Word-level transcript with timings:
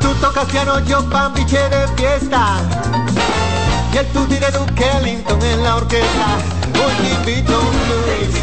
Tú 0.00 0.14
tocas 0.20 0.46
piano, 0.46 0.78
yo 0.80 1.02
pambiche 1.10 1.68
de 1.68 1.88
fiesta. 1.96 2.60
Y 3.92 3.98
el 3.98 4.06
tutti 4.08 4.36
de 4.36 4.50
Duke 4.50 4.90
Ellington 4.98 5.42
en 5.42 5.62
la 5.62 5.76
orquesta. 5.76 6.38
Hoy 6.74 6.92
te 7.00 7.10
invito 7.14 7.60
un 7.60 7.70
blues, 7.70 8.34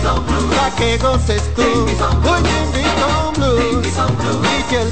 pa' 0.56 0.72
que 0.78 0.98
goces 1.00 1.44
tú. 1.56 1.62
Hoy 1.62 2.42
te 2.44 2.56
invito 2.64 3.06
blues, 3.38 3.88
y 4.72 4.76
el 4.76 4.90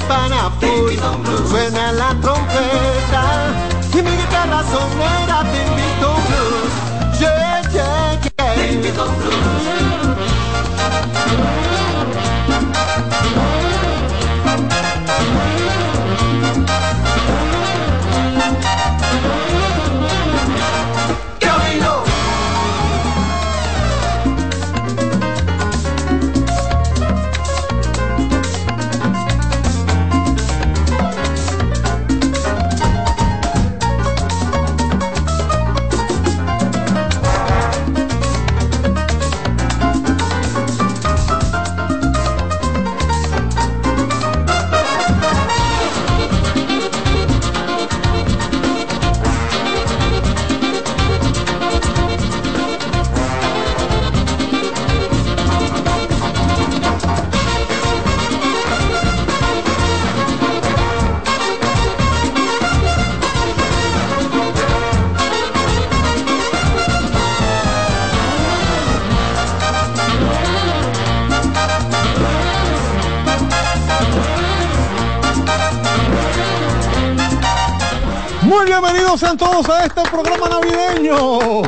suena 1.48 1.92
la 1.92 2.08
trompeta. 2.20 3.24
Y 3.92 4.02
mi 4.02 4.10
guitarra 4.10 4.62
sonera 4.64 5.44
te 5.50 5.58
invito 5.66 6.10
un 6.10 6.22
blues. 6.26 6.72
Yeah, 7.20 7.62
yeah, 7.72 8.20
blues. 9.16 9.28
Camino. 15.18 15.57
Bienvenidos 78.88 79.20
sean 79.20 79.36
todos 79.36 79.68
a 79.68 79.84
este 79.84 80.00
programa 80.10 80.48
navideño. 80.48 81.62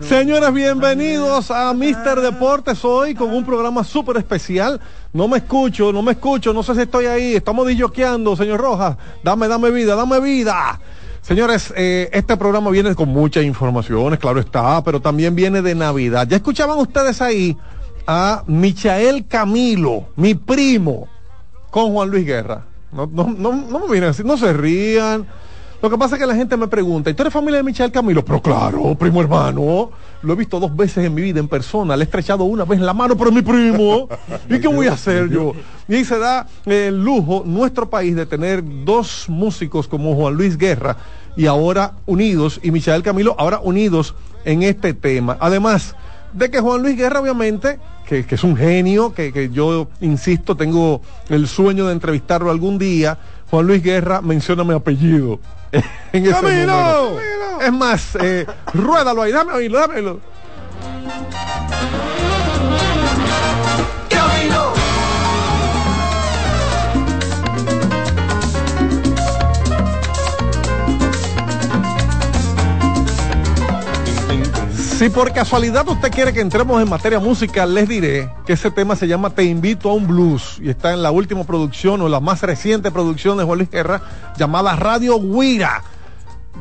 Señores, 0.00 0.52
bienvenidos 0.52 1.50
a 1.50 1.72
Mister 1.72 2.20
Deportes 2.20 2.84
hoy 2.84 3.14
con 3.14 3.32
un 3.32 3.44
programa 3.44 3.82
súper 3.82 4.18
especial. 4.18 4.78
No 5.12 5.28
me 5.28 5.38
escucho, 5.38 5.90
no 5.90 6.02
me 6.02 6.12
escucho, 6.12 6.52
no 6.52 6.62
sé 6.62 6.74
si 6.74 6.82
estoy 6.82 7.06
ahí. 7.06 7.34
Estamos 7.34 7.66
disjoqueando, 7.66 8.36
señor 8.36 8.60
Rojas. 8.60 8.98
Dame, 9.24 9.48
dame 9.48 9.70
vida, 9.70 9.94
dame 9.94 10.20
vida. 10.20 10.78
Señores, 11.22 11.72
eh, 11.76 12.10
este 12.12 12.36
programa 12.36 12.70
viene 12.70 12.94
con 12.94 13.08
muchas 13.08 13.44
informaciones, 13.44 14.18
claro 14.18 14.38
está, 14.38 14.84
pero 14.84 15.00
también 15.00 15.34
viene 15.34 15.62
de 15.62 15.74
Navidad. 15.74 16.26
Ya 16.28 16.36
escuchaban 16.36 16.78
ustedes 16.78 17.22
ahí 17.22 17.56
a 18.06 18.42
Michael 18.46 19.26
Camilo, 19.28 20.08
mi 20.16 20.34
primo, 20.34 21.08
con 21.70 21.92
Juan 21.92 22.10
Luis 22.10 22.26
Guerra. 22.26 22.71
No, 22.92 23.08
no, 23.10 23.34
no, 23.36 23.52
no 23.52 23.78
me 23.80 23.86
miren 23.88 24.10
así, 24.10 24.22
no 24.22 24.36
se 24.36 24.52
rían. 24.52 25.26
Lo 25.82 25.90
que 25.90 25.98
pasa 25.98 26.14
es 26.14 26.20
que 26.20 26.26
la 26.26 26.36
gente 26.36 26.56
me 26.56 26.68
pregunta, 26.68 27.10
¿y 27.10 27.14
tú 27.14 27.24
eres 27.24 27.32
familia 27.32 27.56
de 27.56 27.64
Michael 27.64 27.90
Camilo? 27.90 28.24
Pero 28.24 28.40
claro, 28.40 28.94
primo 28.94 29.20
hermano. 29.20 29.90
Lo 30.22 30.32
he 30.32 30.36
visto 30.36 30.60
dos 30.60 30.76
veces 30.76 31.04
en 31.04 31.12
mi 31.12 31.22
vida 31.22 31.40
en 31.40 31.48
persona. 31.48 31.96
Le 31.96 32.02
he 32.02 32.04
estrechado 32.04 32.44
una 32.44 32.64
vez 32.64 32.78
la 32.78 32.92
mano, 32.92 33.16
pero 33.16 33.32
mi 33.32 33.42
primo. 33.42 34.08
¿Y 34.48 34.60
qué 34.60 34.68
voy 34.68 34.86
a 34.86 34.92
hacer 34.92 35.28
yo? 35.28 35.52
Y 35.88 36.04
se 36.04 36.20
da 36.20 36.46
el 36.66 37.02
lujo 37.02 37.42
nuestro 37.44 37.90
país 37.90 38.14
de 38.14 38.26
tener 38.26 38.62
dos 38.84 39.24
músicos 39.28 39.88
como 39.88 40.14
Juan 40.14 40.34
Luis 40.34 40.56
Guerra 40.56 40.96
y 41.36 41.46
ahora 41.46 41.94
unidos, 42.06 42.60
y 42.62 42.70
Michael 42.70 43.02
Camilo 43.02 43.34
ahora 43.36 43.58
unidos 43.58 44.14
en 44.44 44.62
este 44.62 44.94
tema. 44.94 45.36
Además 45.40 45.96
de 46.32 46.50
que 46.50 46.60
Juan 46.60 46.82
Luis 46.82 46.96
Guerra, 46.96 47.20
obviamente, 47.20 47.78
que, 48.06 48.24
que 48.26 48.34
es 48.34 48.44
un 48.44 48.56
genio, 48.56 49.14
que, 49.14 49.32
que 49.32 49.50
yo 49.50 49.88
insisto, 50.00 50.56
tengo 50.56 51.02
el 51.28 51.46
sueño 51.48 51.86
de 51.86 51.92
entrevistarlo 51.92 52.50
algún 52.50 52.78
día. 52.78 53.18
Juan 53.50 53.66
Luis 53.66 53.82
Guerra 53.82 54.20
menciona 54.20 54.64
mi 54.64 54.74
apellido. 54.74 55.40
en 56.12 56.26
ese 56.26 56.32
¡Camilo! 56.32 57.10
número. 57.10 57.60
Es 57.60 57.72
más, 57.72 58.16
eh, 58.20 58.46
ruédalo 58.74 59.22
ahí, 59.22 59.32
dame 59.32 59.52
oírlo, 59.52 59.78
dámelo. 59.78 60.20
Si 75.02 75.10
por 75.10 75.32
casualidad 75.32 75.88
usted 75.88 76.12
quiere 76.12 76.32
que 76.32 76.38
entremos 76.38 76.80
en 76.80 76.88
materia 76.88 77.18
musical, 77.18 77.74
les 77.74 77.88
diré 77.88 78.32
que 78.46 78.52
ese 78.52 78.70
tema 78.70 78.94
se 78.94 79.08
llama 79.08 79.30
Te 79.30 79.42
invito 79.42 79.90
a 79.90 79.94
un 79.94 80.06
blues 80.06 80.60
y 80.62 80.70
está 80.70 80.92
en 80.92 81.02
la 81.02 81.10
última 81.10 81.42
producción 81.42 82.00
o 82.02 82.08
la 82.08 82.20
más 82.20 82.40
reciente 82.42 82.92
producción 82.92 83.36
de 83.36 83.42
Juan 83.42 83.58
Luis 83.58 83.70
Guerra 83.72 84.00
llamada 84.38 84.76
Radio 84.76 85.18
Guira. 85.18 85.82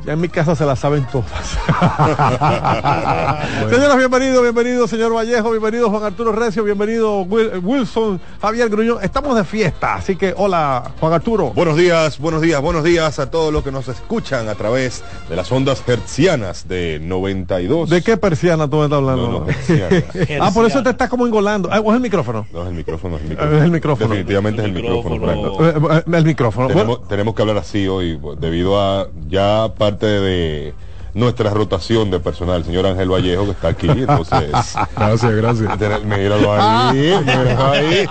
Ya 0.06 0.14
en 0.14 0.22
mi 0.22 0.30
casa 0.30 0.56
se 0.56 0.66
la 0.66 0.76
saben 0.76 1.06
todas. 1.12 1.30
Señoras, 3.70 3.98
bienvenidos, 3.98 4.42
bienvenido 4.42 4.88
señor 4.88 5.14
Vallejo, 5.16 5.52
bienvenido 5.52 5.92
Juan 5.92 6.04
Arturo 6.04 6.32
Recio, 6.32 6.64
bienvenido 6.64 7.24
Wil- 7.26 7.60
Wilson, 7.64 8.20
Javier 8.42 8.70
Gruñón. 8.70 8.98
Estamos 9.04 9.36
de 9.36 9.44
fiesta, 9.44 9.94
así 9.94 10.16
que 10.16 10.34
hola 10.36 10.92
Juan 11.00 11.14
Arturo. 11.14 11.52
Buenos 11.52 11.78
días, 11.78 12.18
buenos 12.18 12.42
días, 12.42 12.60
buenos 12.62 12.84
días 12.84 13.20
a 13.20 13.30
todos 13.30 13.54
los 13.54 13.64
que 13.64 13.72
nos 13.72 13.88
escuchan 13.90 14.50
a 14.50 14.56
través 14.56 15.04
de 15.30 15.36
las 15.36 15.52
ondas 15.52 15.84
hertzianas 15.88 16.68
de 16.68 17.00
92. 17.00 17.92
¿De 17.92 18.02
qué 18.02 18.18
persiana 18.18 18.68
tú 18.68 18.78
me 18.78 18.86
estás 18.86 18.98
hablando? 18.98 19.28
No, 19.32 19.40
no, 19.42 19.46
ah, 20.42 20.52
por 20.52 20.66
eso 20.66 20.82
te 20.82 20.90
estás 20.90 21.10
como 21.10 21.28
engolando. 21.28 21.70
Ah, 21.72 21.80
¿o 21.80 21.92
es 21.92 21.96
el 21.98 22.02
micrófono? 22.02 22.48
No, 22.52 22.64
es 22.64 22.70
el 22.70 22.74
micrófono, 22.74 23.18
es 23.18 23.22
el 23.22 23.32
Es 23.34 23.38
micrófono. 23.38 23.64
el 23.66 23.72
micrófono. 23.72 24.10
Definitivamente 24.10 24.62
es 24.64 24.68
el 24.68 24.74
micrófono. 24.74 25.16
micrófono. 25.18 25.58
correcto. 25.58 25.90
Eh, 25.92 25.96
eh, 26.08 26.18
El 26.18 26.26
micrófono. 26.26 26.66
Bueno, 26.70 26.82
Tenemos, 26.82 27.08
tenemos 27.08 27.36
que 27.36 27.42
hablar 27.44 27.58
así 27.58 27.88
hoy, 27.88 28.20
debido 28.40 28.82
a 28.82 29.08
ya 29.28 29.72
parte 29.92 30.08
de 30.08 30.74
nuestra 31.14 31.50
rotación 31.50 32.10
de 32.10 32.22
personal, 32.22 32.60
el 32.60 32.64
señor 32.66 32.86
Ángel 32.86 33.10
Vallejo, 33.12 33.44
que 33.44 33.52
está 33.52 33.68
aquí, 33.68 33.88
entonces... 33.90 34.50
Gracias, 34.96 35.32
gracias. 35.34 35.78
Tener- 35.78 36.06
Míralo 36.06 36.54
ahí, 36.54 37.14
míralo 37.26 37.72
ahí. 37.72 38.08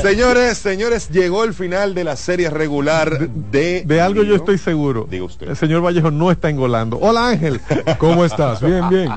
Señores, 0.00 0.56
señores, 0.58 1.08
llegó 1.10 1.42
el 1.42 1.54
final 1.54 1.92
de 1.94 2.04
la 2.04 2.14
serie 2.14 2.48
regular 2.50 3.28
de... 3.28 3.82
de 3.84 4.00
algo 4.00 4.22
yo 4.22 4.36
estoy 4.36 4.58
seguro. 4.58 5.08
Diga 5.10 5.24
usted. 5.24 5.48
El 5.48 5.56
señor 5.56 5.84
Vallejo 5.84 6.12
no 6.12 6.30
está 6.30 6.48
engolando. 6.48 6.98
Hola 7.00 7.30
Ángel. 7.30 7.60
¿Cómo 7.98 8.24
estás? 8.24 8.60
Bien, 8.60 8.88
bien. 8.90 9.10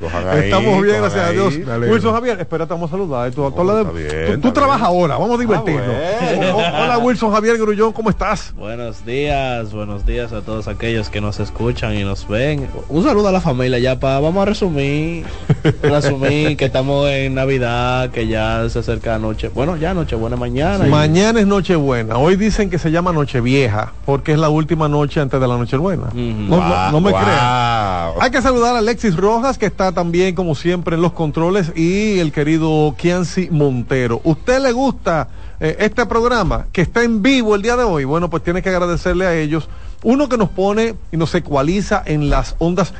Cojan 0.00 0.28
ahí, 0.28 0.38
Estamos 0.44 0.82
bien, 0.82 0.96
gracias 1.00 1.24
a. 1.26 1.30
Dios. 1.32 1.54
Wilson 1.88 2.12
Javier, 2.12 2.38
espérate, 2.40 2.74
vamos 2.74 2.90
a 2.90 2.92
saludar. 2.92 3.30
Tú, 3.30 3.50
tú, 3.50 3.66
de- 3.66 3.84
bien, 3.84 4.08
tú- 4.26 4.32
está 4.32 4.40
tú 4.42 4.52
trabajas 4.52 4.90
bien. 4.90 5.00
ahora, 5.00 5.16
vamos 5.16 5.38
a 5.38 5.40
divertirnos. 5.40 5.86
bueno. 5.86 6.56
O- 6.56 6.82
Hola 6.84 6.98
Wilson 6.98 7.32
Javier 7.32 7.56
Grullón, 7.56 7.92
¿cómo 7.92 8.10
estás? 8.10 8.52
Buenos 8.56 9.06
días, 9.06 9.72
buenos 9.72 10.04
días 10.04 10.32
a 10.32 10.42
todos 10.42 10.68
aquellos 10.68 11.08
que 11.08 11.20
nos 11.22 11.40
escuchan 11.40 11.94
y 11.94 12.04
nos 12.04 12.28
ven. 12.28 12.68
Un 12.90 13.04
saludo 13.04 13.28
a 13.28 13.32
la 13.32 13.40
familia 13.40 13.78
ya 13.78 13.98
para 13.98 14.20
vamos 14.20 14.42
a 14.42 14.44
resumir, 14.44 15.24
resumir 15.82 16.56
que 16.56 16.66
estamos 16.66 17.08
en 17.10 17.34
Navidad, 17.34 18.10
que 18.10 18.26
ya 18.26 18.68
se 18.68 18.80
acerca 18.80 19.18
noche, 19.18 19.48
bueno 19.48 19.76
ya 19.76 19.94
noche 19.94 20.14
buena 20.16 20.36
mañana. 20.36 20.86
y- 20.86 20.90
Mañana 20.90 21.40
es 21.40 21.46
Nochebuena. 21.46 22.16
Hoy 22.18 22.36
dicen 22.36 22.68
que 22.70 22.78
se 22.78 22.90
llama 22.90 23.12
Nochevieja 23.12 23.92
porque 24.04 24.32
es 24.32 24.38
la 24.38 24.48
última 24.48 24.88
noche 24.88 25.20
antes 25.20 25.40
de 25.40 25.48
la 25.48 25.56
Nochebuena. 25.56 26.08
No, 26.12 26.56
no- 26.60 26.90
no 26.92 27.00
me 27.00 27.10
Wow. 27.12 27.20
crean. 27.20 28.10
Hay 28.20 28.30
que 28.30 28.42
saludar 28.42 28.74
a 28.74 28.78
Alexis 28.78 29.16
Rojas, 29.16 29.58
que 29.58 29.66
está 29.66 29.85
también, 29.92 30.34
como 30.34 30.54
siempre, 30.54 30.96
en 30.96 31.02
los 31.02 31.12
controles, 31.12 31.72
y 31.76 32.18
el 32.18 32.32
querido 32.32 32.94
Kianci 32.96 33.48
Montero. 33.50 34.20
¿Usted 34.24 34.60
le 34.60 34.72
gusta 34.72 35.28
eh, 35.60 35.76
este 35.80 36.06
programa 36.06 36.66
que 36.72 36.82
está 36.82 37.02
en 37.02 37.22
vivo 37.22 37.54
el 37.54 37.62
día 37.62 37.76
de 37.76 37.84
hoy? 37.84 38.04
Bueno, 38.04 38.30
pues 38.30 38.42
tiene 38.42 38.62
que 38.62 38.68
agradecerle 38.68 39.26
a 39.26 39.34
ellos. 39.34 39.68
Uno 40.02 40.28
que 40.28 40.36
nos 40.36 40.50
pone 40.50 40.94
y 41.10 41.16
nos 41.16 41.34
ecualiza 41.34 42.02
en 42.04 42.30
las 42.30 42.54
ondas 42.58 42.92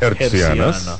hercianas. 0.00 0.96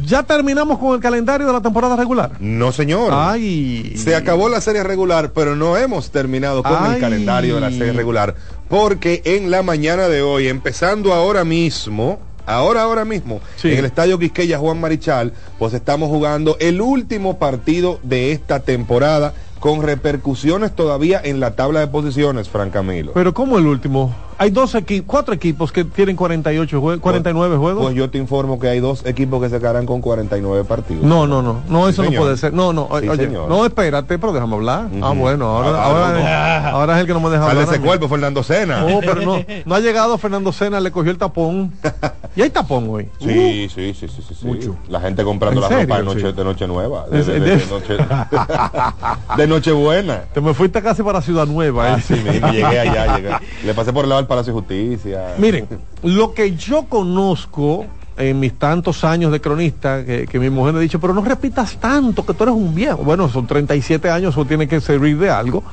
Ya 0.05 0.23
terminamos 0.23 0.79
con 0.79 0.95
el 0.95 1.01
calendario 1.01 1.47
de 1.47 1.53
la 1.53 1.61
temporada 1.61 1.97
regular. 1.97 2.33
No, 2.41 2.71
señor. 2.73 3.11
Ay. 3.13 3.95
Se 3.97 4.15
acabó 4.15 4.49
la 4.49 4.61
serie 4.61 4.83
regular, 4.85 5.33
pero 5.33 5.57
no 5.57 5.77
hemos 5.77 6.11
terminado 6.11 6.63
con 6.63 6.77
Ay. 6.79 6.95
el 6.95 7.01
calendario 7.01 7.57
de 7.57 7.61
la 7.61 7.71
serie 7.71 7.93
regular. 7.93 8.35
Porque 8.69 9.21
en 9.25 9.51
la 9.51 9.63
mañana 9.63 10.09
de 10.09 10.23
hoy, 10.23 10.47
empezando 10.49 11.13
ahora 11.13 11.45
mismo, 11.45 12.21
ahora, 12.47 12.83
ahora 12.83 13.05
mismo, 13.05 13.41
Sí. 13.57 13.73
en 13.73 13.79
el 13.79 13.85
Estadio 13.85 14.19
Quisqueya 14.19 14.59
Juan 14.59 14.81
Marichal, 14.81 15.33
pues 15.59 15.75
estamos 15.75 16.09
jugando 16.09 16.57
el 16.61 16.81
último 16.81 17.39
partido 17.39 17.99
de 18.05 18.33
esta 18.33 18.61
temporada 18.61 19.35
con 19.59 19.83
repercusiones 19.83 20.75
todavía 20.75 21.21
en 21.23 21.41
la 21.41 21.55
tabla 21.57 21.81
de 21.81 21.89
posiciones, 21.89 22.49
Fran 22.49 22.71
Camilo. 22.71 23.13
Pero 23.13 23.35
como 23.35 23.59
el 23.59 23.67
último, 23.67 24.15
hay 24.43 24.49
dos 24.51 24.75
equipos, 24.75 25.05
cuatro 25.07 25.35
equipos 25.35 25.71
que 25.71 25.85
tienen 25.85 26.17
48 26.17 26.81
jue- 26.81 26.99
49 26.99 27.59
juegos. 27.59 27.83
Pues 27.85 27.95
yo 27.95 28.09
te 28.09 28.17
informo 28.17 28.59
que 28.59 28.69
hay 28.69 28.81
dos 28.81 29.05
equipos 29.05 29.43
que 29.43 29.51
se 29.51 29.59
quedarán 29.59 29.85
con 29.85 30.01
49 30.01 30.65
partidos. 30.65 31.05
no, 31.05 31.27
no, 31.27 31.43
no, 31.43 31.61
no, 31.69 31.89
eso 31.91 32.03
Sí, 32.03 32.11
no 32.11 32.19
puede 32.21 32.39
ser. 32.39 32.55
No, 32.55 32.73
no, 32.73 32.89
Sí, 33.01 33.07
oye, 33.09 33.27
señor. 33.27 33.51
no, 33.51 33.67
espérate, 33.67 34.19
pero 34.19 34.33
déjame 34.33 34.55
hablar. 34.55 34.89
Ah, 35.03 35.13
bueno, 35.15 35.45
ahora, 35.47 35.71
Ah, 35.77 36.71
ahora, 36.71 36.95
es 36.97 37.01
el 37.03 37.07
que 37.07 37.13
no 37.13 37.21
me 37.21 37.29
deja 37.29 37.45
Sal 37.45 37.55
de 37.55 37.61
hablar. 37.65 37.75
ese 37.75 37.85
cuerpo, 37.85 38.09
Fernando 38.09 38.43
Sena. 38.43 38.81
No, 38.81 39.01
pero 39.01 39.21
no, 39.21 39.45
no 39.67 39.75
ha 39.75 39.81
llegado 39.81 40.17
Fernando 40.17 40.53
Sena, 40.53 40.81
le 40.81 40.91
cogió 40.91 41.11
el 41.13 41.19
tapón. 41.19 41.73
Y 42.37 42.43
hay 42.43 42.51
tapón 42.51 42.87
hoy. 42.89 43.09
Sí, 43.19 43.69
sí, 43.75 43.93
sí, 43.93 44.07
sí, 44.09 44.23
sí, 44.27 44.35
sí. 44.41 44.47
Mucho. 44.47 44.77
La 44.89 45.01
gente 45.01 45.25
comprando 45.25 45.61
¿En 45.61 45.63
la 45.63 45.69
ropa 45.69 45.81
de 45.81 45.87
serio? 45.99 46.05
noche, 46.15 46.31
Sí. 46.31 46.37
de 46.37 46.45
noche 46.45 46.67
nueva. 46.69 47.07
De, 47.11 47.25
de- 47.25 47.67
noche, 47.67 47.97
de 49.37 49.47
noche 49.49 49.73
buena. 49.73 50.21
Te 50.33 50.41
me 50.41 50.55
fuiste 50.55 50.81
casi 50.81 51.03
para 51.03 51.21
Ciudad 51.23 51.47
Nueva. 51.47 51.89
¿eh? 51.89 51.93
Así 51.95 52.15
mismo, 52.15 52.49
llegué 52.53 52.79
allá, 52.79 53.17
llegué. 53.17 53.31
Le 53.65 53.75
pasé 53.75 53.93
por 53.93 54.05
el 54.05 54.11
lado 54.11 54.21
Palacio 54.31 54.53
de 54.53 54.61
Justicia. 54.61 55.35
Miren, 55.38 55.67
lo 56.05 56.35
que 56.35 56.55
yo 56.55 56.85
conozco 56.85 57.85
en 58.17 58.38
mis 58.38 58.56
tantos 58.56 59.03
años 59.03 59.32
de 59.32 59.41
cronista, 59.41 60.05
que, 60.05 60.38
mi 60.38 60.49
mujer 60.50 60.73
me 60.73 60.79
ha 60.79 60.82
dicho, 60.82 61.00
pero 61.00 61.12
no 61.12 61.25
repitas 61.25 61.81
tanto, 61.81 62.25
que 62.25 62.32
tú 62.32 62.44
eres 62.44 62.55
un 62.55 62.73
viejo. 62.73 62.99
Bueno, 62.99 63.29
son 63.29 63.49
37 63.49 64.09
años, 64.09 64.35
eso 64.35 64.44
tiene 64.44 64.69
que 64.69 64.81
servir 64.81 65.19
de 65.19 65.31
algo. 65.31 65.65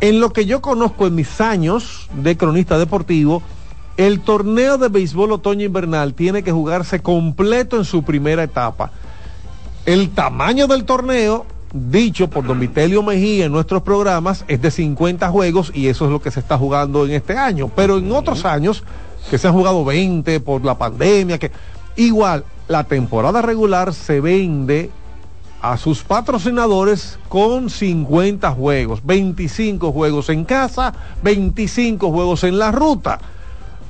En 0.00 0.18
lo 0.18 0.32
que 0.32 0.44
yo 0.44 0.60
conozco 0.60 1.06
en 1.06 1.14
mis 1.14 1.40
años 1.40 2.08
de 2.12 2.36
cronista 2.36 2.80
deportivo, 2.80 3.44
el 3.96 4.22
torneo 4.22 4.76
de 4.76 4.88
béisbol 4.88 5.30
otoño-invernal 5.30 6.14
tiene 6.14 6.42
que 6.42 6.50
jugarse 6.50 6.98
completo 6.98 7.76
en 7.76 7.84
su 7.84 8.02
primera 8.02 8.42
etapa. 8.42 8.90
El 9.86 10.10
tamaño 10.10 10.66
del 10.66 10.82
torneo, 10.82 11.46
dicho 11.72 12.28
por 12.28 12.46
don 12.46 12.58
Vitelio 12.58 13.02
Mejía 13.02 13.46
en 13.46 13.52
nuestros 13.52 13.82
programas, 13.82 14.44
es 14.48 14.60
de 14.60 14.70
50 14.70 15.28
juegos 15.30 15.72
y 15.74 15.88
eso 15.88 16.06
es 16.06 16.10
lo 16.10 16.20
que 16.20 16.30
se 16.30 16.40
está 16.40 16.58
jugando 16.58 17.04
en 17.04 17.12
este 17.12 17.36
año. 17.36 17.70
Pero 17.74 17.98
en 17.98 18.10
otros 18.12 18.44
años, 18.44 18.84
que 19.30 19.38
se 19.38 19.48
han 19.48 19.54
jugado 19.54 19.84
20 19.84 20.40
por 20.40 20.64
la 20.64 20.76
pandemia, 20.76 21.38
que 21.38 21.52
igual 21.96 22.44
la 22.68 22.84
temporada 22.84 23.42
regular 23.42 23.92
se 23.94 24.20
vende 24.20 24.90
a 25.62 25.76
sus 25.76 26.02
patrocinadores 26.02 27.18
con 27.28 27.68
50 27.68 28.50
juegos, 28.52 29.00
25 29.04 29.92
juegos 29.92 30.30
en 30.30 30.44
casa, 30.44 30.94
25 31.22 32.10
juegos 32.10 32.44
en 32.44 32.58
la 32.58 32.72
ruta. 32.72 33.20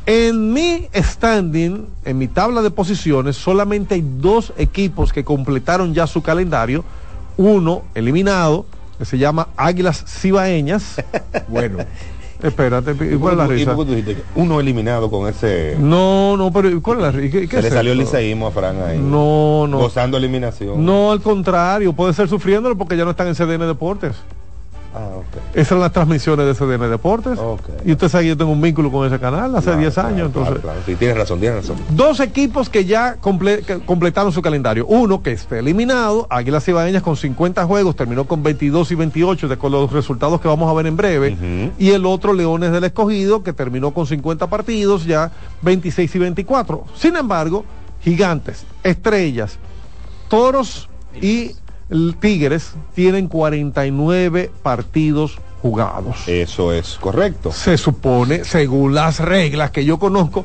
En 0.07 0.53
mi 0.53 0.89
standing, 0.95 1.87
en 2.05 2.19
mi 2.19 2.27
tabla 2.27 2.63
de 2.63 2.71
posiciones, 2.71 3.37
solamente 3.37 3.95
hay 3.95 4.05
dos 4.05 4.53
equipos 4.57 5.13
que 5.13 5.25
completaron 5.25 5.95
ya 5.95 6.07
su 6.07 6.23
calendario. 6.23 6.85
Uno 7.41 7.85
eliminado, 7.95 8.67
que 8.99 9.07
se 9.07 9.17
llama 9.17 9.49
Águilas 9.57 10.05
Cibaeñas. 10.07 10.97
Bueno, 11.49 11.79
Espérate, 12.43 12.93
¿y 12.93 13.17
¿cuál 13.17 13.33
es 13.33 13.39
la 13.39 13.45
¿Y 13.47 13.59
risa? 13.59 13.75
por 13.75 13.85
qué 13.87 13.91
tú 13.91 13.97
dijiste 13.97 14.23
que 14.23 14.29
uno 14.41 14.61
eliminado 14.61 15.11
con 15.11 15.29
ese... 15.29 15.77
No, 15.79 16.37
no, 16.39 16.51
pero 16.53 16.71
¿y 16.71 16.81
¿cuál 16.81 16.99
es 16.99 17.03
la 17.05 17.11
risa? 17.13 17.33
¿Qué- 17.39 17.49
qué 17.49 17.57
Se 17.57 17.59
es 17.59 17.65
le 17.65 17.71
salió 17.71 17.93
el 17.93 17.99
liceísmo 17.99 18.47
a 18.47 18.51
Fran 18.51 18.81
ahí. 18.83 18.99
No, 18.99 19.67
no. 19.67 19.79
Gozando 19.79 20.17
eliminación. 20.19 20.85
No, 20.85 21.13
al 21.13 21.21
contrario, 21.23 21.93
puede 21.95 22.13
ser 22.15 22.29
sufriéndolo 22.29 22.77
porque 22.79 22.97
ya 22.97 23.05
no 23.05 23.11
están 23.11 23.27
en 23.29 23.35
CDN 23.35 23.67
Deportes. 23.67 24.17
Ah. 24.95 25.09
Esas 25.55 25.69
son 25.69 25.81
las 25.81 25.93
transmisiones 25.93 26.47
de 26.47 26.55
CDN 26.55 26.89
Deportes. 26.91 27.39
Y 27.85 27.93
usted 27.93 28.09
sabe 28.09 28.25
que 28.25 28.29
yo 28.31 28.37
tengo 28.37 28.51
un 28.51 28.61
vínculo 28.61 28.91
con 28.91 29.07
ese 29.07 29.21
canal 29.21 29.55
hace 29.55 29.67
Claro, 29.67 29.79
10 29.81 29.95
claro, 29.95 30.09
años. 30.09 30.17
claro, 30.33 30.41
entonces, 30.49 30.63
claro. 30.65 30.81
Sí, 30.87 30.95
tienes 30.97 31.17
razón, 31.17 31.39
tienes 31.41 31.59
razón. 31.69 31.77
Dos 31.91 32.19
equipos 32.21 32.69
que 32.69 32.85
ya 32.85 33.17
comple- 33.21 33.65
que 33.65 33.79
completaron 33.81 34.33
su 34.33 34.43
calendario. 34.43 34.87
Uno 34.87 35.23
que 35.23 35.33
está 35.33 35.59
eliminado, 35.59 36.27
Águilas 36.29 36.65
Cibaeñas 36.65 37.03
con 37.03 37.17
50 37.17 37.65
juegos, 37.67 37.95
terminó 37.95 38.25
con 38.25 38.43
22 38.43 38.91
y 38.91 38.95
28, 38.97 39.47
de 39.49 39.57
con 39.59 39.71
los 39.73 39.93
resultados 39.93 40.41
que 40.41 40.49
vamos 40.49 40.69
a 40.69 40.75
ver 40.75 40.87
en 40.87 40.97
breve. 40.97 41.73
Y 41.79 41.91
el 41.91 42.05
otro, 42.07 42.33
Leones 42.33 42.73
del 42.73 42.85
Escogido, 42.85 43.43
que 43.45 43.53
terminó 43.53 43.93
con 43.93 44.07
50 44.07 44.49
partidos, 44.49 45.05
ya 45.07 45.31
26 45.63 46.15
y 46.15 46.19
24. 46.19 46.85
Sin 46.97 47.17
embargo, 47.17 47.65
Gigantes, 48.03 48.65
Estrellas, 48.83 49.59
Toros 50.29 50.89
y 51.21 51.53
l- 51.91 52.15
Tigres 52.21 52.73
tienen 52.95 53.29
49 53.29 54.51
partidos 54.63 55.39
jugados 55.63 56.17
Eso 56.27 56.73
es 56.73 56.97
correcto. 57.01 57.53
se 57.53 57.77
supone, 57.77 58.45
según 58.45 58.95
las 58.95 59.21
reglas 59.21 59.71
que 59.71 59.85
yo 59.85 59.99
conozco, 59.99 60.45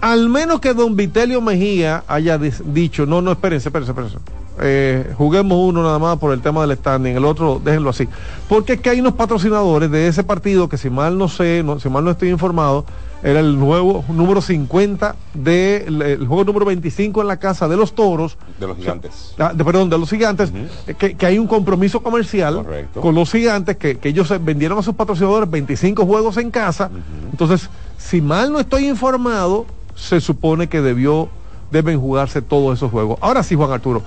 al 0.00 0.28
menos 0.28 0.60
que 0.60 0.74
don 0.74 0.96
Vitelio 0.96 1.40
Mejía 1.40 2.04
haya 2.08 2.38
dicho, 2.38 3.06
no, 3.06 3.22
no, 3.22 3.32
espérense, 3.32 3.68
espérense, 3.68 3.92
espérense. 3.92 4.18
Eh, 4.60 5.12
juguemos 5.18 5.58
uno 5.58 5.82
nada 5.82 5.98
más 5.98 6.16
por 6.18 6.32
el 6.32 6.40
tema 6.40 6.66
del 6.66 6.76
standing, 6.78 7.14
el 7.16 7.24
otro 7.26 7.60
déjenlo 7.62 7.90
así. 7.90 8.08
Porque 8.48 8.74
es 8.74 8.80
que 8.80 8.90
hay 8.90 9.00
unos 9.00 9.14
patrocinadores 9.14 9.90
de 9.90 10.08
ese 10.08 10.24
partido 10.24 10.68
que 10.68 10.78
si 10.78 10.88
mal 10.90 11.16
no 11.18 11.28
sé, 11.28 11.62
no, 11.64 11.78
si 11.78 11.88
mal 11.90 12.04
no 12.04 12.10
estoy 12.10 12.30
informado, 12.30 12.84
era 13.22 13.40
el 13.40 13.58
nuevo 13.58 14.04
número 14.08 14.40
50 14.40 15.16
del 15.34 16.02
el 16.02 16.26
juego 16.26 16.44
número 16.44 16.66
25 16.66 17.22
en 17.22 17.26
la 17.28 17.38
casa 17.38 17.66
de 17.66 17.76
los 17.76 17.94
toros. 17.94 18.36
De 18.60 18.66
los 18.66 18.76
gigantes. 18.76 19.34
Ah, 19.38 19.52
de- 19.54 19.64
perdón, 19.64 19.88
de 19.90 19.98
los 19.98 20.10
gigantes, 20.10 20.52
eh, 20.86 20.94
que, 20.94 21.16
que 21.16 21.26
hay 21.26 21.38
un 21.38 21.46
compromiso 21.46 22.02
comercial 22.02 22.56
Correcto. 22.56 23.00
con 23.00 23.14
los 23.14 23.32
gigantes, 23.32 23.76
que, 23.76 23.98
que 23.98 24.10
ellos 24.10 24.32
vendieron 24.44 24.78
a 24.78 24.82
sus 24.82 24.94
patrocinadores 24.94 25.50
25 25.50 26.04
juegos 26.06 26.36
en 26.36 26.50
casa. 26.50 26.90
Entonces, 27.30 27.68
si 27.98 28.20
mal 28.20 28.52
no 28.52 28.60
estoy 28.60 28.88
informado, 28.88 29.66
se 29.94 30.20
supone 30.20 30.68
que 30.68 30.82
debió, 30.82 31.28
deben 31.70 31.98
jugarse 31.98 32.42
todos 32.42 32.76
esos 32.78 32.90
juegos. 32.90 33.18
Ahora 33.22 33.42
sí, 33.42 33.54
Juan 33.54 33.72
Arturo, 33.72 34.02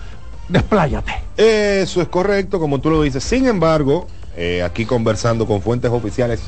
despláyate. 0.47 1.13
Eso 1.35 2.01
es 2.01 2.07
correcto, 2.07 2.59
como 2.59 2.79
tú 2.79 2.89
lo 2.89 3.01
dices. 3.01 3.23
Sin 3.23 3.47
embargo, 3.47 4.07
eh, 4.37 4.61
aquí 4.63 4.85
conversando 4.85 5.45
con 5.47 5.61
fuentes 5.61 5.91
oficiales 5.91 6.41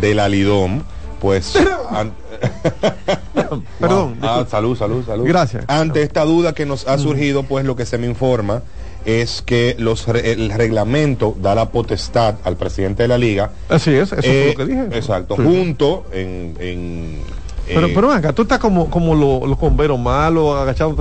de 0.00 0.14
la 0.14 0.28
Lidom, 0.28 0.82
pues... 1.20 1.54
an- 1.90 2.12
Perdón, 3.80 4.16
Ah, 4.22 4.44
salud, 4.48 4.76
salud, 4.76 5.04
salud. 5.06 5.24
Gracias. 5.26 5.64
Ante 5.68 6.02
esta 6.02 6.24
duda 6.24 6.52
que 6.52 6.66
nos 6.66 6.86
ha 6.86 6.98
surgido, 6.98 7.42
pues 7.44 7.64
lo 7.64 7.76
que 7.76 7.86
se 7.86 7.98
me 7.98 8.06
informa 8.06 8.62
es 9.04 9.42
que 9.42 9.74
los 9.78 10.06
re- 10.06 10.32
el 10.32 10.50
reglamento 10.50 11.34
da 11.40 11.54
la 11.54 11.70
potestad 11.70 12.34
al 12.44 12.56
presidente 12.56 13.04
de 13.04 13.08
la 13.08 13.16
liga. 13.18 13.50
Así 13.68 13.90
es, 13.94 14.12
eso 14.12 14.20
eh, 14.22 14.52
fue 14.54 14.64
lo 14.66 14.68
que 14.68 14.74
dije. 14.86 14.98
Exacto, 14.98 15.36
Sí. 15.36 15.42
junto 15.42 16.04
en... 16.12 16.56
en, 16.60 17.20
Pero, 17.68 17.86
eh, 17.86 17.92
pero 17.94 18.08
venga, 18.08 18.32
tú 18.32 18.42
estás 18.42 18.58
como, 18.58 18.90
como 18.90 19.14
los 19.14 19.48
lo 19.48 19.56
converos 19.56 19.98
malos, 19.98 20.56
agachado. 20.60 20.94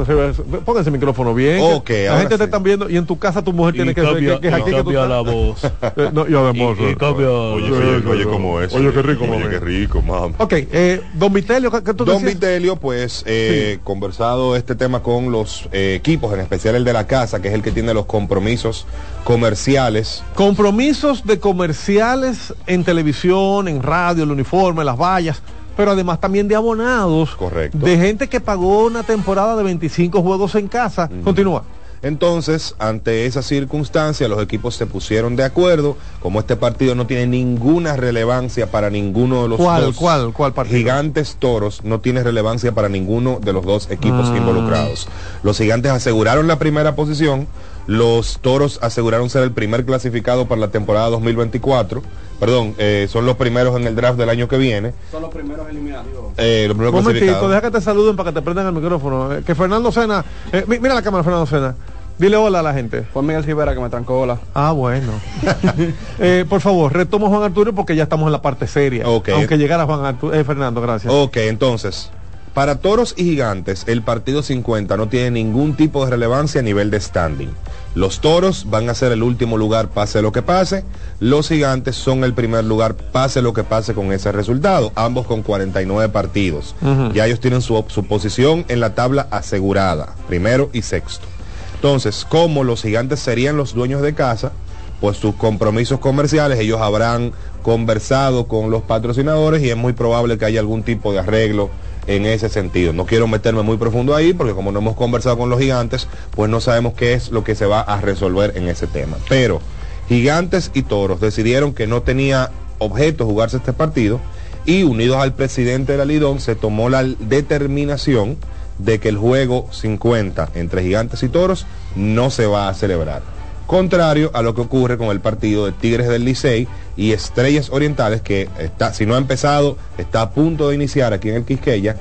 Pónganse 0.66 0.90
el 0.90 0.94
micrófono 0.94 1.34
bien. 1.34 1.60
Ok, 1.62 1.84
que 1.86 2.06
la 2.08 2.20
gente 2.20 2.36
te 2.36 2.38
sí. 2.38 2.44
están 2.44 2.64
viendo 2.64 2.90
y 2.90 2.98
en 2.98 3.06
tu 3.06 3.18
casa 3.18 3.42
tu 3.44 3.54
mujer 3.54 3.74
tiene 3.76 3.94
que 3.96 4.02
cambia, 4.04 4.36
que, 4.40 4.50
que, 4.50 4.50
que- 4.54 4.60
y 4.60 4.64
que 4.64 4.70
tú 4.72 4.76
cambia 4.78 5.04
estás- 5.04 5.10
la 5.10 5.22
voz. 5.22 5.64
Eh, 5.98 6.10
no, 6.14 6.28
y 6.28 6.34
además, 6.36 6.78
Y- 6.80 6.84
y 6.84 6.86
eh, 6.90 6.96
cambia- 6.98 7.30
Oye, 7.30 7.72
oye, 7.72 8.08
oye, 8.08 8.24
cómo 8.26 8.62
es. 8.62 8.74
Oye, 8.74 8.92
qué 8.92 9.02
rico, 9.02 9.24
Oye, 9.24 9.32
mami. 9.40 9.50
qué 9.50 9.60
rico, 9.60 10.02
mamá. 10.02 10.34
Ok, 10.38 10.54
eh, 10.54 11.02
don 11.14 11.34
Vitelio, 11.34 11.72
¿qué, 11.72 11.94
tú 11.94 12.06
Don 12.06 12.18
decías? 12.22 12.34
Vitelio, 12.36 12.76
pues, 12.76 13.24
eh, 13.26 13.80
conversado 13.84 14.56
este 14.56 14.76
tema 14.76 15.02
con 15.02 15.32
los 15.32 15.68
eh, 15.72 15.96
equipos, 15.96 16.34
en 16.34 16.42
especial 16.42 16.76
el 16.76 16.84
de 16.84 16.94
la 16.94 17.08
casa, 17.08 17.42
que 17.42 17.48
es 17.48 17.54
el 17.54 17.62
que 17.64 17.72
tiene 17.72 17.94
los 17.94 18.06
compromisos 18.06 18.86
comerciales. 19.24 20.24
Compromisos 20.36 21.26
de 21.26 21.40
comerciales 21.40 22.54
en 22.66 22.84
televisión, 22.84 23.68
en 23.68 23.84
radio, 23.84 24.24
el 24.24 24.32
uniforme, 24.32 24.84
las 24.84 24.98
vallas, 24.98 25.42
pero 25.78 25.92
además 25.92 26.20
también 26.20 26.48
de 26.50 26.56
abonados. 26.56 27.36
Correcto. 27.36 27.78
De 27.78 27.96
gente 27.98 28.28
que 28.28 28.42
pagó 28.42 28.86
una 28.86 29.04
temporada 29.04 29.56
de 29.56 29.64
25 29.64 30.22
juegos 30.22 30.56
en 30.56 30.68
casa. 30.68 31.10
Continúa. 31.24 31.64
Entonces, 32.04 32.76
ante 32.78 33.26
esa 33.26 33.42
circunstancia, 33.42 34.28
los 34.28 34.42
equipos 34.42 34.76
se 34.76 34.86
pusieron 34.86 35.36
de 35.36 35.44
acuerdo, 35.44 35.98
como 36.22 36.40
este 36.40 36.56
partido 36.56 36.94
no 36.94 37.08
tiene 37.08 37.26
ninguna 37.26 37.96
relevancia 37.96 38.70
para 38.70 38.92
ninguno 38.92 39.42
de 39.44 39.50
los 39.50 39.58
¿Cuál, 39.58 39.82
dos. 39.86 39.96
cuál, 39.96 40.32
cuál 40.32 40.54
partido? 40.54 40.78
Gigantes 40.78 41.38
Toros 41.40 41.84
no 41.84 42.00
tiene 42.00 42.22
relevancia 42.22 42.72
para 42.72 42.88
ninguno 42.88 43.40
de 43.42 43.52
los 43.52 43.66
dos 43.66 43.90
equipos 43.90 44.30
Mm. 44.30 44.38
involucrados. 44.38 45.08
Los 45.42 45.58
gigantes 45.58 45.92
aseguraron 45.92 46.46
la 46.48 46.60
primera 46.60 46.96
posición, 46.96 47.48
los 47.88 48.38
toros 48.42 48.78
aseguraron 48.84 49.30
ser 49.32 49.42
el 49.44 49.52
primer 49.52 49.84
clasificado 49.84 50.48
para 50.48 50.62
la 50.62 50.68
temporada 50.68 51.10
2024. 51.10 52.04
Perdón, 52.40 52.76
eh, 52.78 53.08
son 53.10 53.26
los 53.26 53.36
primeros 53.36 53.76
en 53.80 53.88
el 53.88 53.96
draft 53.96 54.18
del 54.20 54.30
año 54.30 54.48
que 54.48 54.58
viene. 54.58 54.94
Son 55.12 55.22
los 55.22 55.32
primeros 55.34 55.68
eliminados. 55.70 56.06
Eh, 56.38 56.66
los 56.68 56.78
primeros 56.78 56.94
momentito, 57.04 57.50
deja 57.50 57.62
que 57.62 57.72
te 57.72 57.82
saluden 57.82 58.16
para 58.16 58.30
que 58.32 58.36
te 58.36 58.42
prendan 58.44 58.68
el 58.68 58.74
micrófono. 58.74 59.34
Eh, 59.34 59.44
que 59.46 59.56
Fernando 59.56 59.92
Sena, 59.92 60.24
eh, 60.52 60.64
mi- 60.68 60.80
mira 60.80 60.94
la 60.94 61.02
cámara, 61.02 61.24
Fernando 61.24 61.48
Sena. 61.48 61.76
Dile 62.20 62.36
hola 62.38 62.60
a 62.60 62.64
la 62.64 62.74
gente. 62.74 63.04
Fue 63.14 63.22
Miguel 63.22 63.44
Rivera 63.44 63.76
que 63.76 63.80
me 63.80 63.90
trancó 63.90 64.26
la. 64.26 64.40
Ah, 64.56 64.72
bueno. 64.72 65.12
Eh, 66.20 66.46
por 66.50 66.62
favor, 66.62 66.92
retomo 66.92 67.30
Juan 67.30 67.44
Arturo 67.44 67.74
porque 67.74 67.96
ya 67.96 68.04
estamos 68.04 68.26
en 68.26 68.32
la 68.32 68.42
parte 68.42 68.66
seria. 68.68 69.08
Ok. 69.08 69.30
Aunque 69.30 69.58
llegara 69.58 69.86
Juan 69.86 70.04
Arturo, 70.04 70.34
eh, 70.34 70.44
Fernando, 70.44 70.82
gracias. 70.82 71.14
Ok, 71.14 71.38
entonces, 71.38 72.10
para 72.58 72.80
toros 72.80 73.14
y 73.16 73.24
gigantes, 73.24 73.84
el 73.86 74.02
partido 74.02 74.42
50 74.42 74.98
no 74.98 75.08
tiene 75.10 75.30
ningún 75.30 75.76
tipo 75.76 76.04
de 76.04 76.10
relevancia 76.10 76.60
a 76.60 76.64
nivel 76.64 76.90
de 76.90 77.00
standing. 77.00 77.52
Los 77.94 78.20
toros 78.20 78.66
van 78.68 78.90
a 78.90 78.96
ser 78.96 79.12
el 79.12 79.22
último 79.22 79.60
lugar, 79.60 79.90
pase 79.90 80.24
lo 80.24 80.32
que 80.32 80.42
pase. 80.42 80.84
Los 81.20 81.50
gigantes 81.50 81.96
son 81.96 82.24
el 82.24 82.34
primer 82.34 82.64
lugar, 82.64 82.96
pase 82.96 83.44
lo 83.44 83.54
que 83.54 83.64
pase 83.64 83.94
con 83.94 84.12
ese 84.12 84.32
resultado. 84.32 84.92
Ambos 84.96 85.28
con 85.28 85.44
49 85.44 86.12
partidos. 86.12 86.74
Ya 87.14 87.28
ellos 87.28 87.40
tienen 87.40 87.62
su, 87.62 87.86
su 87.90 88.06
posición 88.06 88.66
en 88.70 88.80
la 88.80 88.96
tabla 88.96 89.28
asegurada, 89.30 90.16
primero 90.28 90.72
y 90.74 90.82
sexto. 90.82 91.28
Entonces, 91.76 92.26
como 92.28 92.64
los 92.64 92.82
gigantes 92.82 93.20
serían 93.20 93.56
los 93.56 93.76
dueños 93.76 94.02
de 94.02 94.16
casa, 94.16 94.52
pues 95.00 95.18
sus 95.18 95.36
compromisos 95.36 96.00
comerciales, 96.00 96.58
ellos 96.58 96.82
habrán 96.82 97.34
conversado 97.62 98.48
con 98.48 98.72
los 98.72 98.82
patrocinadores 98.82 99.62
y 99.62 99.70
es 99.70 99.78
muy 99.78 99.94
probable 99.94 100.40
que 100.40 100.46
haya 100.46 100.60
algún 100.60 100.82
tipo 100.82 101.14
de 101.14 101.20
arreglo 101.20 101.70
en 102.08 102.26
ese 102.26 102.50
sentido. 102.50 102.94
No 102.94 103.06
quiero 103.06 103.28
meterme 103.28 103.62
muy 103.62 103.78
profundo 103.78 104.16
ahí 104.16 104.34
porque 104.34 104.54
como 104.54 104.72
no 104.72 104.80
hemos 104.80 104.96
conversado 104.96 105.38
con 105.38 105.50
los 105.50 105.60
gigantes, 105.60 106.08
pues 106.32 106.50
no 106.50 106.60
sabemos 106.62 106.94
qué 106.94 107.14
es 107.14 107.32
lo 107.32 107.44
que 107.44 107.56
se 107.56 107.66
va 107.66 107.82
a 107.82 108.02
resolver 108.02 108.54
en 108.56 108.68
ese 108.68 108.88
tema. 108.88 109.18
Pero 109.30 109.62
gigantes 110.08 110.72
y 110.74 110.84
toros 110.84 111.20
decidieron 111.20 111.74
que 111.74 111.88
no 111.88 112.02
tenía 112.02 112.52
objeto 112.80 113.26
jugarse 113.26 113.58
este 113.58 113.74
partido 113.74 114.20
y 114.66 114.84
unidos 114.84 115.18
al 115.18 115.34
presidente 115.34 115.94
de 115.94 115.98
la 115.98 116.06
Lidón 116.06 116.40
se 116.40 116.56
tomó 116.56 116.90
la 116.90 117.04
determinación 117.04 118.38
de 118.78 119.00
que 119.00 119.10
el 119.10 119.18
juego 119.18 119.68
50 119.72 120.50
entre 120.56 120.84
gigantes 120.84 121.24
y 121.24 121.30
toros 121.30 121.66
no 121.96 122.30
se 122.30 122.46
va 122.46 122.70
a 122.70 122.74
celebrar. 122.74 123.37
Contrario 123.68 124.32
a 124.34 124.42
lo 124.42 124.56
que 124.56 124.62
ocurre 124.62 124.98
con 124.98 125.10
el 125.10 125.20
partido 125.20 125.66
de 125.66 125.74
Tigres 125.74 126.08
del 126.08 126.24
Licey 126.24 126.70
y 126.96 127.12
Estrellas 127.12 127.70
Orientales, 127.70 128.22
que 128.22 128.50
está, 128.58 128.94
si 128.94 129.06
no 129.06 129.14
ha 129.14 129.18
empezado, 129.18 129.78
está 129.98 130.22
a 130.22 130.30
punto 130.32 130.70
de 130.70 130.76
iniciar 130.76 131.12
aquí 131.12 131.28
en 131.28 131.36
el 131.36 131.44
Quisqueya, 131.44 131.98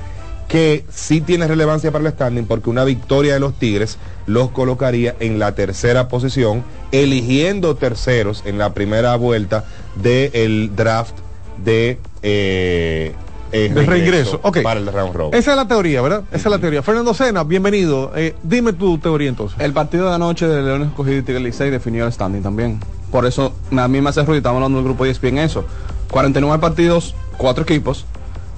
que 0.47 0.85
sí 0.89 1.19
tiene 1.19 1.45
relevancia 1.45 1.91
para 1.91 2.07
el 2.07 2.13
standing 2.13 2.45
porque 2.45 2.69
una 2.69 2.85
victoria 2.85 3.33
de 3.33 3.41
los 3.41 3.53
Tigres 3.59 3.97
los 4.27 4.49
colocaría 4.51 5.15
en 5.19 5.39
la 5.39 5.55
tercera 5.55 6.07
posición, 6.07 6.63
eligiendo 6.93 7.75
terceros 7.75 8.43
en 8.45 8.57
la 8.57 8.73
primera 8.73 9.13
vuelta 9.17 9.65
del 10.01 10.73
draft 10.73 11.15
de 11.63 11.99
eh, 12.23 13.13
eh, 13.51 13.69
De 13.73 13.85
reingreso, 13.85 14.39
ok. 14.43 14.61
para 14.61 14.79
el 14.79 14.87
round 14.91 15.13
robin. 15.15 15.33
Esa 15.39 15.51
es 15.51 15.57
la 15.57 15.67
teoría, 15.67 16.01
¿verdad? 16.01 16.23
Esa 16.31 16.49
es 16.49 16.51
la 16.51 16.59
teoría. 16.59 16.81
Fernando 16.83 17.13
Sena, 17.13 17.43
bienvenido. 17.43 18.11
Eh, 18.15 18.35
dime 18.43 18.73
tu 18.73 18.97
teoría 18.97 19.29
entonces. 19.29 19.59
El 19.59 19.73
partido 19.73 20.09
de 20.09 20.15
anoche 20.15 20.47
de 20.47 20.61
Leones 20.61 20.89
Escogido 20.89 21.17
y 21.17 21.21
Tigre 21.21 21.39
Licey 21.41 21.69
definió 21.69 22.05
el 22.05 22.11
standing 22.13 22.41
también. 22.41 22.79
Por 23.11 23.25
eso 23.25 23.53
a 23.75 23.87
mí 23.87 24.01
me 24.01 24.09
hace 24.09 24.21
ruido, 24.21 24.37
estamos 24.37 24.57
hablando 24.57 24.77
del 24.79 24.85
grupo 24.85 25.05
ESPN 25.05 25.37
eso. 25.39 25.63
49 26.11 26.59
partidos, 26.59 27.15
4 27.37 27.63
equipos. 27.63 28.05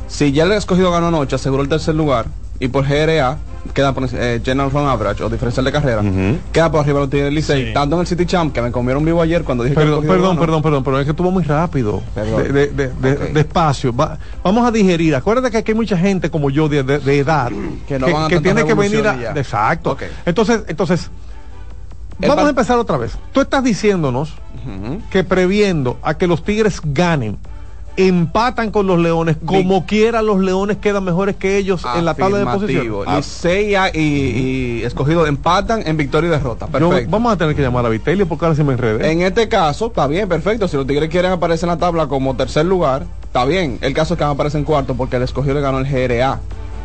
Si 0.08 0.32
ya 0.32 0.44
el 0.44 0.52
escogido 0.54 0.92
ganó 0.92 1.08
anoche, 1.08 1.36
aseguró 1.36 1.62
el 1.62 1.70
tercer 1.70 1.94
lugar. 1.96 2.26
Y 2.60 2.68
por 2.68 2.86
GRA, 2.86 3.38
queda 3.74 3.94
por 3.94 4.04
eh, 4.12 4.42
General 4.44 4.70
Run 4.72 4.88
Average 4.88 5.24
o 5.24 5.30
diferencial 5.30 5.64
de 5.66 5.72
carrera, 5.72 6.02
queda 6.52 6.70
por 6.72 6.82
arriba 6.82 7.00
los 7.00 7.10
Tigres 7.10 7.32
Licey. 7.32 7.68
Sí. 7.68 7.74
Tanto 7.74 7.96
en 7.96 8.02
el 8.02 8.08
City 8.08 8.26
Champ, 8.26 8.54
que 8.54 8.62
me 8.62 8.72
comieron 8.72 9.06
vivo 9.06 9.22
ayer 9.22 9.44
cuando 9.44 9.64
dije 9.64 9.76
Perdón, 9.76 10.02
perdón, 10.02 10.18
perdón, 10.38 10.40
perdón, 10.40 10.62
perdón, 10.62 10.84
pero 10.84 11.00
es 11.00 11.06
que 11.06 11.12
estuvo 11.12 11.32
muy 11.32 11.44
rápido. 11.44 12.02
Perdón. 12.14 12.44
De, 12.44 12.52
de- 12.52 12.68
de- 12.68 12.88
de- 12.90 13.14
Ok. 13.14 13.22
Despacio. 13.34 13.96
Va- 13.96 14.18
vamos 14.44 14.68
a 14.68 14.72
digerir. 14.72 15.16
Acuérdate 15.16 15.52
que 15.52 15.58
aquí 15.58 15.72
hay 15.72 15.78
mucha 15.78 15.98
gente 15.98 16.30
como 16.30 16.50
yo 16.50 16.68
de, 16.68 16.84
de- 16.84 17.00
de 17.00 17.20
edad 17.20 17.50
Que 17.88 17.98
no 17.98 18.08
van 18.08 18.16
a 18.16 18.28
tantas 18.28 18.42
tiene 18.44 18.66
que 18.66 18.74
venir 18.74 19.08
a. 19.08 19.32
Exacto. 19.40 19.98
Entonces, 20.26 20.62
entonces, 20.68 21.10
El 22.22 22.28
vamos 22.30 22.46
a 22.46 22.50
empezar 22.50 22.78
otra 22.78 22.98
vez. 22.98 23.14
Tú 23.32 23.40
estás 23.40 23.64
diciéndonos 23.64 24.34
que 25.10 25.24
previendo 25.24 25.98
a 26.04 26.16
que 26.18 26.28
los 26.28 26.44
Tigres 26.44 26.82
ganen, 26.84 27.38
empatan 28.08 28.72
con 28.72 28.88
los 28.88 29.00
Leones, 29.00 29.38
como 29.46 29.86
quiera 29.86 30.22
los 30.22 30.40
Leones 30.40 30.78
quedan 30.78 31.04
mejores 31.04 31.36
que 31.36 31.58
ellos 31.58 31.84
en 31.96 32.06
la 32.06 32.14
tabla 32.14 32.38
de. 32.40 33.04
Licey 33.16 33.76
y, 33.94 34.00
y 34.00 34.84
escogido 34.84 35.26
empatan 35.28 35.84
en 35.86 35.98
victoria 35.98 36.28
y 36.28 36.32
derrota. 36.32 36.68
Perfecto. 36.68 37.12
vamos 37.12 37.34
a 37.34 37.38
tener 37.38 37.56
que 37.56 37.62
llamar 37.62 37.86
a 37.86 37.90
Vitelio 37.90 38.28
porque 38.28 38.46
ahora 38.46 38.56
se 38.56 38.64
me 38.64 38.74
enredé. 38.74 39.12
En 39.12 39.22
este 39.22 39.50
caso, 39.50 39.88
está 39.88 40.08
bien, 40.08 40.30
perfecto. 40.30 40.68
Si 40.68 40.78
los 40.78 40.88
Tigres 40.88 41.10
quieren 41.10 41.32
aparecer 41.32 41.68
en 41.68 41.76
la 41.76 41.78
tabla 41.78 42.08
como 42.08 42.36
tercer 42.36 42.66
lugar, 42.66 43.06
está 43.24 43.46
bien. 43.46 43.80
El 43.82 43.94
caso 43.94 44.14
es 44.14 44.18
que 44.18 44.24
van 44.24 44.32
a 44.32 44.34
aparecer 44.34 44.60
en 44.60 44.66
cuarto 44.66 44.96
porque 44.96 45.18
el 45.18 45.24
escogido 45.24 45.56
le 45.56 45.62
ganó 45.62 45.80
el 45.80 45.86
GRA. 45.86 46.40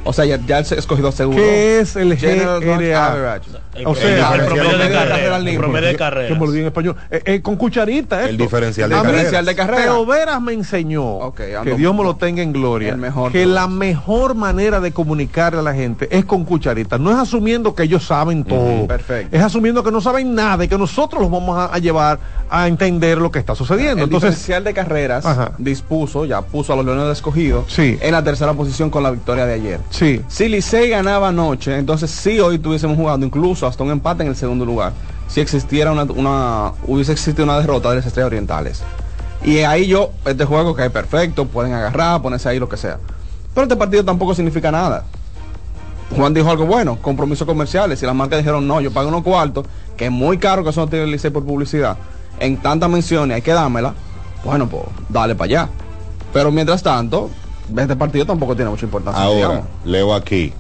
O 0.05 0.13
sea, 0.13 0.25
ya, 0.27 0.39
ya 0.47 0.59
el 0.59 0.67
escogido 0.79 1.11
seguro. 1.13 1.39
¿Qué 1.39 1.81
es 1.81 1.97
el 1.97 2.15
GRA? 2.17 3.07
Average. 3.07 3.51
El, 3.75 3.87
O 3.87 3.91
el- 3.91 3.97
sea, 3.97 4.35
el 4.35 4.45
promedio 4.45 4.79
de 4.79 4.91
carrera. 4.91 5.37
El 5.39 5.57
promedio 5.57 5.87
de 5.87 5.93
Que 5.93 5.99
carrera. 5.99 6.35
me 6.39 6.47
lo 6.47 6.55
en 6.55 6.67
español. 6.67 6.97
Eh, 7.11 7.23
eh, 7.25 7.43
con 7.43 7.57
cucharita, 7.57 8.23
El 8.25 8.31
esto. 8.33 8.43
diferencial 8.45 8.89
de 8.91 8.95
carreras. 8.97 9.13
Diferencial 9.15 9.45
de 9.47 9.55
carrera. 9.57 9.83
Teo 9.83 10.07
Veras 10.07 10.41
me 10.43 10.53
enseñó, 10.53 11.33
que 11.35 11.75
Dios 11.77 11.95
me 11.95 12.05
lo 12.05 12.17
tenga 12.17 12.43
en 12.43 12.53
gloria, 12.53 12.91
El 12.91 12.99
mejor 12.99 13.33
que 13.33 13.47
la 13.47 13.67
mejor 13.67 14.35
manera 14.35 14.79
de 14.81 14.93
comunicarle 14.93 15.59
a 15.61 15.63
la 15.63 15.75
gente 15.75 16.07
es 16.17 16.25
con 16.25 16.45
cucharita. 16.45 16.99
No 16.99 17.11
es 17.11 17.17
asumiendo 17.17 17.75
que 17.75 17.83
ellos 17.85 18.05
saben 18.07 18.45
todo. 18.45 18.87
perfecto. 18.87 19.37
Es 19.37 19.43
asumiendo 19.43 19.83
que 19.83 19.91
no 19.91 20.01
saben 20.01 20.35
nada 20.35 20.65
y 20.65 20.69
que 20.69 20.79
nosotros 20.79 21.23
los 21.23 21.31
vamos 21.31 21.57
a, 21.59 21.75
a 21.75 21.79
llevar 21.79 22.19
a 22.51 22.69
entender 22.69 23.19
lo 23.19 23.31
que 23.33 23.39
está 23.41 23.55
sucediendo. 23.55 23.99
El 23.99 24.05
Entonces, 24.05 24.31
diferencial 24.31 24.63
de 24.65 24.75
carreras 24.75 25.27
Ajá. 25.27 25.53
dispuso, 25.59 26.25
ya 26.27 26.43
puso 26.43 26.73
a 26.73 26.77
los 26.77 26.85
Leones 26.85 27.07
de 27.07 27.13
escogido 27.13 27.65
Sí. 27.67 27.99
en 28.01 28.13
la 28.13 28.23
tercera 28.23 28.53
posición 28.53 28.91
con 28.91 29.03
la 29.03 29.11
victoria 29.11 29.47
de 29.47 29.55
ayer. 29.55 29.81
Sí. 29.95 30.21
Si 30.29 30.49
Licey 30.49 30.89
ganaba 30.89 31.29
anoche, 31.29 31.77
entonces 31.79 32.11
sí 32.11 32.41
hoy 32.41 32.57
estuviésemos 32.57 32.97
jugando 32.97 33.25
incluso 33.27 33.67
hasta 33.67 33.83
un 33.83 33.91
empate 33.91 34.23
en 34.23 34.31
el 34.31 34.37
segundo 34.37 34.65
lugar. 34.65 34.93
Si 35.29 35.41
existiera 35.41 35.93
una, 35.93 36.05
una 36.05 36.73
hubiese 36.87 37.13
existido 37.13 37.45
una 37.45 37.59
derrota 37.59 37.91
de 37.91 37.97
las 37.97 38.07
estrellas 38.07 38.27
orientales. 38.27 38.83
Y 39.45 39.59
ahí 39.59 39.87
yo, 39.87 40.13
este 40.25 40.45
juego 40.45 40.75
que 40.75 40.85
es 40.87 40.91
perfecto, 40.91 41.47
pueden 41.47 41.73
agarrar, 41.73 42.23
ponerse 42.23 42.49
ahí 42.49 42.59
lo 42.59 42.69
que 42.69 42.77
sea. 42.77 42.99
Pero 43.55 43.65
este 43.65 43.77
partido 43.77 44.05
tampoco 44.05 44.35
significa 44.35 44.71
nada. 44.71 45.05
Juan 46.17 46.33
dijo 46.33 46.51
algo 46.51 46.67
bueno, 46.67 46.99
compromisos 47.01 47.47
comerciales. 47.47 48.03
Y 48.03 48.07
las 48.07 48.15
marcas 48.15 48.39
dijeron, 48.39 48.67
no, 48.67 48.81
yo 48.81 48.91
pago 48.91 49.09
unos 49.09 49.23
cuartos, 49.23 49.67
que 49.97 50.07
es 50.07 50.11
muy 50.11 50.39
caro 50.39 50.65
que 50.65 50.73
son 50.73 50.89
tiene 50.89 51.05
el 51.05 51.11
Licey 51.11 51.31
por 51.31 51.45
publicidad. 51.45 51.97
En 52.41 52.57
tantas 52.57 52.89
menciones 52.91 53.37
hay 53.37 53.43
que 53.43 53.53
dármela. 53.53 53.95
Bueno, 54.45 54.69
pues 54.69 54.83
dale 55.09 55.35
para 55.35 55.47
allá. 55.47 55.69
Pero 56.33 56.51
mientras 56.51 56.83
tanto, 56.83 57.31
este 57.77 57.97
partido 57.97 58.27
tampoco 58.27 58.55
tiene 58.55 58.71
mucha 58.71 58.85
importancia. 58.85 59.23
Ahora, 59.23 59.37
digamos. 59.37 59.65
leo 59.85 60.15
aquí, 60.15 60.53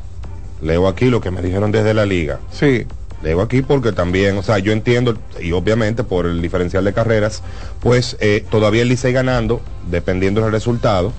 leo 0.62 0.88
aquí 0.88 1.06
lo 1.06 1.20
que 1.20 1.30
me 1.30 1.42
dijeron 1.42 1.72
desde 1.72 1.94
la 1.94 2.06
liga. 2.06 2.40
Sí. 2.50 2.86
Leo 3.22 3.40
aquí 3.40 3.62
porque 3.62 3.92
también, 3.92 4.36
o 4.36 4.42
sea, 4.42 4.58
yo 4.58 4.72
entiendo, 4.72 5.16
y 5.40 5.52
obviamente 5.52 6.04
por 6.04 6.26
el 6.26 6.42
diferencial 6.42 6.84
de 6.84 6.92
carreras, 6.92 7.42
pues 7.80 8.18
eh, 8.20 8.44
todavía 8.50 8.82
el 8.82 8.88
Licey 8.88 9.14
ganando, 9.14 9.62
dependiendo 9.90 10.42
del 10.42 10.52
resultado. 10.52 11.12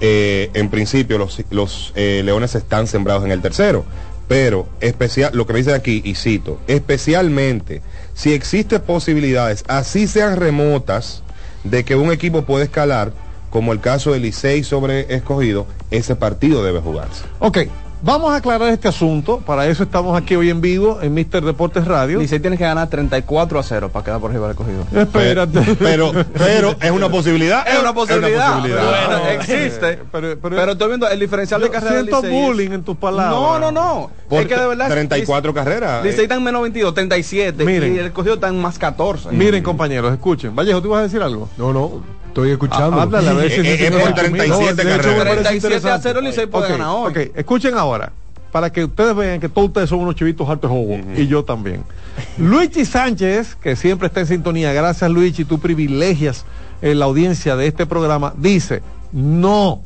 Eh, 0.00 0.50
en 0.54 0.68
principio, 0.68 1.16
los, 1.16 1.40
los 1.50 1.92
eh, 1.94 2.22
Leones 2.24 2.56
están 2.56 2.88
sembrados 2.88 3.24
en 3.24 3.30
el 3.30 3.40
tercero. 3.40 3.84
Pero 4.26 4.66
especial, 4.80 5.30
lo 5.34 5.46
que 5.46 5.52
me 5.52 5.58
dicen 5.60 5.74
aquí, 5.74 6.00
y 6.04 6.14
cito, 6.14 6.58
especialmente 6.66 7.82
si 8.14 8.32
existen 8.32 8.80
posibilidades, 8.80 9.64
así 9.68 10.06
sean 10.06 10.36
remotas, 10.36 11.22
de 11.64 11.84
que 11.84 11.96
un 11.96 12.12
equipo 12.12 12.42
pueda 12.42 12.64
escalar, 12.64 13.12
como 13.54 13.72
el 13.72 13.78
caso 13.78 14.10
del 14.10 14.22
Licey 14.22 14.64
sobre 14.64 15.14
escogido, 15.14 15.66
ese 15.92 16.16
partido 16.16 16.64
debe 16.64 16.80
jugarse. 16.80 17.22
Ok. 17.38 17.58
Vamos 18.02 18.32
a 18.32 18.36
aclarar 18.36 18.68
este 18.70 18.88
asunto. 18.88 19.38
Para 19.38 19.66
eso 19.68 19.84
estamos 19.84 20.20
aquí 20.20 20.34
hoy 20.34 20.50
en 20.50 20.60
vivo 20.60 20.98
en 21.00 21.14
Mister 21.14 21.42
Deportes 21.42 21.86
Radio. 21.86 22.18
Licey 22.18 22.40
tiene 22.40 22.58
que 22.58 22.64
ganar 22.64 22.90
34 22.90 23.58
a 23.58 23.62
0 23.62 23.90
para 23.92 24.04
quedar 24.04 24.20
por 24.20 24.30
arriba 24.32 24.48
del 24.48 24.56
cogido. 24.56 24.84
Espérate. 24.92 25.60
Pero, 25.78 26.12
pero 26.36 26.74
es 26.82 26.90
una 26.90 27.08
posibilidad. 27.08 27.64
Es 27.66 27.78
una 27.78 27.94
posibilidad. 27.94 28.54
posibilidad. 28.56 28.82
Bueno, 28.82 29.22
Ah, 29.24 29.32
existe. 29.34 30.00
pero- 30.10 30.36
Pero, 30.36 30.38
pero- 30.56 30.72
estoy 30.72 30.88
viendo 30.88 31.08
el 31.08 31.20
diferencial 31.20 31.60
de 31.60 31.68
Yo 31.68 31.72
carrera. 31.72 31.94
del 31.94 32.06
siento 32.06 32.22
Licey 32.22 32.36
es- 32.40 32.44
bullying 32.46 32.70
en 32.72 32.82
tus 32.82 32.96
palabras. 32.96 33.30
No, 33.40 33.58
no, 33.60 33.70
no. 33.70 34.10
Por 34.28 34.42
es 34.42 34.48
que 34.48 34.56
de 34.56 34.66
verdad. 34.66 34.90
34 34.90 35.54
carreras. 35.54 36.04
Licey 36.04 36.24
está 36.24 36.34
en 36.34 36.42
menos 36.42 36.60
22, 36.60 36.92
37. 36.92 37.64
Miren. 37.64 37.94
Y 37.94 37.98
el 38.00 38.12
cogido 38.12 38.34
está 38.34 38.48
en 38.48 38.60
más 38.60 38.78
14. 38.80 39.30
Miren, 39.30 39.62
compañeros, 39.62 40.12
escuchen. 40.12 40.54
Vallejo, 40.56 40.82
¿tú 40.82 40.88
vas 40.90 40.98
a 40.98 41.02
decir 41.04 41.22
algo? 41.22 41.48
No, 41.56 41.72
no, 41.72 42.02
estoy 42.34 42.50
escuchando. 42.50 42.98
Ah, 42.98 43.02
háblale 43.02 43.28
a 43.30 43.32
ver 43.34 43.50
si- 43.50 43.60
Eh, 43.60 43.74
eh, 43.74 43.86
es 43.86 43.90
por 43.92 44.08
si- 44.08 44.14
37 44.14 44.84
de 44.84 44.94
hecho, 44.94 45.02
carreras. 45.02 45.06
me 45.06 45.24
parece 45.24 45.42
37 45.42 45.66
a 45.74 45.78
interesante. 45.78 46.08
0 46.08 46.20
Licey 46.20 46.46
puede 46.46 46.64
Ok, 46.64 46.70
ganar 46.72 46.88
hoy. 46.90 47.10
ok, 47.10 47.36
escuchen 47.36 47.74
ahora, 47.78 48.12
para 48.50 48.70
que 48.72 48.84
ustedes 48.84 49.14
vean 49.16 49.40
que 49.40 49.48
todos 49.48 49.68
ustedes 49.68 49.88
son 49.88 50.00
unos 50.00 50.16
chivitos 50.16 50.48
hartos 50.48 50.70
de 50.70 50.76
jugo, 50.76 50.98
y 51.16 51.26
yo 51.28 51.44
también. 51.44 51.84
Luigi 52.38 52.84
Sánchez, 52.84 53.54
que 53.56 53.76
siempre 53.76 54.08
está 54.08 54.20
en 54.20 54.26
sintonía, 54.26 54.72
gracias 54.72 55.08
Luigi, 55.10 55.44
tú 55.44 55.58
privilegias 55.60 56.44
eh, 56.82 56.94
la 56.94 57.04
audiencia 57.06 57.56
de 57.56 57.66
este 57.68 57.86
programa, 57.86 58.34
dice, 58.36 58.82
no, 59.12 59.80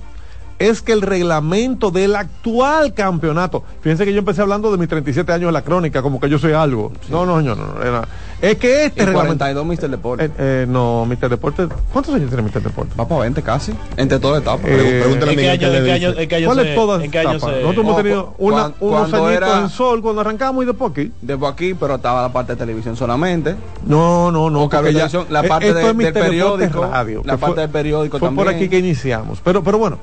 es 0.58 0.82
que 0.82 0.92
el 0.92 1.02
reglamento 1.02 1.90
del 1.90 2.16
actual 2.16 2.92
campeonato, 2.94 3.62
fíjense 3.80 4.04
que 4.04 4.12
yo 4.12 4.18
empecé 4.18 4.42
hablando 4.42 4.70
de 4.72 4.78
mis 4.78 4.88
37 4.88 5.32
años 5.32 5.48
en 5.48 5.54
la 5.54 5.62
crónica, 5.62 6.02
como 6.02 6.18
que 6.20 6.28
yo 6.28 6.38
soy 6.38 6.52
algo. 6.52 6.92
No, 7.10 7.24
no, 7.24 7.40
no, 7.40 7.54
no, 7.54 7.82
era- 7.82 8.08
es 8.40 8.56
que 8.56 8.84
este 8.86 9.02
Y 9.02 9.06
reglamento... 9.06 9.38
42 9.44 9.66
Mr. 9.66 9.90
Deporte. 9.90 10.24
Eh, 10.26 10.30
eh, 10.38 10.66
no, 10.68 11.04
Mr. 11.06 11.28
Deporte, 11.28 11.66
¿cuántos 11.92 12.14
años 12.14 12.28
tiene 12.30 12.42
Mr. 12.42 12.62
Deporte? 12.62 12.92
Va 12.98 13.06
para 13.06 13.22
20 13.22 13.42
casi. 13.42 13.72
Entre 13.96 14.18
todas 14.20 14.42
etapas. 14.42 14.64
Eh, 14.64 15.00
Pregúntale 15.02 15.30
a 15.48 15.54
¿En 15.54 15.58
qué 15.58 15.66
Miguel 15.66 16.44
¿Cuáles 16.46 16.66
se- 16.68 16.74
todas 16.74 17.00
año 17.02 17.10
etapas? 17.10 17.40
se- 17.40 17.62
Nosotros 17.62 17.84
hemos 17.84 17.96
tenido 17.96 18.34
una- 18.38 18.72
unos 18.80 19.12
añitos 19.12 19.30
era- 19.32 19.60
en 19.60 19.68
sol 19.70 20.02
cuando 20.02 20.20
arrancamos 20.20 20.62
y 20.62 20.66
después 20.66 20.92
aquí. 20.92 21.12
Después 21.20 21.52
aquí, 21.52 21.74
pero 21.74 21.96
estaba 21.96 22.22
la 22.22 22.32
parte 22.32 22.52
de 22.52 22.58
televisión 22.58 22.96
solamente. 22.96 23.56
No, 23.86 24.30
no, 24.30 24.50
no. 24.50 24.68
Porque 24.68 24.92
ya- 24.92 25.08
la 25.30 25.40
eh, 25.40 25.48
parte 25.48 25.74
de- 25.74 25.88
es 25.88 25.94
Mister 25.94 26.14
del 26.14 26.22
periódico, 26.24 26.86
Radio, 26.86 27.22
la 27.24 27.36
parte 27.36 27.60
del 27.60 27.70
periódico 27.70 28.18
fue 28.18 28.28
por 28.28 28.44
también. 28.46 28.56
aquí 28.56 28.68
que 28.68 28.78
iniciamos. 28.78 29.40
Pero, 29.42 29.62
pero 29.64 29.78
bueno, 29.78 29.98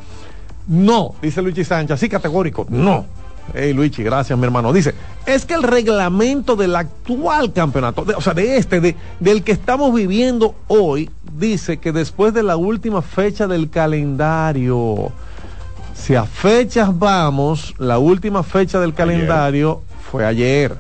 no, 0.68 1.16
dice 1.22 1.42
Luigi 1.42 1.64
Sánchez, 1.64 1.92
así 1.96 2.10
categórico, 2.10 2.66
no. 2.70 3.06
Hey 3.54 3.74
Luigi, 3.74 4.02
gracias 4.02 4.38
mi 4.40 4.44
hermano. 4.46 4.74
Dice, 4.74 4.96
es 5.28 5.46
que 5.46 5.54
el 5.54 5.62
reglamento 5.62 6.56
del 6.56 6.76
actual 6.76 7.54
campeonato, 7.54 8.04
de- 8.04 8.16
o 8.16 8.22
sea, 8.22 8.34
de 8.34 8.58
este, 8.58 8.82
de, 8.82 8.96
del 9.20 9.44
que 9.44 9.52
estamos 9.52 9.94
viviendo 9.94 10.56
hoy, 10.68 11.12
dice 11.38 11.78
que 11.78 11.92
después 11.92 12.34
de 12.34 12.42
la 12.42 12.58
última 12.58 13.04
fecha 13.04 13.46
del 13.46 13.70
calendario, 13.70 15.12
si 15.94 16.16
a 16.16 16.24
fechas 16.24 16.98
vamos, 16.98 17.76
la 17.78 18.00
última 18.00 18.42
fecha 18.44 18.80
del 18.80 18.94
calendario 18.94 19.82
fue 20.12 20.26
ayer, 20.26 20.76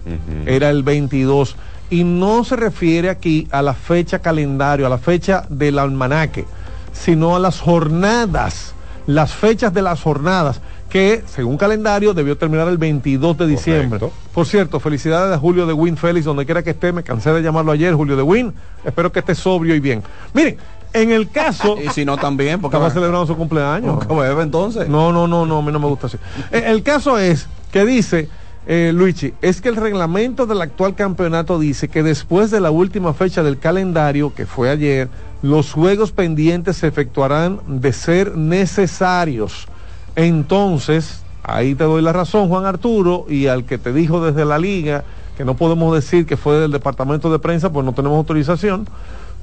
era 0.45 0.69
el 0.69 0.81
22, 0.83 1.55
y 1.89 2.03
no 2.03 2.43
se 2.43 2.55
refiere 2.55 3.09
aquí 3.09 3.47
a 3.51 3.61
la 3.61 3.73
fecha 3.75 4.19
calendario, 4.19 4.87
a 4.87 4.89
la 4.89 4.97
fecha 4.97 5.45
del 5.49 5.77
almanaque, 5.77 6.45
sino 6.93 7.35
a 7.35 7.39
las 7.39 7.59
jornadas, 7.59 8.73
las 9.07 9.33
fechas 9.33 9.73
de 9.73 9.81
las 9.81 10.01
jornadas, 10.01 10.61
que 10.89 11.23
según 11.27 11.57
calendario 11.57 12.13
debió 12.13 12.37
terminar 12.37 12.67
el 12.67 12.77
22 12.77 13.37
de 13.37 13.47
diciembre. 13.47 13.99
Correcto. 13.99 14.17
Por 14.33 14.45
cierto, 14.45 14.79
felicidades 14.79 15.35
a 15.35 15.39
Julio 15.39 15.65
de 15.65 15.73
Win 15.73 15.97
Félix, 15.97 16.25
donde 16.25 16.45
quiera 16.45 16.63
que 16.63 16.71
esté, 16.71 16.91
me 16.91 17.03
cansé 17.03 17.31
de 17.31 17.41
llamarlo 17.41 17.71
ayer, 17.71 17.93
Julio 17.93 18.15
de 18.15 18.23
Win, 18.23 18.53
espero 18.83 19.11
que 19.11 19.19
esté 19.19 19.35
sobrio 19.35 19.75
y 19.75 19.79
bien. 19.79 20.03
Miren, 20.33 20.57
en 20.93 21.11
el 21.11 21.29
caso... 21.29 21.77
Y 21.83 21.89
si 21.89 22.05
no 22.05 22.17
también, 22.17 22.61
porque 22.61 22.77
Estaba 22.77 22.91
celebrando 22.91 23.27
su 23.27 23.35
cumpleaños. 23.35 24.05
¿Cómo 24.05 24.21
bebe 24.21 24.43
entonces? 24.43 24.87
No, 24.87 25.11
no, 25.11 25.27
no, 25.27 25.45
no, 25.45 25.59
a 25.59 25.61
mí 25.61 25.71
no 25.71 25.79
me 25.79 25.87
gusta 25.87 26.07
así. 26.07 26.17
Eh, 26.51 26.63
El 26.67 26.83
caso 26.83 27.19
es 27.19 27.47
que 27.71 27.85
dice, 27.85 28.29
eh, 28.67 28.91
Luigi, 28.93 29.33
es 29.41 29.61
que 29.61 29.69
el 29.69 29.75
reglamento 29.75 30.45
del 30.45 30.61
actual 30.61 30.95
campeonato 30.95 31.59
dice 31.59 31.87
que 31.87 32.01
después 32.01 32.49
de 32.49 32.61
la 32.61 32.71
última 32.71 33.13
fecha 33.13 33.43
del 33.43 33.59
calendario, 33.59 34.33
que 34.33 34.45
fue 34.45 34.69
ayer, 34.69 35.09
los 35.45 35.73
juegos 35.73 36.11
pendientes 36.11 36.77
se 36.77 36.87
efectuarán 36.87 37.59
de 37.67 37.93
ser 37.93 38.35
necesarios. 38.35 39.67
Entonces, 40.15 41.21
ahí 41.43 41.75
te 41.75 41.83
doy 41.83 42.01
la 42.01 42.13
razón, 42.13 42.49
Juan 42.49 42.65
Arturo, 42.65 43.25
y 43.29 43.45
al 43.45 43.65
que 43.65 43.77
te 43.77 43.93
dijo 43.93 44.25
desde 44.25 44.43
la 44.43 44.57
liga, 44.57 45.03
que 45.37 45.45
no 45.45 45.55
podemos 45.55 45.93
decir 45.93 46.25
que 46.25 46.35
fue 46.35 46.59
del 46.59 46.71
departamento 46.71 47.31
de 47.31 47.37
prensa, 47.37 47.71
pues 47.71 47.85
no 47.85 47.93
tenemos 47.93 48.17
autorización, 48.17 48.87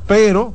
pero 0.08 0.54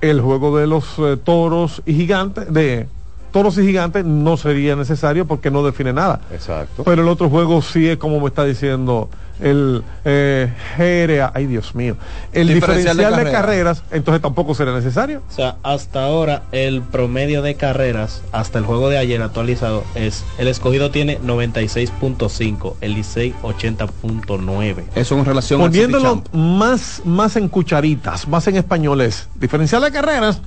el 0.00 0.22
juego 0.22 0.56
de 0.56 0.66
los 0.66 0.98
eh, 0.98 1.18
toros 1.22 1.82
y 1.84 1.94
gigantes, 1.94 2.50
de 2.50 2.86
toros 3.32 3.58
y 3.58 3.66
gigantes, 3.66 4.04
no 4.06 4.38
sería 4.38 4.76
necesario 4.76 5.26
porque 5.26 5.50
no 5.50 5.62
define 5.62 5.92
nada. 5.92 6.20
Exacto. 6.32 6.84
Pero 6.84 7.02
el 7.02 7.08
otro 7.08 7.28
juego 7.28 7.60
sí 7.60 7.86
es 7.86 7.98
como 7.98 8.18
me 8.18 8.28
está 8.28 8.44
diciendo 8.44 9.10
el 9.40 9.82
eh, 10.04 10.52
GRA, 10.76 11.32
ay 11.34 11.46
Dios 11.46 11.74
mío, 11.74 11.96
el 12.32 12.48
diferencial, 12.48 12.96
Diferencial 12.96 13.16
de 13.16 13.24
de, 13.24 13.32
carreras, 13.32 13.82
entonces 13.90 14.22
tampoco 14.22 14.54
será 14.54 14.72
necesario. 14.74 15.22
O 15.28 15.32
sea, 15.32 15.56
hasta 15.62 16.04
ahora 16.04 16.42
el 16.52 16.82
promedio 16.82 17.42
de 17.42 17.54
carreras, 17.56 18.22
hasta 18.32 18.58
el 18.58 18.64
juego 18.64 18.88
de 18.90 18.98
ayer 18.98 19.20
actualizado, 19.22 19.84
es 19.94 20.24
el 20.38 20.48
escogido 20.48 20.90
tiene 20.90 21.18
96.5, 21.20 22.74
el 22.80 22.94
Licey 22.94 23.34
80.9. 23.42 24.84
Eso 24.94 25.18
en 25.18 25.24
relación 25.24 25.60
Poniéndolo 25.60 26.04
Champ. 26.04 26.34
más, 26.34 27.02
más 27.04 27.36
en 27.36 27.48
cucharitas, 27.48 28.28
más 28.28 28.46
en 28.46 28.56
españoles, 28.56 29.28
diferencial 29.34 29.82
de 29.82 29.90
carreras, 29.90 30.40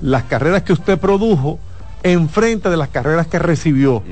las 0.00 0.24
carreras 0.24 0.62
que 0.62 0.72
usted 0.72 0.98
produjo 0.98 1.58
enfrente 2.04 2.68
de 2.70 2.76
las 2.76 2.88
carreras 2.90 3.26
que 3.26 3.38
recibió. 3.40 4.02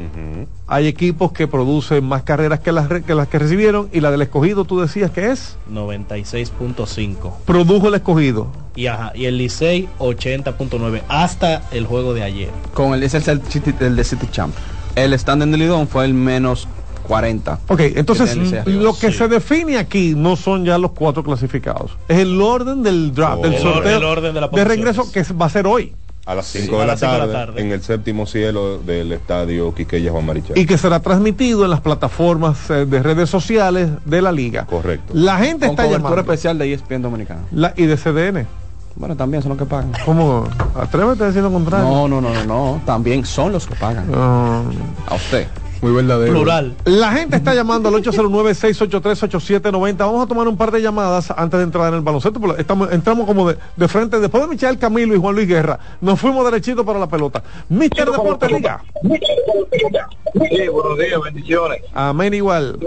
Hay 0.66 0.86
equipos 0.88 1.30
que 1.32 1.46
producen 1.46 2.02
más 2.04 2.22
carreras 2.22 2.58
que 2.60 2.72
las, 2.72 2.88
que 2.88 3.14
las 3.14 3.28
que 3.28 3.38
recibieron 3.38 3.88
y 3.92 4.00
la 4.00 4.10
del 4.10 4.22
escogido 4.22 4.64
tú 4.64 4.80
decías 4.80 5.10
que 5.10 5.30
es 5.30 5.56
96.5. 5.70 7.32
produjo 7.44 7.88
el 7.88 7.94
escogido. 7.94 8.48
Y, 8.74 8.86
ajá, 8.86 9.12
y 9.14 9.26
el 9.26 9.36
Licey 9.38 9.88
80.9 9.98 11.02
hasta 11.08 11.62
el 11.72 11.86
juego 11.86 12.14
de 12.14 12.22
ayer. 12.22 12.50
Con 12.74 12.94
el, 12.94 13.02
es 13.02 13.14
el, 13.14 13.40
de 13.42 14.04
City 14.04 14.26
Champ. 14.30 14.54
El 14.96 15.12
stand 15.14 15.42
en 15.42 15.52
Lidón 15.58 15.86
fue 15.88 16.04
el 16.06 16.14
menos 16.14 16.66
40. 17.06 17.58
Ok, 17.68 17.80
entonces 17.96 18.36
lo 18.66 18.94
que 18.96 19.10
sí. 19.10 19.18
se 19.18 19.28
define 19.28 19.76
aquí 19.76 20.14
no 20.16 20.36
son 20.36 20.64
ya 20.64 20.78
los 20.78 20.92
cuatro 20.92 21.22
clasificados. 21.24 21.92
Es 22.08 22.18
el 22.18 22.40
orden 22.40 22.82
del 22.82 23.12
draft, 23.14 23.40
Oh. 23.40 23.42
del 23.42 23.54
El 23.54 23.66
or- 23.66 23.74
sorteo 23.74 23.98
el 23.98 24.04
orden 24.04 24.34
de 24.34 24.40
las 24.40 24.50
de 24.50 24.64
regreso 24.64 25.10
que 25.12 25.22
va 25.34 25.46
a 25.46 25.50
ser 25.50 25.66
hoy 25.66 25.92
A 26.24 26.34
las 26.36 26.46
5 26.46 26.64
Sí, 26.66 26.70
de, 26.70 26.78
la 26.78 26.86
las 26.86 27.00
cinco 27.00 27.12
de 27.14 27.18
la 27.26 27.32
tarde, 27.32 27.60
en 27.60 27.72
el 27.72 27.82
séptimo 27.82 28.26
cielo 28.26 28.78
del 28.78 29.10
estadio 29.10 29.74
Quiqueya 29.74 30.12
Juan 30.12 30.24
Marichal. 30.24 30.56
y 30.56 30.66
que 30.66 30.78
será 30.78 31.00
transmitido 31.00 31.64
en 31.64 31.70
las 31.70 31.80
plataformas 31.80 32.70
eh, 32.70 32.86
de 32.86 33.02
redes 33.02 33.28
sociales 33.28 33.90
de 34.04 34.22
la 34.22 34.30
liga. 34.30 34.64
Correcto. 34.66 35.12
La 35.16 35.38
gente 35.38 35.66
Con 35.66 35.70
está 35.70 35.82
cobertura 35.84 36.10
llamando. 36.10 36.32
especial 36.32 36.58
de 36.58 36.72
ESPN 36.74 37.02
Dominicana. 37.02 37.40
La- 37.50 37.74
y 37.76 37.86
de 37.86 37.96
CDN. 37.96 38.46
Bueno, 38.94 39.16
también 39.16 39.42
son 39.42 39.48
los 39.50 39.58
que 39.58 39.64
pagan. 39.64 39.90
¿Cómo? 40.04 40.44
Atrévete 40.76 41.24
a 41.24 41.26
decir 41.28 41.42
lo 41.42 41.50
contrario. 41.50 41.88
No, 41.88 42.06
no, 42.06 42.20
no, 42.20 42.32
no, 42.32 42.44
no. 42.44 42.80
También 42.86 43.24
son 43.24 43.50
los 43.50 43.66
que 43.66 43.74
pagan. 43.74 44.06
Ah. 44.14 44.62
A 45.08 45.14
usted. 45.16 45.48
Muy 45.82 45.92
verdadero. 45.92 46.32
Plural. 46.32 46.74
La 46.84 47.10
gente 47.12 47.36
está 47.36 47.54
llamando 47.54 47.88
al 47.88 47.94
809-683-8790. 47.96 49.96
Vamos 49.98 50.24
a 50.24 50.28
tomar 50.28 50.46
un 50.46 50.56
par 50.56 50.70
de 50.70 50.80
llamadas 50.80 51.32
antes 51.36 51.58
de 51.58 51.64
entrar 51.64 51.88
en 51.88 51.94
el 51.94 52.00
baloncesto. 52.02 52.38
porque 52.40 52.60
Estamos, 52.60 52.92
entramos 52.92 53.26
como 53.26 53.48
de, 53.48 53.56
de 53.76 53.88
frente. 53.88 54.20
Después 54.20 54.44
de 54.44 54.50
Michael 54.50 54.78
Camilo 54.78 55.12
y 55.14 55.18
Juan 55.18 55.34
Luis 55.34 55.48
Guerra, 55.48 55.78
nos 56.00 56.20
fuimos 56.20 56.44
derechito 56.44 56.84
para 56.84 57.00
la 57.00 57.08
pelota. 57.08 57.42
Mister 57.68 58.08
Deporte 58.08 58.46
Liga. 58.46 58.80
Sí, 59.02 60.68
buenos 60.68 60.98
días, 60.98 61.20
bendiciones. 61.24 61.82
Amén 61.92 62.32
igual. 62.32 62.78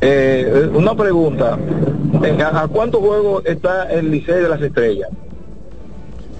Eh, 0.00 0.70
una 0.72 0.94
pregunta. 0.94 1.58
¿A, 2.44 2.60
a 2.62 2.68
cuántos 2.68 3.00
juegos 3.00 3.44
está 3.46 3.90
el 3.90 4.12
Licey 4.12 4.42
de 4.42 4.48
las 4.48 4.62
Estrellas? 4.62 5.08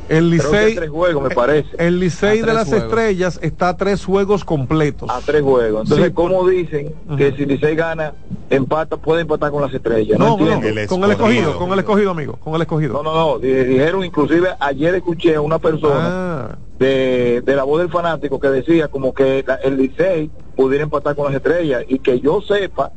El 0.08 0.30
Licey. 0.30 0.74
tres 0.74 0.88
juegos, 0.90 1.22
me 1.22 1.34
parece. 1.34 1.68
El 1.78 2.00
Licey 2.00 2.40
de 2.40 2.52
las 2.54 2.68
juegos. 2.68 2.84
estrellas 2.84 3.38
está 3.42 3.68
a 3.70 3.76
tres 3.76 4.04
juegos 4.04 4.44
completos. 4.44 5.10
A 5.10 5.20
tres 5.20 5.42
juegos. 5.42 5.82
Entonces, 5.82 6.06
Sí. 6.08 6.12
¿cómo 6.14 6.48
dicen 6.48 6.94
que 7.16 7.32
si 7.32 7.44
Licey 7.44 7.76
gana, 7.76 8.14
empata, 8.48 8.96
puede 8.96 9.22
empatar 9.22 9.50
con 9.50 9.62
las 9.62 9.72
Estrellas? 9.74 10.18
No, 10.18 10.36
no, 10.38 10.52
entiendo. 10.52 10.80
El 10.80 10.88
con 10.88 11.04
el 11.04 11.10
escogido. 11.10 11.58
con 11.58 11.72
el 11.72 11.78
escogido, 11.80 12.10
amigo, 12.10 12.36
con 12.36 12.54
el 12.54 12.62
escogido. 12.62 12.94
No, 12.94 13.02
no, 13.02 13.14
no. 13.14 13.38
di- 13.38 13.52
Dijeron, 13.52 14.04
inclusive, 14.04 14.48
ayer 14.60 14.94
escuché 14.94 15.34
a 15.34 15.40
una 15.42 15.58
persona 15.58 15.98
Ah, 16.00 16.58
de, 16.78 17.42
de 17.44 17.56
la 17.56 17.64
voz 17.64 17.80
del 17.80 17.90
fanático 17.90 18.40
que 18.40 18.48
decía 18.48 18.88
como 18.88 19.12
que 19.12 19.44
la- 19.46 19.56
el 19.56 19.76
Licey 19.76 20.30
pudiera 20.56 20.84
empatar 20.84 21.14
con 21.16 21.26
las 21.26 21.34
Estrellas. 21.34 21.84
Y 21.88 21.98
que 21.98 22.18
yo 22.20 22.40
sepa, 22.40 22.92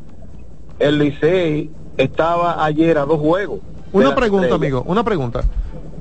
el 0.79 0.97
Licey 0.97 1.69
estaba 1.97 2.63
ayer 2.63 2.97
a 2.97 3.05
dos 3.05 3.19
juegos. 3.19 3.59
una 3.91 4.15
pregunta, 4.15 4.55
amigo, 4.55 4.83
una 4.87 5.03
pregunta. 5.03 5.43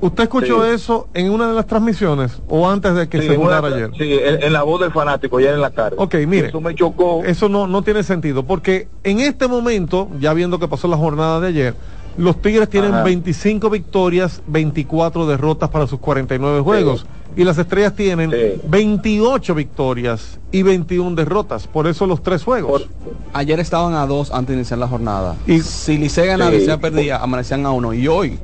¿Usted 0.01 0.23
escuchó 0.23 0.63
Sí. 0.65 0.71
eso 0.73 1.07
en 1.13 1.29
una 1.29 1.47
de 1.47 1.53
las 1.53 1.67
transmisiones 1.67 2.41
o 2.49 2.67
antes 2.67 2.95
de 2.95 3.07
que 3.07 3.21
Sí, 3.21 3.27
se 3.27 3.35
jugara 3.37 3.67
ayer? 3.67 3.91
sí, 3.97 4.13
en, 4.13 4.41
en 4.43 4.53
la 4.53 4.63
voz 4.63 4.81
del 4.81 4.91
fanático, 4.91 5.39
ya 5.39 5.51
en 5.51 5.61
la 5.61 5.69
tarde. 5.69 5.95
Ok, 5.99 6.15
mire. 6.27 6.47
Eso 6.47 6.59
me 6.59 6.73
chocó. 6.75 7.23
Eso 7.23 7.47
no, 7.49 7.67
no 7.67 7.83
tiene 7.83 8.01
sentido, 8.03 8.43
porque 8.43 8.87
en 9.03 9.19
este 9.19 9.47
momento, 9.47 10.09
ya 10.19 10.33
viendo 10.33 10.57
que 10.59 10.67
pasó 10.67 10.87
la 10.87 10.97
jornada 10.97 11.39
de 11.39 11.47
ayer, 11.49 11.75
los 12.17 12.41
Tigres 12.41 12.67
tienen 12.69 12.93
Ajá. 12.93 13.03
25 13.03 13.69
victorias, 13.69 14.41
24 14.47 15.27
derrotas 15.27 15.69
para 15.69 15.87
sus 15.87 15.99
49 15.99 16.59
juegos. 16.61 17.05
Y 17.37 17.45
las 17.45 17.57
estrellas 17.57 17.95
tienen 17.95 18.29
Sí. 18.31 18.61
28 18.67 19.55
victorias 19.55 20.37
y 20.51 20.63
21 20.63 21.15
derrotas. 21.15 21.65
Por 21.67 21.87
eso 21.87 22.05
los 22.05 22.21
tres 22.21 22.43
juegos. 22.43 22.81
Por- 22.81 22.89
Ayer 23.31 23.57
estaban 23.61 23.93
a 23.93 24.05
dos 24.05 24.31
antes 24.31 24.49
de 24.49 24.55
iniciar 24.55 24.79
la 24.79 24.87
jornada. 24.89 25.35
Y- 25.47 25.61
si 25.61 25.97
Licey 25.97 26.27
ganaba 26.27 26.51
Sí. 26.51 26.57
y 26.57 26.59
Licey 26.59 26.77
perdía, 26.77 27.17
amanecían 27.17 27.65
a 27.65 27.71
uno. 27.71 27.93
Y 27.93 28.09
hoy 28.09 28.37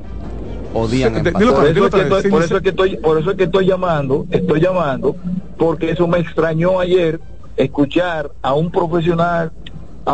dilo 0.88 1.54
por, 1.54 1.66
es 1.66 1.74
que 1.90 2.00
estoy, 2.00 2.42
eso 2.42 2.56
es 2.56 2.62
que 2.62 2.68
estoy, 2.70 2.96
por 2.96 3.18
eso 3.18 3.30
es 3.30 3.36
que 3.36 3.44
estoy 3.44 3.66
llamando, 3.66 4.26
estoy 4.30 4.60
llamando, 4.60 5.16
porque 5.56 5.90
eso 5.90 6.06
me 6.06 6.18
extrañó 6.18 6.80
ayer 6.80 7.20
escuchar 7.56 8.30
a 8.42 8.54
un 8.54 8.70
profesional 8.70 9.50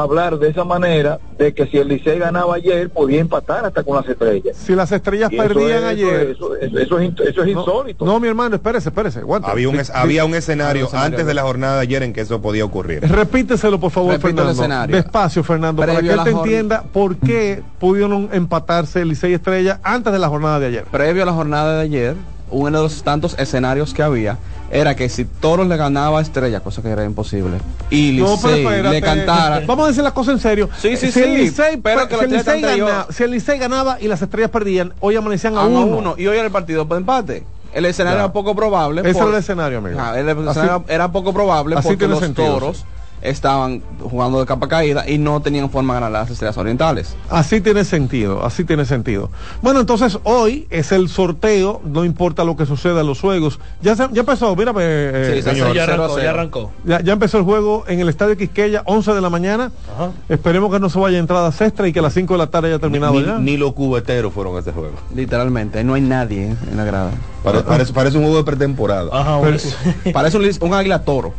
hablar 0.02 0.38
de 0.38 0.48
esa 0.48 0.64
manera 0.64 1.18
de 1.38 1.52
que 1.54 1.66
si 1.66 1.78
el 1.78 1.88
Licey 1.88 2.18
ganaba 2.18 2.54
ayer 2.56 2.90
podía 2.90 3.20
empatar 3.20 3.64
hasta 3.64 3.82
con 3.82 3.96
las 3.96 4.08
estrellas. 4.08 4.56
Si 4.56 4.74
las 4.74 4.90
estrellas 4.92 5.30
Y 5.32 5.36
eso 5.36 5.44
perdían 5.48 5.78
es- 5.84 5.88
ayer. 5.90 6.30
Eso, 6.30 6.56
eso- 6.56 6.78
eso 6.78 6.98
es, 6.98 7.10
int- 7.10 7.20
eso 7.20 7.42
es 7.42 7.54
no, 7.54 7.60
insólito. 7.60 8.04
no, 8.04 8.20
mi 8.20 8.28
hermano, 8.28 8.56
espérese, 8.56 8.88
espérese. 8.88 9.20
aguante. 9.20 9.50
Había 9.50 9.68
un, 9.68 9.76
es- 9.80 9.90
había 9.90 10.24
un 10.24 10.34
escenario 10.34 10.64
Había 10.70 10.82
un 10.82 10.86
escenario 10.88 11.06
antes 11.14 11.26
de 11.26 11.34
la 11.34 11.42
jornada 11.42 11.76
de 11.76 11.82
ayer 11.82 12.02
en 12.02 12.12
que 12.12 12.20
eso 12.22 12.40
podía 12.40 12.64
ocurrir. 12.64 13.00
Repíteselo, 13.02 13.78
por 13.80 13.90
favor, 13.90 14.18
Fernando. 14.18 14.52
escenario. 14.52 14.96
Despacio, 14.96 15.42
Fernando, 15.44 15.80
para 15.80 16.00
que 16.00 16.10
él 16.10 16.20
te 16.24 16.30
entienda 16.30 16.82
por 16.92 17.16
qué 17.16 17.62
pudieron 17.78 18.28
empatarse 18.32 19.00
el 19.02 19.08
Licey 19.08 19.32
y 19.32 19.34
Estrella 19.34 19.80
antes 19.82 20.12
de 20.12 20.18
la 20.18 20.28
jornada 20.28 20.58
de 20.60 20.66
ayer. 20.66 20.84
Previo 20.84 21.22
a 21.22 21.26
la 21.26 21.32
jornada 21.32 21.76
de 21.76 21.82
ayer, 21.82 22.14
uno 22.50 22.76
de 22.78 22.82
los 22.84 23.02
tantos 23.02 23.34
escenarios 23.38 23.94
que 23.94 24.02
había 24.02 24.38
era 24.70 24.94
que 24.96 25.08
si 25.08 25.24
Toros 25.24 25.66
le 25.66 25.76
ganaba 25.76 26.18
a 26.18 26.22
Estrella, 26.22 26.60
cosa 26.60 26.82
que 26.82 26.88
era 26.88 27.04
imposible, 27.04 27.58
y 27.90 28.12
Licey 28.12 28.64
le 28.82 29.00
cantara... 29.00 29.60
Vamos 29.66 29.84
a 29.84 29.88
decir 29.88 30.02
las 30.02 30.12
cosas 30.12 30.34
en 30.34 30.40
serio. 30.40 30.68
Sí, 30.78 30.96
sí, 30.96 31.12
si 31.12 31.20
El 31.20 31.30
sí, 31.30 31.36
Licey, 31.42 31.76
pero 31.78 32.00
per- 32.00 32.08
que 32.08 32.16
si, 32.16 32.24
el 32.24 32.30
Licey 32.38 32.60
ganaba, 32.60 33.06
si 33.10 33.22
el 33.22 33.30
Licey 33.30 33.58
ganaba 33.58 33.98
y 34.00 34.08
las 34.08 34.20
estrellas 34.22 34.50
perdían, 34.50 34.92
hoy 35.00 35.16
amanecían 35.16 35.56
a 35.56 35.62
a 35.62 35.66
uno. 35.66 35.96
uno. 35.96 36.14
Y 36.18 36.26
hoy 36.26 36.36
era 36.36 36.46
el 36.46 36.52
partido 36.52 36.86
por 36.88 36.96
empate. 36.96 37.44
El 37.72 37.84
escenario 37.86 38.18
Ya. 38.18 38.24
era 38.24 38.32
poco 38.32 38.54
probable. 38.54 39.00
Ese 39.02 39.12
por- 39.14 39.22
era 39.28 39.30
el 39.36 39.42
escenario, 39.42 39.78
amigo. 39.78 39.98
Ah, 40.00 40.18
el 40.18 40.28
Así- 40.48 40.60
era 40.88 41.10
poco 41.12 41.32
probable 41.32 41.76
porque 41.82 42.06
los 42.08 42.20
sentido, 42.20 42.54
toros 42.54 42.84
estaban 43.24 43.82
jugando 44.00 44.38
de 44.38 44.46
capa 44.46 44.68
caída 44.68 45.08
y 45.08 45.18
no 45.18 45.40
tenían 45.40 45.70
forma 45.70 45.94
de 45.94 46.00
ganar 46.00 46.12
las 46.12 46.30
estrellas 46.30 46.56
orientales. 46.58 47.16
Así 47.30 47.60
tiene 47.60 47.84
sentido, 47.84 48.44
así 48.44 48.64
tiene 48.64 48.84
sentido. 48.84 49.30
Bueno, 49.62 49.80
entonces 49.80 50.18
hoy 50.24 50.66
es 50.70 50.92
el 50.92 51.08
sorteo, 51.08 51.80
no 51.84 52.04
importa 52.04 52.44
lo 52.44 52.56
que 52.56 52.66
suceda 52.66 53.00
en 53.00 53.06
los 53.06 53.20
juegos. 53.20 53.58
Ya, 53.82 53.96
se- 53.96 54.08
ya 54.12 54.20
empezó, 54.20 54.54
mira, 54.54 54.72
eh, 54.78 55.30
Sí, 55.32 55.38
eh, 55.38 55.42
señor. 55.42 55.74
ya 55.74 55.84
arrancó, 55.84 56.18
ya 56.20 56.30
arrancó. 56.30 56.70
ya, 56.84 57.00
ya 57.00 57.12
empezó 57.14 57.38
el 57.38 57.44
juego 57.44 57.84
en 57.88 58.00
el 58.00 58.08
Estadio 58.08 58.36
Quisqueya, 58.36 58.82
11 58.84 59.12
de 59.14 59.20
la 59.20 59.30
mañana. 59.30 59.72
Ajá. 59.94 60.10
Esperemos 60.28 60.70
que 60.72 60.78
no 60.80 60.88
se 60.90 60.98
vaya 60.98 61.18
entradas 61.18 61.60
extra 61.60 61.88
y 61.88 61.92
que 61.92 61.98
a 61.98 62.02
las 62.02 62.12
5 62.14 62.34
de 62.34 62.38
la 62.38 62.46
tarde 62.48 62.68
haya 62.68 62.78
terminado 62.78 63.14
Ni, 63.14 63.24
ya. 63.24 63.38
ni 63.38 63.56
los 63.56 63.72
cubeteros 63.72 64.32
fueron 64.32 64.56
a 64.56 64.58
este 64.58 64.72
juego. 64.72 64.92
Literalmente, 65.14 65.82
no 65.82 65.94
hay 65.94 66.02
nadie 66.02 66.54
en 66.70 66.76
la 66.76 66.84
grada. 66.84 67.10
Pare- 67.42 67.60
parece, 67.62 67.92
parece 67.92 68.16
un 68.18 68.24
juego 68.24 68.38
de 68.38 68.44
pretemporada. 68.44 69.08
Ajá, 69.12 69.40
Pero- 69.40 69.56
bueno. 69.58 70.12
Parece 70.12 70.36
un, 70.38 70.68
un 70.68 70.74
águila 70.74 71.02
toro. 71.04 71.32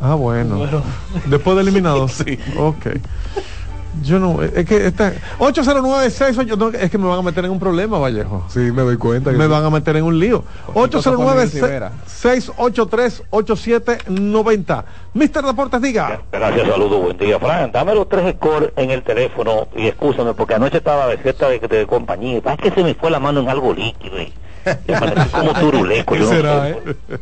Ah, 0.00 0.14
bueno. 0.14 0.58
Bueno. 0.58 0.82
Después 1.26 1.56
de 1.56 1.62
eliminados. 1.62 2.12
sí. 2.24 2.38
Ok. 2.58 2.86
Yo 4.02 4.18
no, 4.18 4.42
es 4.42 4.66
que 4.66 4.86
esta 4.86 5.10
809 5.38 6.10
68 6.10 6.56
no, 6.56 6.68
es 6.68 6.90
que 6.90 6.98
me 6.98 7.06
van 7.06 7.18
a 7.18 7.22
meter 7.22 7.46
en 7.46 7.50
un 7.50 7.58
problema, 7.58 7.98
Vallejo. 7.98 8.44
Sí, 8.48 8.58
me 8.58 8.82
doy 8.82 8.98
cuenta. 8.98 9.30
que 9.30 9.38
Me 9.38 9.44
sí. 9.44 9.50
van 9.50 9.64
a 9.64 9.70
meter 9.70 9.96
en 9.96 10.04
un 10.04 10.18
lío. 10.18 10.44
Ojito, 10.66 10.72
Juan 10.74 10.84
809 10.84 11.40
Luis 11.42 11.54
Rivera. 11.54 11.92
683 12.06 13.22
8790. 13.30 14.84
Mister 15.14 15.42
Deportes, 15.44 15.80
diga. 15.80 16.20
Gracias, 16.30 16.68
saludos, 16.68 17.02
buen 17.04 17.16
día. 17.16 17.38
Fran, 17.38 17.72
dame 17.72 17.94
los 17.94 18.06
tres 18.06 18.34
scores 18.34 18.70
en 18.76 18.90
el 18.90 19.02
teléfono 19.02 19.66
y 19.74 19.86
excúsame 19.86 20.34
porque 20.34 20.54
anoche 20.54 20.76
estaba 20.76 21.06
de 21.06 21.16
cierta 21.16 21.48
de, 21.48 21.58
de 21.58 21.86
compañía. 21.86 22.42
Es 22.44 22.58
que 22.58 22.70
se 22.70 22.84
me 22.84 22.94
fue 22.94 23.10
la 23.10 23.18
mano 23.18 23.40
en 23.40 23.48
algo 23.48 23.72
líquido 23.72 24.18
y 24.88 24.92
amanecí 24.92 25.28
como 25.30 25.52
turuleco. 25.54 26.14
¿Qué 26.14 26.20
yo 26.20 26.24
no 26.26 26.30
será, 26.30 26.64
sé. 26.66 26.78
eh? 27.10 27.18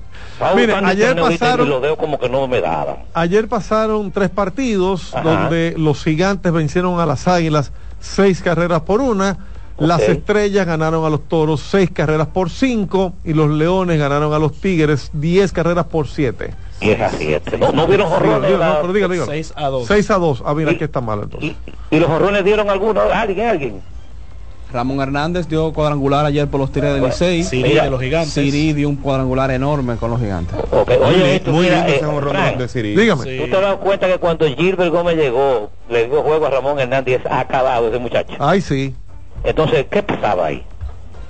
Mire, 0.56 0.74
ayer 0.74 1.16
pasaron- 1.16 1.66
Y 1.66 1.70
los 1.70 1.82
dedos 1.82 1.96
como 1.98 2.18
que 2.18 2.28
no 2.28 2.46
me 2.48 2.60
daban. 2.60 2.96
Ayer 3.14 3.48
pasaron 3.48 4.10
tres 4.10 4.30
partidos 4.30 5.14
Ajá. 5.14 5.22
donde 5.22 5.74
los 5.76 6.02
gigantes 6.02 6.52
vencieron 6.52 6.98
a 7.00 7.06
las 7.06 7.28
águilas 7.28 7.72
seis 8.00 8.42
carreras 8.42 8.80
por 8.82 9.00
una. 9.00 9.38
Las 9.76 10.02
estrellas 10.02 10.66
ganaron 10.66 11.04
a 11.04 11.10
los 11.10 11.26
toros 11.28 11.60
seis 11.60 11.90
carreras 11.92 12.28
por 12.28 12.48
cinco 12.48 13.12
y 13.24 13.32
los 13.32 13.50
leones 13.50 13.98
ganaron 13.98 14.32
a 14.32 14.38
los 14.38 14.60
tigres 14.60 15.10
diez 15.12 15.50
carreras 15.52 15.86
por 15.86 16.06
siete. 16.06 16.54
10 16.80 17.00
a 17.00 17.08
7. 17.10 17.58
No, 17.58 17.72
no 17.72 17.86
vieron 17.86 18.06
Diga, 18.08 18.18
jorrones. 18.18 18.50
diga, 18.50 18.58
la- 18.58 18.68
no, 18.74 18.80
pero 18.82 18.92
diga, 18.92 19.08
diga. 19.08 19.24
6 19.26 19.52
a 19.56 19.66
2. 19.68 19.86
6 19.86 20.10
a 20.10 20.14
2. 20.18 20.42
Ah, 20.44 20.54
mira, 20.54 20.72
aquí 20.72 20.84
está 20.84 21.00
mal 21.00 21.20
entonces. 21.22 21.54
y, 21.90 21.96
y 21.96 21.98
los 22.00 22.08
jorrones 22.08 22.44
dieron 22.44 22.68
alguno. 22.68 23.00
¿Alguien? 23.00 23.48
¿Alguien? 23.48 23.82
Ramón 24.74 25.00
Hernández 25.00 25.46
dio 25.48 25.72
cuadrangular 25.72 26.26
ayer 26.26 26.48
por 26.48 26.58
los 26.60 26.72
Tigres 26.72 26.94
del 26.94 27.04
Licey. 27.04 27.44
Siri 27.44 27.74
de 27.74 27.88
los 27.90 28.00
gigantes. 28.00 28.32
Siri 28.32 28.72
dio 28.72 28.88
un 28.88 28.96
cuadrangular 28.96 29.50
enorme 29.52 29.96
con 29.96 30.10
los 30.10 30.20
gigantes. 30.20 30.56
Muy, 30.72 30.96
Oye, 30.96 31.16
li- 31.18 31.30
esto, 31.30 31.52
muy 31.52 31.64
mira, 31.66 31.86
lindo 31.86 32.32
eh, 32.34 32.56
de 32.58 32.68
Siri. 32.68 32.96
Dígame. 32.96 33.22
Sí. 33.22 33.38
¿Tú 33.38 33.44
te 33.44 33.60
dado 33.60 33.78
cuenta 33.78 34.08
que 34.08 34.18
cuando 34.18 34.46
Gilbert 34.46 34.90
Gómez 34.92 35.16
llegó, 35.16 35.70
le 35.88 36.08
dio 36.08 36.22
juego 36.22 36.46
a 36.46 36.50
Ramón 36.50 36.80
Hernández, 36.80 37.22
ha 37.30 37.40
acabado 37.40 37.88
ese 37.88 37.98
muchacho? 37.98 38.34
Ay, 38.40 38.60
sí. 38.60 38.94
Entonces, 39.44 39.86
¿qué 39.90 40.02
pasaba 40.02 40.46
ahí? 40.46 40.64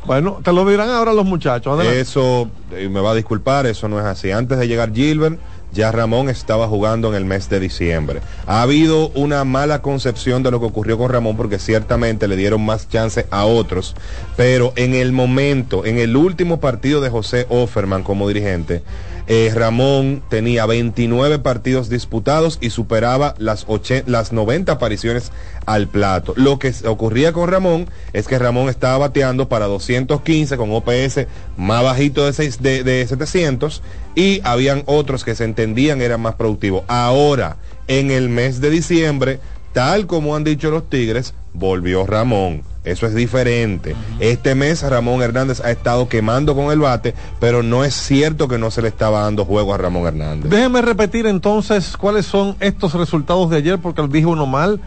Bueno, 0.07 0.41
te 0.43 0.53
lo 0.53 0.65
dirán 0.65 0.89
ahora 0.89 1.13
los 1.13 1.25
muchachos. 1.27 1.75
Adelante. 1.75 2.01
Eso, 2.01 2.49
eh, 2.73 2.89
me 2.89 3.01
va 3.01 3.11
a 3.11 3.15
disculpar, 3.15 3.67
eso 3.67 3.89
no 3.89 3.99
es 3.99 4.05
así. 4.07 4.31
Antes 4.31 4.59
de 4.59 4.67
llegar 4.69 4.93
Gilbert, 4.93 5.39
ya 5.75 5.93
Ramón 5.93 6.31
estaba 6.31 6.69
jugando 6.69 7.09
en 7.09 7.15
el 7.17 7.25
mes 7.25 7.51
de 7.51 7.61
diciembre. 7.61 8.21
Ha 8.47 8.63
habido 8.63 9.09
una 9.11 9.45
mala 9.45 9.83
concepción 9.83 10.43
de 10.43 10.51
lo 10.51 10.61
que 10.61 10.67
ocurrió 10.67 10.97
con 10.97 11.11
Ramón 11.11 11.37
porque 11.37 11.59
ciertamente 11.59 12.29
le 12.29 12.37
dieron 12.37 12.65
más 12.65 12.89
chance 12.89 13.27
a 13.31 13.45
otros, 13.45 13.95
pero 14.37 14.73
en 14.77 14.95
el 14.95 15.13
momento, 15.13 15.85
en 15.85 15.99
el 15.99 16.17
último 16.17 16.61
partido 16.61 17.01
de 17.01 17.11
José 17.11 17.47
Offerman 17.49 18.05
como 18.05 18.29
dirigente, 18.29 18.83
eh, 19.27 19.51
Ramón 19.55 20.23
tenía 20.29 20.67
29 20.67 21.39
partidos 21.39 21.89
disputados 21.89 22.59
y 22.61 22.71
superaba 22.71 23.35
las, 23.39 23.67
las 24.07 24.33
90 24.33 24.73
apariciones 24.73 25.33
al 25.67 25.89
plato. 25.89 26.35
Lo 26.37 26.59
que 26.59 26.73
ocurría 26.87 27.33
con 27.33 27.49
Ramón 27.51 27.87
es 28.13 28.27
que 28.29 28.39
Ramón 28.39 28.69
estaba 28.69 28.99
bateando 28.99 29.49
para 29.49 29.67
215 29.67 30.57
con 30.57 30.71
OPS 30.73 31.27
más 31.57 31.83
bajito 31.83 32.27
de, 32.27 32.33
seis- 32.33 32.61
de, 32.61 32.85
de 32.85 33.07
700 33.07 33.83
y 34.15 34.41
habían 34.45 34.83
otros 34.87 35.25
que 35.25 35.35
se 35.35 35.45
entendían 35.45 36.03
eran 36.03 36.21
más 36.21 36.35
productivos. 36.35 36.85
Ahora, 36.87 37.57
en 37.89 38.11
el 38.11 38.29
mes 38.29 38.61
de 38.61 38.71
diciembre, 38.71 39.41
tal 39.73 40.07
como 40.07 40.37
han 40.37 40.45
dicho 40.45 40.71
los 40.71 40.89
Tigres, 40.91 41.35
volvió 41.53 42.07
Ramón. 42.07 42.63
Eso 42.85 43.07
es 43.07 43.15
diferente. 43.15 43.97
Este 44.21 44.55
mes 44.55 44.83
Ramón 44.83 45.23
Hernández 45.23 45.61
ha 45.65 45.71
estado 45.71 46.09
quemando 46.09 46.55
con 46.55 46.71
el 46.71 46.79
bate, 46.79 47.15
pero 47.41 47.63
no 47.63 47.83
es 47.83 47.95
cierto 47.95 48.47
que 48.47 48.59
no 48.59 48.71
se 48.71 48.83
le 48.83 48.89
estaba 48.89 49.23
dando 49.23 49.47
juego 49.47 49.73
a 49.73 49.79
Ramón 49.79 50.07
Hernández. 50.07 50.51
Déjeme 50.51 50.83
repetir 50.83 51.27
entonces 51.27 51.97
cuáles 51.97 52.27
son 52.27 52.57
estos 52.61 52.93
resultados 52.93 53.49
de 53.49 53.57
ayer 53.57 53.79
porque 53.79 54.07
dije 54.09 54.27
uno 54.27 54.47
mal. 54.47 54.81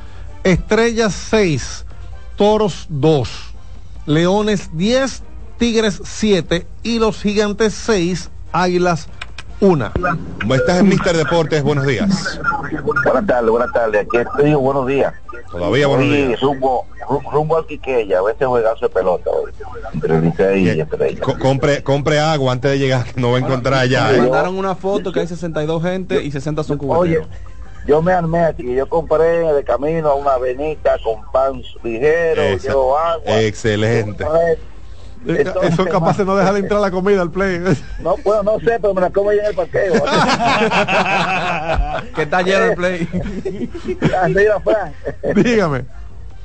Estrellas 0.44 1.14
6, 1.30 1.86
Toros 2.36 2.86
2, 2.90 3.30
Leones 4.06 4.70
10, 4.74 5.24
Tigres 5.58 6.00
7 6.04 6.68
y 6.84 7.00
los 7.00 7.22
Gigantes 7.22 7.74
6, 7.74 8.30
Águilas 8.52 9.10
1. 9.60 9.92
Estás 10.54 10.80
en 10.80 10.88
Mister 10.90 11.18
Deportes, 11.18 11.64
buenos 11.64 11.86
días. 11.88 12.40
Buenas 13.04 13.26
tardes, 13.26 13.50
buenas 13.50 13.72
tardes. 13.74 14.02
Aquí 14.06 14.18
estoy, 14.18 14.54
buenos 14.54 14.86
días. 14.88 15.14
Todavía 15.52 15.88
buenos 15.88 16.06
Hoy 16.08 16.12
días. 16.28 16.40
rumbo, 16.42 16.86
ru- 17.08 17.32
rumbo 17.32 17.58
al 17.58 17.66
Quiqueya, 17.66 18.20
a 18.20 18.22
ver 18.22 18.36
ese 18.36 18.46
juegazo 18.46 18.86
de 18.88 18.90
pelota 18.90 19.32
Estrella. 20.04 20.86
Co- 21.22 21.40
compre, 21.40 21.82
compre 21.84 22.20
agua 22.20 22.52
antes 22.54 22.72
de 22.72 22.80
llegar, 22.80 23.06
que 23.06 23.20
no 23.20 23.32
va 23.32 23.38
a 23.38 23.42
encontrar 23.42 23.80
allá. 23.80 24.10
Me 24.12 24.18
¿eh? 24.18 24.22
mandaron 24.22 24.58
una 24.58 24.76
foto 24.76 25.12
que 25.12 25.22
hay 25.22 25.28
62 25.28 25.82
gente 25.82 26.24
y 26.24 26.32
60 26.32 26.64
son 26.64 26.78
Oye, 26.82 27.16
cubanos. 27.18 27.30
yo 27.88 28.02
me 28.02 28.12
armé 28.14 28.44
aquí, 28.44 28.76
yo 28.76 28.88
compré 28.88 29.54
de 29.54 29.64
camino 29.64 30.10
a 30.10 30.16
una 30.16 30.34
avenita 30.34 30.98
con 31.04 31.24
pan 31.32 31.62
ligero, 31.84 32.58
llevo 32.58 32.98
agua. 32.98 33.42
excelente. 33.42 34.24
Compré- 34.24 34.60
Entonces, 35.28 35.74
Eso 35.74 35.84
es 35.84 35.90
capaz 35.90 36.18
de 36.18 36.26
no 36.26 36.36
dejar 36.36 36.54
de 36.54 36.60
entrar 36.62 36.80
la 36.80 36.92
comida 36.92 37.22
al 37.22 37.32
play. 37.32 37.60
No, 38.00 38.16
bueno, 38.24 38.44
no 38.44 38.60
sé, 38.60 38.80
pero 38.80 38.94
me 38.94 39.02
la 39.02 39.10
como 39.10 39.34
ya 39.34 39.42
en 39.42 39.48
el 39.48 39.56
parqueo. 39.56 39.94
que 42.16 42.22
está 42.22 42.42
lleno 42.42 42.66
el 42.66 42.76
play. 42.76 43.06
Fran, 44.64 44.94
Dígame. 45.36 45.86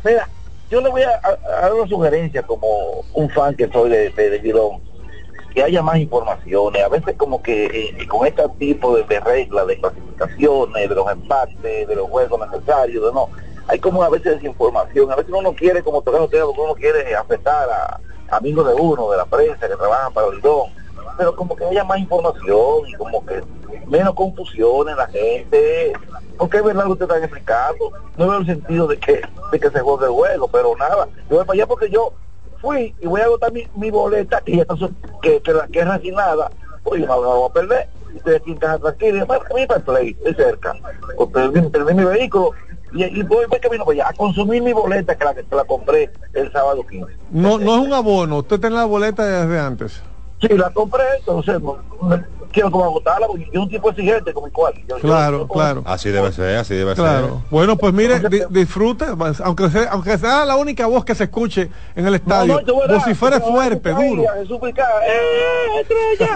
mira, 0.03 0.29
yo 0.71 0.81
le 0.81 0.90
voy 0.90 1.03
a, 1.03 1.11
a- 1.11 1.59
a 1.59 1.61
dar 1.62 1.75
una 1.75 1.87
sugerencia 1.88 2.42
como 2.42 3.05
un 3.14 3.31
fan 3.31 3.55
que 3.55 3.68
soy 3.68 3.90
de, 3.90 4.11
de, 4.11 4.31
de 4.31 4.40
que 5.55 5.62
haya 5.62 5.83
más 5.83 5.99
informaciones. 5.99 6.83
A 6.83 6.88
veces 6.88 7.14
como 7.16 7.42
que 7.42 7.66
eh, 7.66 8.07
con 8.09 8.27
este 8.27 8.42
tipo 8.59 8.97
de, 8.97 9.05
de 9.05 9.21
reglas, 9.21 9.66
de 9.66 9.79
clasificaciones, 9.79 10.88
de 10.88 10.95
los 10.95 11.11
empates, 11.11 11.88
de 11.88 11.95
los 11.95 12.09
juegos 12.09 12.40
necesarios, 12.51 13.05
de 13.05 13.12
no, 13.12 13.29
hay 13.68 13.79
como 13.79 14.03
a 14.03 14.09
veces 14.09 14.35
desinformación. 14.37 15.11
A 15.12 15.16
veces 15.16 15.33
uno 15.37 15.55
quiere, 15.55 15.83
como 15.83 16.03
tocar 16.03 16.23
ustedes, 16.23 16.45
uno 16.45 16.75
quiere 16.75 17.14
afectar 17.14 17.68
a 17.71 18.01
amigos 18.33 18.66
de 18.66 18.75
uno, 18.75 19.11
de 19.11 19.16
la 19.18 19.27
prensa, 19.27 19.68
que 19.68 19.77
trabajan 19.77 20.12
para 20.12 20.29
el 20.29 20.37
Girón. 20.37 20.71
Pero 21.16 21.37
como 21.37 21.55
que 21.55 21.64
haya 21.64 21.85
más 21.85 21.99
información 21.99 22.88
y 22.88 22.95
como 22.95 23.25
que 23.25 23.42
menos 23.87 24.14
confusión 24.14 24.88
en 24.88 24.97
la 24.97 25.07
gente. 25.07 25.92
Porque 26.38 26.57
es 26.57 26.64
verdad 26.64 26.87
lo 26.87 26.97
que 26.97 27.05
están 27.05 27.23
explicando. 27.23 27.92
No 28.16 28.29
veo 28.29 28.38
el 28.38 28.47
sentido 28.47 28.87
de 28.87 28.99
que, 28.99 29.23
de 29.53 29.61
que 29.61 29.71
se 29.71 29.81
juegue 29.81 30.07
el 30.07 30.12
juego, 30.12 30.49
pero 30.49 30.75
nada. 30.77 31.09
Yo 31.31 31.37
voy 31.37 31.45
para 31.45 31.53
allá 31.53 31.66
porque 31.66 31.90
yo 31.90 32.12
fui 32.61 32.95
y 33.01 33.07
voy 33.07 33.21
a 33.21 33.25
agotar 33.25 33.53
mi, 33.53 33.68
mi 33.77 33.90
boleta 33.90 34.40
y 34.47 34.61
entonces 34.61 34.90
que, 35.21 35.42
que 35.42 35.53
la 35.53 35.66
que 35.66 35.81
es 35.81 35.88
resignada, 35.88 36.51
pues 36.85 37.01
yo 37.01 37.07
no 37.07 37.21
la 37.21 37.29
voy 37.29 37.51
a 37.51 37.53
perder. 37.53 37.88
Estoy 38.16 38.35
aquí 38.35 38.51
en 38.53 38.59
casa 38.59 38.79
tranquila, 38.79 39.18
y 39.18 39.21
a 39.21 39.55
mí 39.55 39.66
para 39.66 39.79
el 39.79 39.85
play, 39.85 40.11
estoy 40.11 40.35
cerca. 40.35 40.75
Pues 41.16 41.31
perdí 41.31 41.95
mi 41.95 42.05
vehículo 42.05 42.53
y, 42.94 43.05
y 43.05 43.22
voy, 43.22 43.46
voy 43.48 43.61
camino 43.61 43.85
para 43.85 43.94
allá 43.94 44.09
a 44.09 44.12
consumir 44.14 44.62
mi 44.62 44.72
boleta 44.72 45.16
que 45.16 45.24
la, 45.24 45.35
que 45.35 45.44
la 45.50 45.64
compré 45.64 46.11
el 46.33 46.52
sábado 46.52 46.87
15. 46.87 47.12
No, 47.31 47.59
no 47.59 47.74
es 47.76 47.87
un 47.87 47.92
abono. 47.92 48.38
Usted 48.38 48.61
tiene 48.61 48.76
la 48.76 48.85
boleta 48.85 49.24
desde 49.24 49.59
antes. 49.59 50.02
Sí, 50.40 50.48
la 50.48 50.70
compré, 50.70 51.05
entonces 51.18 51.57
quiero 52.52 52.70
como 52.70 52.84
agotarla 52.84 53.26
porque 53.26 53.48
yo 53.52 53.62
un 53.62 53.68
tipo 53.68 53.90
exigente 53.90 54.32
como 54.32 54.46
mi 54.46 54.52
cual. 54.52 54.74
Yo- 54.88 54.96
Claro, 54.98 55.38
yo- 55.40 55.48
claro. 55.48 55.82
Así 55.84 56.10
debe 56.10 56.30
ser, 56.32 56.56
así 56.58 56.74
debe 56.74 56.94
Claro. 56.94 57.42
Bueno, 57.50 57.76
pues 57.76 57.92
mire, 57.92 58.20
di- 58.28 58.42
disfrute, 58.50 59.06
pues, 59.16 59.40
aunque 59.40 59.68
sea, 59.70 59.88
aunque 59.90 60.16
sea 60.18 60.44
la 60.44 60.56
única 60.56 60.86
voz 60.86 61.04
que 61.04 61.14
se 61.14 61.24
escuche 61.24 61.70
en 61.96 62.06
el 62.06 62.14
estadio. 62.14 62.60
no, 62.66 62.78
verás, 62.80 63.04
vocifere 63.04 63.38
yo 63.40 63.46
fuerte, 63.46 63.90
duro. 63.90 64.24
Jesús 64.40 64.58
Picard, 64.62 65.02
¡eh, 65.06 65.84
ser. 66.18 66.28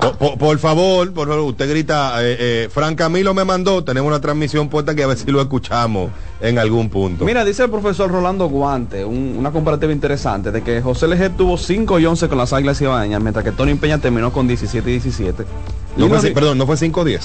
Por, 0.00 0.16
por- 0.16 0.38
por 0.38 0.58
favor, 0.58 1.12
por 1.12 1.28
favor, 1.28 1.44
usted 1.50 1.68
grita, 1.68 2.22
eh, 2.24 2.36
eh, 2.38 2.68
Fran 2.70 2.94
Camilo 2.94 3.34
me 3.34 3.44
mandó, 3.44 3.84
tenemos 3.84 4.08
una 4.08 4.20
transmisión 4.20 4.68
puesta 4.68 4.94
que 4.94 5.02
a 5.02 5.06
ver 5.06 5.16
si 5.16 5.30
lo 5.30 5.40
escuchamos 5.40 6.10
en 6.40 6.58
algún 6.58 6.88
punto. 6.88 7.24
Mira, 7.24 7.44
dice 7.44 7.64
el 7.64 7.70
profesor 7.70 8.10
Rolando 8.10 8.48
Guante, 8.48 9.04
un- 9.04 9.36
una 9.38 9.50
comparativa 9.52 9.92
interesante, 9.92 10.50
de 10.50 10.62
que 10.62 10.80
José 10.80 11.06
Leger 11.06 11.32
tuvo 11.36 11.56
5 11.58 11.98
y 12.00 12.06
11 12.06 12.28
con 12.28 12.38
las 12.38 12.52
Águilas 12.52 12.80
Ibaeñas, 12.80 13.20
mientras 13.20 13.39
que 13.42 13.52
Tony 13.52 13.74
Peña 13.74 13.98
terminó 13.98 14.32
con 14.32 14.46
17 14.48 14.88
y 14.88 14.92
17. 14.94 15.44
no 15.96 16.08
fue, 16.08 16.18
Ri- 16.18 16.34
perdón, 16.34 16.58
no 16.58 16.66
fue 16.66 16.76
5-10. 16.76 17.20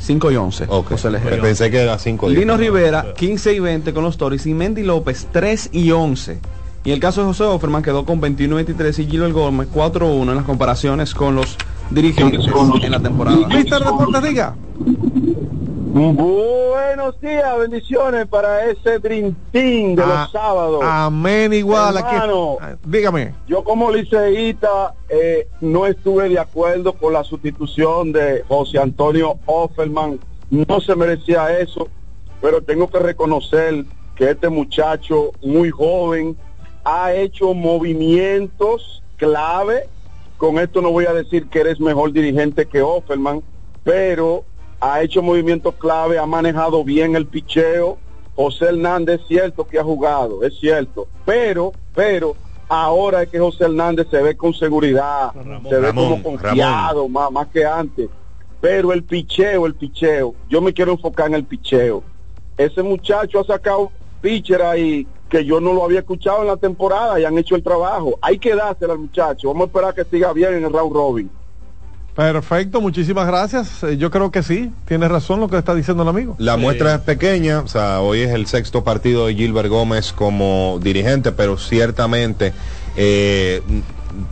5 0.00 0.32
y 0.32 0.36
11, 0.36 0.64
Ok. 0.68 0.90
José 0.90 1.10
Leger. 1.10 1.40
Pensé 1.40 1.70
que 1.70 1.78
era 1.80 1.96
5-10. 1.98 2.28
Lino 2.34 2.56
Rivera, 2.58 3.14
15 3.16 3.54
y 3.54 3.60
20 3.60 3.94
con 3.94 4.04
los 4.04 4.18
Tories, 4.18 4.44
y 4.46 4.52
Mendy 4.52 4.82
López, 4.82 5.26
3 5.32 5.70
y 5.72 5.90
11. 5.92 6.40
Y 6.84 6.90
el 6.90 7.00
caso 7.00 7.22
de 7.22 7.28
José 7.28 7.44
Offerman 7.44 7.82
quedó 7.82 8.04
con 8.04 8.20
21 8.20 8.52
y 8.52 8.64
23 8.64 8.98
y 8.98 9.06
Gilo 9.06 9.24
El 9.24 9.32
Gómez 9.32 9.68
4-1 9.74 10.28
en 10.28 10.36
las 10.36 10.44
comparaciones 10.44 11.14
con 11.14 11.34
los 11.34 11.56
dirigentes 11.90 12.42
en 12.82 12.90
la 12.90 13.00
temporada. 13.00 13.38
Mister 13.48 13.78
Deportes, 13.82 14.22
diga. 14.22 14.54
Buenos 15.94 17.20
días, 17.20 17.56
bendiciones 17.56 18.26
para 18.26 18.68
ese 18.68 18.98
Team 18.98 19.32
de 19.94 20.02
Ah, 20.02 20.22
los 20.24 20.32
sábados. 20.32 20.80
Amén, 20.82 21.52
igual. 21.52 21.96
Aquí, 21.96 22.16
Hermano. 22.16 22.56
Ah, 22.60 22.74
dígame. 22.84 23.32
Yo 23.46 23.62
como 23.62 23.92
liceísta 23.92 24.92
eh, 25.08 25.46
no 25.60 25.86
estuve 25.86 26.28
de 26.30 26.40
acuerdo 26.40 26.94
con 26.94 27.12
la 27.12 27.22
sustitución 27.22 28.10
de 28.10 28.42
José 28.48 28.78
Antonio 28.80 29.38
Offerman. 29.46 30.18
No 30.50 30.80
se 30.80 30.96
merecía 30.96 31.60
eso, 31.60 31.86
pero 32.42 32.60
tengo 32.60 32.90
que 32.90 32.98
reconocer 32.98 33.84
que 34.16 34.30
este 34.30 34.48
muchacho 34.48 35.30
muy 35.44 35.70
joven 35.70 36.36
ha 36.82 37.12
hecho 37.14 37.54
movimientos 37.54 39.00
clave. 39.16 39.84
Con 40.38 40.58
esto 40.58 40.82
no 40.82 40.90
voy 40.90 41.06
a 41.06 41.12
decir 41.12 41.46
que 41.48 41.60
eres 41.60 41.78
mejor 41.78 42.12
dirigente 42.12 42.66
que 42.66 42.82
Offerman, 42.82 43.44
pero 43.84 44.44
ha 44.84 45.02
hecho 45.02 45.22
movimientos 45.22 45.74
clave, 45.76 46.18
ha 46.18 46.26
manejado 46.26 46.84
bien 46.84 47.16
el 47.16 47.26
picheo. 47.26 47.96
José 48.36 48.66
Hernández 48.66 49.20
es 49.20 49.28
cierto 49.28 49.66
que 49.66 49.78
ha 49.78 49.84
jugado, 49.84 50.42
es 50.42 50.58
cierto, 50.58 51.06
pero, 51.24 51.72
pero 51.94 52.34
ahora 52.68 53.22
es 53.22 53.28
que 53.30 53.38
José 53.38 53.64
Hernández 53.64 54.08
se 54.10 54.20
ve 54.20 54.36
con 54.36 54.52
seguridad, 54.52 55.32
se 55.32 55.76
ve 55.76 55.86
Ramón, 55.86 56.20
como 56.22 56.22
confiado 56.22 57.08
más, 57.08 57.30
más 57.30 57.46
que 57.48 57.64
antes. 57.64 58.10
Pero 58.60 58.92
el 58.92 59.04
picheo, 59.04 59.66
el 59.66 59.74
picheo, 59.74 60.34
yo 60.48 60.60
me 60.60 60.72
quiero 60.72 60.92
enfocar 60.92 61.28
en 61.28 61.34
el 61.34 61.44
picheo. 61.44 62.02
Ese 62.58 62.82
muchacho 62.82 63.40
ha 63.40 63.44
sacado 63.44 63.92
pitcher 64.20 64.62
ahí 64.62 65.06
que 65.28 65.44
yo 65.44 65.60
no 65.60 65.72
lo 65.72 65.84
había 65.84 66.00
escuchado 66.00 66.42
en 66.42 66.48
la 66.48 66.56
temporada 66.56 67.18
y 67.20 67.24
han 67.24 67.38
hecho 67.38 67.56
el 67.56 67.62
trabajo. 67.62 68.18
Hay 68.20 68.38
que 68.38 68.54
dárselo 68.54 68.92
al 68.92 68.98
muchacho. 68.98 69.48
Vamos 69.48 69.62
a 69.62 69.66
esperar 69.66 69.94
que 69.94 70.04
siga 70.04 70.32
bien 70.32 70.54
en 70.54 70.64
el 70.64 70.72
round 70.72 70.92
robin. 70.92 71.30
Perfecto, 72.14 72.80
muchísimas 72.80 73.26
gracias. 73.26 73.82
Eh, 73.82 73.96
Yo 73.96 74.10
creo 74.10 74.30
que 74.30 74.42
sí, 74.42 74.70
tiene 74.86 75.08
razón 75.08 75.40
lo 75.40 75.48
que 75.48 75.58
está 75.58 75.74
diciendo 75.74 76.04
el 76.04 76.08
amigo. 76.08 76.36
La 76.38 76.56
muestra 76.56 76.94
es 76.94 77.00
pequeña, 77.00 77.60
o 77.60 77.68
sea, 77.68 78.00
hoy 78.00 78.20
es 78.20 78.30
el 78.30 78.46
sexto 78.46 78.84
partido 78.84 79.26
de 79.26 79.34
Gilbert 79.34 79.68
Gómez 79.68 80.12
como 80.12 80.78
dirigente, 80.80 81.32
pero 81.32 81.58
ciertamente 81.58 82.52
eh, 82.96 83.62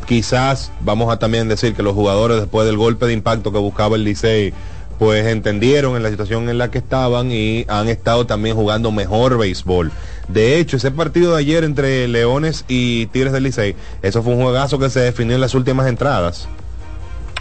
quizás 0.07 0.71
vamos 0.81 1.13
a 1.13 1.19
también 1.19 1.49
decir 1.49 1.75
que 1.75 1.83
los 1.83 1.95
jugadores 1.95 2.39
después 2.39 2.67
del 2.67 2.77
golpe 2.77 3.07
de 3.07 3.15
impacto 3.15 3.51
que 3.51 3.59
buscaba 3.59 3.97
el 3.97 4.05
Licey, 4.05 4.55
pues 5.01 5.27
entendieron 5.27 5.97
en 5.97 6.05
la 6.05 6.11
situación 6.11 6.49
en 6.49 6.59
la 6.59 6.71
que 6.71 6.79
estaban 6.79 7.33
y 7.33 7.65
han 7.67 7.89
estado 7.89 8.27
también 8.27 8.55
jugando 8.55 8.93
mejor 8.93 9.37
béisbol. 9.39 9.91
De 10.29 10.61
hecho, 10.61 10.77
ese 10.77 10.93
partido 10.93 11.33
de 11.33 11.41
ayer 11.41 11.65
entre 11.65 12.07
Leones 12.07 12.65
y 12.69 13.07
Tigres 13.07 13.33
del 13.33 13.43
Licey, 13.43 13.75
eso 14.03 14.23
fue 14.23 14.35
un 14.35 14.43
juegazo 14.43 14.79
que 14.79 14.89
se 14.89 15.01
definió 15.01 15.35
en 15.35 15.41
las 15.41 15.57
últimas 15.57 15.89
entradas. 15.89 16.47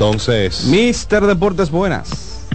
Entonces, 0.02 0.66
Mister 0.66 1.28
Deportes, 1.28 1.70
buenas. 1.70 2.48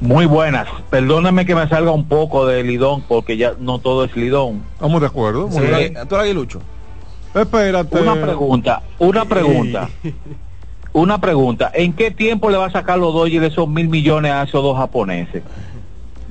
Muy 0.00 0.26
buenas. 0.26 0.68
Perdóname 0.90 1.44
que 1.44 1.56
me 1.56 1.68
salga 1.68 1.90
un 1.90 2.06
poco 2.06 2.46
de 2.46 2.62
Lidón 2.62 3.02
porque 3.08 3.36
ya 3.36 3.54
no 3.58 3.80
todo 3.80 4.04
es 4.04 4.14
Lidón. 4.14 4.62
Estamos 4.74 5.00
de 5.00 5.08
acuerdo. 5.08 5.48
Muy 5.48 5.58
¿Tú 5.58 5.76
bien. 5.76 5.94
¿Tú 5.94 6.14
eres 6.14 6.26
aguilucho? 6.26 6.60
Espérate. 7.34 8.00
Una 8.00 8.14
pregunta, 8.14 8.82
una 9.00 9.24
pregunta. 9.24 9.88
Una 10.92 11.20
pregunta. 11.20 11.70
¿En 11.74 11.92
qué 11.94 12.12
tiempo 12.12 12.48
le 12.48 12.56
va 12.56 12.66
a 12.66 12.70
sacar 12.70 12.98
los 12.98 13.12
Dodgers 13.12 13.52
esos 13.52 13.68
mil 13.68 13.88
millones 13.88 14.30
a 14.32 14.44
esos 14.44 14.62
dos 14.62 14.76
japoneses? 14.78 15.42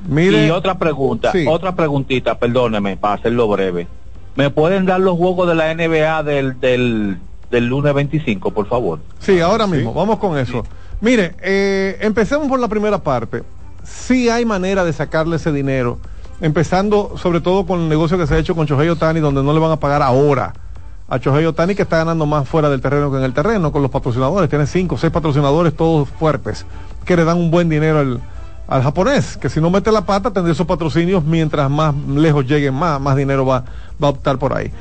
Mire, 0.07 0.47
y 0.47 0.49
otra 0.49 0.79
pregunta, 0.79 1.33
Sí. 1.33 1.45
otra 1.47 1.75
preguntita, 1.75 2.39
perdóneme, 2.39 2.95
para 2.95 3.15
hacerlo 3.15 3.49
breve. 3.49 3.87
¿Me 4.35 4.49
pueden 4.49 4.85
dar 4.85 5.01
los 5.01 5.17
juegos 5.17 5.47
de 5.47 5.55
la 5.55 5.73
NBA 5.73 6.23
del, 6.23 6.59
del, 6.59 7.17
del 7.51 7.67
lunes 7.67 7.93
25, 7.93 8.51
por 8.51 8.67
favor? 8.67 8.99
Sí, 9.19 9.39
ahora 9.39 9.67
mismo, 9.67 9.93
vamos 9.93 10.19
con 10.19 10.37
eso. 10.37 10.63
Mire, 11.01 11.35
eh, 11.41 11.97
empecemos 12.01 12.47
por 12.47 12.59
la 12.59 12.67
primera 12.67 12.97
parte. 12.97 13.43
Sí 13.83 14.29
hay 14.29 14.45
manera 14.45 14.83
de 14.83 14.91
sacarle 14.93 15.37
ese 15.37 15.51
dinero, 15.51 15.99
empezando 16.41 17.13
sobre 17.17 17.39
todo 17.39 17.65
con 17.65 17.81
el 17.81 17.89
negocio 17.89 18.17
que 18.17 18.27
se 18.27 18.35
ha 18.35 18.37
hecho 18.37 18.55
con 18.55 18.67
Chohei 18.67 18.89
Otani, 18.89 19.19
donde 19.19 19.43
no 19.43 19.53
le 19.53 19.59
van 19.59 19.71
a 19.71 19.77
pagar 19.79 20.01
ahora 20.01 20.53
a 21.07 21.19
Chohei 21.19 21.45
Otani, 21.45 21.73
que 21.75 21.83
está 21.83 21.97
ganando 21.97 22.25
más 22.25 22.47
fuera 22.47 22.69
del 22.69 22.81
terreno 22.81 23.11
que 23.11 23.17
en 23.17 23.23
el 23.23 23.33
terreno, 23.33 23.71
con 23.71 23.81
los 23.81 23.91
patrocinadores. 23.91 24.49
Tiene 24.49 24.65
cinco 24.65 24.95
o 24.95 24.97
seis 24.97 25.13
patrocinadores, 25.13 25.73
todos 25.75 26.09
fuertes, 26.09 26.65
que 27.05 27.15
le 27.15 27.23
dan 27.23 27.37
un 27.37 27.49
buen 27.49 27.69
dinero 27.69 27.99
al, 27.99 28.21
al 28.67 28.83
japonés, 28.83 29.37
que 29.37 29.49
si 29.49 29.61
no 29.61 29.69
mete 29.69 29.91
la 29.91 30.01
pata 30.01 30.31
tendría 30.31 30.51
esos 30.51 30.67
patrocinios, 30.67 31.23
mientras 31.23 31.69
más 31.69 31.95
lejos 31.95 32.45
lleguen 32.45 32.73
más, 32.73 32.99
más 32.99 33.15
dinero 33.15 33.45
va, 33.45 33.63
va 34.03 34.07
a 34.07 34.11
optar 34.11 34.37
por 34.37 34.53
ahí. 34.53 34.71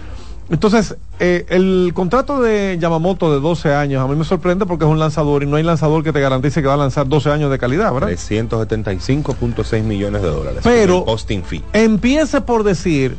Entonces, 0.49 0.97
eh, 1.19 1.45
el 1.49 1.91
contrato 1.93 2.41
de 2.41 2.79
Yamamoto 2.81 3.33
de 3.35 3.41
12 3.41 3.75
años 3.75 4.01
a 4.03 4.07
mí 4.07 4.15
me 4.15 4.25
sorprende 4.25 4.65
porque 4.65 4.85
es 4.85 4.91
un 4.91 4.99
lanzador 5.01 5.43
y 5.43 5.47
no 5.47 5.57
hay 5.57 5.65
lanzador 5.65 6.05
que 6.05 6.13
te 6.13 6.21
garantice 6.21 6.63
que 6.63 6.69
va 6.69 6.75
a 6.75 6.79
lanzar 6.79 7.09
12 7.09 7.31
años 7.31 7.51
de 7.51 7.59
calidad, 7.59 7.93
¿verdad? 7.93 8.11
375.6 8.11 9.83
millones 9.83 10.23
de 10.23 10.29
dólares. 10.29 10.61
Pero- 10.63 11.05
posting 11.05 11.43
fee. 11.43 11.65
Empiece 11.73 12.41
por 12.41 12.63
decir 12.63 13.17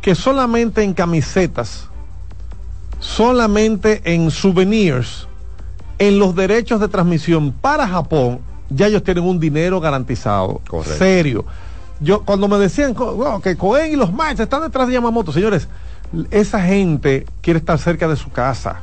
que 0.00 0.14
solamente 0.14 0.82
en 0.82 0.94
camisetas, 0.94 1.88
solamente 3.00 4.00
en 4.04 4.30
souvenirs, 4.30 5.28
en 5.98 6.18
los 6.18 6.34
derechos 6.34 6.80
de 6.80 6.88
transmisión 6.88 7.52
para 7.52 7.86
Japón, 7.86 8.40
ya 8.70 8.86
ellos 8.86 9.02
tienen 9.04 9.24
un 9.24 9.38
dinero 9.38 9.78
garantizado. 9.80 10.60
Correcto. 10.68 10.98
Serio. 10.98 11.44
Yo, 12.00 12.22
cuando 12.22 12.48
me 12.48 12.58
decían 12.58 12.96
que 13.42 13.56
Cohen 13.56 13.92
y 13.92 13.96
los 13.96 14.12
Mets 14.12 14.40
están 14.40 14.62
detrás 14.62 14.88
de 14.88 14.94
Yamamoto, 14.94 15.32
señores, 15.32 15.68
esa 16.30 16.60
gente 16.62 17.26
quiere 17.40 17.58
estar 17.58 17.78
cerca 17.78 18.08
de 18.08 18.16
su 18.16 18.30
casa. 18.30 18.80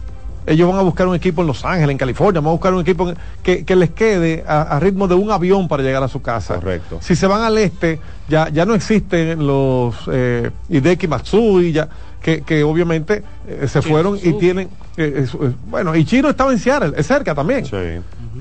Ellos 0.47 0.67
van 0.67 0.79
a 0.79 0.81
buscar 0.81 1.07
un 1.07 1.13
equipo 1.13 1.41
en 1.41 1.47
Los 1.47 1.63
Ángeles, 1.63 1.91
en 1.91 1.97
California, 1.97 2.41
van 2.41 2.47
a 2.49 2.51
buscar 2.53 2.73
un 2.73 2.81
equipo 2.81 3.11
que, 3.43 3.65
que 3.65 3.75
les 3.75 3.91
quede 3.91 4.43
a, 4.47 4.61
a 4.63 4.79
ritmo 4.79 5.07
de 5.07 5.13
un 5.13 5.29
avión 5.29 5.67
para 5.67 5.83
llegar 5.83 6.01
a 6.01 6.07
su 6.07 6.21
casa. 6.23 6.55
Correcto. 6.55 6.97
Si 7.01 7.15
se 7.15 7.27
van 7.27 7.41
al 7.43 7.57
este, 7.59 7.99
ya, 8.27 8.49
ya 8.49 8.65
no 8.65 8.73
existen 8.73 9.45
los 9.45 9.95
eh, 10.11 10.49
Hideki 10.69 11.07
Matsui, 11.07 11.71
ya, 11.71 11.87
que, 12.19 12.41
que 12.41 12.63
obviamente 12.63 13.21
eh, 13.47 13.67
se 13.67 13.81
fueron 13.83 14.17
y 14.23 14.33
tienen. 14.39 14.69
eh, 14.97 15.13
es- 15.23 15.35
es- 15.35 15.53
bueno, 15.69 15.95
y 15.95 16.03
Chino 16.03 16.29
estaba 16.29 16.51
en 16.51 16.57
Seattle, 16.57 16.93
es 16.97 17.05
cerca 17.05 17.35
también. 17.35 17.63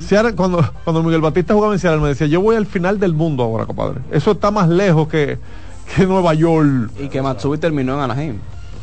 Seattle, 0.01 0.35
cuando, 0.35 0.65
cuando 0.85 1.03
Miguel 1.03 1.21
Batista 1.21 1.53
jugaba 1.53 1.75
en 1.75 1.79
Seattle, 1.79 2.01
me 2.01 2.09
decía: 2.09 2.27
Yo 2.27 2.41
voy 2.41 2.57
al 2.57 2.67
final 2.67 2.99
del 2.99 3.13
mundo 3.13 3.43
ahora, 3.43 3.67
compadre. 3.67 4.01
Eso 4.13 4.31
está 4.31 4.51
más 4.51 4.69
lejos 4.69 5.09
que, 5.09 5.39
que 5.95 6.07
Nueva 6.07 6.33
York. 6.33 6.91
Y 6.99 7.09
que 7.09 7.21
Matsui 7.21 7.59
terminó 7.59 7.95
en 7.95 8.01
Anaheim. 8.01 8.37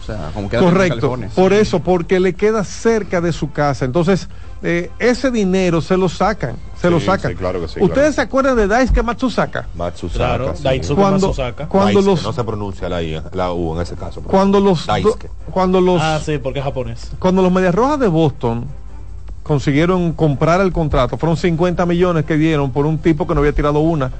O 0.08 0.13
sea, 0.13 0.30
como 0.36 0.48
que 0.50 0.56
era 0.58 0.65
en 0.65 0.72
Correcto, 0.72 1.18
por 1.36 1.52
eso, 1.54 1.80
porque 1.80 2.20
le 2.20 2.34
queda 2.34 2.63
cerca 2.63 3.22
de 3.22 3.32
su 3.34 3.52
casa. 3.52 3.86
Entonces, 3.86 4.30
eh, 4.62 4.91
ese 5.00 5.32
dinero 5.32 5.82
se 5.82 5.98
lo 5.98 6.08
sacan, 6.10 6.56
se 6.80 6.88
Sí, 6.88 6.94
lo 6.94 7.00
sacan. 7.00 7.32
sí, 7.32 7.38
claro 7.38 7.60
que 7.62 7.68
sí, 7.68 7.80
¿Ustedes 7.82 7.94
claro. 7.96 8.13
se 8.13 8.22
acuerdan 8.22 8.56
de 8.58 8.68
Daisuke 8.68 9.02
Matsusaka? 9.04 9.68
Matsusaka. 9.76 10.18
Claro, 10.38 10.56
sí. 10.56 10.63
Daisuke 10.63 10.96
Cuando, 10.96 11.28
Matsusaka. 11.28 11.68
cuando 11.68 11.86
Daisuke, 11.94 12.06
los 12.06 12.24
No 12.24 12.34
se 12.34 12.44
pronuncia 12.44 12.88
la, 12.89 13.02
I, 13.02 13.20
la 13.34 13.52
U 13.52 13.76
en 13.76 13.82
ese 13.82 13.96
caso. 13.96 14.22
cuando 14.22 14.60
los 14.60 14.86
Daisuke. 14.86 15.28
cuando 15.52 15.82
los 15.82 16.00
Ah, 16.02 16.20
sí, 16.24 16.38
porque 16.38 16.60
es 16.60 16.65
japonés. 16.65 17.12
cuando 17.20 17.41
los 17.41 17.52
Medias 17.52 17.74
Rojas 17.74 18.00
de 18.00 18.08
Boston 18.08 18.65
consiguieron 19.44 20.13
comprar 20.13 20.62
el 20.62 20.72
contrato, 20.72 21.18
fueron 21.18 21.38
50 21.38 21.86
millones 21.86 22.26
que 22.26 22.36
dieron 22.38 22.72
por 22.72 22.86
un 22.86 22.98
tipo 22.98 23.28
que 23.28 23.34
no 23.36 23.39
había 23.41 23.54
tirado 23.54 23.80
una. 23.80 24.12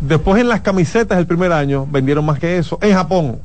Después 0.00 0.40
en 0.40 0.48
las 0.48 0.60
camisetas 0.60 1.18
el 1.18 1.26
primer 1.26 1.52
año 1.52 1.86
vendieron 1.90 2.24
más 2.24 2.38
que 2.38 2.56
eso 2.58 2.78
en 2.82 2.94
Japón 2.94 3.38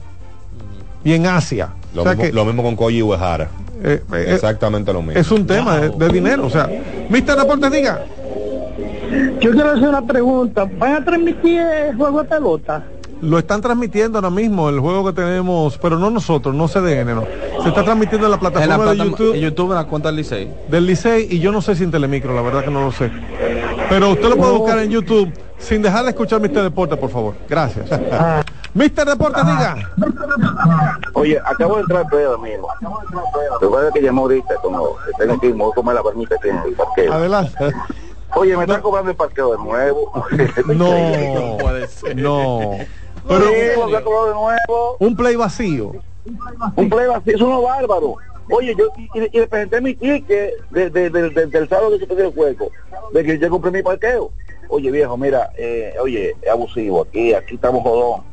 y 1.04 1.14
en 1.14 1.26
Asia. 1.28 1.70
Lo, 1.94 2.02
O 2.02 2.04
sea 2.06 2.14
mismo, 2.14 2.24
que, 2.26 2.34
lo 2.34 2.46
mismo 2.46 2.64
con 2.64 2.76
Koji 2.76 3.02
Uehara. 3.04 3.50
eh, 3.84 4.02
eh, 4.14 4.26
Exactamente 4.30 4.92
lo 4.94 5.02
mismo. 5.02 5.20
es 5.20 5.30
un 5.32 5.46
tema 5.46 5.78
de, 5.78 5.90
de 5.90 6.08
dinero. 6.10 6.46
O 6.48 6.50
sea, 6.50 6.70
Mr. 7.10 7.38
Deportes 7.38 7.72
diga. 7.72 8.04
Yo 9.40 9.52
quiero 9.52 9.72
hacer 9.72 9.90
una 9.90 10.02
pregunta. 10.06 10.68
¿Van 10.80 10.94
a 10.96 11.06
transmitir 11.06 11.60
el 11.62 11.96
juego 11.96 12.24
de 12.24 12.30
pelota? 12.30 12.84
Lo 13.22 13.38
están 13.38 13.62
transmitiendo 13.62 14.18
ahora 14.18 14.30
mismo 14.30 14.68
el 14.70 14.80
juego 14.80 15.06
que 15.06 15.14
tenemos, 15.14 15.78
pero 15.78 15.98
no 15.98 16.10
nosotros, 16.10 16.54
no 16.54 16.68
CDN, 16.68 17.14
no. 17.16 17.24
Se 17.62 17.70
está 17.70 17.84
transmitiendo 17.84 18.28
en 18.28 18.32
la 18.32 18.38
En 18.38 18.44
la 18.44 18.50
plataforma 18.50 18.78
de 18.92 18.96
plata- 18.96 19.10
YouTube 19.10 19.36
en 19.36 19.42
YouTube 19.42 19.70
en 19.72 19.76
la 19.76 19.84
cuenta 19.86 20.10
del 20.10 20.16
Licey. 20.18 20.50
del 20.70 20.86
Licey 20.86 21.28
y 21.30 21.40
yo 21.40 21.52
no 21.54 21.62
sé 21.62 21.76
si 21.76 21.84
en 21.86 21.92
Telemicro, 21.92 22.34
la 22.36 22.42
verdad 22.42 22.66
que 22.66 22.72
no 22.72 22.82
lo 22.84 22.92
sé. 22.92 23.10
Pero 23.90 24.10
usted 24.12 24.28
lo 24.30 24.36
puede 24.38 24.52
buscar 24.58 24.80
en 24.80 24.90
YouTube 24.90 25.32
sin 25.64 25.82
dejar 25.82 26.04
de 26.04 26.10
escuchar 26.12 26.40
Mr. 26.42 26.64
Deportes, 26.64 26.98
por 26.98 27.10
favor. 27.10 27.36
Gracias. 27.50 27.90
Mr. 28.74 29.06
Deportes, 29.06 29.44
diga. 29.46 29.92
Oye, 31.14 31.40
acabo 31.46 31.76
de 31.76 31.82
entrar 31.82 32.08
pedo, 32.10 32.36
amigo. 32.36 32.68
Recuerda 33.62 33.92
que 33.92 34.02
llamó 34.02 34.24
ahorita, 34.24 34.56
como 34.62 34.96
tengo 35.18 35.34
aquí, 35.36 35.48
me 35.48 35.54
voy 35.64 35.72
a 35.72 35.76
comer 35.76 35.96
la 35.96 36.04
permita 36.04 36.36
que 36.42 36.50
en 36.50 36.58
el 36.58 36.74
parqueo. 36.74 37.14
Adelante. 37.14 37.72
Oye, 38.36 38.58
me 38.58 38.64
están 38.64 38.82
cobrando 38.82 39.12
el 39.12 39.16
parqueo 39.18 39.52
de 39.52 39.58
nuevo. 39.64 40.12
No, 40.66 41.58
puede 41.60 41.88
ser. 41.88 42.16
no. 42.18 42.72
Pero 43.28 43.46
me 43.46 44.02
cobrado 44.04 44.28
de 44.28 44.34
nuevo. 44.34 44.98
un 45.00 45.16
play 45.16 45.36
vacío. 45.36 45.94
Un 46.76 46.90
play 46.90 47.08
vacío, 47.08 47.36
es 47.36 47.42
uno 47.42 47.62
bárbaro. 47.62 48.16
Oye, 48.50 48.76
yo 48.78 48.88
y, 48.98 49.04
y- 49.20 49.30
y 49.32 49.40
le 49.40 49.48
presenté 49.48 49.80
mi 49.80 49.94
ticket 49.96 50.52
de, 50.72 50.90
de- 50.90 51.10
de- 51.10 51.30
de- 51.30 51.46
del 51.46 51.70
sábado 51.70 51.92
que 51.92 52.00
se 52.00 52.08
perdió 52.08 52.26
el 52.26 52.34
juego, 52.34 52.70
de 53.14 53.24
que 53.24 53.40
yo 53.40 53.50
compré 53.50 53.72
mi 53.72 53.82
parqueo. 53.82 54.32
Oye, 54.70 54.92
viejo, 54.92 55.18
mira, 55.18 55.52
eh, 55.58 55.94
oye, 56.02 56.36
abusivo 56.52 57.02
aquí, 57.02 57.34
aquí 57.34 57.56
estamos 57.56 57.84
jodón. 57.84 58.24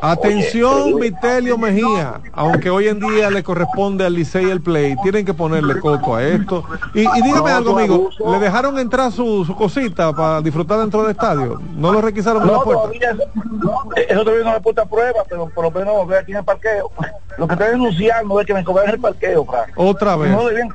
Atención, 0.00 0.94
Oye, 0.94 1.10
Vitelio 1.10 1.58
Mejía, 1.58 2.20
aunque 2.32 2.70
hoy 2.70 2.88
en 2.88 2.98
día 3.00 3.30
le 3.30 3.42
corresponde 3.42 4.04
al 4.06 4.14
Licey 4.14 4.50
el 4.50 4.60
play, 4.60 4.96
tienen 5.02 5.24
que 5.24 5.34
ponerle 5.34 5.78
coco 5.80 6.16
a 6.16 6.22
esto. 6.24 6.64
Y, 6.94 7.00
y 7.00 7.22
dígame 7.22 7.50
No, 7.50 7.56
algo, 7.56 7.78
amigo. 7.78 8.08
¿le 8.30 8.38
dejaron 8.38 8.78
entrar 8.78 9.12
su, 9.12 9.44
su 9.44 9.54
cosita 9.54 10.12
para 10.12 10.40
disfrutar 10.40 10.78
dentro 10.80 11.02
del 11.02 11.12
estadio? 11.12 11.60
¿No 11.76 11.92
lo 11.92 12.00
requisaron 12.00 12.42
en 12.42 12.48
la 12.48 12.54
No, 12.54 12.62
puerta? 12.62 12.82
todavía 12.82 13.10
eso, 13.10 13.22
eh, 13.96 14.06
eso 14.08 14.24
todavía 14.24 14.44
no 14.44 14.52
me 14.52 14.60
puesta 14.60 14.82
a 14.82 14.86
prueba, 14.86 15.20
pero 15.28 15.48
por 15.48 15.64
lo 15.64 15.70
menos 15.70 16.06
ve 16.08 16.18
aquí 16.18 16.32
en 16.32 16.38
el 16.38 16.44
parqueo. 16.44 16.90
Lo 17.38 17.46
que 17.48 17.54
estoy 17.54 17.68
denunciando 17.70 18.40
es 18.40 18.46
que 18.46 18.54
me 18.54 18.62
cobran 18.64 18.90
el 18.90 19.00
parqueo, 19.00 19.44
Frank. 19.44 19.68
Otra 19.76 20.16
vez. 20.16 20.30
No 20.32 20.46
debían. 20.46 20.68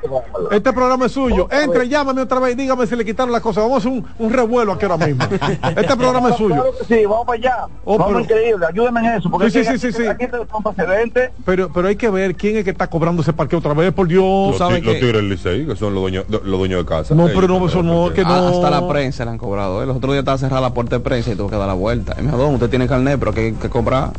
Este 0.50 0.72
programa 0.72 1.06
es 1.06 1.12
suyo. 1.12 1.44
Otra 1.44 1.62
Entre, 1.62 1.80
vez. 1.80 1.88
llámame 1.88 2.22
otra 2.22 2.40
vez, 2.40 2.56
dígame 2.56 2.86
si 2.86 2.96
le 2.96 3.04
quitaron 3.04 3.30
la 3.32 3.40
cosa. 3.40 3.60
Vamos 3.60 3.76
a 3.76 3.78
hacer 3.88 3.92
un, 3.92 4.06
un 4.18 4.32
revuelo 4.32 4.72
aquí 4.72 4.84
ahora 4.86 5.06
mismo. 5.06 5.24
Este 5.76 5.96
programa 5.96 6.30
es 6.30 6.36
suyo. 6.36 6.54
Claro 6.54 6.72
sí, 6.88 7.04
vamos 7.06 7.26
para 7.26 7.38
allá. 7.38 7.56
Oh, 7.84 7.96
vamos 7.98 8.06
pero- 8.08 8.20
increíble, 8.20 8.66
ayúdenme 8.66 9.00
en 9.00 9.06
eso. 9.16 9.30
Porque 9.30 9.50
Sí, 9.50 9.64
sí, 9.64 9.78
sí, 9.78 9.92
sí, 9.92 10.02
sí. 10.02 10.06
aquí 10.06 10.26
son 10.30 10.74
precedentes. 10.74 11.30
Pero, 11.44 11.70
pero 11.72 11.88
hay 11.88 11.96
que 11.96 12.10
ver 12.10 12.34
quién 12.34 12.56
es 12.56 12.64
que 12.64 12.70
está 12.70 12.86
cobrando 12.88 13.22
ese 13.22 13.32
parque 13.32 13.56
otra 13.56 13.74
vez, 13.74 13.92
por 13.92 14.06
Dios. 14.08 14.56
Ti- 14.56 14.62
los 14.62 14.94
que- 14.94 15.00
tigres 15.00 15.12
del 15.14 15.28
Licey, 15.28 15.66
que 15.66 15.76
son 15.76 15.94
los 15.94 16.02
dueños, 16.02 16.24
de- 16.28 16.40
los 16.44 16.58
dueños 16.58 16.80
de 16.84 16.86
casa. 16.88 17.14
No, 17.14 17.26
pero 17.26 17.42
no, 17.48 17.58
son 17.58 17.68
eso 17.68 17.82
los 17.82 18.08
no, 18.08 18.14
que 18.14 18.22
no. 18.24 18.48
Hasta 18.48 18.70
la 18.70 18.88
prensa 18.88 19.24
le 19.24 19.30
han 19.32 19.38
cobrado. 19.38 19.82
¿eh? 19.82 19.86
Los 19.86 19.96
otros 19.96 20.12
días 20.12 20.20
estaba 20.22 20.38
cerrada 20.38 20.60
la 20.60 20.74
puerta 20.74 20.96
de 20.96 21.00
prensa 21.00 21.32
y 21.32 21.34
tuvo 21.36 21.48
que 21.50 21.56
dar 21.56 21.66
la 21.68 21.74
vuelta. 21.74 22.14
Y 22.18 22.22
me 22.22 22.28
dijo, 22.30 22.38
"Don, 22.38 22.54
usted 22.54 22.68
tiene 22.70 22.86
carnet, 22.86 23.18
pero 23.18 23.32
que 23.32 23.40
hay 23.40 23.52
que 23.52 23.68
cobrar 23.68 24.10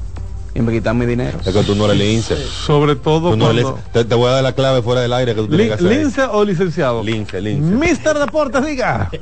y 0.56 0.62
me 0.62 0.72
quitan 0.72 0.98
mi 0.98 1.06
dinero. 1.06 1.38
Es 1.46 1.54
que 1.54 1.64
tú 1.64 1.76
no 1.76 1.86
eres 1.86 1.98
lince. 1.98 2.36
Sobre 2.36 2.96
todo 2.96 3.36
no 3.36 3.46
cuando... 3.46 3.78
Te, 3.94 4.04
te 4.04 4.16
voy 4.16 4.30
a 4.30 4.32
dar 4.34 4.44
la 4.44 4.54
clave 4.54 4.82
fuera 4.82 5.02
del 5.02 5.14
aire 5.14 5.36
que 5.36 5.42
tú 5.42 5.48
tienes 5.48 5.68
que 5.68 5.74
hacer. 5.76 5.88
¿Lince 5.88 6.22
o 6.24 6.44
licenciado? 6.44 7.04
Lince, 7.04 7.40
lince. 7.40 7.72
Mister 7.76 8.18
Deportes, 8.18 8.66
diga. 8.66 9.10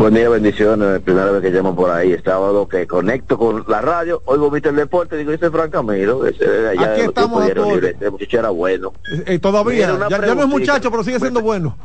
Buen 0.00 0.14
día, 0.14 0.30
bendiciones. 0.30 1.00
Primera 1.02 1.30
vez 1.30 1.42
que 1.42 1.50
llamo 1.50 1.76
por 1.76 1.90
ahí. 1.90 2.14
Estaba 2.14 2.66
que 2.70 2.86
conecto 2.86 3.36
con 3.36 3.66
la 3.68 3.82
radio. 3.82 4.22
Oigo 4.24 4.50
Viste 4.50 4.70
el 4.70 4.76
Deporte. 4.76 5.18
Digo, 5.18 5.30
ese 5.30 5.44
es 5.44 5.52
Frank 5.52 5.72
Camilo. 5.72 6.24
Ese 6.24 6.42
de 6.42 6.70
allá 6.70 6.92
Aquí 6.92 7.00
los 7.00 7.08
estamos 7.08 7.44
de. 7.44 7.90
Ese 7.90 8.10
muchacho 8.10 8.38
era 8.38 8.48
bueno. 8.48 8.94
Eh, 9.26 9.38
todavía, 9.38 9.88
Mira, 9.88 9.94
una 9.96 10.08
ya, 10.08 10.26
ya 10.26 10.34
no 10.34 10.40
es 10.40 10.48
muchacho, 10.48 10.90
pero 10.90 11.04
sigue 11.04 11.20
siendo 11.20 11.42
bueno. 11.42 11.76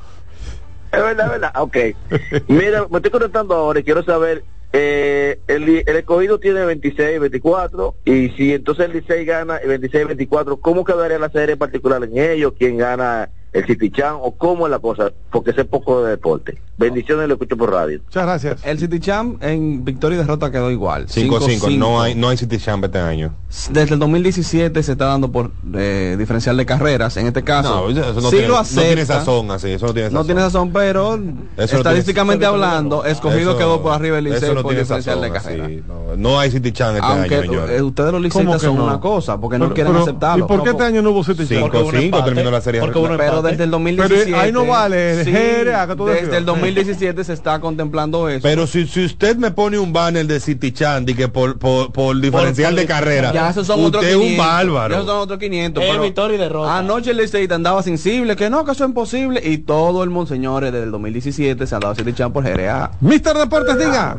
Es 0.93 1.03
verdad, 1.03 1.25
es 1.25 1.31
verdad. 1.33 1.51
Ok. 1.59 1.77
Mira, 2.47 2.87
me 2.89 2.99
estoy 2.99 3.11
conectando 3.11 3.53
ahora 3.53 3.81
y 3.81 3.83
quiero 3.83 4.01
saber. 4.01 4.45
Eh, 4.71 5.39
el, 5.47 5.83
el 5.85 5.95
escogido 5.97 6.39
tiene 6.39 6.63
26, 6.65 7.19
24 7.19 7.95
y 8.03 8.29
si 8.31 8.53
entonces 8.53 8.85
el 8.85 8.91
16 8.93 9.25
gana 9.25 9.57
el 9.57 9.69
26, 9.69 10.07
24, 10.07 10.57
¿cómo 10.57 10.83
quedaría 10.85 11.19
la 11.19 11.29
serie 11.29 11.55
particular 11.57 12.01
en 12.03 12.17
ellos? 12.17 12.53
¿Quién 12.57 12.77
gana 12.77 13.29
el 13.53 13.65
City 13.65 13.89
Chan 13.89 14.15
o 14.19 14.35
cómo 14.37 14.67
es 14.67 14.71
la 14.71 14.79
cosa? 14.79 15.11
Porque 15.31 15.53
sé 15.53 15.63
poco 15.63 16.03
de 16.03 16.11
deporte. 16.11 16.57
Bendiciones, 16.77 17.27
lo 17.29 17.35
escucho 17.35 17.55
por 17.55 17.71
radio. 17.71 17.99
Muchas 18.03 18.23
gracias. 18.25 18.65
El 18.65 18.77
City 18.79 18.99
Champ 18.99 19.41
en 19.41 19.85
victoria 19.85 20.15
y 20.15 20.17
derrota 20.19 20.51
quedó 20.51 20.69
igual. 20.71 21.07
5-5. 21.07 21.77
No 21.77 21.99
5-5. 21.99 22.01
hay, 22.01 22.15
no 22.15 22.27
hay 22.29 22.37
City 22.37 22.57
Champ 22.57 22.83
este 22.83 22.99
año. 22.99 23.33
Desde 23.69 23.93
el 23.93 23.99
2017 23.99 24.83
se 24.83 24.91
está 24.91 25.05
dando 25.05 25.31
por 25.31 25.51
eh, 25.73 26.15
diferencial 26.19 26.57
de 26.57 26.65
carreras. 26.65 27.15
En 27.15 27.27
este 27.27 27.43
caso, 27.45 27.87
No, 27.87 27.89
eso 27.89 28.13
no, 28.15 28.21
sí 28.23 28.29
tiene, 28.31 28.47
lo 28.49 28.53
no 28.55 28.59
acepta. 28.59 28.83
tiene 28.87 29.05
sazón 29.05 29.51
así. 29.51 29.71
Eso 29.71 29.85
no 29.87 29.93
tiene 29.93 30.09
sazón. 30.09 30.19
No 30.21 30.25
tiene 30.25 30.41
razón, 30.41 30.73
pero 30.73 31.15
no 31.17 31.43
estadísticamente 31.57 32.39
tiene- 32.45 32.53
hablando, 32.53 33.05
escogido 33.05 33.51
Eso- 33.51 33.57
quedó 33.57 33.81
por 33.81 33.93
arriba 33.93 34.17
del 34.17 34.27
eso 34.27 34.35
Licey 34.35 34.55
no 34.55 34.61
por 34.61 34.75
diferencial 34.75 35.21
de 35.21 35.27
sazón, 35.29 35.43
carrera. 35.43 35.65
así, 35.65 35.83
no, 35.87 36.15
no 36.17 36.39
hay 36.39 36.51
City 36.51 36.71
Champ 36.73 36.95
este 36.97 37.07
Aunque 37.07 37.35
año, 37.35 37.43
señores. 37.51 37.79
eh, 37.79 37.83
ustedes 37.83 38.11
los 38.11 38.21
¿Cómo 38.33 38.43
liceístas 38.43 38.61
son 38.63 38.75
no? 38.75 38.83
una 38.83 38.99
cosa, 38.99 39.39
porque 39.39 39.57
no 39.57 39.73
quieren 39.73 39.93
pero, 39.93 40.03
aceptarlo. 40.03 40.43
¿Y 40.43 40.47
por 40.49 40.63
qué 40.63 40.69
este 40.71 40.83
año 40.83 41.01
no 41.01 41.11
hubo 41.11 41.23
City 41.23 41.37
Champ? 41.37 41.49
Cinco, 41.49 41.61
Porque 41.61 41.77
hubo 41.77 41.85
un 41.87 41.91
cinco, 41.93 42.05
empate. 42.17 42.25
terminó 42.25 42.51
la 42.51 42.59
serie. 42.61 42.81
Pero 43.17 43.41
desde 43.41 43.63
el 43.63 43.71
2017. 43.71 44.25
Pero 44.25 44.39
ahí 44.39 44.51
no 44.51 44.65
vale, 44.65 44.97
desde 44.97 46.37
el 46.37 46.45
2017 46.73 47.23
se 47.23 47.33
está 47.33 47.59
contemplando 47.59 48.27
eso. 48.29 48.41
Pero 48.43 48.65
si, 48.67 48.85
si 48.87 49.05
usted 49.05 49.35
me 49.37 49.51
pone 49.51 49.77
un 49.79 49.93
banner 49.93 50.25
de 50.25 50.39
City 50.39 50.71
Champ 50.71 51.07
y 51.09 51.13
que 51.13 51.27
por, 51.27 51.57
por, 51.59 51.91
por 51.91 52.19
diferencial 52.19 52.73
por- 52.73 52.79
de 52.81 52.87
carrera, 52.87 53.31
ya 53.33 53.49
esos 53.49 53.67
son 53.67 53.79
usted 53.83 53.87
otros 53.99 54.03
es 54.05 54.15
500. 54.17 54.31
un 54.31 54.37
bárbaro. 54.37 54.89
Ya 54.93 54.99
esos 55.01 55.09
son 55.11 55.19
otros 55.21 55.39
500. 55.39 55.83
Es 55.83 55.89
pero 55.89 56.01
victoria 56.03 56.35
y 56.35 56.39
derrota. 56.39 56.77
Anoche 56.77 57.11
el 57.11 57.17
Licey 57.17 57.47
andaba 57.51 57.83
sensible, 57.83 58.35
que 58.35 58.49
no, 58.49 58.65
que 58.65 58.71
eso 58.71 58.83
es 58.83 58.89
imposible. 58.89 59.41
Y 59.43 59.59
todo 59.59 60.03
el 60.03 60.09
mundo, 60.09 60.27
señores, 60.27 60.71
desde 60.71 60.85
el 60.85 60.91
2017 60.91 61.67
se 61.67 61.75
ha 61.75 61.79
dado 61.79 61.95
City 61.95 62.13
Champ 62.13 62.33
por 62.33 62.43
GRA. 62.43 62.91
Mister 63.01 63.35
Deportes, 63.37 63.77
diga. 63.77 64.17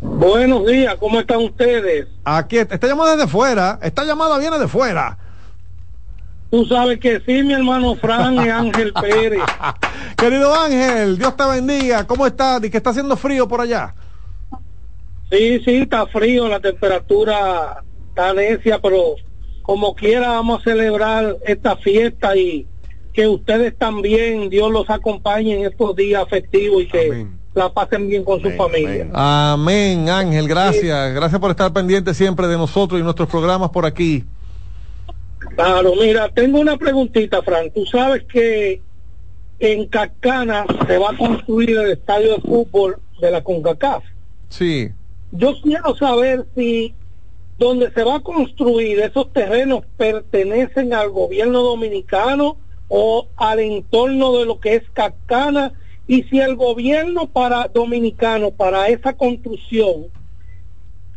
Buenos 0.00 0.66
días, 0.66 0.96
¿cómo 0.98 1.20
están 1.20 1.38
ustedes? 1.38 2.08
Aquí, 2.24 2.58
esta 2.58 2.86
llamada 2.86 3.12
es 3.12 3.18
de 3.18 3.26
fuera. 3.28 3.78
Esta 3.82 4.04
llamada 4.04 4.38
viene 4.38 4.58
de 4.58 4.66
fuera. 4.68 5.16
Tú 6.50 6.64
sabes 6.64 6.98
que 6.98 7.20
sí, 7.26 7.42
mi 7.42 7.52
hermano 7.52 7.94
Fran 7.96 8.34
y 8.36 8.48
Ángel 8.48 8.92
Pérez. 9.00 9.42
Querido 10.16 10.54
Ángel, 10.54 11.18
Dios 11.18 11.36
te 11.36 11.44
bendiga. 11.44 12.06
¿Cómo 12.06 12.26
estás? 12.26 12.64
¿Y 12.64 12.70
que 12.70 12.78
está 12.78 12.90
haciendo 12.90 13.16
frío 13.16 13.46
por 13.46 13.60
allá? 13.60 13.94
Sí, 15.30 15.60
sí, 15.64 15.76
está 15.76 16.06
frío, 16.06 16.48
la 16.48 16.58
temperatura 16.58 17.82
está 18.08 18.32
necia, 18.32 18.78
pero 18.80 19.16
como 19.62 19.94
quiera 19.94 20.28
vamos 20.28 20.60
a 20.60 20.64
celebrar 20.64 21.36
esta 21.46 21.76
fiesta 21.76 22.34
y 22.34 22.66
que 23.12 23.28
ustedes 23.28 23.76
también, 23.76 24.48
Dios 24.48 24.70
los 24.70 24.88
acompañe 24.88 25.54
en 25.58 25.66
estos 25.66 25.94
días 25.96 26.24
festivos 26.30 26.82
y 26.84 26.86
que 26.86 27.06
Amén. 27.10 27.38
la 27.52 27.68
pasen 27.70 28.08
bien 28.08 28.24
con 28.24 28.40
su 28.40 28.50
familia. 28.52 29.08
Amén, 29.12 30.08
Ángel. 30.08 30.48
Gracias. 30.48 31.12
Gracias 31.14 31.38
por 31.40 31.50
estar 31.50 31.70
pendiente 31.74 32.14
siempre 32.14 32.46
de 32.46 32.56
nosotros 32.56 32.98
y 32.98 33.02
nuestros 33.04 33.28
programas 33.28 33.68
por 33.68 33.84
aquí. 33.84 34.24
Claro, 35.58 35.96
mira, 35.96 36.28
tengo 36.28 36.60
una 36.60 36.76
preguntita, 36.76 37.42
Fran. 37.42 37.72
Tú 37.72 37.84
sabes 37.84 38.22
que 38.32 38.80
en 39.58 39.86
Cacana 39.88 40.64
se 40.86 40.98
va 40.98 41.10
a 41.10 41.16
construir 41.16 41.70
el 41.70 41.90
estadio 41.90 42.36
de 42.36 42.42
fútbol 42.42 43.00
de 43.20 43.32
la 43.32 43.42
CONCACAF. 43.42 44.04
Sí. 44.50 44.88
Yo 45.32 45.60
quiero 45.60 45.96
saber 45.96 46.46
si 46.54 46.94
donde 47.58 47.90
se 47.90 48.04
va 48.04 48.18
a 48.18 48.20
construir 48.20 49.00
esos 49.00 49.32
terrenos 49.32 49.82
pertenecen 49.96 50.94
al 50.94 51.10
gobierno 51.10 51.64
dominicano 51.64 52.56
o 52.86 53.26
al 53.34 53.58
entorno 53.58 54.38
de 54.38 54.46
lo 54.46 54.60
que 54.60 54.76
es 54.76 54.84
Cacana 54.92 55.72
y 56.06 56.22
si 56.22 56.38
el 56.38 56.54
gobierno 56.54 57.26
para 57.26 57.66
dominicano 57.66 58.52
para 58.52 58.86
esa 58.90 59.14
construcción 59.14 60.06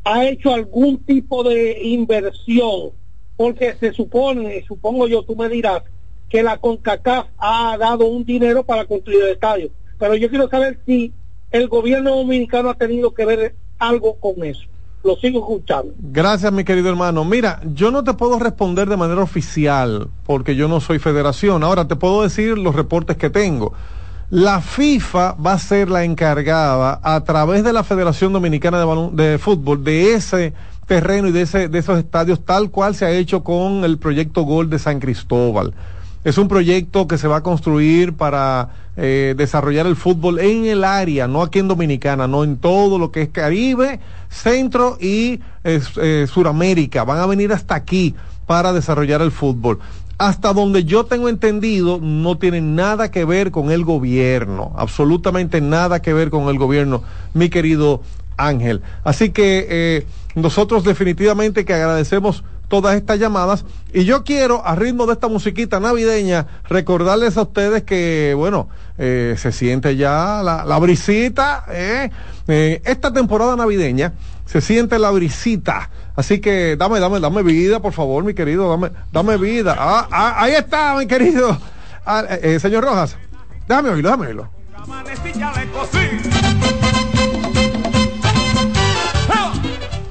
ha 0.04 0.25
hecho 0.25 0.51
algún 0.51 0.97
tipo 0.97 1.43
de 1.43 1.80
inversión 1.84 2.99
porque 3.41 3.75
se 3.80 3.91
supone, 3.93 4.63
supongo 4.67 5.08
yo, 5.08 5.23
tú 5.23 5.36
me 5.36 5.49
dirás 5.49 5.82
que 6.30 6.43
la 6.43 6.58
CONCACAF 6.58 7.25
ha 7.39 7.75
dado 7.77 8.06
un 8.06 8.23
dinero 8.23 8.63
para 8.63 8.86
construir 8.86 9.23
el 9.23 9.30
estadio, 9.32 9.69
pero 9.97 10.15
yo 10.15 10.30
quiero 10.30 10.47
saber 10.47 10.80
si 10.86 11.12
el 11.49 11.67
gobierno 11.67 12.15
dominicano 12.15 12.69
ha 12.69 12.75
tenido 12.75 13.13
que 13.13 13.25
ver 13.25 13.56
algo 13.80 14.15
con 14.19 14.43
eso. 14.45 14.62
Lo 15.04 15.15
sigo 15.15 15.39
escuchando. 15.39 15.93
Gracias, 15.97 16.54
mi 16.54 16.63
querido 16.63 16.88
hermano. 16.89 17.25
Mira, 17.25 17.60
yo 17.73 17.89
no 17.89 18.04
te 18.04 18.13
puedo 18.13 18.38
responder 18.38 18.88
de 18.88 18.97
manera 18.97 19.23
oficial 19.23 20.10
porque 20.27 20.56
yo 20.56 20.67
no 20.67 20.80
soy 20.80 20.99
federación. 20.99 21.63
Ahora 21.63 21.88
te 21.88 21.95
puedo 21.95 22.21
decir 22.21 22.56
los 22.60 22.75
reportes 22.75 23.17
que 23.17 23.32
tengo. 23.32 23.73
La 24.30 24.62
FIFA 24.62 25.34
va 25.34 25.54
a 25.54 25.60
ser 25.60 25.89
la 25.89 26.04
encargada 26.04 26.99
a 27.04 27.23
través 27.23 27.63
de 27.63 27.73
la 27.73 27.84
Federación 27.84 28.32
Dominicana 28.32 28.80
de, 28.80 28.86
Balon- 28.86 29.12
de 29.13 29.39
Fútbol 29.39 29.84
de 29.84 30.13
ese 30.13 30.54
terreno 30.91 31.30
y 31.30 31.32
de, 31.32 31.43
ese, 31.43 31.69
de 31.69 31.80
esos 31.80 31.97
estadios 31.99 32.43
tal 32.43 32.69
cual 32.69 32.95
se 32.95 33.06
ha 33.06 33.12
hecho 33.12 33.45
con 33.45 33.86
el 33.86 33.97
proyecto 33.97 34.41
Gol 34.41 34.69
de 34.69 34.77
San 34.77 34.99
Cristóbal. 34.99 35.73
Es 36.25 36.38
un 36.38 36.49
proyecto 36.49 37.08
que 37.08 37.17
se 37.17 37.30
va 37.30 37.38
a 37.38 37.43
construir 37.43 38.12
para 38.12 38.67
eh, 38.97 39.34
desarrollar 39.38 39.88
el 39.88 39.95
fútbol 39.95 40.39
en 40.39 40.65
el 40.65 40.84
área, 40.84 41.30
no 41.30 41.43
aquí 41.43 41.60
en 41.60 41.69
Dominicana, 41.69 42.27
no 42.27 42.43
en 42.43 42.58
todo 42.58 42.99
lo 42.99 43.10
que 43.10 43.21
es 43.21 43.30
Caribe, 43.30 44.01
Centro 44.30 44.97
y 44.99 45.39
eh, 45.63 45.80
eh, 46.01 46.27
Suramérica. 46.30 47.06
Van 47.06 47.19
a 47.19 47.25
venir 47.25 47.54
hasta 47.54 47.73
aquí 47.73 48.13
para 48.45 48.73
desarrollar 48.73 49.21
el 49.21 49.32
fútbol. 49.32 49.80
Hasta 50.17 50.51
donde 50.51 50.84
yo 50.84 51.06
tengo 51.06 51.30
entendido, 51.30 51.99
no 52.01 52.38
tiene 52.38 52.60
nada 52.60 53.12
que 53.12 53.23
ver 53.23 53.51
con 53.51 53.71
el 53.71 53.86
gobierno, 53.86 54.73
absolutamente 54.75 55.62
nada 55.62 56.01
que 56.01 56.12
ver 56.12 56.30
con 56.30 56.49
el 56.49 56.58
gobierno, 56.58 57.01
mi 57.34 57.47
querido 57.47 58.01
Ángel. 58.41 58.82
Así 59.04 59.30
que 59.30 59.67
eh, 59.69 60.06
nosotros 60.36 60.84
definitivamente 60.84 61.65
que 61.65 61.74
agradecemos 61.74 62.44
todas 62.67 62.96
estas 62.96 63.20
llamadas 63.20 63.65
y 63.94 64.06
yo 64.06 64.24
quiero 64.24 64.65
a 64.65 64.76
ritmo 64.76 65.06
de 65.06 65.13
esta 65.13 65.28
musiquita 65.28 65.82
navideña 65.82 66.48
recordarles 66.70 67.38
a 67.38 67.41
ustedes 67.41 67.84
que 67.84 68.34
bueno 68.36 68.70
eh, 68.98 69.36
se 69.38 69.52
siente 69.52 69.98
ya 69.98 70.41
la, 70.41 70.80
brisita 70.80 71.65
¿eh? 71.70 72.12
Eh, 72.48 72.82
esta 72.86 73.12
temporada 73.12 73.58
navideña 73.58 74.13
se 74.46 74.60
siente 74.60 75.00
la 75.00 75.12
brisita. 75.12 75.89
Así 76.15 76.39
que 76.39 76.76
dame 76.76 77.00
dame 77.00 77.20
dame 77.20 77.44
vida 77.44 77.82
por 77.82 77.94
favor 77.94 78.24
mi 78.24 78.34
querido 78.34 78.70
dame 78.70 78.91
dame 79.12 79.38
vida. 79.38 79.76
Ah, 79.78 80.08
ah, 80.12 80.36
ahí 80.38 80.54
está 80.54 80.96
mi 80.96 81.08
querido. 81.08 81.58
Ah, 82.06 82.24
eh, 82.30 82.60
señor 82.60 82.84
Rojas 82.84 83.15
déjame 83.67 83.89
oírlo 83.89 84.10
déjame 84.10 84.28
oírlo 84.28 84.50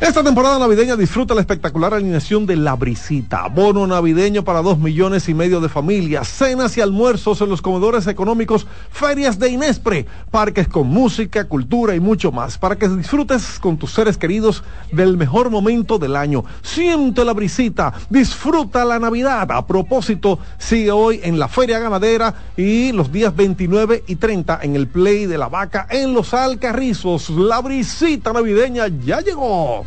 Esta 0.01 0.25
temporada 0.25 0.59
navideña 0.59 0.97
disfruta 0.97 1.35
la 1.35 1.43
espectacular 1.43 1.93
alineación 1.93 2.47
de 2.47 2.57
La 2.57 2.75
Brisita. 2.75 3.49
Bono 3.49 3.87
navideño 3.87 4.43
para 4.43 4.63
dos 4.63 4.79
millones 4.79 5.29
y 5.29 5.35
medio 5.35 5.61
de 5.61 5.69
familias, 5.69 6.27
cenas 6.27 6.75
y 6.79 6.81
almuerzos 6.81 7.43
en 7.43 7.51
los 7.51 7.61
comedores 7.61 8.07
económicos, 8.07 8.67
ferias 8.91 9.39
de 9.39 9.51
Inespre, 9.51 10.07
parques 10.31 10.69
con 10.69 10.89
música, 10.89 11.45
cultura 11.45 11.95
y 11.95 12.01
mucho 12.01 12.33
más, 12.33 12.57
para 12.57 12.77
que 12.77 12.89
disfrutes 12.89 13.59
con 13.61 13.77
tus 13.77 13.93
seres 13.93 14.17
queridos 14.17 14.65
del 14.91 15.19
mejor 15.19 15.51
momento 15.51 15.99
del 15.99 16.17
año. 16.17 16.47
Siente 16.63 17.23
La 17.23 17.35
Brisita, 17.35 17.93
disfruta 18.09 18.87
la 18.87 18.99
Navidad. 18.99 19.53
A 19.53 19.67
propósito, 19.67 20.39
sigue 20.57 20.93
hoy 20.93 21.21
en 21.23 21.39
la 21.39 21.47
Feria 21.47 21.79
Ganadera 21.79 22.35
y 22.57 22.93
los 22.93 23.13
días 23.13 23.37
29 23.37 24.05
y 24.07 24.17
30 24.17 24.61
en 24.63 24.77
el 24.77 24.89
Play 24.89 25.27
de 25.27 25.37
la 25.37 25.49
Vaca 25.49 25.87
en 25.91 26.15
Los 26.15 26.33
Alcarrizos. 26.33 27.29
La 27.29 27.61
Brisita 27.61 28.33
navideña 28.33 28.89
ya 28.89 29.21
llegó. 29.21 29.85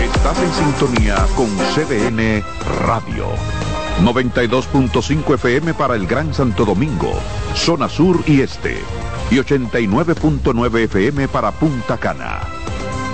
Estás 0.00 0.38
en 0.42 0.52
sintonía 0.52 1.26
con 1.36 1.48
CDN 1.74 2.42
Radio. 2.86 3.26
92.5 4.02 5.34
FM 5.34 5.74
para 5.74 5.96
el 5.96 6.06
Gran 6.06 6.32
Santo 6.32 6.64
Domingo, 6.64 7.12
zona 7.54 7.88
sur 7.88 8.22
y 8.26 8.42
este. 8.42 8.78
Y 9.30 9.36
89.9 9.36 10.84
FM 10.84 11.28
para 11.28 11.50
Punta 11.50 11.96
Cana. 11.98 12.40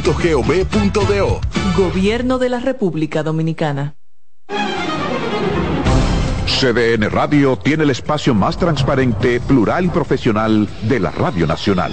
presidencia.gov.do. 0.00 1.40
Gobierno 1.76 2.38
de 2.38 2.48
la 2.48 2.60
República 2.60 3.22
Dominicana. 3.22 3.96
CDN 6.46 7.10
Radio 7.10 7.56
tiene 7.56 7.84
el 7.84 7.90
espacio 7.90 8.34
más 8.34 8.58
transparente, 8.58 9.40
plural 9.40 9.86
y 9.86 9.88
profesional 9.88 10.68
de 10.82 11.00
la 11.00 11.10
Radio 11.10 11.46
Nacional. 11.46 11.92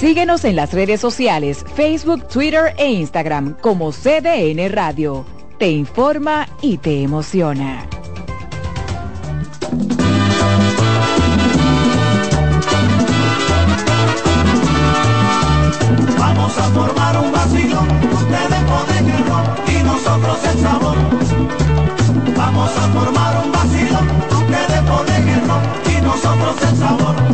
Síguenos 0.00 0.46
en 0.46 0.56
las 0.56 0.72
redes 0.72 0.98
sociales, 0.98 1.62
Facebook, 1.74 2.26
Twitter 2.26 2.74
e 2.78 2.90
Instagram 2.90 3.54
como 3.60 3.92
CDN 3.92 4.72
Radio. 4.72 5.26
Te 5.58 5.70
informa 5.70 6.48
y 6.62 6.78
te 6.78 7.02
emociona. 7.02 7.86
Vamos 16.18 16.56
a 16.56 16.62
formar 16.70 17.16
un 17.18 17.32
vacilón, 17.32 17.88
ustedes 18.10 18.62
ponen 18.70 19.10
el 19.10 19.26
ron 19.26 19.44
y 19.68 19.82
nosotros 19.82 20.38
el 20.50 20.60
sabor. 20.60 20.96
Vamos 22.38 22.70
a 22.74 22.88
formar 22.88 23.44
un 23.44 23.52
vacilón, 23.52 24.08
ustedes 24.30 24.80
ponen 24.80 25.28
el 25.28 25.46
ron 25.46 25.62
y 25.94 26.00
nosotros 26.00 26.56
el 26.70 26.76
sabor. 26.78 27.29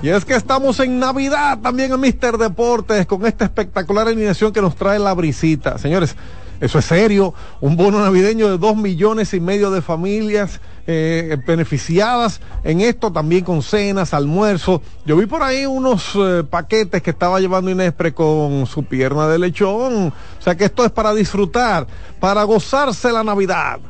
Y 0.00 0.10
es 0.10 0.24
que 0.24 0.34
estamos 0.34 0.78
en 0.78 1.00
Navidad 1.00 1.58
también 1.58 1.92
en 1.92 2.00
Mister 2.00 2.38
Deportes 2.38 3.04
con 3.06 3.26
esta 3.26 3.44
espectacular 3.44 4.06
alineación 4.06 4.52
que 4.52 4.62
nos 4.62 4.76
trae 4.76 4.98
la 4.98 5.12
brisita. 5.12 5.76
Señores, 5.76 6.14
eso 6.60 6.78
es 6.78 6.84
serio. 6.84 7.34
Un 7.60 7.76
bono 7.76 8.00
navideño 8.00 8.48
de 8.48 8.58
dos 8.58 8.76
millones 8.76 9.34
y 9.34 9.40
medio 9.40 9.72
de 9.72 9.82
familias 9.82 10.60
eh, 10.86 11.36
beneficiadas 11.46 12.40
en 12.62 12.80
esto 12.80 13.12
también 13.12 13.44
con 13.44 13.62
cenas, 13.62 14.14
almuerzos. 14.14 14.80
Yo 15.04 15.16
vi 15.16 15.26
por 15.26 15.42
ahí 15.42 15.66
unos 15.66 16.12
eh, 16.14 16.44
paquetes 16.48 17.02
que 17.02 17.10
estaba 17.10 17.40
llevando 17.40 17.70
Inespre 17.70 18.14
con 18.14 18.66
su 18.66 18.84
pierna 18.84 19.26
de 19.26 19.40
lechón. 19.40 20.12
O 20.38 20.42
sea 20.42 20.56
que 20.56 20.66
esto 20.66 20.84
es 20.84 20.92
para 20.92 21.12
disfrutar, 21.12 21.88
para 22.20 22.44
gozarse 22.44 23.10
la 23.10 23.24
Navidad. 23.24 23.80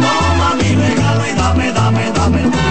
toma 0.00 0.54
mi 0.54 0.74
regalo 0.74 1.26
y 1.26 1.34
dame, 1.34 1.72
dame, 1.72 2.12
dame. 2.12 2.69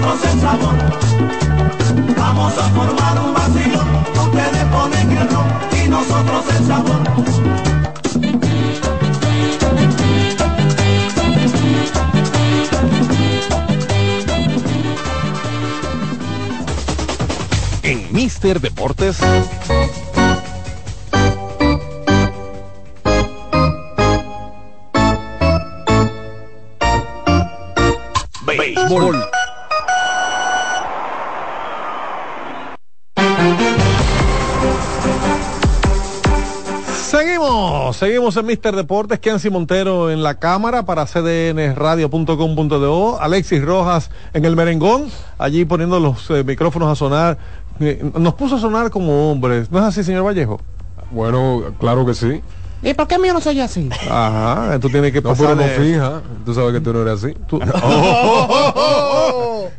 Nosotros 0.00 0.32
el 0.32 0.40
sabor. 0.40 0.74
Vamos 2.16 2.58
a 2.58 2.68
formar 2.70 3.18
un 3.20 3.34
vacilón, 3.34 3.88
ustedes 4.20 4.64
ponen 4.66 5.10
el 5.16 5.28
ron 5.30 5.46
y 5.72 5.88
nosotros 5.88 6.44
el 6.56 6.66
sabor. 6.66 7.02
En 17.82 18.12
Mister 18.12 18.60
Deportes. 18.60 19.18
Béisbol. 28.46 29.37
Seguimos, 37.18 37.96
seguimos 37.96 38.36
en 38.36 38.46
Mister 38.46 38.76
Deportes, 38.76 39.18
Kensi 39.18 39.50
Montero 39.50 40.08
en 40.08 40.22
la 40.22 40.38
cámara 40.38 40.84
para 40.84 41.04
cdnradio.com.do, 41.04 43.20
Alexis 43.20 43.60
Rojas 43.60 44.12
en 44.32 44.44
el 44.44 44.54
merengón, 44.54 45.06
allí 45.36 45.64
poniendo 45.64 45.98
los 45.98 46.30
eh, 46.30 46.44
micrófonos 46.44 46.92
a 46.92 46.94
sonar. 46.94 47.36
Eh, 47.80 48.08
nos 48.16 48.34
puso 48.34 48.54
a 48.54 48.60
sonar 48.60 48.92
como 48.92 49.32
hombres, 49.32 49.68
¿no 49.72 49.80
es 49.80 49.84
así, 49.84 50.04
señor 50.04 50.24
Vallejo? 50.24 50.60
Bueno, 51.10 51.64
claro 51.80 52.06
que 52.06 52.14
sí. 52.14 52.40
¿Y 52.82 52.94
por 52.94 53.08
qué 53.08 53.18
mío 53.18 53.32
no 53.34 53.40
soy 53.40 53.60
así? 53.60 53.88
Ajá, 54.08 54.78
tú 54.80 54.88
tienes 54.88 55.12
que 55.12 55.20
No, 55.20 55.34
pero 55.34 55.50
pasar. 55.50 55.56
no 55.56 55.82
fija. 55.84 56.22
Tú 56.44 56.54
sabes 56.54 56.72
que 56.74 56.80
tú 56.80 56.92
no 56.92 57.02
eres 57.02 57.24
así. 57.24 57.34
Tú, 57.48 57.58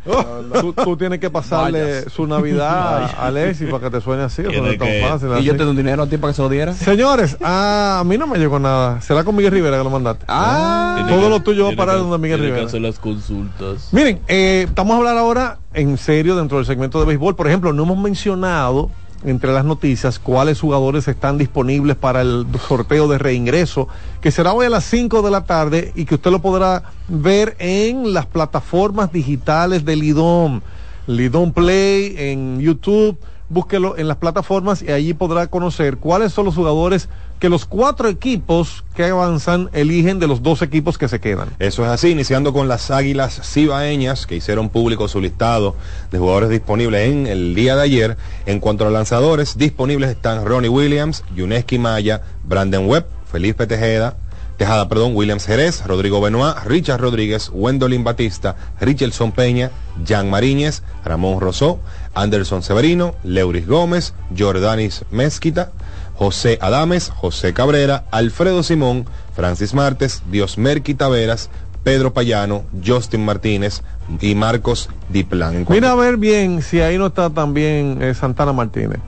tú- 0.62 0.74
tú 0.74 0.98
tienes 0.98 1.20
que 1.20 1.30
pasarle 1.30 1.82
Vayas. 1.82 2.14
su 2.14 2.28
Navidad 2.28 3.04
a 3.18 3.28
Alexis 3.28 3.70
para 3.70 3.86
que 3.86 3.90
te 3.98 4.02
suene 4.02 4.24
así. 4.24 4.42
eso 4.42 4.52
no 4.62 4.68
es 4.68 4.78
tan 4.78 4.88
fácil. 5.02 5.30
Y 5.30 5.34
así. 5.34 5.44
yo 5.44 5.54
te 5.54 5.60
doy 5.60 5.70
un 5.70 5.78
dinero 5.78 6.04
a 6.04 6.08
ti 6.08 6.18
para 6.18 6.32
que 6.34 6.36
se 6.36 6.42
lo 6.42 6.50
diera. 6.50 6.74
Señores, 6.74 7.38
ah, 7.42 8.00
a 8.02 8.04
mí 8.04 8.18
no 8.18 8.28
me 8.28 8.38
llegó 8.38 8.60
nada. 8.60 9.02
Será 9.02 9.24
con 9.24 9.36
Miguel 9.36 9.52
Rivera 9.54 9.78
que 9.78 9.84
lo 9.84 9.90
mandaste. 9.90 10.26
Ah, 10.28 11.06
todo 11.08 11.30
lo 11.30 11.40
tuyo 11.42 11.66
va 11.66 11.72
a 11.74 11.76
parar 11.76 11.98
donde 12.00 12.18
Miguel 12.18 12.42
Rivera. 12.42 12.66
hacer 12.66 12.82
las 12.82 13.00
consultas. 13.00 13.90
Miren, 13.92 14.20
eh, 14.28 14.66
estamos 14.68 14.94
a 14.96 14.98
hablar 14.98 15.18
ahora 15.18 15.60
en 15.74 15.98
serio 15.98 16.36
dentro 16.36 16.58
del 16.58 16.66
segmento 16.66 17.00
de 17.00 17.06
béisbol. 17.06 17.36
Por 17.36 17.48
ejemplo, 17.48 17.72
no 17.74 17.84
hemos 17.84 17.98
mencionado 17.98 18.90
entre 19.24 19.52
las 19.52 19.66
noticias 19.66 20.20
cuáles 20.20 20.62
jugadores 20.62 21.08
están 21.08 21.38
disponibles 21.38 21.96
para 21.96 22.22
el 22.22 22.46
sorteo 22.68 23.08
de 23.08 23.18
reingreso, 23.18 23.88
que 24.22 24.32
será 24.32 24.54
hoy 24.54 24.66
a 24.66 24.70
las 24.70 24.86
5 24.86 25.22
de 25.22 25.32
la 25.32 25.46
tarde 25.46 25.92
y 25.96 26.06
que 26.06 26.16
usted 26.16 26.32
lo 26.32 26.42
podrá 26.42 26.84
ver 27.08 27.56
en 27.60 28.14
las 28.14 28.26
plataformas 28.26 29.12
digitales 29.12 29.84
de 29.86 29.96
Lidom. 29.96 30.62
Lidom 31.08 31.52
Play 31.52 32.16
en 32.18 32.60
YouTube, 32.60 33.18
búsquelo 33.50 33.98
en 33.98 34.08
las 34.08 34.18
plataformas 34.18 34.82
y 34.82 34.92
allí 34.92 35.14
podrá 35.14 35.48
conocer 35.48 35.98
cuáles 35.98 36.32
son 36.32 36.46
los 36.46 36.56
jugadores 36.56 37.10
que 37.40 37.50
los 37.50 37.66
cuatro 37.66 38.10
equipos 38.10 38.84
que 38.96 39.06
avanzan 39.06 39.70
eligen 39.74 40.20
de 40.20 40.28
los 40.28 40.44
dos 40.44 40.62
equipos 40.62 40.98
que 40.98 41.08
se 41.08 41.20
quedan. 41.20 41.50
Eso 41.60 41.84
es 41.84 41.90
así, 41.90 42.10
iniciando 42.10 42.52
con 42.52 42.68
las 42.68 42.92
Águilas 42.92 43.42
Cibaeñas, 43.44 44.28
que 44.28 44.36
hicieron 44.36 44.70
público 44.70 45.08
su 45.08 45.22
listado 45.22 45.76
de 46.12 46.20
jugadores 46.20 46.50
disponibles 46.50 47.10
en 47.10 47.28
el 47.28 47.56
día 47.56 47.76
de 47.76 47.84
ayer. 47.84 48.18
En 48.46 48.60
cuanto 48.60 48.86
a 48.86 48.92
lanzadores, 48.92 49.58
disponibles 49.58 50.10
están 50.10 50.46
Ronnie 50.46 50.70
Williams, 50.70 51.24
Yuneski 51.34 51.80
Maya, 51.80 52.22
Brandon 52.44 52.86
Webb, 52.86 53.06
Felipe 53.32 53.68
Tejeda, 53.68 54.18
Tejada, 54.60 54.90
perdón, 54.90 55.16
Williams 55.16 55.46
Jerez, 55.46 55.86
Rodrigo 55.86 56.20
Benoit, 56.20 56.54
Richard 56.66 57.00
Rodríguez, 57.00 57.50
Wendolin 57.54 58.04
Batista, 58.04 58.58
Richardson 58.82 59.32
Peña, 59.32 59.72
Jan 60.06 60.30
Mariñez, 60.30 60.84
Ramón 61.06 61.40
Rosó, 61.40 61.80
Anderson 62.14 62.64
Severino, 62.64 63.16
Leuris 63.24 63.68
Gómez, 63.68 64.14
Jordanis 64.38 65.06
Mezquita, 65.12 65.72
José 66.16 66.58
Adames, 66.62 67.10
José 67.10 67.54
Cabrera, 67.54 68.04
Alfredo 68.12 68.62
Simón, 68.64 69.06
Francis 69.36 69.74
Martes, 69.74 70.22
Diosmerqui 70.30 70.94
Taveras, 70.94 71.50
Pedro 71.84 72.14
Payano, 72.14 72.64
Justin 72.86 73.24
Martínez 73.24 73.82
y 74.20 74.36
Marcos 74.36 74.90
Diplan. 75.08 75.66
Mira 75.70 75.92
a 75.92 75.96
ver 75.96 76.18
bien 76.18 76.62
si 76.62 76.82
ahí 76.82 76.98
no 76.98 77.08
está 77.08 77.30
también 77.30 78.00
eh, 78.02 78.14
Santana 78.14 78.52
Martínez. 78.52 79.00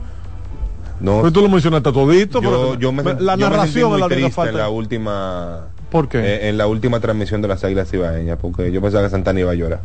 no, 1.02 1.20
Pues 1.22 1.34
tú 1.34 1.42
lo 1.42 1.50
mencionaste 1.50 1.92
todito, 1.92 2.42
yo, 2.42 2.50
pero 2.50 2.80
yo 2.80 2.92
me, 2.94 3.04
la 3.04 3.36
yo 3.36 3.50
me 3.50 3.50
narración 3.50 3.94
es 3.94 4.00
la 4.00 4.08
triste 4.08 4.42
en 4.44 4.58
la 4.58 4.70
última 4.70 5.68
¿Por 5.90 6.08
qué? 6.08 6.20
eh, 6.20 6.50
en 6.50 6.58
la 6.58 6.68
última 6.68 7.02
transmisión 7.02 7.42
de 7.42 7.50
las 7.50 7.64
Águilas 7.64 7.92
Ibaeñas, 7.94 8.38
porque 8.42 8.72
yo 8.72 8.82
pensaba 8.82 9.04
que 9.04 9.10
Santana 9.10 9.42
iba 9.42 9.52
a 9.52 9.56
llorar. 9.56 9.82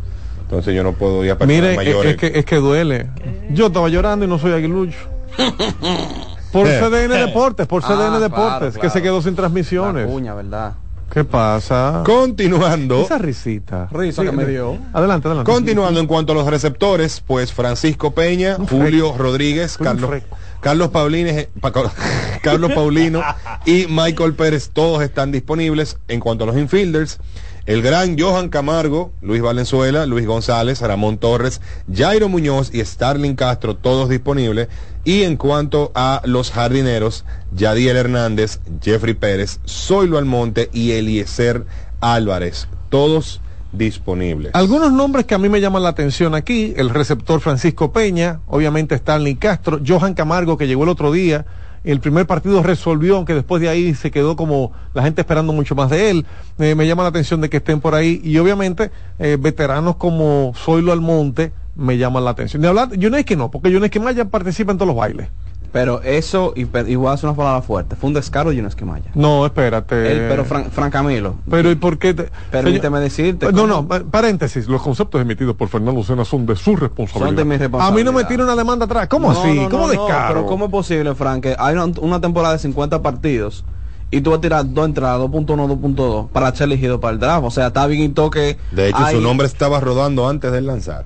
Entonces 0.48 0.74
yo 0.74 0.82
no 0.84 0.92
puedo 0.92 1.24
ir 1.24 1.32
a 1.32 1.46
Mire, 1.46 1.72
es, 1.72 1.76
mayores. 1.76 2.12
es 2.12 2.16
que, 2.16 2.38
es 2.38 2.44
que 2.44 2.56
duele. 2.56 3.08
Yo 3.50 3.66
estaba 3.66 3.88
llorando 3.88 4.24
y 4.24 4.28
no 4.28 4.38
soy 4.38 4.52
aguilucho. 4.52 4.96
Por. 6.52 6.66
CDN 6.68 7.10
Deportes, 7.26 7.66
por 7.66 7.82
Ah, 7.84 7.88
CDN 7.88 7.96
claro, 7.96 8.20
Deportes, 8.20 8.74
que 8.74 8.80
claro. 8.80 8.92
se 8.92 9.02
quedó 9.02 9.22
sin 9.22 9.34
transmisiones. 9.34 10.06
La 10.06 10.12
cuña, 10.12 10.34
¿verdad? 10.34 10.74
¿Qué 11.12 11.22
pasa? 11.24 12.02
Continuando. 12.04 13.02
Esa 13.02 13.18
risita. 13.18 13.88
Risa 13.92 14.22
que 14.24 14.32
me 14.32 14.44
dio. 14.46 14.78
Adelante, 14.92 15.28
adelante. 15.28 15.50
Continuando 15.50 16.00
en 16.00 16.06
cuanto 16.06 16.32
a 16.32 16.34
los 16.34 16.46
receptores, 16.46 17.22
pues 17.26 17.52
Francisco 17.52 18.12
Peña, 18.12 18.56
Julio 18.70 19.14
Rodríguez, 19.16 19.76
Un 19.78 19.84
Carlos, 19.84 20.10
freco. 20.10 20.36
Carlos 20.60 20.88
Paulines, 20.88 21.48
Pa- 21.60 21.72
Carlos 22.42 22.72
Paulino 22.72 23.22
y 23.66 23.86
Michael 23.88 24.34
Pérez, 24.34 24.70
todos 24.72 25.02
están 25.02 25.30
disponibles. 25.32 25.96
En 26.08 26.20
cuanto 26.20 26.44
a 26.44 26.46
los 26.48 26.56
infielders, 26.56 27.18
el 27.66 27.82
gran 27.82 28.18
Johan 28.18 28.48
Camargo, 28.48 29.12
Luis 29.20 29.42
Valenzuela, 29.42 30.06
Luis 30.06 30.26
González, 30.26 30.80
Ramón 30.80 31.18
Torres, 31.18 31.60
Jairo 31.92 32.28
Muñoz 32.28 32.72
y 32.72 32.84
Starling 32.84 33.34
Castro, 33.34 33.76
todos 33.76 34.08
disponibles. 34.08 34.68
Y 35.04 35.24
en 35.24 35.36
cuanto 35.36 35.92
a 35.94 36.22
los 36.24 36.52
jardineros, 36.52 37.24
Yadiel 37.52 37.96
Hernández, 37.96 38.60
Jeffrey 38.82 39.14
Pérez, 39.14 39.60
Zoilo 39.66 40.18
Almonte 40.18 40.70
y 40.72 40.92
Eliezer 40.92 41.64
Álvarez, 42.00 42.68
todos 42.88 43.40
disponibles. 43.72 44.54
Algunos 44.54 44.92
nombres 44.92 45.26
que 45.26 45.34
a 45.34 45.38
mí 45.38 45.48
me 45.48 45.60
llaman 45.60 45.82
la 45.82 45.90
atención 45.90 46.34
aquí, 46.34 46.72
el 46.76 46.90
receptor 46.90 47.40
Francisco 47.40 47.92
Peña, 47.92 48.40
obviamente 48.46 48.94
Stanley 48.94 49.36
Castro, 49.36 49.80
Johan 49.86 50.14
Camargo 50.14 50.56
que 50.56 50.66
llegó 50.66 50.84
el 50.84 50.88
otro 50.88 51.12
día, 51.12 51.46
el 51.92 52.00
primer 52.00 52.26
partido 52.26 52.62
resolvió, 52.62 53.16
aunque 53.16 53.34
después 53.34 53.62
de 53.62 53.68
ahí 53.68 53.94
se 53.94 54.10
quedó 54.10 54.36
como 54.36 54.72
la 54.94 55.02
gente 55.02 55.20
esperando 55.20 55.52
mucho 55.52 55.74
más 55.74 55.90
de 55.90 56.10
él, 56.10 56.26
Eh, 56.58 56.74
me 56.74 56.86
llama 56.86 57.02
la 57.02 57.10
atención 57.10 57.40
de 57.40 57.50
que 57.50 57.58
estén 57.58 57.80
por 57.80 57.94
ahí 57.94 58.20
y 58.24 58.38
obviamente 58.38 58.90
eh, 59.18 59.36
veteranos 59.38 59.96
como 59.96 60.52
Zoilo 60.56 60.90
Almonte 60.90 61.52
me 61.76 61.98
llaman 61.98 62.24
la 62.24 62.30
atención. 62.30 62.62
De 62.62 62.68
hablar, 62.68 62.88
que 63.24 63.36
no, 63.36 63.50
porque 63.50 63.70
Yunes 63.70 63.90
que 63.90 64.00
Maya 64.00 64.24
participa 64.24 64.72
en 64.72 64.78
todos 64.78 64.88
los 64.88 64.96
bailes. 64.96 65.28
Pero 65.76 66.00
eso, 66.02 66.54
y, 66.56 66.62
y 66.62 66.94
a 67.06 67.12
hacer 67.12 67.28
una 67.28 67.36
palabra 67.36 67.60
fuerte, 67.60 67.96
fue 67.96 68.08
un 68.08 68.14
descaro 68.14 68.48
de 68.48 68.56
Yunes 68.56 68.80
Maya. 68.80 69.10
No, 69.12 69.44
espérate. 69.44 70.10
Él, 70.10 70.24
pero 70.26 70.46
Fran, 70.46 70.70
Fran 70.70 70.90
Camilo, 70.90 71.34
Pero 71.50 71.70
¿y 71.70 71.74
por 71.74 71.98
qué? 71.98 72.14
te- 72.14 72.30
permíteme 72.50 72.98
decirte. 72.98 73.52
No, 73.52 73.66
no, 73.66 73.86
pa- 73.86 74.00
paréntesis. 74.00 74.68
Los 74.68 74.80
conceptos 74.80 75.20
emitidos 75.20 75.54
por 75.54 75.68
Fernando 75.68 76.02
Sena 76.02 76.24
son 76.24 76.46
de 76.46 76.56
su 76.56 76.76
responsabilidad. 76.76 77.28
Son 77.28 77.36
de 77.36 77.44
mi 77.44 77.54
A 77.56 77.58
mí 77.58 77.62
responsabilidad. 77.64 78.04
no 78.06 78.12
me 78.18 78.24
tira 78.24 78.44
una 78.44 78.56
demanda 78.56 78.86
atrás. 78.86 79.06
¿Cómo 79.08 79.30
No, 79.30 79.38
así? 79.38 79.52
no, 79.52 79.68
¿Cómo 79.68 79.82
no, 79.86 79.88
descaro? 79.92 80.28
pero 80.34 80.46
¿cómo 80.46 80.64
es 80.64 80.70
posible, 80.70 81.14
Frank, 81.14 81.42
que 81.42 81.56
hay 81.58 81.74
una, 81.74 81.92
una 82.00 82.20
temporada 82.22 82.54
de 82.54 82.58
50 82.60 83.02
partidos 83.02 83.66
y 84.10 84.22
tú 84.22 84.30
vas 84.30 84.38
a 84.38 84.40
tirar 84.40 84.64
dos 84.72 84.86
entradas, 84.86 85.20
2.1, 85.20 85.68
2.2 85.68 86.28
para 86.30 86.54
ser 86.54 86.68
elegido 86.68 87.00
para 87.00 87.12
el 87.12 87.18
draft? 87.20 87.44
O 87.44 87.50
sea, 87.50 87.66
está 87.66 87.86
bien 87.86 88.02
y 88.02 88.08
toque. 88.08 88.56
De 88.70 88.88
hecho, 88.88 88.96
hay- 88.98 89.14
su 89.16 89.20
nombre 89.20 89.46
estaba 89.46 89.78
rodando 89.78 90.26
antes 90.26 90.50
de 90.52 90.62
lanzar. 90.62 91.04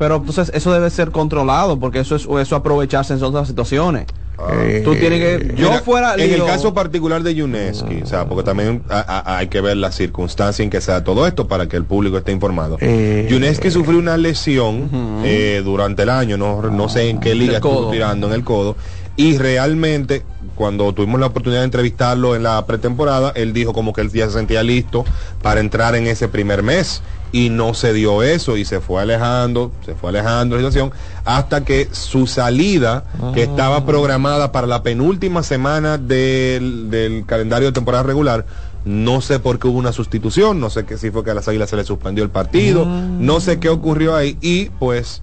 Pero 0.00 0.16
entonces 0.16 0.50
eso 0.54 0.72
debe 0.72 0.88
ser 0.88 1.10
controlado 1.10 1.78
porque 1.78 2.00
eso 2.00 2.16
es 2.16 2.26
eso 2.40 2.56
aprovecharse 2.56 3.12
en 3.12 3.22
otras 3.22 3.46
situaciones. 3.48 4.06
Eh, 4.50 4.80
Tú 4.82 4.94
tienes 4.96 5.18
que. 5.20 5.54
Yo 5.54 5.68
Mira, 5.68 5.82
fuera. 5.82 6.14
en 6.14 6.32
el 6.32 6.42
caso 6.46 6.72
particular 6.72 7.22
de 7.22 7.34
Yuneski, 7.34 8.00
o 8.02 8.06
sea, 8.06 8.24
porque 8.24 8.42
también 8.42 8.82
a- 8.88 9.00
a- 9.00 9.36
hay 9.36 9.48
que 9.48 9.60
ver 9.60 9.76
la 9.76 9.92
circunstancia 9.92 10.62
en 10.62 10.70
que 10.70 10.80
se 10.80 10.90
da 10.90 11.04
todo 11.04 11.26
esto 11.26 11.46
para 11.46 11.68
que 11.68 11.76
el 11.76 11.84
público 11.84 12.16
esté 12.16 12.32
informado. 12.32 12.78
Eh, 12.80 13.28
Yuneski 13.30 13.70
sufrió 13.70 13.98
una 13.98 14.16
lesión 14.16 14.88
eh, 15.22 15.60
durante 15.62 16.04
el 16.04 16.08
año, 16.08 16.38
no, 16.38 16.62
no 16.62 16.88
sé 16.88 17.10
en 17.10 17.20
qué 17.20 17.34
liga 17.34 17.60
Del 17.60 17.62
estuvo 17.62 17.90
tirando 17.90 18.28
en 18.28 18.32
el 18.32 18.42
codo, 18.42 18.76
y 19.16 19.36
realmente 19.36 20.24
cuando 20.54 20.90
tuvimos 20.94 21.20
la 21.20 21.26
oportunidad 21.26 21.60
de 21.60 21.66
entrevistarlo 21.66 22.34
en 22.34 22.42
la 22.44 22.64
pretemporada, 22.64 23.32
él 23.34 23.52
dijo 23.52 23.74
como 23.74 23.92
que 23.92 24.00
él 24.00 24.10
ya 24.10 24.24
se 24.28 24.32
sentía 24.32 24.62
listo 24.62 25.04
para 25.42 25.60
entrar 25.60 25.94
en 25.94 26.06
ese 26.06 26.28
primer 26.28 26.62
mes 26.62 27.02
y 27.32 27.50
no 27.50 27.74
se 27.74 27.92
dio 27.92 28.22
eso 28.22 28.56
y 28.56 28.64
se 28.64 28.80
fue 28.80 29.02
alejando, 29.02 29.72
se 29.84 29.94
fue 29.94 30.10
alejando 30.10 30.56
la 30.56 30.62
situación 30.62 30.92
hasta 31.24 31.64
que 31.64 31.88
su 31.92 32.26
salida, 32.26 33.04
que 33.34 33.42
estaba 33.42 33.86
programada 33.86 34.52
para 34.52 34.66
la 34.66 34.82
penúltima 34.82 35.42
semana 35.42 35.98
del, 35.98 36.90
del 36.90 37.24
calendario 37.26 37.68
de 37.68 37.72
temporada 37.72 38.02
regular, 38.02 38.46
no 38.84 39.20
sé 39.20 39.38
por 39.38 39.58
qué 39.58 39.68
hubo 39.68 39.78
una 39.78 39.92
sustitución, 39.92 40.58
no 40.58 40.70
sé 40.70 40.84
qué 40.84 40.96
si 40.96 41.10
fue 41.10 41.22
que 41.22 41.30
a 41.30 41.34
las 41.34 41.46
águilas 41.48 41.70
se 41.70 41.76
le 41.76 41.84
suspendió 41.84 42.24
el 42.24 42.30
partido, 42.30 42.86
no 42.86 43.40
sé 43.40 43.60
qué 43.60 43.68
ocurrió 43.68 44.16
ahí 44.16 44.38
y 44.40 44.66
pues 44.78 45.22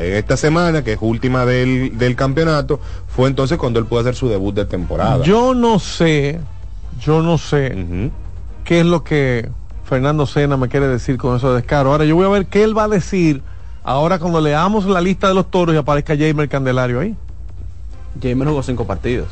esta 0.00 0.36
semana, 0.36 0.82
que 0.82 0.94
es 0.94 0.98
última 1.00 1.44
del, 1.44 1.96
del 1.98 2.16
campeonato, 2.16 2.80
fue 3.06 3.28
entonces 3.28 3.58
cuando 3.58 3.78
él 3.78 3.86
pudo 3.86 4.00
hacer 4.00 4.14
su 4.14 4.28
debut 4.28 4.54
de 4.54 4.64
temporada. 4.64 5.22
Yo 5.24 5.54
no 5.54 5.78
sé, 5.78 6.40
yo 7.00 7.22
no 7.22 7.38
sé 7.38 8.10
qué 8.64 8.80
es 8.80 8.86
lo 8.86 9.04
que 9.04 9.50
Fernando 9.88 10.26
Sena 10.26 10.56
me 10.56 10.68
quiere 10.68 10.88
decir 10.88 11.16
con 11.16 11.36
eso 11.36 11.50
de 11.50 11.56
descaro. 11.60 11.92
Ahora 11.92 12.04
yo 12.04 12.16
voy 12.16 12.26
a 12.26 12.28
ver 12.28 12.46
qué 12.46 12.62
él 12.64 12.76
va 12.76 12.84
a 12.84 12.88
decir 12.88 13.42
ahora 13.84 14.18
cuando 14.18 14.40
leamos 14.40 14.84
la 14.86 15.00
lista 15.00 15.28
de 15.28 15.34
los 15.34 15.50
toros 15.50 15.74
y 15.74 15.78
aparezca 15.78 16.16
Jamer 16.16 16.48
Candelario 16.48 17.00
ahí. 17.00 17.14
Jamer 18.20 18.48
jugó 18.48 18.62
cinco 18.62 18.84
partidos. 18.86 19.28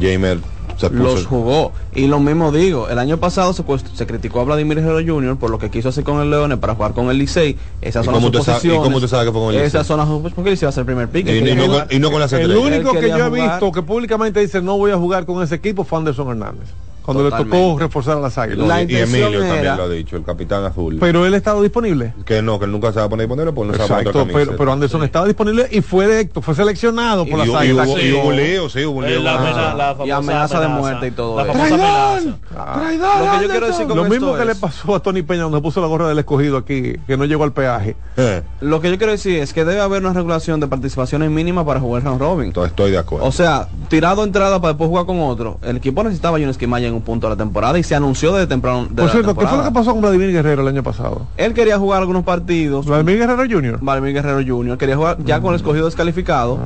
Jamer 0.00 0.38
se 0.78 0.88
puso- 0.88 1.02
Los 1.02 1.26
jugó. 1.26 1.72
Y 1.94 2.06
lo 2.06 2.20
mismo 2.20 2.52
digo, 2.52 2.88
el 2.88 2.98
año 2.98 3.18
pasado 3.18 3.52
se, 3.52 3.64
se 3.94 4.06
criticó 4.06 4.40
a 4.40 4.44
Vladimir 4.44 4.80
Guerrero 4.80 5.14
Jr. 5.14 5.36
por 5.36 5.50
lo 5.50 5.58
que 5.58 5.68
quiso 5.70 5.90
hacer 5.90 6.04
con 6.04 6.20
el 6.22 6.30
Leones 6.30 6.58
para 6.58 6.74
jugar 6.74 6.94
con 6.94 7.10
el 7.10 7.18
Licey. 7.18 7.58
Esas 7.82 8.02
¿Y 8.02 8.06
son 8.06 8.14
cómo 8.14 8.28
las 8.28 8.32
tú 8.38 8.44
sabes- 8.44 8.64
y 8.64 8.68
cómo 8.78 9.00
tú 9.00 9.08
sabes 9.08 9.26
que 9.26 9.32
fue 9.32 9.40
con 9.42 9.50
el 9.54 9.56
Esas 9.60 9.72
Licey? 9.74 9.84
son 9.84 9.96
las 9.98 10.06
suposiciones, 10.06 10.34
porque 10.34 10.50
Licey 10.52 10.64
va 10.66 10.70
a 10.70 10.72
ser 10.72 10.80
el 10.82 10.86
primer 10.86 11.08
pick. 11.08 11.26
Y- 11.28 11.38
y 11.50 11.54
no 11.54 11.66
con- 11.66 11.84
y 11.90 11.98
no 11.98 12.10
con 12.10 12.20
las 12.20 12.32
El 12.32 12.56
único 12.56 12.92
que 12.92 13.08
yo 13.10 13.16
he 13.16 13.28
jugar. 13.28 13.50
visto 13.50 13.72
que 13.72 13.82
públicamente 13.82 14.40
dice 14.40 14.62
no 14.62 14.78
voy 14.78 14.92
a 14.92 14.96
jugar 14.96 15.26
con 15.26 15.42
ese 15.42 15.56
equipo 15.56 15.84
fue 15.84 15.98
Anderson 15.98 16.28
Hernández. 16.28 16.68
Cuando 17.04 17.24
le 17.24 17.30
tocó 17.30 17.44
Totalmente. 17.44 17.82
reforzar 17.84 18.16
a 18.18 18.20
las 18.20 18.38
águilas. 18.38 18.66
La 18.66 18.80
y 18.80 18.82
intención 18.82 19.08
Emilio 19.24 19.40
también 19.40 19.64
era- 19.64 19.76
lo 19.76 19.82
ha 19.84 19.88
dicho, 19.88 20.16
el 20.16 20.24
capitán 20.24 20.64
azul. 20.64 20.96
Pero 21.00 21.26
él 21.26 21.34
estaba 21.34 21.60
disponible. 21.62 22.12
que 22.24 22.42
no, 22.42 22.58
que 22.58 22.64
él 22.66 22.72
nunca 22.72 22.92
se 22.92 22.98
va 23.00 23.06
a 23.06 23.08
poner 23.08 23.26
disponible 23.26 23.52
porque 23.52 23.68
no 23.68 23.74
se 23.74 23.78
va 23.80 23.84
a 23.84 23.88
poner 23.88 24.00
Exacto, 24.06 24.22
otra 24.22 24.32
pero, 24.34 24.56
pero 24.56 24.72
Anderson 24.72 25.02
estaba 25.04 25.26
disponible 25.26 25.68
y 25.70 25.80
fue 25.80 26.04
electo, 26.04 26.42
fue 26.42 26.54
seleccionado 26.54 27.24
y, 27.26 27.30
por 27.30 27.38
las 27.38 27.48
y 27.48 27.54
águilas. 27.54 27.88
hubo, 27.88 27.98
y 27.98 28.12
hubo 28.12 28.28
un 28.28 28.36
lío, 28.36 28.68
sí, 28.68 28.84
hubo 28.84 28.98
un 28.98 29.06
lío. 29.06 29.18
Eh, 29.18 29.22
la 29.22 29.32
con 29.36 29.46
amena- 29.46 29.68
eso. 29.68 29.76
la 29.76 29.84
famosa 29.92 30.06
Y 30.06 30.10
amenaza 30.10 30.60
de 30.60 30.68
muerte 30.68 31.06
y 31.06 31.10
todo 31.10 31.36
La 31.36 31.42
eso. 31.44 31.52
famosa 31.52 31.74
amenaza. 31.74 33.24
Lo 33.24 33.38
que 33.38 33.44
yo 33.44 33.50
quiero 33.50 33.66
decir 33.66 33.86
con 33.86 33.96
Lo 33.96 34.02
esto 34.04 34.14
mismo 34.14 34.36
que 34.36 34.44
le 34.44 34.54
pasó 34.54 34.94
a 34.94 35.00
Tony 35.02 35.22
Peña 35.22 35.42
donde 35.44 35.60
puso 35.60 35.80
la 35.80 35.86
gorra 35.86 36.08
del 36.08 36.18
escogido 36.18 36.56
aquí, 36.56 36.94
que 37.06 37.16
no 37.16 37.24
llegó 37.24 37.44
al 37.44 37.52
peaje. 37.52 37.96
Eh, 38.16 38.42
Lo 38.60 38.80
que 38.80 38.90
yo 38.90 38.98
quiero 38.98 39.12
decir 39.12 39.38
es 39.40 39.52
que 39.52 39.64
debe 39.64 39.80
haber 39.80 40.02
una 40.04 40.12
regulación 40.12 40.60
de 40.60 40.66
participaciones 40.66 41.30
mínimas 41.30 41.64
para 41.64 41.80
jugar 41.80 42.04
round 42.04 42.20
robin. 42.20 42.46
entonces 42.48 42.70
estoy 42.70 42.90
de 42.90 42.98
acuerdo. 42.98 43.26
O 43.26 43.32
sea, 43.32 43.68
tirado 43.88 44.24
entrada 44.24 44.60
para 44.60 44.72
después 44.72 44.88
jugar 44.88 45.06
con 45.06 45.20
otro. 45.20 45.58
El 45.62 45.76
equipo 45.76 46.02
necesitaba 46.02 46.36
a 46.38 46.40
Jones 46.40 46.58
Quimaya 46.58 46.89
en 46.90 46.96
un 46.96 47.02
punto 47.02 47.26
de 47.28 47.34
la 47.34 47.36
temporada 47.36 47.78
y 47.78 47.82
se 47.82 47.94
anunció 47.94 48.32
desde 48.34 48.46
temprano 48.46 48.82
de 48.84 48.94
Por 48.94 49.04
la 49.06 49.10
cierto, 49.12 49.34
¿qué 49.34 49.46
fue 49.46 49.58
lo 49.58 49.64
que 49.64 49.70
pasó 49.70 49.92
con 49.92 50.00
Vladimir 50.02 50.30
Guerrero 50.32 50.62
el 50.62 50.68
año 50.68 50.82
pasado? 50.82 51.26
Él 51.36 51.54
quería 51.54 51.78
jugar 51.78 52.00
algunos 52.00 52.24
partidos. 52.24 52.86
Vladimir 52.86 53.18
Guerrero 53.18 53.42
Jr. 53.50 53.78
Vladimir 53.80 54.12
Guerrero 54.14 54.40
Jr. 54.46 54.76
quería 54.78 54.96
jugar 54.96 55.16
ya 55.24 55.38
Mm. 55.38 55.42
con 55.42 55.50
el 55.54 55.56
escogido 55.56 55.86
descalificado 55.86 56.58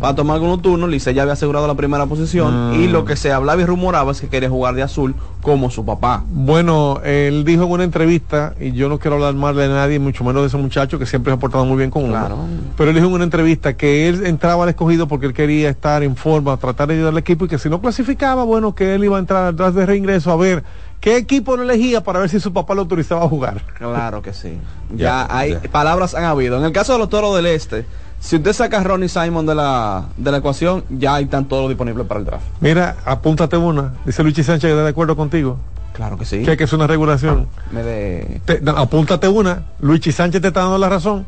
para 0.00 0.14
tomar 0.14 0.36
algunos 0.36 0.62
turnos. 0.62 0.88
Licey 0.90 1.14
ya 1.14 1.22
había 1.22 1.34
asegurado 1.34 1.66
la 1.66 1.74
primera 1.74 2.06
posición 2.06 2.70
Mm. 2.70 2.74
y 2.80 2.88
lo 2.88 3.04
que 3.04 3.16
se 3.16 3.32
hablaba 3.32 3.60
y 3.60 3.64
rumoraba 3.66 4.12
es 4.12 4.20
que 4.20 4.28
quería 4.28 4.48
jugar 4.48 4.74
de 4.74 4.82
azul 4.82 5.14
como 5.42 5.70
su 5.70 5.84
papá. 5.84 6.22
Bueno, 6.30 7.00
él 7.04 7.44
dijo 7.44 7.64
en 7.64 7.70
una 7.72 7.84
entrevista, 7.84 8.54
y 8.60 8.72
yo 8.72 8.88
no 8.88 8.98
quiero 8.98 9.16
hablar 9.16 9.34
mal 9.34 9.56
de 9.56 9.68
nadie, 9.68 9.98
mucho 9.98 10.22
menos 10.24 10.42
de 10.42 10.48
ese 10.48 10.56
muchacho 10.56 10.98
que 10.98 11.06
siempre 11.06 11.32
se 11.32 11.36
ha 11.36 11.40
portado 11.40 11.64
muy 11.64 11.76
bien 11.76 11.90
con 11.90 12.04
uno. 12.04 12.12
Claro. 12.12 12.36
Pero 12.76 12.90
él 12.90 12.94
dijo 12.96 13.08
en 13.08 13.14
una 13.14 13.24
entrevista 13.24 13.74
que 13.76 14.08
él 14.08 14.24
entraba 14.26 14.62
al 14.62 14.68
escogido 14.70 15.08
porque 15.08 15.26
él 15.26 15.32
quería 15.34 15.68
estar 15.68 16.02
en 16.04 16.14
forma, 16.16 16.56
tratar 16.58 16.88
de 16.88 16.94
ayudar 16.94 17.12
al 17.12 17.18
equipo 17.18 17.44
y 17.44 17.48
que 17.48 17.58
si 17.58 17.68
no 17.68 17.80
clasificaba, 17.80 18.44
bueno, 18.44 18.74
que 18.74 18.94
él 18.94 19.02
iba 19.04 19.16
a 19.16 19.20
entrar 19.20 19.46
atrás 19.46 19.71
de 19.74 19.86
reingreso 19.86 20.30
a 20.30 20.36
ver 20.36 20.62
qué 21.00 21.16
equipo 21.16 21.56
lo 21.56 21.62
elegía 21.64 22.02
para 22.02 22.20
ver 22.20 22.28
si 22.28 22.38
su 22.40 22.52
papá 22.52 22.74
lo 22.74 22.82
autorizaba 22.82 23.24
a 23.24 23.28
jugar. 23.28 23.62
Claro 23.78 24.22
que 24.22 24.32
sí. 24.32 24.58
Ya, 24.94 25.26
Ya, 25.26 25.36
hay 25.36 25.52
ya. 25.52 25.62
palabras 25.70 26.14
han 26.14 26.24
habido. 26.24 26.58
En 26.58 26.64
el 26.64 26.72
caso 26.72 26.92
de 26.92 26.98
los 26.98 27.08
toros 27.08 27.34
del 27.34 27.46
este, 27.46 27.86
si 28.20 28.36
usted 28.36 28.52
saca 28.52 28.78
a 28.78 28.84
Ronnie 28.84 29.08
Simon 29.08 29.46
de 29.46 29.54
la, 29.54 30.04
de 30.16 30.30
la 30.30 30.36
ecuación, 30.38 30.84
ya 30.90 31.14
hay 31.14 31.24
están 31.24 31.46
todos 31.46 31.68
disponibles 31.68 32.06
para 32.06 32.20
el 32.20 32.26
draft. 32.26 32.44
Mira, 32.60 32.96
apúntate 33.04 33.56
una. 33.56 33.94
Dice 34.04 34.22
Luchi 34.22 34.42
Sánchez 34.44 34.62
que 34.68 34.70
está 34.70 34.82
de 34.84 34.90
acuerdo 34.90 35.16
contigo. 35.16 35.58
Claro 35.94 36.16
que 36.18 36.24
sí. 36.24 36.42
Que, 36.42 36.56
que 36.56 36.64
es 36.64 36.72
una 36.72 36.86
regulación. 36.86 37.48
Me 37.70 37.82
de... 37.82 38.40
Te- 38.46 38.60
no, 38.60 38.72
apúntate 38.72 39.28
una. 39.28 39.64
Luchi 39.80 40.10
Sánchez 40.12 40.40
te 40.40 40.48
está 40.48 40.60
dando 40.60 40.78
la 40.78 40.88
razón. 40.88 41.26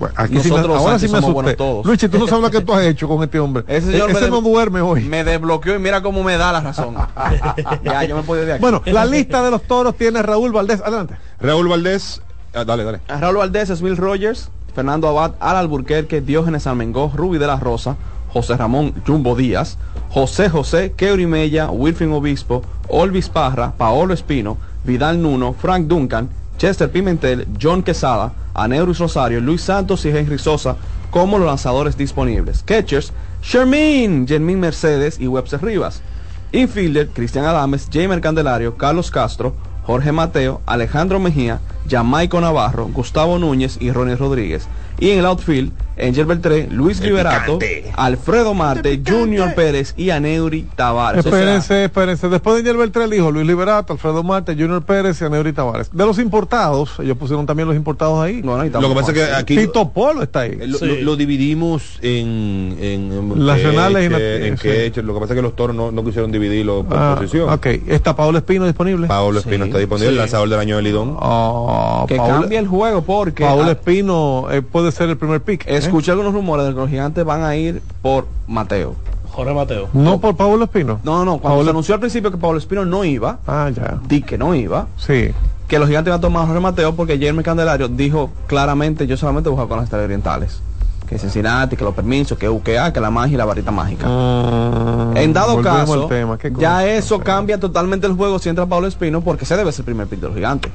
Bueno, 0.00 0.14
aquí 0.16 0.40
sí 0.40 0.48
me- 0.50 0.56
Nosotros, 0.56 0.78
ahora 0.78 0.98
sí 0.98 1.08
me 1.08 1.18
asusté. 1.18 1.54
todos. 1.56 1.86
Luchi, 1.86 2.08
tú 2.08 2.18
no 2.18 2.26
sabes 2.26 2.42
lo 2.42 2.50
que 2.50 2.60
tú 2.62 2.72
has 2.72 2.82
hecho 2.84 3.06
con 3.06 3.22
este 3.22 3.38
hombre. 3.38 3.62
Ese 3.68 3.92
señor 3.92 4.10
E- 4.10 4.12
ese 4.14 4.30
no 4.30 4.40
duerme 4.40 4.80
hoy. 4.80 5.04
Me 5.04 5.22
desbloqueó 5.22 5.76
y 5.76 5.78
mira 5.78 6.02
cómo 6.02 6.24
me 6.24 6.36
da 6.38 6.50
la 6.52 6.60
razón. 6.60 6.96
ya, 7.84 8.04
yo 8.04 8.16
me 8.16 8.22
puedo 8.22 8.40
ir 8.40 8.46
de 8.48 8.54
aquí. 8.54 8.60
Bueno, 8.62 8.82
la 8.86 9.04
lista 9.04 9.42
de 9.42 9.50
los 9.50 9.62
toros 9.62 9.94
tiene 9.96 10.22
Raúl 10.22 10.52
Valdés. 10.52 10.80
Adelante. 10.80 11.14
Raúl 11.40 11.68
Valdés, 11.68 12.22
ah, 12.54 12.64
dale, 12.64 12.82
dale. 12.84 13.00
A 13.08 13.18
Raúl 13.20 13.36
Valdés, 13.36 13.80
Will 13.82 13.96
Rogers, 13.96 14.48
Fernando 14.74 15.06
Abad, 15.08 15.32
Al 15.38 15.56
Alburquerque, 15.56 16.20
Diógenes 16.22 16.66
Almengó, 16.66 17.12
Ruby 17.14 17.38
de 17.38 17.46
la 17.46 17.56
Rosa, 17.56 17.96
José 18.32 18.56
Ramón 18.56 18.94
Jumbo 19.06 19.36
Díaz, 19.36 19.76
José 20.08 20.48
José, 20.48 20.92
Keuri 20.96 21.26
Mella, 21.26 21.70
Wilfrin 21.70 22.12
Obispo, 22.12 22.62
Olvis 22.88 23.28
Parra, 23.28 23.72
Paolo 23.76 24.14
Espino, 24.14 24.56
Vidal 24.84 25.20
Nuno, 25.20 25.52
Frank 25.52 25.86
Duncan, 25.88 26.30
Chester 26.60 26.90
Pimentel, 26.90 27.46
John 27.58 27.82
Quesada, 27.82 28.34
Aneurus 28.52 28.98
Rosario, 28.98 29.40
Luis 29.40 29.62
Santos 29.62 30.04
y 30.04 30.10
Henry 30.10 30.38
Sosa 30.38 30.76
como 31.10 31.38
los 31.38 31.46
lanzadores 31.46 31.96
disponibles. 31.96 32.62
Catchers, 32.62 33.14
Shermin, 33.42 34.28
Jermín 34.28 34.60
Mercedes 34.60 35.18
y 35.18 35.26
Webster 35.26 35.64
Rivas. 35.64 36.02
Infielder, 36.52 37.08
Cristian 37.08 37.46
Adames, 37.46 37.88
Jamer 37.90 38.20
Candelario, 38.20 38.76
Carlos 38.76 39.10
Castro, 39.10 39.54
Jorge 39.84 40.12
Mateo, 40.12 40.60
Alejandro 40.66 41.18
Mejía, 41.18 41.62
Jamaico 41.88 42.42
Navarro, 42.42 42.88
Gustavo 42.88 43.38
Núñez 43.38 43.78
y 43.80 43.90
Ronnie 43.90 44.16
Rodríguez. 44.16 44.68
Y 45.00 45.10
en 45.10 45.18
el 45.20 45.26
outfield, 45.26 45.72
Angel 46.02 46.24
Beltré, 46.24 46.66
Luis 46.70 47.00
Liberato, 47.00 47.58
Alfredo 47.96 48.54
Marte, 48.54 49.02
Junior 49.06 49.54
Pérez 49.54 49.92
y 49.98 50.08
Aneuri 50.10 50.62
Tavares. 50.74 51.20
O 51.26 51.28
sea, 51.28 51.38
Espérense, 51.38 51.84
espérense. 51.84 52.28
Después 52.30 52.54
de 52.56 52.60
Angel 52.60 52.76
Beltrán 52.78 53.10
dijo 53.10 53.30
Luis 53.30 53.46
Liberato, 53.46 53.92
Alfredo 53.94 54.22
Marte, 54.22 54.52
Junior 54.54 54.82
Pérez 54.82 55.20
y 55.20 55.24
Aneuri 55.24 55.52
Tavares. 55.52 55.90
De 55.92 56.06
los 56.06 56.18
importados, 56.18 56.92
ellos 57.00 57.18
pusieron 57.18 57.44
también 57.44 57.66
los 57.68 57.76
importados 57.76 58.22
ahí. 58.22 58.40
no, 58.42 58.56
no, 58.56 58.80
Lo 58.80 58.88
que 58.88 58.94
pasa 58.94 59.12
es 59.12 59.18
que 59.18 59.34
aquí 59.34 59.56
Tito 59.56 59.90
Polo 59.90 60.22
está 60.22 60.40
ahí. 60.40 60.56
eh, 60.60 60.66
lo, 60.66 60.78
Sí. 60.78 60.86
lo- 60.86 60.94
lo 61.02 61.16
dividimos 61.16 61.98
en, 62.00 62.76
en, 62.80 63.12
en 63.12 63.44
Nacionales 63.46 64.06
y 64.06 64.08
queche, 64.08 64.40
nat- 64.40 64.46
en 64.46 64.56
sí. 64.58 64.62
queche. 64.68 65.02
Lo 65.02 65.12
que 65.14 65.20
pasa 65.20 65.34
es 65.34 65.36
que 65.38 65.42
los 65.42 65.54
toros 65.56 65.76
no, 65.76 65.92
no 65.92 66.02
quisieron 66.04 66.32
dividirlo 66.32 66.84
por 66.84 66.96
Ah, 66.96 67.14
posición. 67.18 67.50
ok, 67.50 67.66
está 67.88 68.16
Pablo 68.16 68.38
Espino 68.38 68.64
disponible. 68.64 69.06
Paolo 69.06 69.38
Espino 69.40 69.64
Sí, 69.64 69.70
está 69.70 69.78
disponible, 69.78 70.10
el 70.10 70.16
lanzador 70.16 70.48
del 70.48 70.58
año 70.60 70.76
de 70.76 70.82
Lidón. 70.82 71.16
Oh, 71.18 72.06
que 72.08 72.16
cambia 72.16 72.58
el 72.58 72.66
juego 72.68 73.02
porque 73.02 73.44
Paul 73.44 73.66
ah, 73.68 73.72
Espino 73.72 74.46
eh, 74.50 74.62
puede 74.62 74.89
ser 74.92 75.08
el 75.10 75.16
primer 75.16 75.40
pick. 75.42 75.66
¿eh? 75.66 75.76
escuché 75.76 76.10
algunos 76.12 76.32
rumores 76.32 76.66
de 76.66 76.72
que 76.74 76.78
los 76.80 76.88
gigantes 76.90 77.24
van 77.24 77.42
a 77.42 77.56
ir 77.56 77.82
por 78.02 78.26
Mateo. 78.46 78.94
Jorge 79.30 79.54
Mateo. 79.54 79.88
No 79.92 80.20
por 80.20 80.36
Pablo 80.36 80.64
Espino. 80.64 80.98
No, 81.04 81.24
no. 81.24 81.38
Cuando 81.38 81.48
Paolo- 81.56 81.64
se 81.64 81.70
anunció 81.70 81.94
al 81.94 82.00
principio 82.00 82.30
que 82.32 82.36
Pablo 82.36 82.58
Espino 82.58 82.84
no 82.84 83.04
iba, 83.04 83.38
Ah, 83.46 83.70
ya. 83.74 83.98
di 84.08 84.22
que 84.22 84.36
no 84.36 84.54
iba, 84.54 84.86
Sí. 84.96 85.30
que 85.68 85.78
los 85.78 85.86
gigantes 85.88 86.10
iban 86.10 86.18
a 86.18 86.20
tomar 86.20 86.42
a 86.42 86.46
Jorge 86.46 86.60
Mateo 86.60 86.94
porque 86.96 87.16
Jeremy 87.16 87.42
Candelario 87.44 87.86
dijo 87.88 88.30
claramente 88.48 89.06
yo 89.06 89.16
solamente 89.16 89.48
voy 89.48 89.54
a 89.54 89.56
jugar 89.58 89.68
con 89.68 89.76
las 89.78 89.84
estrellas 89.84 90.04
orientales. 90.06 90.60
Que 91.08 91.18
Cincinnati, 91.18 91.76
que 91.76 91.82
los 91.84 91.94
permisos, 91.94 92.38
que 92.38 92.48
UKA, 92.48 92.92
que 92.92 93.00
la 93.00 93.10
magia 93.10 93.34
y 93.34 93.36
la 93.36 93.44
varita 93.44 93.70
mágica. 93.72 94.06
en 95.16 95.32
dado 95.32 95.60
caso, 95.60 96.06
tema, 96.06 96.38
ya 96.58 96.86
eso 96.86 97.18
cambia 97.20 97.58
totalmente 97.58 98.06
el 98.06 98.14
juego 98.14 98.38
si 98.38 98.48
entra 98.48 98.66
Pablo 98.66 98.86
Espino 98.86 99.20
porque 99.20 99.44
ese 99.44 99.56
debe 99.56 99.72
ser 99.72 99.80
el 99.80 99.84
primer 99.86 100.06
pick 100.06 100.20
de 100.20 100.26
los 100.28 100.34
gigantes. 100.36 100.70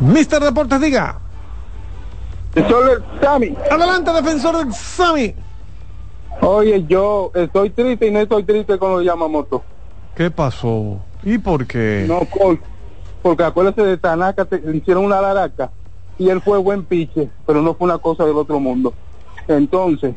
Mister 0.00 0.42
Deportes, 0.42 0.80
diga. 0.80 1.16
Solo 2.54 3.02
Sammy. 3.22 3.56
Adelante, 3.70 4.12
defensor 4.12 4.56
del 4.58 4.72
Sami. 4.74 5.34
Oye, 6.42 6.84
yo 6.88 7.30
estoy 7.34 7.70
triste 7.70 8.06
y 8.06 8.10
no 8.10 8.20
estoy 8.20 8.42
triste 8.44 8.78
con 8.78 8.92
los 8.92 9.04
Yamamoto. 9.04 9.62
¿Qué 10.14 10.30
pasó? 10.30 10.98
¿Y 11.22 11.38
por 11.38 11.66
qué? 11.66 12.04
No, 12.08 12.20
Col, 12.26 12.60
porque 13.22 13.44
acuérdate 13.44 13.82
de 13.84 13.96
Tanaka, 13.98 14.44
te- 14.44 14.60
le 14.60 14.78
hicieron 14.78 15.04
una 15.04 15.20
laraca 15.20 15.70
y 16.18 16.28
él 16.28 16.40
fue 16.40 16.58
buen 16.58 16.84
piche, 16.84 17.30
pero 17.46 17.62
no 17.62 17.74
fue 17.74 17.84
una 17.86 17.98
cosa 17.98 18.24
del 18.24 18.36
otro 18.36 18.58
mundo. 18.58 18.94
Entonces, 19.46 20.14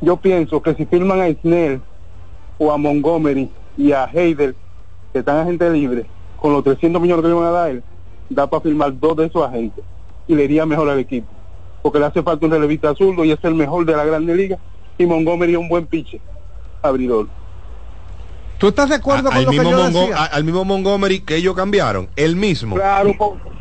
yo 0.00 0.16
pienso 0.16 0.62
que 0.62 0.74
si 0.74 0.86
firman 0.86 1.20
a 1.20 1.28
Snell 1.40 1.82
o 2.58 2.72
a 2.72 2.76
Montgomery 2.78 3.50
y 3.76 3.92
a 3.92 4.04
Heider, 4.04 4.54
que 5.12 5.18
están 5.18 5.38
agentes 5.38 5.72
libres, 5.72 6.06
con 6.40 6.52
los 6.52 6.64
300 6.64 7.02
millones 7.02 7.22
que 7.22 7.28
le 7.28 7.34
van 7.34 7.44
a 7.46 7.50
dar, 7.50 7.82
da 8.28 8.46
para 8.48 8.62
firmar 8.62 8.98
dos 8.98 9.16
de 9.16 9.26
esos 9.26 9.44
agentes 9.46 9.84
y 10.26 10.34
le 10.34 10.44
iría 10.44 10.64
mejor 10.64 10.88
al 10.88 10.98
equipo. 10.98 11.28
Porque 11.82 11.98
le 11.98 12.06
hace 12.06 12.22
falta 12.22 12.44
un 12.46 12.52
relevista 12.52 12.94
zurdo 12.94 13.24
y 13.24 13.32
es 13.32 13.38
el 13.42 13.54
mejor 13.54 13.84
de 13.86 13.96
la 13.96 14.04
Grande 14.04 14.34
Liga 14.34 14.58
y 14.98 15.06
Montgomery 15.06 15.52
es 15.52 15.58
un 15.58 15.68
buen 15.68 15.86
piche, 15.86 16.20
abridor. 16.82 17.26
¿Tú 18.58 18.68
estás 18.68 18.90
de 18.90 18.96
acuerdo 18.96 19.28
A- 19.28 19.32
con 19.32 19.38
al, 19.38 19.44
lo 19.44 19.50
que 19.50 19.56
yo 19.56 19.62
Mongo- 19.70 20.00
decía? 20.02 20.16
a- 20.18 20.26
al 20.26 20.44
mismo 20.44 20.64
Montgomery 20.66 21.20
que 21.20 21.36
ellos 21.36 21.54
cambiaron, 21.56 22.10
el 22.16 22.36
mismo. 22.36 22.76
Claro, 22.76 23.14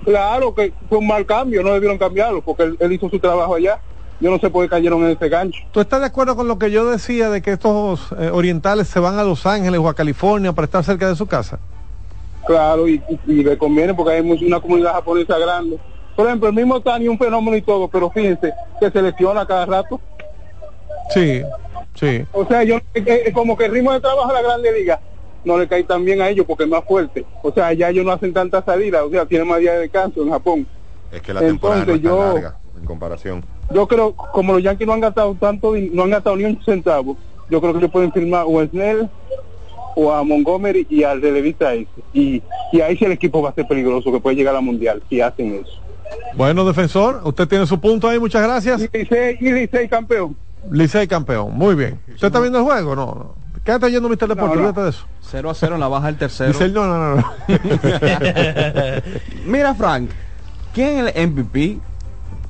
claro 0.03 0.53
que 0.53 0.74
fue 0.89 0.97
un 0.97 1.07
mal 1.07 1.26
cambio, 1.26 1.63
no 1.63 1.72
debieron 1.74 1.97
cambiarlo 1.97 2.41
porque 2.41 2.63
él, 2.63 2.78
él 2.80 2.91
hizo 2.91 3.09
su 3.09 3.20
trabajo 3.20 3.55
allá. 3.55 3.80
Yo 4.20 4.30
no 4.30 4.38
sé 4.38 4.49
por 4.49 4.65
qué 4.65 4.70
cayeron 4.70 5.01
en 5.05 5.11
ese 5.11 5.30
gancho. 5.30 5.61
¿Tú 5.72 5.80
estás 5.80 6.01
de 6.01 6.07
acuerdo 6.07 6.36
con 6.36 6.49
lo 6.49 6.59
que 6.59 6.70
yo 6.72 6.89
decía 6.89 7.30
de 7.30 7.41
que 7.41 7.51
estos 7.53 8.11
eh, 8.20 8.30
orientales 8.34 8.89
se 8.89 8.99
van 8.99 9.17
a 9.17 9.24
Los 9.24 9.45
Ángeles 9.45 9.80
o 9.80 9.88
a 9.88 9.93
California 9.93 10.51
para 10.51 10.65
estar 10.65 10.84
cerca 10.84 11.07
de 11.07 11.15
su 11.15 11.26
casa? 11.26 11.59
Claro, 12.45 12.86
y, 12.89 13.01
y- 13.26 13.32
y 13.39 13.43
le 13.45 13.57
conviene 13.57 13.93
porque 13.93 14.15
hay 14.15 14.22
mucha- 14.22 14.45
una 14.45 14.59
comunidad 14.59 14.91
japonesa 14.91 15.38
grande. 15.38 15.78
Por 16.20 16.28
ejemplo, 16.28 16.49
el 16.49 16.53
mismo 16.55 16.82
Tani, 16.82 17.07
un 17.07 17.17
fenómeno 17.17 17.55
y 17.55 17.61
todo, 17.61 17.88
pero 17.88 18.09
fíjense 18.09 18.51
que 18.78 18.91
se 18.91 19.01
lesiona 19.01 19.45
cada 19.45 19.65
rato. 19.65 20.01
Sí, 21.11 21.41
sí. 21.93 22.26
O 22.34 22.45
sea, 22.45 22.61
yo 22.65 22.76
eh, 22.93 23.24
eh, 23.28 23.32
como 23.32 23.55
que 23.55 23.63
el 23.63 23.72
ritmo 23.72 23.93
de 23.93 24.01
trabajo 24.01 24.28
de 24.28 24.34
la 24.34 24.41
Grande 24.41 24.70
Liga 24.74 24.99
no 25.45 25.57
le 25.57 25.65
cae 25.65 25.86
tan 25.86 26.03
bien 26.03 26.22
a 26.22 26.28
ellos 26.28 26.45
porque 26.45 26.65
es 26.65 26.70
más 26.70 26.84
fuerte. 26.84 27.26
O 27.41 27.53
sea, 27.53 27.72
ya 27.72 27.89
ellos 27.89 28.03
no 28.05 28.11
hacen 28.11 28.34
tanta 28.34 28.61
salida, 28.61 29.05
o 29.05 29.09
sea, 29.09 29.26
tienen 29.28 29.47
más 29.47 29.59
días 29.61 29.76
de 29.76 29.80
descanso 29.80 30.22
en 30.22 30.30
Japón. 30.30 30.67
Es 31.09 31.22
que 31.22 31.34
la 31.34 31.39
temporada 31.39 31.86
no 31.86 31.93
es 31.93 32.01
tan 32.01 32.11
yo- 32.11 32.34
larga 32.34 32.57
en 32.78 32.84
comparación. 32.84 33.45
yo 33.72 33.88
creo, 33.88 34.13
como 34.13 34.51
los 34.51 34.61
Yankees 34.63 34.88
no 34.88 34.91
han 34.95 34.99
gastado 34.99 35.34
tanto, 35.36 35.74
no 35.93 36.03
han 36.03 36.09
gastado 36.09 36.36
ni 36.36 36.43
un 36.43 36.61
centavo, 36.65 37.15
yo 37.49 37.61
creo 37.61 37.72
que 37.72 37.80
ellos 37.80 37.91
pueden 37.91 38.11
firmar 38.11 38.43
o 38.45 38.59
a 38.59 38.67
Snell 38.67 39.09
o 39.95 40.11
a 40.11 40.22
Montgomery 40.26 40.86
y 40.89 41.01
al 41.03 41.22
relevista 41.22 41.74
ese. 41.74 41.88
Y, 42.11 42.43
y 42.74 42.82
ahí 42.82 42.97
sí 42.97 43.05
el 43.05 43.13
equipo 43.13 43.41
va 43.41 43.51
a 43.51 43.53
ser 43.53 43.65
peligroso, 43.70 44.11
que 44.11 44.20
puede 44.20 44.36
llegar 44.36 44.53
a 44.53 44.57
la 44.57 44.61
mundial, 44.61 45.01
si 45.07 45.22
hacen 45.22 45.63
eso. 45.65 45.80
Bueno, 46.36 46.66
defensor, 46.66 47.22
usted 47.24 47.47
tiene 47.47 47.66
su 47.68 47.80
punto 47.80 48.07
ahí, 48.07 48.20
muchas 48.20 48.41
gracias. 48.43 48.82
Y 48.93 48.97
Licey, 48.97 49.38
y 49.39 49.51
Licey 49.51 49.88
campeón. 49.89 50.36
Licey 50.72 51.07
campeón, 51.07 51.53
muy 51.57 51.76
bien. 51.76 51.99
¿Usted 52.14 52.28
está 52.28 52.39
viendo 52.39 52.60
el 52.60 52.66
juego? 52.66 52.95
No, 52.95 53.05
no. 53.05 53.36
Quédate 53.64 53.91
yendo, 53.91 54.07
Mr. 54.10 54.28
Deportes, 54.30 54.60
No, 54.60 54.72
no. 54.72 54.84
de 54.84 54.89
eso. 54.89 55.05
0 55.22 55.49
a 55.49 55.53
0 55.53 55.76
en 55.76 55.80
la 55.82 55.88
baja 55.88 56.07
del 56.07 56.18
tercero. 56.18 56.53
No, 56.70 56.88
no, 56.88 56.97
no. 56.97 57.16
no. 57.18 57.26
Mira, 59.45 59.76
Frank, 59.76 60.10
¿quién 60.74 61.05
es 61.07 61.16
el 61.16 61.30
MVP 61.30 61.80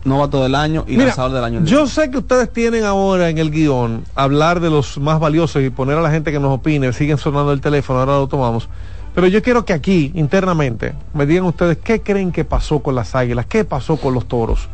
novato 0.06 0.42
del 0.44 0.56
año 0.56 0.86
y 0.88 0.92
Mira, 0.94 1.08
lanzador 1.08 1.32
del 1.34 1.44
año. 1.44 1.66
yo 1.66 1.86
sé 1.88 2.10
que 2.10 2.20
ustedes 2.20 2.52
tienen 2.54 2.86
ahora 2.86 3.30
en 3.30 3.38
el 3.38 3.52
guion 3.52 4.06
hablar 4.16 4.62
de 4.62 4.70
los 4.70 4.98
más 4.98 5.20
valiosos 5.20 5.62
y 5.62 5.70
poner 5.70 5.98
a 5.98 6.02
la 6.02 6.10
gente 6.10 6.32
que 6.32 6.40
nos 6.40 6.52
opine, 6.54 6.94
siguen 6.94 7.18
sonando 7.18 7.52
el 7.52 7.60
teléfono, 7.60 8.00
ahora 8.00 8.14
lo 8.14 8.28
tomamos. 8.28 8.70
Pero 9.16 9.28
yo 9.28 9.42
quiero 9.42 9.66
que 9.66 9.74
aquí, 9.74 10.12
internamente, 10.16 10.94
me 11.14 11.26
digan 11.26 11.46
ustedes 11.46 11.78
qué 11.84 12.02
creen 12.02 12.32
que 12.32 12.46
pasó 12.46 12.80
con 12.80 12.96
las 12.96 13.16
águilas, 13.16 13.46
qué 13.48 13.66
pasó 13.66 13.98
con 13.98 14.14
los 14.14 14.28
toros. 14.28 14.70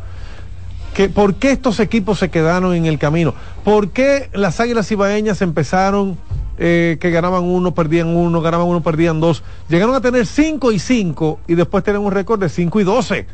¿Qué- 0.94 1.08
¿Por 1.08 1.34
qué 1.34 1.50
estos 1.50 1.80
equipos 1.80 2.18
se 2.18 2.30
quedaron 2.30 2.74
en 2.74 2.86
el 2.86 2.98
camino? 2.98 3.34
¿Por 3.64 3.90
qué 3.90 4.30
las 4.32 4.60
águilas 4.60 4.90
ibaeñas 4.90 5.42
empezaron 5.42 6.16
eh, 6.58 6.96
que 7.00 7.10
ganaban 7.10 7.44
uno, 7.44 7.74
perdían 7.74 8.08
uno, 8.16 8.40
ganaban 8.40 8.66
uno, 8.66 8.82
perdían 8.82 9.20
dos? 9.20 9.42
Llegaron 9.68 9.94
a 9.94 10.00
tener 10.00 10.26
cinco 10.26 10.72
y 10.72 10.78
cinco 10.78 11.40
y 11.46 11.54
después 11.54 11.84
tienen 11.84 12.02
un 12.02 12.12
récord 12.12 12.40
de 12.40 12.48
cinco 12.48 12.80
y 12.80 12.84
doce. 12.84 13.26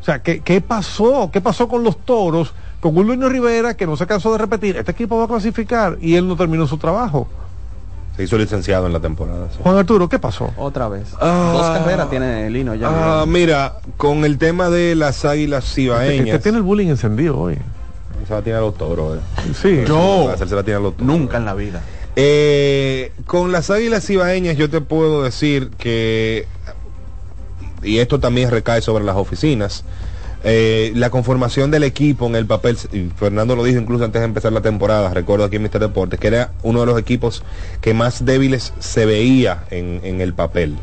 O 0.00 0.04
sea, 0.04 0.22
¿qué, 0.22 0.40
¿qué 0.40 0.60
pasó? 0.60 1.30
¿Qué 1.32 1.40
pasó 1.40 1.68
con 1.68 1.84
los 1.84 1.98
toros? 2.04 2.52
Con 2.80 2.96
un 2.96 3.06
Luis 3.06 3.20
Rivera 3.32 3.76
que 3.76 3.86
no 3.86 3.96
se 3.96 4.06
cansó 4.06 4.32
de 4.32 4.38
repetir, 4.38 4.76
este 4.76 4.92
equipo 4.92 5.18
va 5.18 5.24
a 5.24 5.28
clasificar 5.28 5.98
y 6.00 6.14
él 6.14 6.26
no 6.26 6.36
terminó 6.36 6.66
su 6.66 6.78
trabajo. 6.78 7.28
Se 8.18 8.24
hizo 8.24 8.36
licenciado 8.36 8.86
en 8.88 8.92
la 8.92 8.98
temporada. 8.98 9.46
sí. 9.52 9.60
Juan 9.62 9.76
Arturo, 9.78 10.08
¿qué 10.08 10.18
pasó? 10.18 10.52
Otra 10.56 10.88
vez. 10.88 11.04
Ah. 11.20 11.52
Dos 11.54 11.66
carreras 11.78 12.10
tiene 12.10 12.50
Lino 12.50 12.74
ya. 12.74 12.88
Ah, 12.90 13.24
mira, 13.28 13.76
con 13.96 14.24
el 14.24 14.38
tema 14.38 14.70
de 14.70 14.96
las 14.96 15.24
águilas 15.24 15.62
Este, 15.64 15.82
cibaeñas. 15.82 16.26
este 16.26 16.38
tiene 16.40 16.58
el 16.58 16.64
bullying 16.64 16.88
encendido 16.88 17.38
hoy. 17.38 17.56
Se 18.26 18.34
la 18.34 18.42
tiene 18.42 18.58
a 18.58 18.62
los 18.62 18.76
toros, 18.76 19.18
eh. 19.18 19.20
Sí. 19.54 19.84
Yo. 19.86 20.34
Se 20.36 20.44
la 20.54 20.64
tiene 20.64 20.78
a 20.78 20.82
los 20.82 20.94
toros. 20.96 21.06
Nunca 21.06 21.36
en 21.36 21.44
la 21.44 21.54
vida. 21.54 21.80
Eh, 22.16 23.12
con 23.24 23.52
las 23.52 23.70
águilas 23.70 24.04
cibaeñas 24.04 24.56
yo 24.56 24.68
te 24.68 24.80
puedo 24.80 25.22
decir 25.22 25.70
que, 25.78 26.46
y 27.84 27.98
esto 28.00 28.18
también 28.18 28.50
recae 28.50 28.82
sobre 28.82 29.04
las 29.04 29.14
oficinas, 29.16 29.84
eh, 30.44 30.92
la 30.94 31.10
conformación 31.10 31.70
del 31.72 31.82
equipo 31.82 32.26
en 32.26 32.36
el 32.36 32.46
papel, 32.46 32.76
Fernando 33.16 33.56
lo 33.56 33.64
dijo 33.64 33.80
incluso 33.80 34.04
antes 34.04 34.20
de 34.20 34.26
empezar 34.26 34.52
la 34.52 34.60
temporada, 34.60 35.12
recuerdo 35.12 35.44
aquí 35.44 35.56
en 35.56 35.62
Mister 35.62 35.80
Deportes, 35.80 36.20
que 36.20 36.28
era 36.28 36.52
uno 36.62 36.80
de 36.80 36.86
los 36.86 36.98
equipos 36.98 37.42
que 37.80 37.92
más 37.92 38.24
débiles 38.24 38.72
se 38.78 39.04
veía 39.04 39.64
en, 39.70 40.20
el 40.20 40.34
papel. 40.34 40.76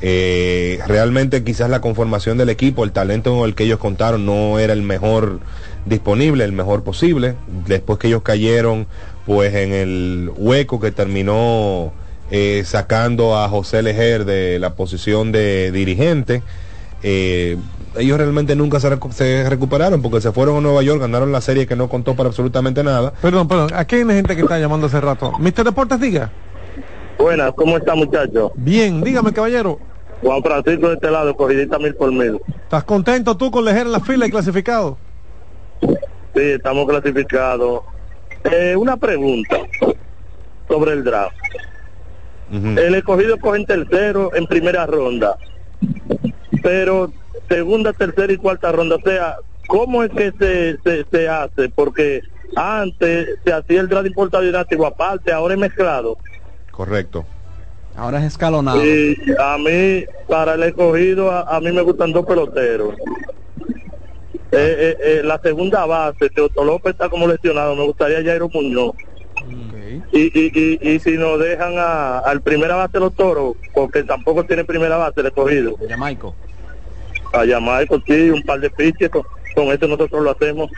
Eh, 0.00 0.80
realmente 0.86 1.44
quizás 1.44 1.70
la 1.70 1.80
conformación 1.80 2.38
del 2.38 2.48
equipo, 2.48 2.84
el 2.84 2.92
talento 2.92 3.36
con 3.36 3.48
el 3.48 3.54
que 3.54 3.64
ellos 3.64 3.78
contaron 3.78 4.26
no 4.26 4.58
era 4.58 4.72
el 4.72 4.82
mejor 4.82 5.40
disponible, 5.86 6.44
el 6.44 6.52
mejor 6.52 6.82
posible. 6.82 7.34
Después 7.66 8.00
que 8.00 8.08
ellos 8.08 8.22
cayeron 8.22 8.86
pues 9.26 9.54
en 9.54 9.72
el 9.72 10.30
hueco 10.36 10.80
que 10.80 10.90
terminó 10.90 11.92
eh, 12.30 12.62
sacando 12.64 13.36
a 13.36 13.48
José 13.48 13.82
Lejer 13.82 14.24
de 14.24 14.58
la 14.58 14.74
posición 14.74 15.30
de 15.30 15.70
dirigente, 15.70 16.42
ellos 17.96 18.18
realmente 18.18 18.54
nunca 18.56 18.80
se, 18.80 18.90
recu- 18.90 19.12
se 19.12 19.48
recuperaron 19.48 20.02
porque 20.02 20.20
se 20.20 20.32
fueron 20.32 20.58
a 20.58 20.60
Nueva 20.60 20.82
York, 20.82 21.00
ganaron 21.00 21.32
la 21.32 21.40
serie 21.40 21.66
que 21.66 21.76
no 21.76 21.88
contó 21.88 22.14
para 22.14 22.28
absolutamente 22.28 22.82
nada. 22.82 23.12
Perdón, 23.22 23.48
perdón, 23.48 23.70
aquí 23.74 23.96
hay 23.96 24.04
gente 24.04 24.36
que 24.36 24.42
está 24.42 24.58
llamando 24.58 24.86
hace 24.86 25.00
rato. 25.00 25.32
Mister 25.38 25.64
Deportes, 25.64 26.00
diga. 26.00 26.32
Buenas, 27.18 27.52
¿cómo 27.56 27.76
está 27.76 27.94
muchacho? 27.94 28.52
Bien, 28.54 29.02
dígame, 29.02 29.32
caballero. 29.32 29.78
Juan 30.22 30.42
Francisco 30.42 30.88
de 30.88 30.94
este 30.94 31.10
lado, 31.10 31.34
corridita 31.36 31.78
mil 31.78 31.94
por 31.94 32.12
mil. 32.12 32.40
¿Estás 32.62 32.84
contento 32.84 33.36
tú 33.36 33.50
con 33.50 33.64
Lejer 33.64 33.86
en 33.86 33.92
la 33.92 34.00
fila 34.00 34.26
y 34.26 34.30
clasificado? 34.30 34.98
Sí, 35.80 35.90
estamos 36.34 36.88
clasificados. 36.88 37.82
Eh, 38.44 38.76
una 38.76 38.96
pregunta 38.96 39.56
sobre 40.68 40.92
el 40.92 41.04
draft. 41.04 41.34
El 42.50 42.94
escogido 42.94 43.36
coge 43.38 43.58
en 43.58 43.66
tercero 43.66 44.34
en 44.34 44.46
primera 44.46 44.86
ronda, 44.86 45.36
pero 46.62 47.12
segunda, 47.48 47.92
tercera 47.92 48.32
y 48.32 48.36
cuarta 48.36 48.72
ronda. 48.72 48.96
O 48.96 49.00
sea, 49.00 49.36
¿cómo 49.66 50.02
es 50.02 50.10
que 50.10 50.32
se, 50.38 50.78
se, 50.84 51.04
se 51.10 51.28
hace? 51.28 51.68
Porque 51.68 52.22
antes 52.56 53.38
se 53.44 53.52
hacía 53.52 53.80
el 53.80 53.88
draft 53.88 54.06
importado 54.06 54.42
y 54.44 54.46
dinástico 54.46 54.86
aparte, 54.86 55.32
ahora 55.32 55.54
es 55.54 55.60
mezclado. 55.60 56.16
Correcto. 56.70 57.24
Ahora 57.96 58.20
es 58.20 58.26
escalonado. 58.26 58.84
Y 58.84 59.16
a 59.40 59.58
mí, 59.58 60.04
para 60.28 60.54
el 60.54 60.62
escogido, 60.62 61.30
a, 61.32 61.42
a 61.42 61.60
mí 61.60 61.72
me 61.72 61.82
gustan 61.82 62.12
dos 62.12 62.24
peloteros. 62.24 62.94
Eh, 64.50 64.52
eh, 64.52 64.96
eh, 65.02 65.20
la 65.24 65.38
segunda 65.40 65.84
base, 65.84 66.30
Teoto 66.30 66.64
López 66.64 66.92
está 66.92 67.08
como 67.08 67.26
lesionado, 67.26 67.74
me 67.76 67.84
gustaría 67.84 68.22
Jairo 68.22 68.48
Muñoz. 68.48 68.94
Y, 70.12 70.20
y, 70.22 70.50
y, 70.54 70.78
y 70.90 71.00
si 71.00 71.18
nos 71.18 71.38
dejan 71.38 71.74
a, 71.76 72.20
al 72.20 72.40
primera 72.40 72.76
base 72.76 72.98
los 72.98 73.14
toros, 73.14 73.56
porque 73.74 74.04
tampoco 74.04 74.44
tiene 74.44 74.64
primera 74.64 74.96
base 74.96 75.20
el 75.20 75.26
escogido. 75.26 75.76
Jamaico. 75.88 76.34
A 77.32 77.46
Jamaico, 77.46 78.00
sí, 78.06 78.30
un 78.30 78.42
par 78.42 78.60
de 78.60 78.70
pitches, 78.70 79.10
con, 79.10 79.22
con 79.54 79.66
eso 79.66 79.86
nosotros 79.86 80.22
lo 80.22 80.30
hacemos. 80.30 80.70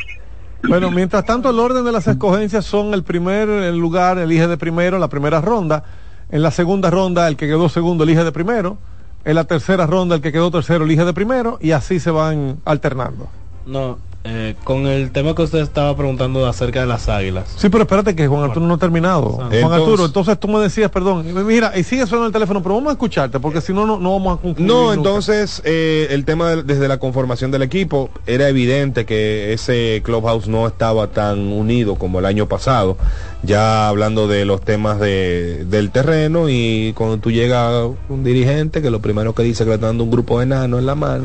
Bueno, 0.68 0.90
mientras 0.90 1.24
tanto 1.24 1.50
el 1.50 1.58
orden 1.58 1.84
de 1.84 1.92
las 1.92 2.06
escogencias 2.06 2.66
son 2.66 2.92
el 2.92 3.02
primer 3.02 3.48
el 3.48 3.78
lugar 3.78 4.18
elige 4.18 4.46
de 4.46 4.58
primero 4.58 4.98
la 4.98 5.08
primera 5.08 5.40
ronda, 5.40 5.84
en 6.30 6.42
la 6.42 6.50
segunda 6.50 6.90
ronda 6.90 7.26
el 7.28 7.36
que 7.36 7.46
quedó 7.46 7.68
segundo 7.68 8.04
elige 8.04 8.24
de 8.24 8.32
primero, 8.32 8.76
en 9.24 9.34
la 9.34 9.44
tercera 9.44 9.86
ronda 9.86 10.16
el 10.16 10.22
que 10.22 10.32
quedó 10.32 10.50
tercero 10.50 10.84
elige 10.84 11.04
de 11.04 11.12
primero 11.12 11.58
y 11.60 11.72
así 11.72 11.98
se 11.98 12.10
van 12.10 12.58
alternando. 12.64 13.28
No, 13.66 13.98
eh, 14.22 14.54
con 14.64 14.86
el 14.86 15.12
tema 15.12 15.34
que 15.34 15.40
usted 15.42 15.60
estaba 15.60 15.96
preguntando 15.96 16.46
acerca 16.46 16.80
de 16.80 16.86
las 16.86 17.08
águilas. 17.08 17.54
Sí, 17.56 17.70
pero 17.70 17.84
espérate 17.84 18.14
que 18.14 18.28
Juan 18.28 18.42
Arturo 18.44 18.66
no 18.66 18.74
ha 18.74 18.78
terminado. 18.78 19.30
Entonces- 19.32 19.62
Juan 19.64 19.72
Arturo, 19.80 20.04
entonces 20.04 20.38
tú 20.38 20.46
me 20.48 20.60
decías, 20.60 20.90
perdón, 20.90 21.24
mira, 21.46 21.72
y 21.78 21.82
sigue 21.84 22.06
sonando 22.06 22.26
el 22.26 22.32
teléfono, 22.32 22.62
pero 22.62 22.74
vamos 22.74 22.90
a 22.90 22.92
escucharte 22.92 23.40
porque 23.40 23.62
si 23.62 23.72
no, 23.72 23.86
no, 23.86 23.98
no 23.98 24.12
vamos 24.12 24.38
a 24.38 24.42
concluir. 24.42 24.68
No, 24.70 24.80
nunca. 24.82 24.94
entonces 24.96 25.62
eh, 25.64 26.08
el 26.10 26.26
tema 26.26 26.50
de- 26.50 26.62
desde 26.64 26.86
la 26.86 26.98
conformación 26.98 27.50
del 27.50 27.62
equipo 27.62 28.10
era 28.26 28.46
evidente 28.48 29.06
que 29.06 29.54
ese 29.54 30.02
clubhouse 30.04 30.48
no 30.48 30.66
estaba 30.66 31.06
tan 31.06 31.38
unido 31.50 31.94
como 31.94 32.18
el 32.18 32.26
año 32.26 32.46
pasado, 32.46 32.98
ya 33.42 33.88
hablando 33.88 34.28
de 34.28 34.44
los 34.44 34.60
temas 34.60 35.00
de, 35.00 35.64
del 35.64 35.90
terreno 35.90 36.50
y 36.50 36.92
cuando 36.94 37.16
tú 37.16 37.30
llegas 37.30 37.88
un 38.10 38.22
dirigente 38.22 38.82
que 38.82 38.90
lo 38.90 39.00
primero 39.00 39.34
que 39.34 39.42
dice 39.44 39.64
que 39.64 39.70
le 39.70 39.74
está 39.76 39.86
dando 39.86 40.04
un 40.04 40.10
grupo 40.10 40.38
de 40.38 40.44
enanos 40.44 40.80
en 40.80 40.84
la 40.86 40.94
mano, 40.94 41.24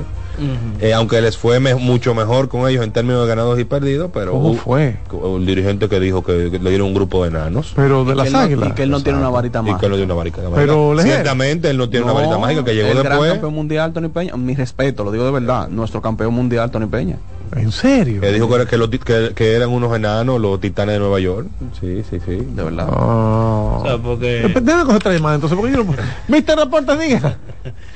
eh, 0.79 0.93
aunque 0.93 1.21
les 1.21 1.37
fue 1.37 1.59
me- 1.59 1.75
mucho 1.75 2.13
mejor 2.15 2.49
con 2.49 2.67
ellos 2.69 2.83
en 2.83 2.91
términos 2.91 3.21
de 3.23 3.27
ganados 3.27 3.59
y 3.59 3.63
perdidos, 3.65 4.09
pero 4.13 4.31
¿Cómo 4.31 4.51
hubo- 4.51 4.57
fue? 4.57 4.97
un 5.11 5.45
dirigente 5.45 5.87
que 5.89 5.99
dijo 5.99 6.23
que, 6.23 6.49
que 6.51 6.59
le 6.59 6.69
dieron 6.69 6.87
un 6.87 6.93
grupo 6.93 7.23
de 7.23 7.29
enanos. 7.29 7.73
Pero 7.75 8.05
de 8.05 8.15
las 8.15 8.31
no- 8.31 8.39
águilas. 8.39 8.69
y 8.69 8.71
que 8.73 8.83
él 8.83 8.89
no 8.91 9.01
tiene 9.01 9.19
una 9.19 9.29
varita 9.29 9.59
Y 9.59 9.63
que 9.65 9.71
mágica. 9.71 9.85
él 9.85 9.91
no 9.91 9.95
tiene 9.97 10.11
una 10.13 10.17
varita 10.19 10.37
mágica. 10.41 10.55
Pero. 10.55 10.95
Ciertamente 11.01 11.69
él 11.69 11.77
no 11.77 11.89
tiene 11.89 12.03
una 12.05 12.13
varita 12.13 12.37
mágica 12.37 12.63
que 12.63 12.75
llegó 12.75 12.87
el 12.89 12.97
gran 12.99 13.09
después. 13.11 13.31
campeón 13.33 13.53
mundial 13.53 13.93
Tony 13.93 14.09
Peña, 14.09 14.35
mi 14.37 14.55
respeto, 14.55 15.03
lo 15.03 15.11
digo 15.11 15.25
de 15.25 15.31
verdad, 15.31 15.67
nuestro 15.69 16.01
campeón 16.01 16.33
mundial 16.33 16.71
Tony 16.71 16.87
Peña. 16.87 17.17
¿En 17.55 17.71
serio? 17.71 18.21
Que 18.21 18.31
dijo 18.33 18.49
que, 18.49 18.55
era- 18.55 18.65
que, 18.65 18.75
los 18.77 18.89
ti- 18.89 18.97
que- 18.99 19.31
que 19.35 19.53
eran 19.53 19.69
unos 19.69 19.95
enanos, 19.95 20.41
los 20.41 20.59
titanes 20.59 20.93
de 20.95 20.99
Nueva 20.99 21.19
York. 21.19 21.47
Sí, 21.79 22.03
sí, 22.09 22.17
sí. 22.25 22.35
De 22.35 22.63
verdad. 22.63 22.87
Ah. 22.91 23.77
O 23.79 23.83
sea, 23.85 23.97
porque... 23.99 24.51
Déjame 24.61 24.83
coger 24.83 24.97
otra 24.97 25.13
llamada 25.13 25.35
entonces, 25.35 25.57
porque 25.57 25.73
yo. 25.73 25.85
Mister 26.27 26.57
diga. 26.99 27.37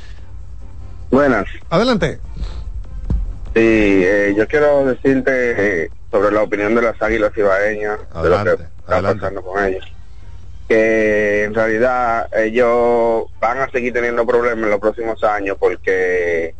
Buenas. 1.11 1.47
Adelante. 1.69 2.19
Sí, 3.55 3.61
eh, 4.05 4.33
yo 4.37 4.47
quiero 4.47 4.85
decirte 4.85 5.83
eh, 5.83 5.89
sobre 6.11 6.31
la 6.31 6.43
opinión 6.43 6.75
de 6.75 6.83
las 6.83 7.01
águilas 7.01 7.31
ibaeñas, 7.35 7.99
de 7.99 8.29
lo 8.29 8.35
que 8.35 8.35
Adelante, 8.35 8.63
está 8.79 9.01
pasando 9.01 9.41
con 9.41 9.65
ellos. 9.65 9.85
Que 10.67 11.45
en 11.45 11.55
realidad 11.55 12.29
ellos 12.37 13.25
van 13.39 13.57
a 13.59 13.69
seguir 13.71 13.91
teniendo 13.91 14.25
problemas 14.25 14.63
en 14.65 14.69
los 14.69 14.79
próximos 14.79 15.23
años 15.23 15.57
porque 15.59 16.53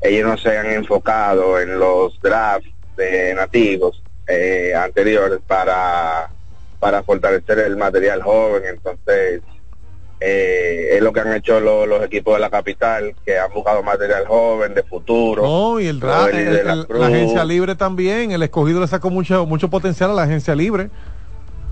ellos 0.00 0.28
no 0.28 0.38
se 0.38 0.56
han 0.56 0.66
enfocado 0.66 1.60
en 1.60 1.78
los 1.78 2.20
drafts 2.20 2.70
de 2.96 3.34
nativos 3.34 4.02
eh, 4.28 4.72
anteriores 4.74 5.40
para, 5.46 6.28
para 6.78 7.02
fortalecer 7.02 7.58
el 7.58 7.76
material 7.76 8.22
joven. 8.22 8.62
Entonces, 8.68 9.42
eh, 10.20 10.88
es 10.92 11.02
lo 11.02 11.12
que 11.12 11.20
han 11.20 11.32
hecho 11.34 11.60
lo- 11.60 11.84
los 11.86 12.02
equipos 12.04 12.34
de 12.34 12.40
la 12.40 12.50
capital, 12.50 13.14
que 13.24 13.38
han 13.38 13.52
buscado 13.52 13.82
material 13.82 14.26
joven, 14.26 14.74
de 14.74 14.82
futuro. 14.82 15.42
No, 15.42 15.80
y 15.80 15.86
el 15.86 16.00
la 16.00 17.06
agencia 17.06 17.44
libre 17.44 17.74
también, 17.74 18.32
el 18.32 18.42
escogido 18.42 18.80
le 18.80 18.86
sacó 18.86 19.10
mucho, 19.10 19.44
mucho 19.46 19.68
potencial 19.68 20.10
a 20.10 20.14
la 20.14 20.22
agencia 20.22 20.54
libre. 20.54 20.90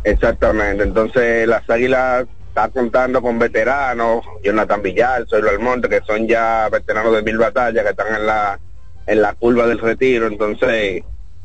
Exactamente, 0.04 0.84
entonces 0.84 1.48
las 1.48 1.68
águilas 1.68 2.26
están 2.48 2.70
contando 2.70 3.22
con 3.22 3.38
veteranos, 3.38 4.22
Jonathan 4.44 4.82
Villar, 4.82 5.26
Soylo 5.26 5.48
Almonte, 5.50 5.88
que 5.88 6.00
son 6.06 6.28
ya 6.28 6.68
veteranos 6.70 7.14
de 7.14 7.22
mil 7.22 7.38
batallas, 7.38 7.82
que 7.82 7.90
están 7.90 8.14
en 8.14 8.26
la, 8.26 8.60
en 9.06 9.22
la 9.22 9.32
curva 9.34 9.66
del 9.66 9.78
retiro, 9.78 10.26
entonces 10.26 11.02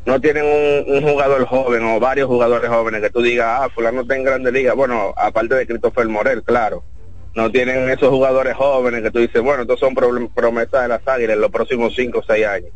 no 0.10 0.20
tienen 0.20 0.44
un, 0.44 0.96
un 0.96 1.12
jugador 1.12 1.46
joven 1.46 1.84
o 1.84 2.00
varios 2.00 2.28
jugadores 2.28 2.70
jóvenes 2.70 3.02
que 3.02 3.12
tú 3.12 3.22
digas, 3.22 3.62
ah, 3.62 3.70
fulano 3.74 4.02
está 4.02 4.16
en 4.16 4.24
grande 4.24 4.52
liga, 4.52 4.74
bueno, 4.74 5.14
aparte 5.16 5.54
de 5.54 5.68
Christopher 5.68 6.08
Morel, 6.08 6.42
claro, 6.44 6.84
no 7.36 7.52
tienen 7.52 7.90
esos 7.90 8.10
jugadores 8.10 8.56
jóvenes 8.56 9.04
que 9.04 9.12
tú 9.12 9.20
dices, 9.20 9.42
bueno, 9.42 9.62
estos 9.62 9.80
son 9.80 9.94
promesas 9.94 10.82
de 10.82 10.88
las 10.88 11.08
águilas 11.08 11.36
en 11.36 11.42
los 11.42 11.52
próximos 11.52 11.94
cinco 11.96 12.20
o 12.20 12.24
seis 12.26 12.46
años. 12.46 12.72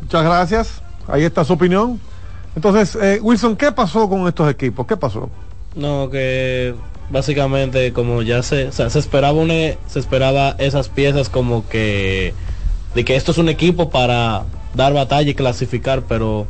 Muchas 0.00 0.24
gracias. 0.24 0.82
Ahí 1.06 1.24
está 1.24 1.44
su 1.44 1.52
opinión. 1.52 2.00
Entonces, 2.56 2.96
eh, 3.00 3.20
Wilson, 3.22 3.56
¿qué 3.56 3.70
pasó 3.70 4.08
con 4.08 4.26
estos 4.26 4.50
equipos? 4.50 4.86
¿Qué 4.86 4.96
pasó? 4.96 5.30
No, 5.76 6.10
que 6.10 6.74
básicamente 7.08 7.92
como 7.92 8.22
ya 8.22 8.42
se, 8.42 8.66
o 8.66 8.72
sea, 8.72 8.90
se 8.90 8.98
esperaba 8.98 9.38
una, 9.38 9.76
se 9.86 9.98
esperaba 9.98 10.56
esas 10.58 10.88
piezas 10.88 11.28
como 11.28 11.68
que 11.68 12.34
de 12.94 13.04
que 13.04 13.16
esto 13.16 13.32
es 13.32 13.38
un 13.38 13.48
equipo 13.48 13.90
para 13.90 14.44
dar 14.74 14.92
batalla 14.92 15.30
y 15.30 15.34
clasificar, 15.34 16.02
pero 16.02 16.46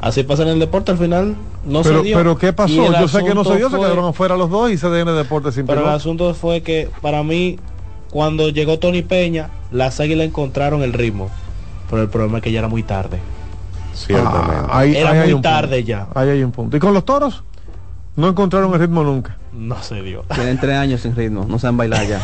así 0.00 0.22
pasa 0.22 0.42
en 0.42 0.48
el 0.48 0.58
deporte 0.58 0.90
al 0.92 0.98
final 0.98 1.36
no 1.64 1.82
pero, 1.82 1.98
se 2.00 2.04
dio. 2.08 2.16
pero 2.16 2.36
¿qué 2.38 2.52
pasó? 2.52 2.86
el 2.86 3.00
Yo 3.00 3.08
sé 3.08 3.24
que 3.24 3.34
no 3.34 3.44
se 3.44 3.56
dio, 3.56 3.70
se 3.70 3.76
quedaron 3.78 4.04
afuera 4.04 4.36
los 4.36 4.50
dos 4.50 4.70
y 4.70 4.76
CDN 4.76 5.14
Deportes 5.16 5.54
sin 5.54 5.66
Pero 5.66 5.82
el 5.82 5.88
asunto 5.88 6.34
fue 6.34 6.62
que 6.62 6.90
para 7.00 7.22
mí, 7.22 7.58
cuando 8.10 8.48
llegó 8.50 8.78
Tony 8.78 9.02
Peña, 9.02 9.50
las 9.70 9.98
águilas 10.00 10.26
encontraron 10.26 10.82
el 10.82 10.92
ritmo. 10.92 11.30
Pero 11.90 12.02
el 12.02 12.08
problema 12.08 12.38
es 12.38 12.44
que 12.44 12.52
ya 12.52 12.58
era 12.58 12.68
muy 12.68 12.82
tarde. 12.82 13.18
Ciertamente. 13.94 14.66
Ah, 14.68 14.78
ahí- 14.80 14.96
Era 14.96 15.10
ahí 15.10 15.18
hay 15.18 15.24
muy 15.26 15.32
punto. 15.34 15.48
tarde 15.48 15.84
ya. 15.84 16.08
Ahí 16.14 16.28
hay 16.28 16.42
un 16.42 16.50
punto. 16.52 16.76
¿Y 16.76 16.80
con 16.80 16.92
los 16.92 17.04
toros? 17.04 17.42
No 18.16 18.28
encontraron 18.28 18.72
el 18.74 18.80
ritmo 18.80 19.02
nunca. 19.04 19.36
No 19.52 19.80
se 19.82 20.02
dio. 20.02 20.24
Tienen 20.34 20.58
tres 20.58 20.76
años 20.76 21.00
sin 21.00 21.14
ritmo, 21.16 21.46
no 21.48 21.58
saben 21.58 21.76
bailar 21.76 22.06
ya. 22.06 22.20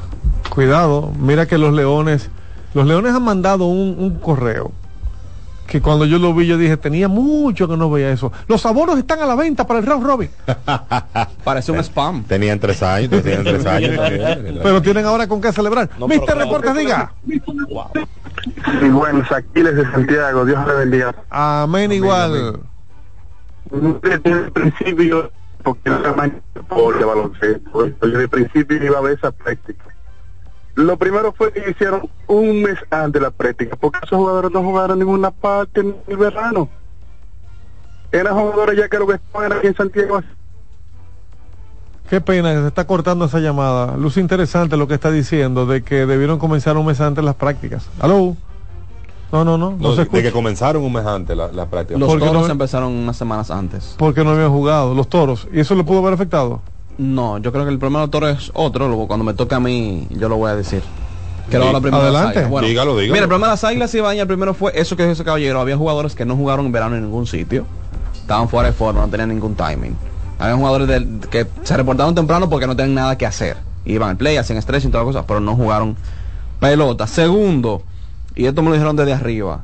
Cuidado, 0.50 1.12
mira 1.18 1.46
que 1.46 1.58
los 1.58 1.72
leones, 1.72 2.28
los 2.74 2.86
leones 2.86 3.14
han 3.14 3.22
mandado 3.22 3.66
un, 3.66 3.96
un 3.98 4.18
correo 4.18 4.72
que 5.70 5.80
cuando 5.80 6.04
yo 6.04 6.18
lo 6.18 6.34
vi 6.34 6.48
yo 6.48 6.58
dije, 6.58 6.76
tenía 6.76 7.06
mucho 7.06 7.68
que 7.68 7.76
no 7.76 7.88
veía 7.88 8.10
eso. 8.10 8.32
Los 8.48 8.66
abonos 8.66 8.98
están 8.98 9.20
a 9.20 9.26
la 9.26 9.36
venta 9.36 9.64
para 9.68 9.78
el 9.78 9.86
round 9.86 10.04
robin, 10.04 10.28
Parece 11.44 11.70
un 11.70 11.78
spam. 11.78 12.24
Tenían 12.24 12.58
tres 12.58 12.82
años, 12.82 13.22
tenían 13.22 13.44
tres 13.44 13.64
años 13.64 13.96
también. 13.96 14.58
pero 14.64 14.82
tienen 14.82 15.06
ahora 15.06 15.28
con 15.28 15.40
qué 15.40 15.52
celebrar. 15.52 15.88
No, 15.96 16.08
Mister 16.08 16.36
Reportes, 16.36 16.74
diga. 16.74 17.12
Y 17.24 18.88
bueno, 18.88 19.24
Aquiles 19.30 19.76
de 19.76 19.84
Santiago, 19.92 20.44
Dios 20.44 20.66
le 20.66 20.74
bendiga. 20.74 21.14
Amén 21.30 21.92
igual. 21.92 22.58
Desde 23.70 24.30
el 24.30 24.50
principio, 24.50 25.30
porque 25.62 25.88
no 25.88 26.00
era 26.00 26.12
más 26.14 26.30
por 26.68 26.98
de 26.98 27.04
baloncesto, 27.04 27.84
desde 28.02 28.22
el 28.22 28.28
principio 28.28 28.84
iba 28.84 28.98
a 28.98 29.02
ver 29.02 29.18
esa 29.18 29.30
práctica. 29.30 29.84
Lo 30.80 30.96
primero 30.96 31.32
fue 31.32 31.52
que 31.52 31.70
hicieron 31.70 32.08
un 32.26 32.62
mes 32.62 32.78
antes 32.90 33.20
la 33.20 33.30
práctica, 33.30 33.76
porque 33.76 33.98
esos 34.02 34.16
jugadores 34.18 34.50
no 34.50 34.62
jugaron 34.62 34.98
ninguna 34.98 35.30
parte 35.30 35.80
en 35.80 35.94
el 36.06 36.16
verano. 36.16 36.68
Eran 38.12 38.34
jugadores 38.34 38.78
ya 38.78 38.88
que 38.88 38.98
lo 38.98 39.06
que 39.06 39.14
estaban 39.14 39.52
aquí 39.52 39.66
en 39.66 39.76
Santiago. 39.76 40.20
Qué 42.08 42.20
pena 42.20 42.52
que 42.54 42.60
se 42.62 42.66
está 42.68 42.86
cortando 42.86 43.26
esa 43.26 43.38
llamada. 43.38 43.96
Luce 43.96 44.20
interesante 44.20 44.76
lo 44.76 44.88
que 44.88 44.94
está 44.94 45.10
diciendo 45.10 45.66
de 45.66 45.82
que 45.82 46.06
debieron 46.06 46.38
comenzar 46.38 46.76
un 46.76 46.86
mes 46.86 47.00
antes 47.00 47.22
las 47.22 47.36
prácticas. 47.36 47.88
¿Aló? 48.00 48.36
No, 49.30 49.44
no, 49.44 49.56
no, 49.56 49.70
no, 49.70 49.76
No, 49.78 49.94
se 49.94 50.06
de 50.06 50.22
que 50.24 50.32
comenzaron 50.32 50.82
un 50.82 50.92
mes 50.92 51.06
antes 51.06 51.36
la, 51.36 51.52
la 51.52 51.66
práctica. 51.66 52.00
Los 52.00 52.08
Porque 52.08 52.26
toros 52.26 52.46
no- 52.46 52.52
empezaron 52.52 52.90
unas 52.92 53.16
semanas 53.16 53.50
antes. 53.52 53.94
Porque 53.96 54.24
no 54.24 54.30
habían 54.30 54.50
jugado 54.50 54.92
los 54.92 55.08
toros. 55.08 55.46
¿Y 55.52 55.60
eso 55.60 55.76
le 55.76 55.84
pudo 55.84 55.98
haber 56.00 56.14
afectado? 56.14 56.62
No, 57.00 57.38
yo 57.38 57.50
creo 57.50 57.64
que 57.64 57.70
el 57.70 57.78
problema 57.78 58.00
de 58.00 58.04
los 58.04 58.10
toros 58.10 58.38
es 58.38 58.50
otro. 58.52 58.86
luego 58.86 59.06
Cuando 59.08 59.24
me 59.24 59.32
toca 59.32 59.56
a 59.56 59.60
mí, 59.60 60.06
yo 60.10 60.28
lo 60.28 60.36
voy 60.36 60.50
a 60.50 60.54
decir. 60.54 60.82
Que 61.50 61.58
lo 61.58 61.80
primero 61.80 62.04
las 62.10 62.14
adelante. 62.26 62.44
Bueno, 62.46 62.68
Dígalo, 62.68 62.92
dígalo. 62.96 63.12
Mira, 63.14 63.24
el 63.24 63.28
problema 63.28 63.46
de 63.46 63.52
las 63.52 63.64
águilas 63.64 63.94
y 63.94 64.00
baña 64.00 64.22
el 64.22 64.28
primero 64.28 64.52
fue 64.54 64.72
eso 64.74 64.96
que 64.96 65.02
dijo 65.04 65.14
ese 65.14 65.24
caballero. 65.24 65.60
Había 65.60 65.76
jugadores 65.78 66.14
que 66.14 66.24
no 66.26 66.36
jugaron 66.36 66.66
en 66.66 66.72
verano 66.72 66.96
en 66.96 67.02
ningún 67.04 67.26
sitio. 67.26 67.64
Estaban 68.14 68.48
fuera 68.48 68.68
de 68.68 68.74
forma, 68.74 69.00
no 69.00 69.08
tenían 69.08 69.30
ningún 69.30 69.54
timing. 69.54 69.96
Había 70.38 70.56
jugadores 70.56 70.88
del- 70.88 71.20
que 71.30 71.46
se 71.64 71.76
reportaron 71.76 72.14
temprano 72.14 72.48
porque 72.50 72.66
no 72.66 72.76
tenían 72.76 72.94
nada 72.94 73.16
que 73.18 73.24
hacer. 73.26 73.56
Iban 73.86 74.10
al 74.10 74.16
play, 74.18 74.36
hacían 74.36 74.60
stretching 74.60 74.90
y 74.90 74.92
todas 74.92 75.06
las 75.06 75.14
cosas, 75.14 75.24
pero 75.26 75.40
no 75.40 75.56
jugaron 75.56 75.96
pelota. 76.60 77.06
Segundo, 77.06 77.82
y 78.36 78.44
esto 78.44 78.60
me 78.62 78.68
lo 78.68 78.74
dijeron 78.74 78.94
desde 78.94 79.14
arriba, 79.14 79.62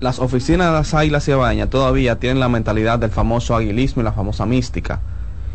las 0.00 0.18
oficinas 0.18 0.68
de 0.68 0.72
las 0.72 0.94
águilas 0.94 1.28
y 1.28 1.32
baña 1.34 1.68
todavía 1.68 2.18
tienen 2.18 2.40
la 2.40 2.48
mentalidad 2.48 2.98
del 2.98 3.10
famoso 3.10 3.54
aguilismo 3.54 4.00
y 4.00 4.04
la 4.06 4.12
famosa 4.12 4.46
mística. 4.46 5.00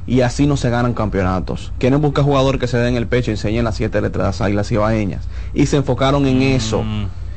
Y 0.05 0.21
así 0.21 0.47
no 0.47 0.57
se 0.57 0.69
ganan 0.69 0.93
campeonatos. 0.93 1.71
Quieren 1.79 2.01
buscar 2.01 2.25
jugadores 2.25 2.59
que 2.59 2.67
se 2.67 2.77
den 2.77 2.95
el 2.95 3.07
pecho 3.07 3.31
y 3.31 3.35
enseñen 3.35 3.63
las 3.63 3.75
siete 3.75 4.01
letras 4.01 4.23
de 4.23 4.27
las 4.27 4.41
águilas 4.41 4.71
ibaeñas. 4.71 5.27
Y 5.53 5.65
se 5.67 5.77
enfocaron 5.77 6.25
en 6.25 6.41
eso. 6.41 6.83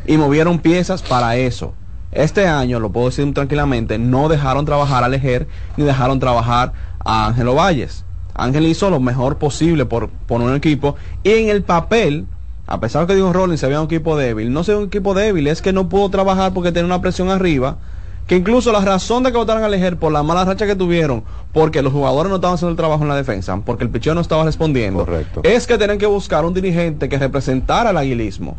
Y 0.07 0.17
movieron 0.17 0.59
piezas 0.59 1.03
para 1.03 1.37
eso. 1.37 1.75
Este 2.13 2.47
año, 2.47 2.81
lo 2.81 2.91
puedo 2.91 3.07
decir 3.07 3.33
tranquilamente, 3.35 3.99
no 3.99 4.29
dejaron 4.29 4.65
trabajar 4.65 5.05
a 5.05 5.09
Lejer 5.09 5.49
ni 5.77 5.85
dejaron 5.85 6.19
trabajar 6.19 6.73
a 7.05 7.27
Ángelo 7.27 7.55
Valles. 7.55 8.05
Ángel 8.35 8.67
hizo 8.67 8.91
lo 8.91 9.01
mejor 9.01 9.39
posible 9.39 9.87
por 9.87 10.09
poner 10.09 10.49
un 10.49 10.55
equipo 10.55 10.97
y 11.23 11.31
en 11.31 11.49
el 11.49 11.63
papel, 11.63 12.27
a 12.67 12.81
pesar 12.81 13.03
de 13.03 13.09
que 13.09 13.17
dijo 13.17 13.33
Rollins 13.33 13.61
se 13.61 13.67
había 13.67 13.81
un 13.81 13.87
equipo 13.87 14.17
débil, 14.17 14.53
no 14.53 14.65
se 14.65 14.73
ve 14.73 14.79
un 14.79 14.87
equipo 14.87 15.15
débil, 15.15 15.47
es 15.47 15.63
que 15.63 15.73
no 15.73 15.89
pudo 15.89 16.11
trabajar 16.11 16.53
porque 16.53 16.73
tenía 16.73 16.87
una 16.87 17.01
presión 17.01 17.31
arriba, 17.31 17.79
que 18.27 18.35
incluso 18.37 18.73
la 18.73 18.81
razón 18.81 19.23
de 19.23 19.31
que 19.31 19.39
votaran 19.39 19.63
a 19.63 19.69
Lejer 19.69 19.97
por 19.97 20.11
la 20.13 20.23
mala 20.23 20.45
racha 20.45 20.67
que 20.67 20.75
tuvieron, 20.75 21.23
porque 21.53 21.81
los 21.83 21.93
jugadores 21.93 22.29
no 22.29 22.37
estaban 22.37 22.55
haciendo 22.55 22.71
el 22.73 22.77
trabajo 22.77 23.03
en 23.03 23.09
la 23.09 23.17
defensa, 23.17 23.57
porque 23.65 23.85
el 23.85 23.91
picheo 23.91 24.15
no 24.15 24.21
estaba 24.21 24.45
respondiendo, 24.45 25.05
Correcto. 25.05 25.41
es 25.45 25.67
que 25.67 25.79
tienen 25.79 25.99
que 25.99 26.07
buscar 26.07 26.45
un 26.45 26.53
dirigente 26.53 27.09
que 27.09 27.19
representara 27.19 27.91
el 27.91 27.97
aguilismo. 27.97 28.57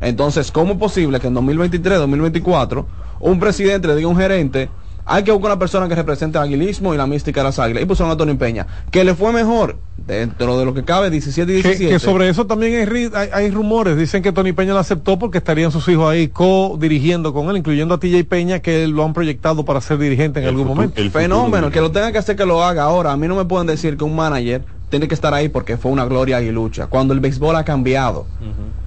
Entonces, 0.00 0.52
¿cómo 0.52 0.74
es 0.74 0.78
posible 0.78 1.18
que 1.18 1.26
en 1.26 1.34
2023, 1.34 1.98
2024, 1.98 2.86
un 3.20 3.40
presidente 3.40 3.88
le 3.88 3.96
diga 3.96 4.06
a 4.06 4.10
un 4.12 4.16
gerente, 4.16 4.68
hay 5.10 5.24
que 5.24 5.32
buscar 5.32 5.50
una 5.52 5.58
persona 5.58 5.88
que 5.88 5.94
represente 5.94 6.38
el 6.38 6.44
aguilismo 6.44 6.92
y 6.94 6.96
la 6.98 7.06
mística 7.06 7.40
de 7.40 7.44
las 7.44 7.58
águilas? 7.58 7.82
Y 7.82 7.86
pusieron 7.86 8.12
a 8.12 8.16
Tony 8.16 8.34
Peña, 8.34 8.66
que 8.90 9.02
le 9.04 9.14
fue 9.14 9.32
mejor 9.32 9.78
dentro 9.96 10.58
de 10.58 10.64
lo 10.64 10.74
que 10.74 10.84
cabe 10.84 11.10
17 11.10 11.50
y 11.52 11.62
Que, 11.62 11.68
17. 11.70 11.92
que 11.94 11.98
sobre 11.98 12.28
eso 12.28 12.46
también 12.46 12.74
hay, 12.76 12.84
ri- 12.86 13.14
hay, 13.14 13.28
hay 13.32 13.50
rumores. 13.50 13.96
Dicen 13.96 14.22
que 14.22 14.32
Tony 14.32 14.52
Peña 14.52 14.72
lo 14.74 14.78
aceptó 14.78 15.18
porque 15.18 15.38
estarían 15.38 15.72
sus 15.72 15.88
hijos 15.88 16.08
ahí 16.10 16.28
co-dirigiendo 16.28 17.32
con 17.32 17.48
él, 17.50 17.56
incluyendo 17.56 17.94
a 17.94 17.98
TJ 17.98 18.24
Peña, 18.24 18.58
que 18.60 18.86
lo 18.86 19.04
han 19.04 19.12
proyectado 19.14 19.64
para 19.64 19.80
ser 19.80 19.98
dirigente 19.98 20.40
en 20.40 20.44
El 20.44 20.50
algún 20.50 20.64
futuro- 20.64 20.74
momento. 20.82 21.00
el 21.00 21.10
Fenómeno, 21.10 21.70
que 21.70 21.80
lo 21.80 21.90
tenga 21.90 22.12
que 22.12 22.18
hacer 22.18 22.36
que 22.36 22.46
lo 22.46 22.62
haga 22.62 22.82
ahora. 22.84 23.12
A 23.12 23.16
mí 23.16 23.26
no 23.28 23.34
me 23.34 23.44
pueden 23.44 23.66
decir 23.66 23.96
que 23.96 24.04
un 24.04 24.14
manager 24.14 24.62
tiene 24.88 25.06
que 25.08 25.14
estar 25.14 25.34
ahí 25.34 25.48
porque 25.48 25.76
fue 25.76 25.90
una 25.92 26.04
gloria 26.06 26.38
aguilucha, 26.38 26.86
cuando 26.86 27.12
el 27.14 27.20
béisbol 27.20 27.56
ha 27.56 27.64
cambiado. 27.64 28.26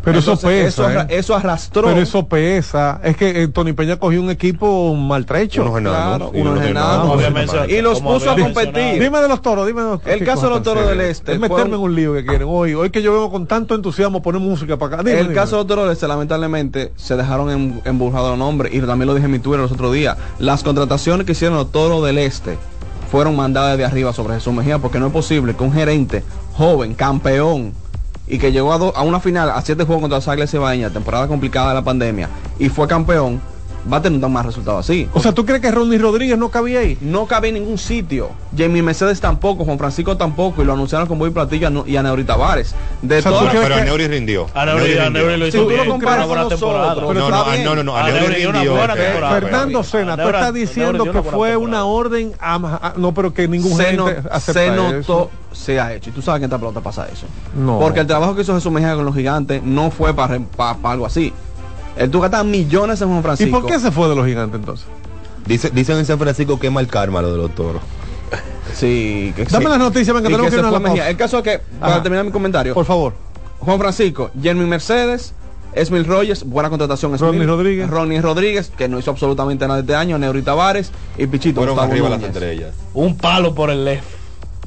Pero 0.03 0.17
eso 0.17 0.35
pesa. 0.35 0.67
Eso, 0.67 0.87
arra- 0.87 1.03
¿eh? 1.03 1.19
eso 1.19 1.35
arrastró. 1.35 1.83
Pero 1.83 2.01
eso 2.01 2.27
pesa. 2.27 2.99
Es 3.03 3.15
que 3.15 3.43
eh, 3.43 3.47
Tony 3.49 3.73
Peña 3.73 3.97
cogió 3.97 4.19
un 4.19 4.31
equipo 4.31 4.95
maltrecho. 4.95 5.61
Unos 5.61 5.77
enanos, 5.77 6.31
Claro, 6.31 6.31
y 6.33 6.41
unos 6.41 6.53
unos 6.57 6.65
enanos. 6.65 7.69
y 7.69 7.81
los 7.81 8.01
puso 8.01 8.31
a 8.31 8.35
competir. 8.35 8.73
mencionado. 8.73 8.99
Dime 8.99 9.19
de 9.21 9.27
los 9.27 9.41
toros, 9.43 9.67
dime 9.67 9.81
de 9.83 9.89
los 9.89 10.01
toros. 10.01 10.19
El 10.19 10.25
caso 10.25 10.43
de 10.45 10.49
los 10.49 10.63
toros 10.63 10.87
del 10.87 11.01
este 11.01 11.33
Es 11.33 11.39
meterme 11.39 11.75
en 11.75 11.81
un 11.81 11.95
lío 11.95 12.13
que 12.15 12.25
quieren. 12.25 12.47
Hoy, 12.49 12.73
hoy 12.73 12.89
que 12.89 13.03
yo 13.03 13.13
vengo 13.13 13.29
con 13.29 13.45
tanto 13.45 13.75
entusiasmo 13.75 14.23
poner 14.23 14.41
música 14.41 14.75
para 14.77 14.95
acá. 14.95 15.03
Dime, 15.03 15.19
el 15.19 15.25
dime. 15.27 15.35
caso 15.35 15.57
de 15.57 15.59
los 15.59 15.67
toros 15.67 15.83
del 15.85 15.93
este, 15.93 16.07
lamentablemente, 16.07 16.93
se 16.95 17.15
dejaron 17.15 17.51
em- 17.51 17.79
embrujados 17.85 18.29
los 18.31 18.39
nombres. 18.39 18.73
Y 18.73 18.81
también 18.81 19.05
lo 19.07 19.13
dije 19.13 19.25
en 19.27 19.31
mi 19.33 19.39
Twitter 19.39 19.59
los 19.61 19.71
otros 19.71 19.93
días. 19.93 20.17
Las 20.39 20.63
contrataciones 20.63 21.27
que 21.27 21.33
hicieron 21.33 21.57
los 21.57 21.71
toros 21.71 22.03
del 22.03 22.17
este 22.17 22.57
fueron 23.11 23.35
mandadas 23.35 23.77
de 23.77 23.83
arriba 23.83 24.13
sobre 24.13 24.35
Jesús 24.35 24.53
Mejía, 24.53 24.79
porque 24.79 24.97
no 24.97 25.07
es 25.07 25.11
posible 25.11 25.53
que 25.53 25.63
un 25.63 25.73
gerente 25.73 26.23
joven, 26.53 26.93
campeón, 26.93 27.73
y 28.25 28.39
que 28.39 28.53
llegó 28.53 28.71
a, 28.71 28.77
a 28.97 29.01
una 29.03 29.19
final, 29.19 29.49
a 29.49 29.61
siete 29.61 29.83
juegos 29.83 30.07
contra 30.09 30.31
Águilas 30.31 30.53
Ibaeñas, 30.53 30.93
temporada 30.93 31.27
complicada 31.27 31.69
de 31.69 31.73
la 31.75 31.83
pandemia, 31.83 32.29
y 32.57 32.69
fue 32.69 32.87
campeón, 32.87 33.41
va 33.91 33.97
a 33.97 34.01
tener 34.01 34.23
un 34.23 34.31
más 34.33 34.45
resultado 34.45 34.77
así. 34.79 35.07
O 35.13 35.19
sea, 35.19 35.31
¿tú 35.33 35.45
crees 35.45 35.61
que 35.61 35.71
Ronnie 35.71 35.97
Rodríguez 35.97 36.37
no 36.37 36.49
cabía 36.49 36.79
ahí? 36.79 36.97
no 37.01 37.25
cabe 37.25 37.49
en 37.49 37.55
ningún 37.55 37.77
sitio. 37.77 38.29
Jamie 38.57 38.81
Mercedes 38.83 39.19
tampoco, 39.21 39.63
Juan 39.65 39.77
Francisco 39.77 40.17
tampoco, 40.17 40.61
y 40.61 40.65
lo 40.65 40.73
anunciaron 40.73 41.07
con 41.07 41.17
Boy 41.19 41.29
Platillo 41.31 41.85
y 41.87 41.95
a 41.95 42.03
Neuri 42.03 42.23
Tavares. 42.23 42.75
De 43.01 43.19
O 43.19 43.21
sea, 43.21 43.31
¿tú 43.31 43.37
todas- 43.37 43.49
crees 43.51 43.65
Pero 43.65 43.75
que- 43.77 43.85
Neuri 43.85 44.07
rindió. 44.07 44.47
A 44.53 44.65
Neuri- 44.65 44.75
Neuri 44.77 44.97
a 44.97 45.03
rindió. 45.05 45.21
Neuri 45.21 45.37
lo 45.37 45.45
Si 45.45 45.49
hizo 45.49 45.61
tú 45.63 45.67
bien, 45.67 45.77
lo 45.77 45.83
una 45.83 45.91
comparas 45.93 46.27
con 46.27 46.37
nosotros, 46.37 46.71
No, 47.05 47.11
está 47.13 47.29
no, 47.37 47.45
bien. 47.51 47.63
no, 47.63 47.75
no, 47.75 47.83
no, 47.83 47.95
a 47.97 48.01
A 48.01 48.07
Neuri 48.07 48.19
Neuri 48.21 48.35
dio 48.39 48.49
una 48.49 48.87
rindió. 48.87 49.01
Eh. 49.03 49.29
Fernando 49.41 49.83
Sena, 49.83 50.15
tú 50.17 50.23
estás 50.27 50.53
diciendo 50.53 51.03
que 51.11 51.23
fue 51.23 51.55
una 51.57 51.85
orden 51.85 52.33
a- 52.39 52.55
a- 52.55 52.93
no, 52.97 53.13
pero 53.13 53.33
que 53.33 53.47
ningún 53.47 53.71
no- 53.95 54.07
acepta 54.31 54.41
se 54.53 54.71
notó, 54.71 54.95
eso. 54.97 55.31
se 55.51 55.79
ha 55.79 55.93
hecho. 55.93 56.09
Y 56.09 56.13
tú 56.13 56.21
sabes 56.21 56.39
que 56.39 56.45
en 56.45 56.49
esta 56.49 56.57
pelota 56.57 56.81
pasa 56.81 57.07
eso. 57.11 57.25
No. 57.55 57.79
Porque 57.79 57.99
el 58.01 58.07
trabajo 58.07 58.35
que 58.35 58.41
hizo 58.41 58.53
Jesús 58.55 58.71
Mejía 58.71 58.95
con 58.95 59.05
los 59.05 59.15
gigantes 59.15 59.63
no 59.63 59.91
fue 59.91 60.13
para 60.13 60.39
algo 60.83 61.05
así. 61.05 61.33
Él 61.97 62.09
tuvo 62.09 62.21
que 62.23 62.29
gastar 62.29 62.45
millones 62.45 63.01
en 63.01 63.17
¿Y 63.17 63.21
Francisco. 63.21 63.61
por 63.61 63.69
qué 63.69 63.79
se 63.79 63.91
fue 63.91 64.07
de 64.09 64.15
los 64.15 64.25
gigantes 64.25 64.59
entonces? 64.59 64.85
Dice, 65.45 65.69
dicen 65.71 65.97
en 65.97 66.05
San 66.05 66.19
Francisco 66.19 66.59
que 66.59 66.67
es 66.67 66.73
mal 66.73 66.87
karma 66.87 67.21
lo 67.21 67.31
de 67.31 67.37
los 67.37 67.53
toros. 67.55 67.81
Sí, 68.73 69.33
que 69.35 69.43
Dame 69.45 69.65
sí. 69.65 69.69
las 69.71 69.79
noticias, 69.79 70.15
venga, 70.15 70.29
Y 70.29 70.31
tenemos 70.31 70.45
que 70.45 70.51
se 70.51 70.57
irnos 70.57 70.73
a 70.75 70.93
la. 70.95 71.09
El 71.09 71.17
caso 71.17 71.37
es 71.39 71.43
que, 71.43 71.59
para 71.79 71.95
Ajá. 71.95 72.03
terminar 72.03 72.25
mi 72.25 72.31
comentario, 72.31 72.73
Por 72.73 72.85
favor. 72.85 73.13
Juan 73.59 73.77
Francisco, 73.77 74.31
Jeremy 74.41 74.65
Mercedes, 74.65 75.33
Esmil 75.73 76.05
Rogers, 76.05 76.43
buena 76.45 76.69
contratación. 76.69 77.13
Esmil, 77.13 77.29
Ronnie 77.31 77.45
Rodríguez. 77.47 77.89
Ronnie 77.89 78.21
Rodríguez, 78.21 78.71
que 78.75 78.87
no 78.87 78.97
hizo 78.99 79.11
absolutamente 79.11 79.67
nada 79.67 79.81
este 79.81 79.93
año, 79.95 80.17
Neuri 80.17 80.41
Tavares 80.41 80.91
y 81.17 81.27
Pichito. 81.27 81.59
Fueron 81.61 81.77
arriba 81.79 82.09
las 82.09 82.23
estrellas. 82.23 82.73
Un 82.93 83.17
palo 83.17 83.53
por 83.53 83.69
el 83.69 83.83
left. 83.85 84.05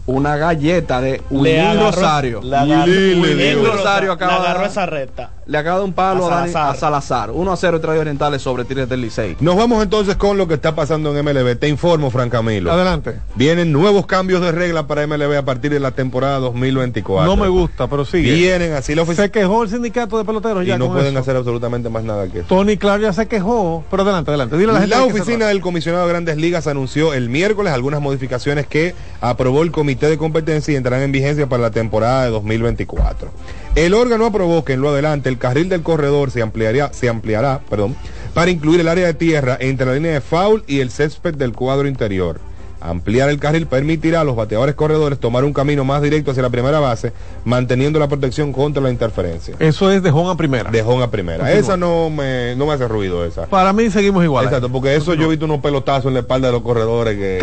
Una 0.07 0.37
galleta 0.37 1.01
de 1.01 1.23
agarró- 1.31 1.91
Rosario. 1.91 2.41
Le 2.43 2.57
agarró, 2.57 2.93
Willy 2.93 3.21
Willy 3.21 3.55
Rosario 3.55 4.13
acaba 4.13 4.33
le 4.35 4.39
de 4.41 4.45
agarró 4.45 4.61
dar- 4.61 4.71
esa 4.71 4.87
recta. 4.87 5.31
Le 5.47 5.59
acaba 5.59 5.79
de 5.79 5.85
un 5.85 5.93
palo 5.93 6.27
A 6.31 6.39
a, 6.39 6.47
Dani- 6.47 6.53
Salazar. 6.53 6.75
a 6.75 6.79
Salazar. 6.79 7.31
1 7.31 7.53
a 7.53 7.57
0 7.57 7.81
trae 7.81 7.99
orientales 7.99 8.41
sobre 8.41 8.65
Tigres 8.65 8.89
del 8.89 9.03
Licey. 9.03 9.37
Nos 9.41 9.57
vamos 9.57 9.83
entonces 9.83 10.17
con 10.17 10.39
lo 10.39 10.49
que 10.49 10.55
está 10.55 10.75
pasando 10.75 11.15
en 11.17 11.25
MLB. 11.25 11.57
Te 11.59 11.69
informo, 11.69 12.11
Fran 12.11 12.31
Camilo. 12.31 12.73
Adelante. 12.73 13.21
Vienen 13.35 13.71
nuevos 13.73 14.07
cambios 14.07 14.41
de 14.41 14.53
regla 14.53 14.87
para 14.87 15.07
MLB 15.07 15.37
a 15.37 15.45
partir 15.45 15.71
de 15.71 15.81
la 15.81 15.91
temporada 15.91 16.39
2024. 16.39 17.27
No 17.27 17.37
me 17.41 17.49
gusta, 17.49 17.89
pero 17.89 18.05
sigue. 18.05 18.33
Vienen 18.33 18.73
así 18.73 18.95
la 18.95 19.03
Se 19.05 19.11
oficina 19.11 19.29
quejó 19.29 19.63
el 19.65 19.69
sindicato 19.69 20.17
de 20.19 20.25
peloteros 20.25 20.65
y 20.65 20.67
ya 20.69 20.79
no 20.79 20.87
con 20.87 20.95
pueden 20.97 21.13
eso. 21.13 21.21
hacer 21.21 21.37
absolutamente 21.37 21.89
más 21.91 22.05
nada 22.05 22.27
que 22.29 22.39
eso. 22.39 22.49
Tony 22.49 22.77
Clark 22.79 23.03
ya 23.03 23.13
se 23.13 23.27
quejó, 23.29 23.85
pero 23.91 24.03
adelante, 24.03 24.31
adelante. 24.31 24.57
Dile 24.57 24.71
a 24.71 24.75
la 24.75 24.81
gente 24.81 24.97
La 24.97 25.05
oficina 25.05 25.47
del 25.49 25.61
comisionado 25.61 26.05
de 26.07 26.11
Grandes 26.13 26.37
Ligas 26.39 26.67
anunció 26.67 27.13
el 27.13 27.29
miércoles 27.29 27.73
algunas 27.75 28.01
modificaciones 28.01 28.67
que 28.67 28.95
aprobó 29.21 29.63
el 29.63 29.71
comité 29.73 30.09
de 30.09 30.17
competencia 30.17 30.73
y 30.73 30.77
entrarán 30.77 31.03
en 31.03 31.13
vigencia 31.13 31.47
para 31.49 31.63
la 31.63 31.71
temporada 31.71 32.25
de 32.25 32.31
2024. 32.31 33.31
El 33.75 33.93
órgano 33.93 34.27
aprobó 34.27 34.65
que 34.65 34.75
en 34.75 34.81
lo 34.81 34.91
adelante 34.91 35.29
el 35.29 35.39
carril 35.39 35.69
del 35.69 35.83
corredor 35.83 36.31
se 36.31 36.43
ampliaría, 36.43 36.93
se 36.93 37.09
ampliará, 37.09 37.61
perdón, 37.69 37.97
para 38.33 38.53
incluir 38.53 38.79
el 38.79 38.87
área 38.87 39.09
de 39.09 39.15
tierra 39.15 39.57
entre 39.59 39.87
la 39.87 39.95
línea 39.95 40.13
de 40.13 40.21
foul 40.21 40.63
y 40.69 40.79
el 40.79 40.93
césped 40.93 41.35
del 41.35 41.53
cuadro 41.53 41.89
interior. 41.89 42.39
Ampliar 42.85 43.31
el 43.31 43.39
carril 43.41 43.67
permitirá 43.67 44.21
a 44.21 44.25
los 44.25 44.37
bateadores 44.37 44.75
corredores 44.75 45.19
tomar 45.19 45.43
un 45.45 45.53
camino 45.55 45.85
más 45.85 46.03
directo 46.03 46.31
hacia 46.33 46.43
la 46.43 46.51
primera 46.51 46.81
base, 46.81 47.13
manteniendo 47.45 47.99
la 47.99 48.09
protección 48.09 48.53
contra 48.53 48.83
la 48.83 48.91
interferencia. 48.91 49.55
Eso 49.59 49.91
es 49.91 50.03
de 50.03 50.11
home 50.11 50.31
a 50.31 50.35
primera. 50.37 50.71
De 50.71 50.83
home 50.83 51.03
a 51.03 51.11
primera. 51.11 51.39
Continúa. 51.39 51.59
Esa 51.61 51.77
no 51.79 52.11
me, 52.11 52.55
no 52.57 52.67
me 52.67 52.75
hace 52.75 52.87
ruido 52.87 53.25
esa. 53.25 53.47
Para 53.47 53.73
mí 53.73 53.91
seguimos 53.91 54.23
igual. 54.23 54.45
Exacto, 54.45 54.71
porque 54.71 54.95
eso 54.95 55.15
yo 55.15 55.25
he 55.27 55.29
visto 55.31 55.47
unos 55.47 55.61
pelotazos 55.61 56.07
en 56.07 56.15
la 56.15 56.21
espalda 56.21 56.49
de 56.49 56.53
los 56.53 56.63
corredores 56.63 57.17
que 57.17 57.43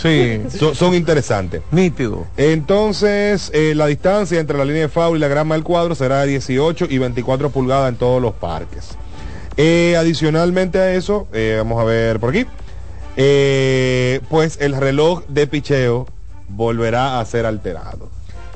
Sí. 0.00 0.40
son, 0.56 0.74
son 0.76 0.94
interesantes. 0.94 1.60
Nítido. 1.72 2.26
Entonces, 2.36 3.50
eh, 3.52 3.74
la 3.74 3.86
distancia 3.86 4.38
entre 4.38 4.56
la 4.56 4.64
línea 4.64 4.82
de 4.82 4.88
foul 4.88 5.16
y 5.16 5.20
la 5.20 5.26
grama 5.28 5.54
del 5.56 5.64
cuadro 5.64 5.94
será 5.96 6.20
de 6.20 6.28
18 6.28 6.86
y 6.88 6.98
24 6.98 7.50
pulgadas 7.50 7.88
en 7.88 7.96
todos 7.96 8.22
los 8.22 8.34
parques. 8.34 8.90
Eh, 9.56 9.96
adicionalmente 9.98 10.78
a 10.78 10.92
eso, 10.94 11.26
eh, 11.32 11.56
vamos 11.58 11.80
a 11.80 11.84
ver 11.84 12.20
por 12.20 12.30
aquí, 12.30 12.46
eh, 13.20 14.20
pues 14.30 14.58
el 14.60 14.74
reloj 14.76 15.22
de 15.28 15.46
picheo 15.48 16.06
volverá 16.48 17.18
a 17.20 17.24
ser 17.24 17.44
alterado. 17.46 18.08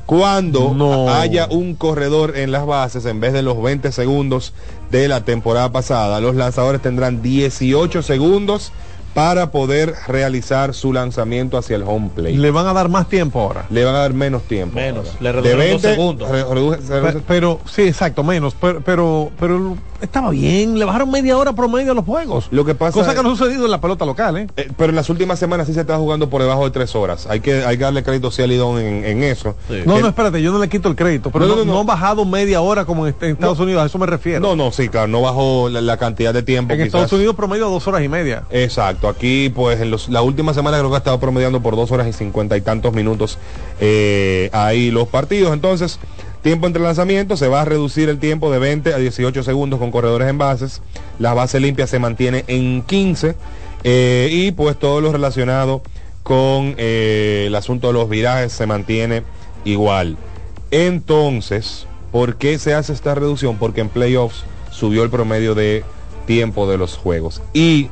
Cuando 0.06 1.08
haya 1.10 1.46
un 1.50 1.74
corredor 1.74 2.36
en 2.36 2.52
las 2.52 2.64
bases, 2.66 3.04
en 3.06 3.18
vez 3.20 3.32
de 3.32 3.42
los 3.42 3.60
20 3.62 3.90
segundos 3.92 4.52
de 4.90 5.08
la 5.08 5.22
temporada 5.24 5.72
pasada, 5.72 6.20
los 6.20 6.34
lanzadores 6.36 6.80
tendrán 6.80 7.22
18 7.22 8.02
segundos 8.02 8.72
para 9.14 9.50
poder 9.50 9.94
realizar 10.08 10.74
su 10.74 10.92
lanzamiento 10.92 11.58
hacia 11.58 11.76
el 11.76 11.82
home 11.82 12.10
plate. 12.14 12.32
Le 12.36 12.50
van 12.50 12.66
a 12.66 12.72
dar 12.72 12.88
más 12.88 13.08
tiempo 13.08 13.40
ahora. 13.40 13.66
Le 13.70 13.84
van 13.84 13.94
a 13.94 13.98
dar 13.98 14.14
menos 14.14 14.42
tiempo. 14.44 14.76
Menos, 14.76 15.08
ahora. 15.20 15.40
le 15.42 15.54
20, 15.54 15.90
segundos. 15.90 16.28
re- 16.30 16.44
reduce- 16.44 16.78
reduce- 16.88 17.12
Pe- 17.18 17.24
Pero, 17.26 17.60
sí, 17.66 17.82
exacto, 17.82 18.22
menos. 18.24 18.54
Pero, 18.58 18.80
pero, 18.84 19.30
pero 19.38 19.76
estaba 20.02 20.30
bien. 20.30 20.78
Le 20.78 20.84
bajaron 20.84 21.10
media 21.10 21.36
hora 21.38 21.52
promedio 21.52 21.92
a 21.92 21.94
los 21.94 22.04
juegos. 22.04 22.48
Lo 22.50 22.64
que 22.64 22.74
pasa 22.74 22.92
Cosa 22.92 23.10
es- 23.12 23.16
que 23.16 23.22
no 23.22 23.30
ha 23.32 23.36
sucedido 23.36 23.64
en 23.64 23.70
la 23.70 23.80
pelota 23.80 24.04
local, 24.04 24.36
¿eh? 24.36 24.46
Eh, 24.56 24.68
pero 24.76 24.90
en 24.90 24.96
las 24.96 25.08
últimas 25.10 25.38
semanas 25.38 25.66
sí 25.66 25.74
se 25.74 25.80
está 25.80 25.96
jugando 25.96 26.28
por 26.28 26.42
debajo 26.42 26.64
de 26.64 26.70
tres 26.70 26.94
horas. 26.94 27.26
Hay 27.28 27.40
que, 27.40 27.64
hay 27.64 27.76
que 27.78 27.84
darle 27.84 28.02
crédito 28.02 28.30
a 28.36 28.46
Lidón 28.46 28.78
en, 28.80 29.04
en 29.04 29.22
eso. 29.22 29.54
No, 29.86 29.94
Que- 29.96 30.02
no, 30.02 30.08
espérate, 30.08 30.42
yo 30.42 30.52
no 30.52 30.58
le 30.58 30.68
quito 30.68 30.88
el 30.88 30.96
crédito. 30.96 31.30
Pero 31.30 31.46
No, 31.46 31.52
no, 31.52 31.56
no, 31.58 31.64
no. 31.64 31.72
no 31.74 31.80
han 31.80 31.86
bajado 31.86 32.24
media 32.24 32.60
hora 32.60 32.84
como 32.84 33.06
en, 33.06 33.14
en 33.20 33.30
Estados 33.32 33.58
Unidos, 33.60 33.82
a 33.82 33.86
eso 33.86 33.98
me 33.98 34.06
refiero. 34.06 34.40
No, 34.40 34.56
no, 34.56 34.72
sí, 34.72 34.88
claro, 34.88 35.08
no 35.08 35.20
bajó 35.22 35.68
la, 35.68 35.80
la 35.80 35.96
cantidad 35.96 36.34
de 36.34 36.42
tiempo. 36.42 36.72
en 36.72 36.78
quizás. 36.80 36.86
Estados 36.88 37.12
Unidos 37.12 37.34
promedio 37.36 37.68
dos 37.70 37.86
horas 37.86 38.02
y 38.02 38.08
media. 38.08 38.44
Exacto, 38.50 39.08
aquí 39.08 39.48
pues 39.54 39.80
en 39.80 39.90
los, 39.90 40.08
la 40.08 40.22
última 40.22 40.52
semana 40.54 40.78
creo 40.78 40.90
que 40.90 40.96
ha 40.96 40.98
estado 40.98 41.20
promediando 41.20 41.60
por 41.62 41.76
dos 41.76 41.90
horas 41.92 42.06
y 42.08 42.12
cincuenta 42.12 42.56
y 42.56 42.60
tantos 42.60 42.92
minutos 42.92 43.38
eh, 43.80 44.50
ahí 44.52 44.90
los 44.90 45.08
partidos. 45.08 45.52
Entonces, 45.52 45.98
tiempo 46.42 46.66
entre 46.66 46.82
lanzamientos, 46.82 47.38
se 47.38 47.48
va 47.48 47.62
a 47.62 47.64
reducir 47.64 48.08
el 48.08 48.18
tiempo 48.18 48.50
de 48.50 48.58
20 48.58 48.92
a 48.92 48.98
18 48.98 49.42
segundos 49.42 49.78
con 49.78 49.90
corredores 49.90 50.28
en 50.28 50.38
bases. 50.38 50.82
La 51.18 51.34
base 51.34 51.60
limpia 51.60 51.86
se 51.86 51.98
mantiene 51.98 52.44
en 52.48 52.82
15 52.82 53.36
eh, 53.84 54.28
y 54.30 54.52
pues 54.52 54.78
todo 54.78 55.00
lo 55.00 55.12
relacionado 55.12 55.82
con 56.22 56.74
eh, 56.78 57.44
el 57.46 57.54
asunto 57.54 57.88
de 57.88 57.92
los 57.94 58.08
virajes 58.08 58.52
se 58.52 58.66
mantiene 58.66 59.22
igual. 59.64 60.16
Entonces, 60.70 61.86
¿por 62.10 62.36
qué 62.36 62.58
se 62.58 62.74
hace 62.74 62.92
esta 62.92 63.14
reducción? 63.14 63.56
Porque 63.56 63.80
en 63.80 63.88
playoffs 63.88 64.44
subió 64.70 65.04
el 65.04 65.10
promedio 65.10 65.54
de 65.54 65.84
tiempo 66.26 66.68
de 66.68 66.78
los 66.78 66.96
juegos. 66.96 67.42
Y 67.52 67.88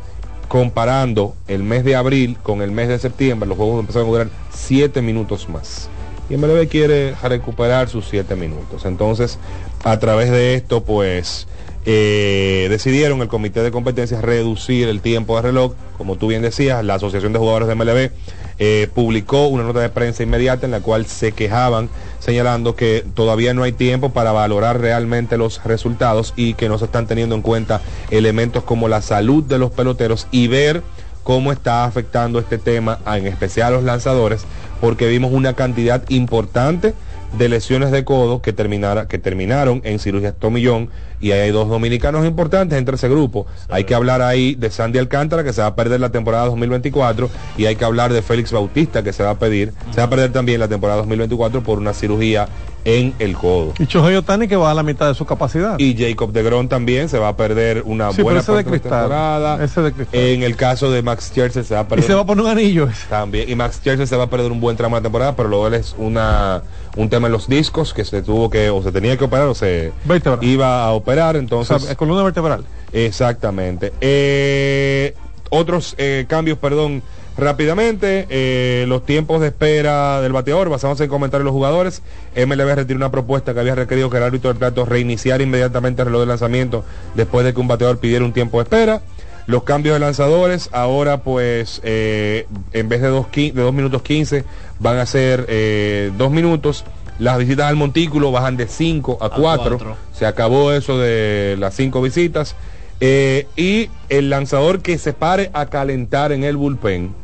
comparando 0.48 1.34
el 1.46 1.62
mes 1.62 1.84
de 1.84 1.94
abril 1.94 2.36
con 2.42 2.62
el 2.62 2.72
mes 2.72 2.88
de 2.88 2.98
septiembre, 2.98 3.48
los 3.48 3.56
juegos 3.56 3.80
empezaron 3.80 4.08
a 4.08 4.10
durar 4.10 4.28
7 4.52 5.02
minutos 5.02 5.48
más. 5.48 5.88
Y 6.30 6.36
MLB 6.36 6.68
quiere 6.68 7.14
recuperar 7.22 7.88
sus 7.88 8.06
7 8.08 8.36
minutos. 8.36 8.84
Entonces, 8.84 9.38
a 9.82 9.98
través 9.98 10.30
de 10.30 10.54
esto, 10.54 10.84
pues, 10.84 11.48
eh, 11.86 12.68
decidieron 12.70 13.20
el 13.20 13.28
comité 13.28 13.62
de 13.62 13.70
competencias 13.70 14.22
reducir 14.22 14.88
el 14.88 15.00
tiempo 15.00 15.36
de 15.36 15.42
reloj. 15.42 15.72
Como 15.98 16.16
tú 16.16 16.28
bien 16.28 16.42
decías, 16.42 16.84
la 16.84 16.94
Asociación 16.94 17.32
de 17.32 17.38
Jugadores 17.40 17.68
de 17.68 17.74
MLB 17.74 18.10
eh, 18.58 18.88
publicó 18.94 19.48
una 19.48 19.64
nota 19.64 19.80
de 19.80 19.88
prensa 19.88 20.22
inmediata 20.22 20.66
en 20.66 20.72
la 20.72 20.80
cual 20.80 21.06
se 21.06 21.32
quejaban 21.32 21.88
señalando 22.18 22.76
que 22.76 23.04
todavía 23.14 23.54
no 23.54 23.62
hay 23.62 23.72
tiempo 23.72 24.10
para 24.10 24.32
valorar 24.32 24.80
realmente 24.80 25.38
los 25.38 25.64
resultados 25.64 26.34
y 26.36 26.54
que 26.54 26.68
no 26.68 26.76
se 26.76 26.84
están 26.84 27.06
teniendo 27.06 27.34
en 27.34 27.42
cuenta 27.42 27.80
elementos 28.10 28.62
como 28.62 28.86
la 28.86 29.00
salud 29.00 29.42
de 29.42 29.58
los 29.58 29.70
peloteros 29.70 30.28
y 30.30 30.46
ver 30.48 30.82
cómo 31.22 31.52
está 31.52 31.84
afectando 31.84 32.38
este 32.38 32.58
tema, 32.58 32.98
en 33.06 33.26
especial 33.26 33.68
a 33.68 33.76
los 33.76 33.84
lanzadores, 33.84 34.44
porque 34.80 35.08
vimos 35.08 35.32
una 35.32 35.54
cantidad 35.54 36.02
importante 36.08 36.94
de 37.38 37.48
lesiones 37.48 37.90
de 37.90 38.04
codo 38.04 38.42
que, 38.42 38.52
terminara, 38.52 39.06
que 39.06 39.18
terminaron 39.18 39.80
en 39.84 39.98
cirugías 39.98 40.34
tomillón 40.34 40.90
y 41.20 41.32
hay 41.32 41.50
dos 41.50 41.68
dominicanos 41.68 42.24
importantes 42.26 42.78
entre 42.78 42.96
ese 42.96 43.08
grupo. 43.08 43.46
Hay 43.68 43.84
que 43.84 43.94
hablar 43.94 44.22
ahí 44.22 44.54
de 44.54 44.70
Sandy 44.70 44.98
Alcántara 44.98 45.44
que 45.44 45.52
se 45.52 45.60
va 45.60 45.68
a 45.68 45.74
perder 45.74 46.00
la 46.00 46.10
temporada 46.10 46.46
2024 46.46 47.28
y 47.58 47.66
hay 47.66 47.76
que 47.76 47.84
hablar 47.84 48.12
de 48.12 48.22
Félix 48.22 48.52
Bautista 48.52 49.02
que 49.02 49.12
se 49.12 49.22
va 49.22 49.30
a 49.30 49.38
pedir, 49.38 49.72
se 49.90 49.98
va 49.98 50.04
a 50.04 50.10
perder 50.10 50.32
también 50.32 50.60
la 50.60 50.68
temporada 50.68 50.98
2024 51.00 51.62
por 51.62 51.78
una 51.78 51.92
cirugía 51.92 52.48
en 52.86 53.12
el 53.18 53.34
codo. 53.36 53.74
Y 53.78 53.84
Shohei 53.84 54.16
Otani 54.16 54.48
que 54.48 54.56
va 54.56 54.70
a 54.70 54.74
la 54.74 54.82
mitad 54.82 55.06
de 55.06 55.14
su 55.14 55.26
capacidad. 55.26 55.78
Y 55.78 55.94
Jacob 55.98 56.32
de 56.32 56.42
Gron 56.42 56.66
también 56.66 57.10
se 57.10 57.18
va 57.18 57.28
a 57.28 57.36
perder 57.36 57.82
una 57.84 58.10
Sí, 58.12 58.22
buena 58.22 58.40
ese 58.40 58.52
de 58.52 58.56
parte 58.64 58.70
de 58.70 58.76
la 58.76 58.80
cristal, 58.80 59.00
temporada. 59.00 59.64
ese 59.64 59.82
de 59.82 59.92
cristal. 59.92 60.18
En 60.20 60.42
el 60.42 60.56
caso 60.56 60.90
de 60.90 61.02
Max 61.02 61.26
Scherzer 61.30 61.62
se 61.62 61.74
va 61.74 61.80
a 61.80 61.82
y 61.82 61.86
perder 61.86 62.06
se 62.06 62.14
va 62.14 62.22
a 62.22 62.24
poner 62.24 62.42
un 62.44 62.50
anillo. 62.50 62.88
también. 63.10 63.50
Y 63.50 63.54
Max 63.54 63.76
Scherzer 63.82 64.06
se 64.06 64.16
va 64.16 64.24
a 64.24 64.30
perder 64.30 64.50
un 64.50 64.60
buen 64.60 64.78
tramo 64.78 64.96
de 64.96 65.00
la 65.00 65.02
temporada, 65.02 65.36
pero 65.36 65.50
luego 65.50 65.66
él 65.66 65.74
es 65.74 65.94
una, 65.98 66.62
un 66.96 67.10
tema 67.10 67.26
en 67.26 67.34
los 67.34 67.48
discos 67.48 67.92
que 67.92 68.06
se 68.06 68.22
tuvo 68.22 68.48
que, 68.48 68.70
o 68.70 68.82
se 68.82 68.92
tenía 68.92 69.14
que 69.18 69.24
operar 69.24 69.48
o 69.48 69.54
se 69.54 69.92
Vértebra. 70.06 70.38
iba 70.40 70.82
a 70.84 70.92
operar, 70.92 71.09
entonces. 71.36 71.76
O 71.76 71.80
sea, 71.80 71.94
columna 71.96 72.22
vertebral. 72.22 72.64
Exactamente. 72.92 73.92
Eh, 74.00 75.14
otros 75.50 75.94
eh, 75.98 76.26
cambios, 76.28 76.58
perdón, 76.58 77.02
rápidamente. 77.36 78.26
eh, 78.30 78.84
los 78.86 79.04
tiempos 79.04 79.40
de 79.40 79.48
espera 79.48 80.20
del 80.20 80.32
bateador, 80.32 80.68
basándose 80.68 81.04
en 81.04 81.10
comentarios 81.10 81.42
de 81.42 81.46
los 81.46 81.52
jugadores. 81.54 82.02
MLB 82.36 82.74
retiró 82.74 82.96
una 82.98 83.10
propuesta 83.10 83.52
que 83.54 83.60
había 83.60 83.74
requerido 83.74 84.10
que 84.10 84.18
el 84.18 84.22
árbitro 84.22 84.50
del 84.50 84.58
plato 84.58 84.84
reiniciara 84.84 85.42
inmediatamente 85.42 86.02
el 86.02 86.06
reloj 86.06 86.20
de 86.20 86.26
lanzamiento 86.26 86.84
después 87.14 87.44
de 87.44 87.52
que 87.54 87.60
un 87.60 87.68
bateador 87.68 87.98
pidiera 87.98 88.24
un 88.24 88.32
tiempo 88.32 88.58
de 88.58 88.64
espera. 88.64 89.02
Los 89.46 89.64
cambios 89.64 89.94
de 89.94 90.00
lanzadores, 90.00 90.68
ahora 90.70 91.22
pues 91.24 91.80
eh, 91.82 92.46
en 92.72 92.88
vez 92.88 93.00
de 93.00 93.08
dos, 93.08 93.26
qui- 93.32 93.52
de 93.52 93.62
dos 93.62 93.72
minutos 93.74 94.02
15 94.02 94.44
van 94.78 94.98
a 94.98 95.06
ser 95.06 95.46
eh, 95.48 96.12
dos 96.16 96.30
minutos. 96.30 96.84
Las 97.20 97.36
visitas 97.36 97.66
al 97.66 97.76
montículo 97.76 98.32
bajan 98.32 98.56
de 98.56 98.66
5 98.66 99.18
a 99.20 99.28
4. 99.28 99.78
cuatro. 99.78 99.96
Se 100.12 100.24
acabó 100.24 100.72
eso 100.72 100.98
de 100.98 101.54
las 101.58 101.74
cinco 101.74 102.00
visitas. 102.00 102.56
Eh, 103.00 103.46
y 103.56 103.90
el 104.08 104.30
lanzador 104.30 104.80
que 104.80 104.96
se 104.96 105.12
pare 105.12 105.50
a 105.52 105.66
calentar 105.66 106.32
en 106.32 106.44
el 106.44 106.56
bullpen 106.56 107.14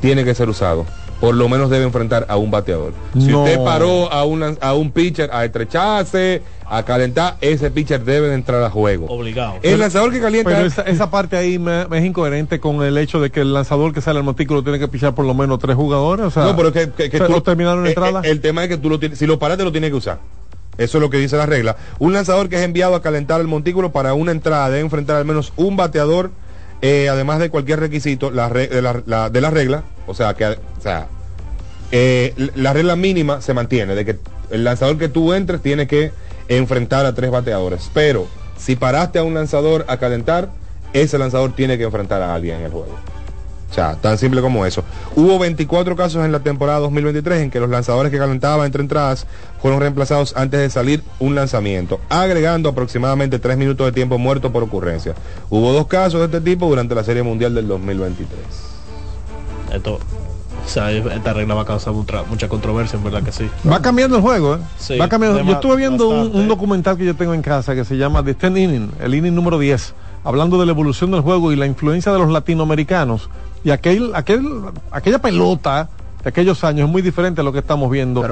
tiene 0.00 0.24
que 0.24 0.34
ser 0.34 0.48
usado. 0.48 0.86
Por 1.20 1.34
lo 1.34 1.48
menos 1.50 1.68
debe 1.68 1.84
enfrentar 1.84 2.24
a 2.30 2.36
un 2.38 2.50
bateador. 2.50 2.94
Si 3.12 3.26
No. 3.28 3.42
usted 3.42 3.62
paró 3.62 4.10
a 4.10 4.24
un, 4.24 4.40
lan- 4.40 4.58
a 4.62 4.72
un 4.72 4.90
pitcher 4.90 5.28
a 5.32 5.44
estrecharse, 5.44 6.42
a 6.66 6.82
calentar, 6.84 7.36
ese 7.42 7.70
pitcher 7.70 8.02
debe 8.04 8.28
de 8.28 8.34
entrar 8.34 8.62
a 8.62 8.70
juego. 8.70 9.06
Obligado. 9.06 9.56
El 9.62 9.78
lanzador 9.80 10.12
que 10.12 10.20
calienta 10.20 10.50
Pero 10.50 10.66
esa, 10.66 10.82
esa 10.82 11.10
parte 11.10 11.36
ahí 11.36 11.58
me, 11.58 11.86
me 11.88 11.98
es 11.98 12.04
incoherente 12.06 12.58
con 12.58 12.82
el 12.82 12.96
hecho 12.96 13.20
de 13.20 13.30
que 13.30 13.40
el 13.40 13.52
lanzador 13.52 13.92
que 13.92 14.00
sale 14.00 14.18
al 14.18 14.24
montículo 14.24 14.62
tiene 14.62 14.78
que 14.78 14.88
pichar 14.88 15.14
por 15.14 15.26
lo 15.26 15.34
menos 15.34 15.58
tres 15.58 15.76
jugadores. 15.76 16.24
O 16.26 16.30
sea, 16.30 16.44
no, 16.44 16.56
pero 16.56 16.68
es 16.68 16.74
que, 16.74 16.90
que- 16.90 17.10
que 17.10 17.16
o 17.16 17.20
sea, 17.20 17.26
tú 17.26 17.34
¿o 17.34 17.42
terminaron 17.42 17.84
eh, 17.86 17.90
entrada. 17.90 18.22
eh, 18.24 18.30
El 18.30 18.40
tema 18.40 18.62
es 18.62 18.68
que 18.70 18.78
tú 18.78 18.88
lo 18.88 18.98
tienes, 18.98 19.18
si 19.18 19.26
lo 19.26 19.38
paraste 19.38 19.62
lo 19.64 19.72
tienes 19.72 19.90
que 19.90 19.96
usar. 19.96 20.20
Eso 20.78 20.96
es 20.96 21.02
lo 21.02 21.10
que 21.10 21.18
dice 21.18 21.36
la 21.36 21.44
regla. 21.44 21.76
Un 21.98 22.14
lanzador 22.14 22.48
que 22.48 22.56
es 22.56 22.62
enviado 22.62 22.94
a 22.94 23.02
calentar 23.02 23.40
el 23.42 23.46
montículo 23.46 23.92
para 23.92 24.14
una 24.14 24.32
entrada 24.32 24.70
debe 24.70 24.80
enfrentar 24.80 25.16
al 25.16 25.26
menos 25.26 25.52
un 25.56 25.76
bateador, 25.76 26.30
eh, 26.80 27.10
además 27.10 27.40
de 27.40 27.50
cualquier 27.50 27.80
requisito 27.80 28.30
la 28.30 28.48
de, 28.48 28.80
la, 28.80 29.02
la- 29.04 29.28
de 29.28 29.40
la 29.42 29.50
regla. 29.50 29.82
O 30.10 30.14
sea, 30.14 30.34
que, 30.34 30.46
o 30.46 30.82
sea, 30.82 31.06
eh, 31.92 32.34
la 32.54 32.72
regla 32.72 32.96
mínima 32.96 33.40
se 33.40 33.54
mantiene, 33.54 33.94
de 33.94 34.04
que 34.04 34.18
el 34.50 34.64
lanzador 34.64 34.98
que 34.98 35.08
tú 35.08 35.32
entres 35.32 35.62
tiene 35.62 35.86
que 35.86 36.12
enfrentar 36.48 37.06
a 37.06 37.14
tres 37.14 37.30
bateadores. 37.30 37.90
Pero 37.94 38.26
si 38.56 38.76
paraste 38.76 39.18
a 39.18 39.24
un 39.24 39.34
lanzador 39.34 39.84
a 39.88 39.96
calentar, 39.98 40.50
ese 40.92 41.18
lanzador 41.18 41.54
tiene 41.54 41.78
que 41.78 41.84
enfrentar 41.84 42.22
a 42.22 42.34
alguien 42.34 42.56
en 42.56 42.64
el 42.64 42.70
juego. 42.72 42.96
O 43.70 43.72
sea, 43.72 43.94
tan 43.94 44.18
simple 44.18 44.40
como 44.40 44.66
eso. 44.66 44.82
Hubo 45.14 45.38
24 45.38 45.94
casos 45.94 46.24
en 46.24 46.32
la 46.32 46.40
temporada 46.40 46.80
2023 46.80 47.42
en 47.42 47.50
que 47.50 47.60
los 47.60 47.70
lanzadores 47.70 48.10
que 48.10 48.18
calentaban 48.18 48.66
entre 48.66 48.82
entradas 48.82 49.26
fueron 49.62 49.78
reemplazados 49.78 50.34
antes 50.36 50.58
de 50.58 50.70
salir 50.70 51.04
un 51.20 51.36
lanzamiento, 51.36 52.00
agregando 52.08 52.68
aproximadamente 52.68 53.38
3 53.38 53.56
minutos 53.56 53.86
de 53.86 53.92
tiempo 53.92 54.18
muerto 54.18 54.50
por 54.50 54.64
ocurrencia. 54.64 55.14
Hubo 55.50 55.72
dos 55.72 55.86
casos 55.86 56.18
de 56.18 56.26
este 56.36 56.40
tipo 56.40 56.68
durante 56.68 56.96
la 56.96 57.04
Serie 57.04 57.22
Mundial 57.22 57.54
del 57.54 57.68
2023. 57.68 58.69
Esto, 59.72 59.94
o 59.94 60.68
sea, 60.68 60.90
esta 60.92 61.32
regla 61.32 61.54
va 61.54 61.62
a 61.62 61.64
causar 61.64 61.92
mucha, 61.92 62.22
mucha 62.24 62.48
controversia, 62.48 62.96
en 62.96 63.04
verdad 63.04 63.22
que 63.22 63.32
sí. 63.32 63.48
Va 63.70 63.80
cambiando 63.80 64.16
el 64.16 64.22
juego, 64.22 64.56
¿eh? 64.56 64.58
Sí, 64.78 64.98
Va 64.98 65.08
cambiando. 65.08 65.42
Yo 65.42 65.52
estuve 65.52 65.76
viendo 65.76 66.08
un, 66.08 66.48
documental 66.48 66.96
que 66.96 67.04
yo 67.04 67.14
tengo 67.16 67.34
en 67.34 67.42
casa 67.42 67.74
que 67.74 67.84
se 67.84 67.96
llama 67.96 68.22
The 68.22 68.34
Ten 68.34 68.56
Inning, 68.56 68.90
el 69.00 69.14
inning 69.14 69.34
número 69.34 69.58
10, 69.58 69.94
hablando 70.24 70.58
de 70.58 70.66
la 70.66 70.72
evolución 70.72 71.10
del 71.10 71.20
juego 71.22 71.52
y 71.52 71.56
la 71.56 71.66
influencia 71.66 72.12
de 72.12 72.18
los 72.18 72.30
latinoamericanos. 72.30 73.30
Y 73.64 73.70
aquel, 73.70 74.12
aquel, 74.14 74.42
aquella 74.90 75.18
pelota 75.18 75.88
de 76.22 76.28
aquellos 76.28 76.62
años 76.64 76.86
es 76.86 76.92
muy 76.92 77.02
diferente 77.02 77.40
a 77.40 77.44
lo 77.44 77.52
que 77.52 77.60
estamos 77.60 77.90
viendo 77.90 78.22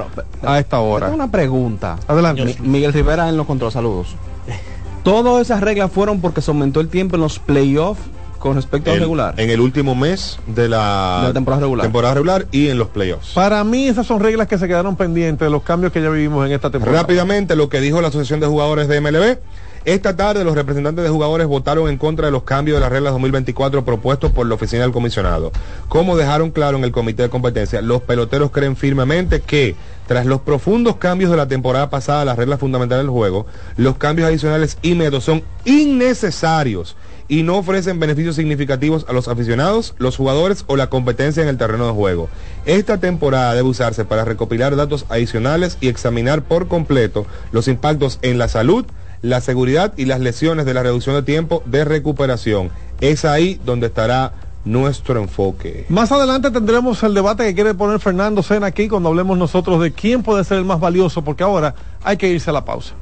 a 0.43 0.59
esta 0.59 0.81
hora. 0.81 1.07
Tengo 1.07 1.17
una 1.23 1.31
pregunta. 1.31 1.97
Adelante. 2.07 2.45
Mi- 2.61 2.69
Miguel 2.69 2.93
Rivera 2.93 3.29
en 3.29 3.37
los 3.37 3.47
control, 3.47 3.73
saludos. 3.73 4.09
Todas 5.03 5.43
esas 5.43 5.61
reglas 5.61 5.91
fueron 5.91 6.21
porque 6.21 6.41
se 6.43 6.51
aumentó 6.51 6.81
el 6.81 6.89
tiempo 6.89 7.17
en 7.17 7.23
los 7.23 7.39
playoffs 7.39 8.01
con 8.39 8.57
respecto 8.57 8.91
al 8.91 9.01
regular. 9.01 9.35
En 9.37 9.51
el 9.51 9.61
último 9.61 9.95
mes 9.95 10.39
de 10.47 10.69
la, 10.69 11.31
temporada 11.35 11.63
regular. 11.63 11.85
temporada 11.85 12.15
regular 12.15 12.47
y 12.51 12.69
en 12.69 12.79
los 12.79 12.89
playoffs. 12.89 13.33
Para 13.35 13.63
mí 13.65 13.89
esas 13.89 14.07
son 14.07 14.21
reglas 14.21 14.49
que 14.49 14.59
se 14.59 14.67
quedaron 14.67 14.97
pendientes 14.97 15.47
de 15.47 15.51
los 15.51 15.63
cambios 15.63 15.93
que 15.93 16.01
ya 16.01 16.11
vivimos 16.11 16.47
en 16.47 16.53
esta 16.53 16.71
temporada. 16.71 17.01
Rápidamente, 17.01 17.57
lo 17.57 17.69
que 17.69 17.81
dijo 17.81 18.01
la 18.01 18.09
Asociación 18.09 18.41
de 18.41 18.47
Jugadores 18.47 18.89
de 18.89 19.01
MLB. 19.01 19.39
Esta 19.85 20.17
tarde 20.17 20.45
los 20.45 20.55
representantes 20.55 21.03
de 21.03 21.09
jugadores 21.09 21.47
votaron 21.47 21.89
en 21.89 21.97
contra 21.97 22.27
de 22.27 22.33
los 22.33 22.43
cambios 22.43 22.77
de 22.77 22.83
las 22.83 22.91
reglas 22.91 23.13
2024 23.15 23.87
propuestos 23.87 24.31
por 24.33 24.47
la 24.47 24.55
oficina 24.55 24.83
del 24.83 24.93
comisionado. 24.93 25.51
Como 25.89 26.15
dejaron 26.15 26.51
claro 26.51 26.77
en 26.77 26.85
el 26.85 26.93
comité 26.93 27.23
de 27.23 27.31
competencia, 27.31 27.81
los 27.81 28.03
peloteros 28.03 28.51
creen 28.51 28.77
firmemente 28.77 29.41
que 29.41 29.77
tras 30.07 30.27
los 30.27 30.43
profundos 30.43 30.97
cambios 30.97 31.31
de 31.31 31.39
la 31.39 31.49
temporada 31.49 31.89
pasada 31.89 32.27
las 32.27 32.37
reglas 32.37 32.61
fundamentales 32.61 33.05
del 33.05 33.11
juego, 33.11 33.47
los 33.79 33.97
cambios 33.97 34.29
adicionales 34.29 34.77
y 34.83 34.95
métodos 34.95 35.25
son 35.25 35.43
innecesarios 35.65 36.95
y 37.29 37.43
no 37.43 37.59
ofrecen 37.59 38.01
beneficios 38.01 38.37
significativos 38.37 39.05
a 39.09 39.13
los 39.13 39.29
aficionados, 39.29 39.95
los 39.99 40.17
jugadores 40.17 40.65
o 40.67 40.77
la 40.77 40.89
competencia 40.89 41.43
en 41.43 41.49
el 41.49 41.59
terreno 41.59 41.87
de 41.87 41.93
juego. 41.93 42.29
Esta 42.65 42.99
temporada 42.99 43.55
debe 43.55 43.69
usarse 43.69 44.05
para 44.05 44.25
recopilar 44.25 44.75
datos 44.75 45.05
adicionales 45.09 45.79
y 45.81 45.89
examinar 45.89 46.43
por 46.43 46.69
completo 46.69 47.27
los 47.53 47.69
impactos 47.69 48.19
en 48.23 48.39
la 48.39 48.49
salud, 48.49 48.87
la 49.23 49.41
seguridad 49.41 49.93
y 49.97 50.07
las 50.07 50.21
lesiones 50.21 50.65
de 50.65 50.75
la 50.75 50.83
reducción 50.83 51.15
de 51.15 51.23
tiempo 51.23 51.63
de 51.67 51.85
recuperación. 51.85 52.71
Es 53.01 53.25
ahí 53.25 53.61
donde 53.65 53.89
estará 53.89 54.33
nuestro 54.65 55.21
enfoque. 55.21 55.87
Más 55.89 56.13
adelante 56.13 56.51
tendremos 56.51 57.03
el 57.03 57.15
debate 57.15 57.45
que 57.45 57.55
quiere 57.55 57.75
poner 57.75 58.01
Fernando 58.01 58.43
Sena 58.43 58.67
aquí 58.67 58.89
cuando 58.89 59.09
hablemos 59.09 59.39
nosotros 59.39 59.81
de 59.81 59.93
quién 59.93 60.23
puede 60.23 60.45
ser 60.45 60.59
el 60.59 60.65
más 60.65 60.81
valioso, 60.81 61.23
porque 61.23 61.43
ahora 61.43 61.75
hay 62.03 62.17
que 62.17 62.29
irse 62.29 62.51
a 62.51 62.53
la 62.53 62.65
pausa. 62.65 62.95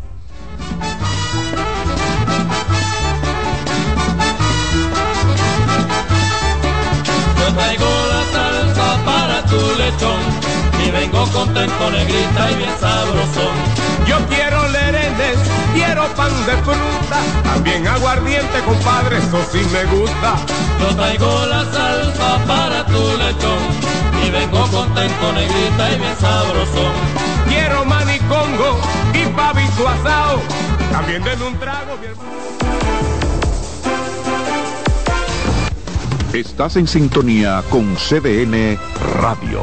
Vengo 11.17 11.33
contento, 11.33 11.91
negrita 11.91 12.51
y 12.51 12.55
bien 12.57 12.71
sabrosón. 12.79 13.55
Yo 14.07 14.19
quiero 14.29 14.69
lerenes, 14.69 15.39
quiero 15.75 16.07
pan 16.15 16.33
de 16.47 16.53
fruta, 16.63 17.19
también 17.45 17.87
aguardiente, 17.87 18.61
compadre, 18.65 19.19
eso 19.19 19.39
sí 19.51 19.61
me 19.73 19.85
gusta. 19.97 20.37
Yo 20.81 20.95
traigo 20.97 21.47
la 21.47 21.65
salsa 21.65 22.45
para 22.47 22.87
tu 22.87 23.17
lechón 23.17 23.63
y 24.25 24.31
vengo 24.31 24.67
contento, 24.69 25.33
negrita 25.33 25.93
y 25.93 25.99
bien 25.99 26.17
sabrosón. 26.21 26.93
Quiero 27.49 27.85
manicongo 27.85 28.79
y 29.15 29.27
pavito 29.35 29.89
asado, 29.89 30.41
también 30.93 31.23
denme 31.25 31.45
un 31.47 31.59
trago, 31.59 31.97
mi 32.01 32.07
hermano. 32.07 32.37
Estás 36.33 36.77
en 36.77 36.87
sintonía 36.87 37.63
con 37.71 37.97
CDN 37.97 38.79
Radio. 39.23 39.63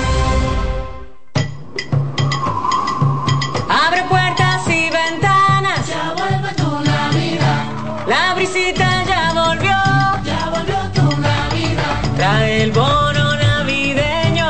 Trae 12.21 12.61
el 12.65 12.71
bono 12.71 13.35
navideño. 13.35 14.47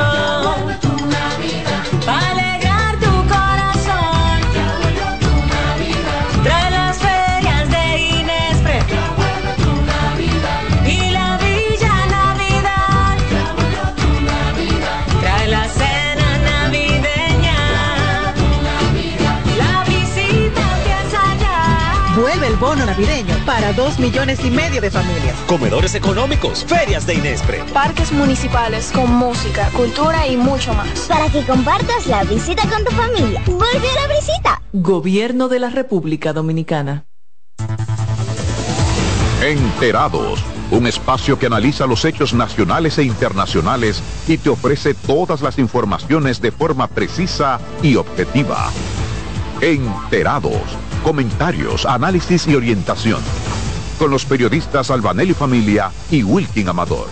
Tu 0.82 0.90
Navidad. 0.90 1.84
Para 2.06 2.32
alegrar 2.32 3.00
tu 3.00 3.14
corazón. 3.34 4.42
Trae 6.44 6.72
las 6.72 6.98
ferias 6.98 7.70
de 7.70 7.84
Inespre. 8.20 8.80
Y 10.86 11.12
la 11.12 11.38
Villa 11.38 11.96
Navidad. 12.18 13.18
Trae 15.22 15.48
la 15.48 15.66
cena 15.70 16.30
navideña. 16.50 17.58
La 19.58 19.86
visita 19.86 20.62
empieza 20.76 21.22
ya. 21.40 22.16
Vuelve 22.18 22.48
el 22.48 22.58
bono 22.58 22.86
navideño 22.86 23.31
para 23.62 23.74
dos 23.74 24.00
millones 24.00 24.44
y 24.44 24.50
medio 24.50 24.82
de 24.82 24.90
familias. 24.90 25.36
Comedores 25.46 25.94
económicos, 25.94 26.66
ferias 26.66 27.06
de 27.06 27.14
Inespre. 27.14 27.64
Parques 27.72 28.12
municipales 28.12 28.92
con 28.92 29.14
música, 29.14 29.70
cultura 29.76 30.28
y 30.28 30.36
mucho 30.36 30.74
más. 30.74 31.02
Para 31.02 31.30
que 31.30 31.46
compartas 31.46 32.08
la 32.08 32.24
visita 32.24 32.68
con 32.68 32.84
tu 32.84 32.92
familia. 32.92 33.40
Vuelve 33.46 33.88
a 33.88 34.08
la 34.08 34.16
visita. 34.16 34.62
Gobierno 34.74 35.48
de 35.48 35.60
la 35.60 35.70
República 35.70 36.34
Dominicana. 36.34 37.06
Enterados, 39.44 40.44
un 40.72 40.88
espacio 40.88 41.38
que 41.38 41.46
analiza 41.46 41.86
los 41.86 42.04
hechos 42.04 42.34
nacionales 42.34 42.98
e 42.98 43.04
internacionales 43.04 44.02
y 44.28 44.40
te 44.40 44.50
ofrece 44.50 44.96
todas 44.96 45.42
las 45.42 45.60
informaciones 45.60 46.42
de 46.42 46.52
forma 46.52 46.88
precisa 46.88 47.60
y 47.84 47.96
objetiva. 47.96 48.72
Enterados, 49.62 50.64
comentarios, 51.04 51.86
análisis 51.86 52.48
y 52.48 52.56
orientación. 52.56 53.22
Con 54.02 54.10
los 54.10 54.26
periodistas 54.26 54.90
Albanelli 54.90 55.36
Familia 55.36 55.92
y 56.10 56.24
Wilkin 56.24 56.68
Amador. 56.68 57.08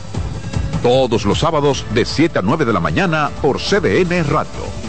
Todos 0.82 1.24
los 1.24 1.38
sábados 1.38 1.86
de 1.94 2.04
7 2.04 2.40
a 2.40 2.42
9 2.42 2.66
de 2.66 2.74
la 2.74 2.80
mañana 2.80 3.30
por 3.44 3.60
CDN 3.60 4.24
Radio. 4.28 4.89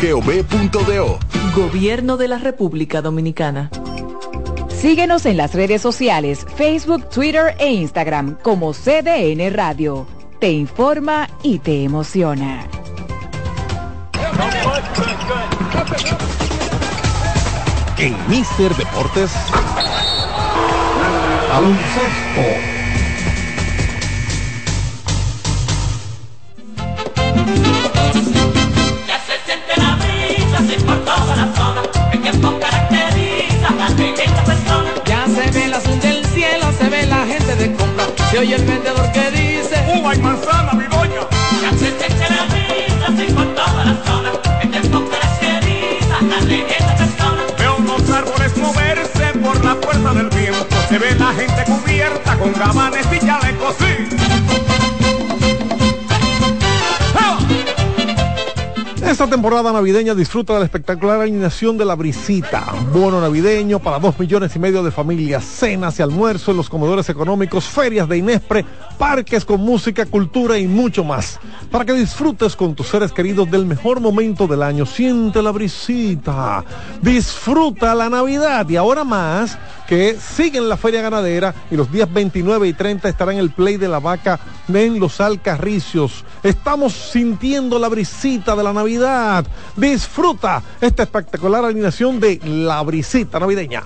presidencia.gov.do. 0.01 1.19
Gobierno 1.55 2.17
de 2.17 2.27
la 2.27 2.39
República 2.39 3.01
Dominicana. 3.01 3.69
Síguenos 4.69 5.27
en 5.27 5.37
las 5.37 5.53
redes 5.53 5.81
sociales, 5.81 6.45
Facebook, 6.55 7.07
Twitter 7.09 7.55
e 7.59 7.71
Instagram 7.71 8.37
como 8.41 8.73
CDN 8.73 9.53
Radio. 9.53 10.07
Te 10.39 10.51
informa 10.51 11.29
y 11.43 11.59
te 11.59 11.83
emociona. 11.83 12.65
En 17.99 18.15
Mister 18.27 18.75
Deportes. 18.75 19.31
Baloncesto. 21.49 22.71
La 31.35 31.47
zona. 31.55 31.81
Ya 35.05 35.25
se 35.27 35.51
ve 35.51 35.65
el 35.65 35.73
azul 35.73 35.99
del 35.99 36.25
cielo, 36.25 36.71
se 36.77 36.89
ve 36.89 37.05
la 37.05 37.25
gente 37.25 37.55
de 37.55 37.73
compra. 37.73 38.05
Se 38.29 38.39
oye 38.39 38.55
el 38.55 38.65
vendedor 38.65 39.11
que 39.11 39.31
dice: 39.31 39.75
Uva 39.95 40.15
y 40.15 40.19
manzana, 40.19 40.73
mi 40.73 40.85
doña. 40.85 41.21
Ya 41.61 41.71
se 41.71 41.91
siente 41.97 42.25
la 42.29 42.43
así 43.07 43.33
por 43.33 43.45
toda 43.55 43.85
la 43.85 43.95
zona. 44.05 44.31
El 44.61 44.71
tiempo 44.71 45.03
caracteriza 45.09 46.15
a 46.15 46.39
esta 46.77 46.95
persona. 46.95 47.41
Veo 47.57 47.75
unos 47.77 48.09
árboles 48.09 48.57
moverse 48.57 49.25
por 49.43 49.63
la 49.65 49.75
fuerza 49.75 50.13
del 50.13 50.29
viento. 50.29 50.75
Se 50.89 50.97
ve 50.97 51.15
la 51.15 51.33
gente 51.33 51.63
cubierta 51.65 52.37
con 52.37 52.53
gabanes 52.53 53.05
y 53.11 53.20
Esta 59.21 59.35
temporada 59.35 59.71
navideña 59.71 60.15
disfruta 60.15 60.53
de 60.53 60.61
la 60.61 60.65
espectacular 60.65 61.21
alineación 61.21 61.77
de 61.77 61.85
la 61.85 61.93
brisita. 61.93 62.73
Bono 62.91 63.21
navideño 63.21 63.77
para 63.77 63.99
dos 63.99 64.17
millones 64.17 64.55
y 64.55 64.57
medio 64.57 64.81
de 64.81 64.89
familias, 64.89 65.45
cenas 65.45 65.99
y 65.99 66.01
almuerzos 66.01 66.47
en 66.47 66.57
los 66.57 66.67
comedores 66.67 67.07
económicos, 67.07 67.65
ferias 67.65 68.09
de 68.09 68.17
Inespre, 68.17 68.65
parques 68.97 69.45
con 69.45 69.61
música, 69.61 70.07
cultura 70.07 70.57
y 70.57 70.67
mucho 70.67 71.03
más. 71.03 71.39
Para 71.69 71.85
que 71.85 71.93
disfrutes 71.93 72.55
con 72.55 72.73
tus 72.73 72.87
seres 72.87 73.11
queridos 73.11 73.51
del 73.51 73.67
mejor 73.67 73.99
momento 73.99 74.47
del 74.47 74.63
año. 74.63 74.87
Siente 74.87 75.43
la 75.43 75.51
brisita. 75.51 76.65
Disfruta 77.03 77.93
la 77.93 78.09
Navidad 78.09 78.67
y 78.69 78.75
ahora 78.75 79.03
más 79.03 79.55
que 79.87 80.15
siguen 80.15 80.69
la 80.69 80.77
feria 80.77 81.01
ganadera 81.01 81.53
y 81.69 81.75
los 81.75 81.91
días 81.91 82.11
29 82.11 82.69
y 82.69 82.73
30 82.73 83.09
estará 83.09 83.33
en 83.33 83.39
el 83.39 83.51
Play 83.51 83.77
de 83.77 83.89
la 83.89 83.99
Vaca 83.99 84.39
en 84.69 84.99
Los 84.99 85.19
Alcarricios. 85.19 86.23
Estamos 86.41 86.93
sintiendo 86.93 87.77
la 87.77 87.89
brisita 87.89 88.55
de 88.55 88.63
la 88.63 88.71
Navidad. 88.71 89.10
Disfruta 89.75 90.61
esta 90.79 91.03
espectacular 91.03 91.65
alineación 91.65 92.19
de 92.19 92.39
la 92.43 92.81
brisita 92.81 93.39
navideña. 93.39 93.83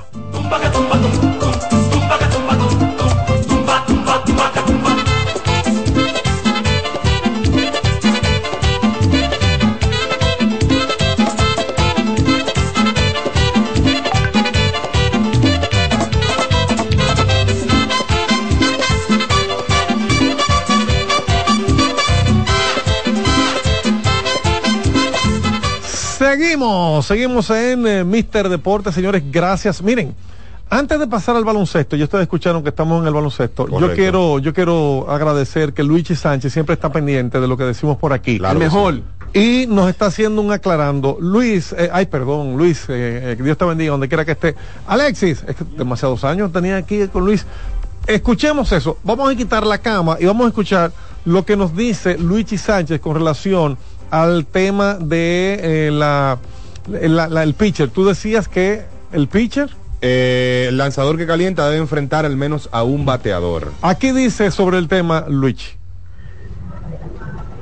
Seguimos, 26.56 27.06
seguimos 27.06 27.50
en 27.50 27.86
eh, 27.86 28.04
Mister 28.06 28.48
Deporte, 28.48 28.90
señores, 28.94 29.22
gracias. 29.30 29.82
Miren, 29.82 30.16
antes 30.70 30.98
de 30.98 31.06
pasar 31.06 31.36
al 31.36 31.44
baloncesto, 31.44 31.98
yo 31.98 32.06
ustedes 32.06 32.22
escucharon 32.22 32.64
que 32.64 32.70
estamos 32.70 33.02
en 33.02 33.08
el 33.10 33.14
baloncesto. 33.14 33.68
Yo 33.78 33.94
quiero, 33.94 34.40
yo 34.40 34.54
quiero 34.54 35.06
agradecer 35.10 35.74
que 35.74 35.84
Luigi 35.84 36.16
Sánchez 36.16 36.54
siempre 36.54 36.76
está 36.76 36.94
pendiente 36.94 37.42
de 37.42 37.48
lo 37.50 37.58
que 37.58 37.66
decimos 37.66 37.98
por 37.98 38.14
aquí. 38.14 38.38
Claro 38.38 38.58
que 38.58 38.64
mejor. 38.64 39.02
Y 39.34 39.66
nos 39.68 39.90
está 39.90 40.06
haciendo 40.06 40.42
un 40.42 40.54
aclarando. 40.54 41.18
Luis, 41.20 41.76
eh, 41.78 41.90
ay, 41.92 42.06
perdón, 42.06 42.56
Luis, 42.56 42.86
eh, 42.88 43.34
eh, 43.34 43.36
que 43.36 43.44
Dios 43.44 43.58
te 43.58 43.66
bendiga 43.66 43.92
donde 43.92 44.08
quiera 44.08 44.24
que 44.24 44.32
esté. 44.32 44.56
Alexis, 44.88 45.44
es 45.46 45.58
que 45.58 45.66
demasiados 45.78 46.24
años 46.24 46.54
tenía 46.54 46.78
aquí 46.78 47.06
con 47.10 47.26
Luis. 47.26 47.46
Escuchemos 48.08 48.72
eso. 48.72 48.98
Vamos 49.04 49.30
a 49.30 49.36
quitar 49.36 49.68
la 49.68 49.80
cama 49.80 50.16
y 50.22 50.26
vamos 50.26 50.46
a 50.46 50.48
escuchar 50.48 50.94
lo 51.26 51.44
que 51.44 51.58
nos 51.58 51.76
dice 51.76 52.18
Luigi 52.18 52.58
Sánchez 52.58 53.02
con 53.02 53.14
relación 53.14 53.78
al 54.12 54.46
tema 54.46 54.96
de 54.96 55.88
eh, 55.88 55.92
la, 55.92 56.38
la- 56.88 57.28
la- 57.28 57.44
el 57.44 57.54
pitcher. 57.54 57.90
Tú 57.90 58.06
decías 58.06 58.48
que 58.48 58.84
el 59.12 59.28
pitcher. 59.28 59.70
Eh, 60.02 60.68
el 60.70 60.78
lanzador 60.78 61.18
que 61.18 61.26
calienta 61.26 61.66
debe 61.68 61.82
enfrentar 61.82 62.26
al 62.26 62.36
menos 62.38 62.70
a 62.72 62.84
un 62.84 63.06
bateador. 63.06 63.72
Aquí 63.82 64.12
dice 64.12 64.52
sobre 64.52 64.78
el 64.78 64.88
tema 64.88 65.26
Luigi. 65.28 65.78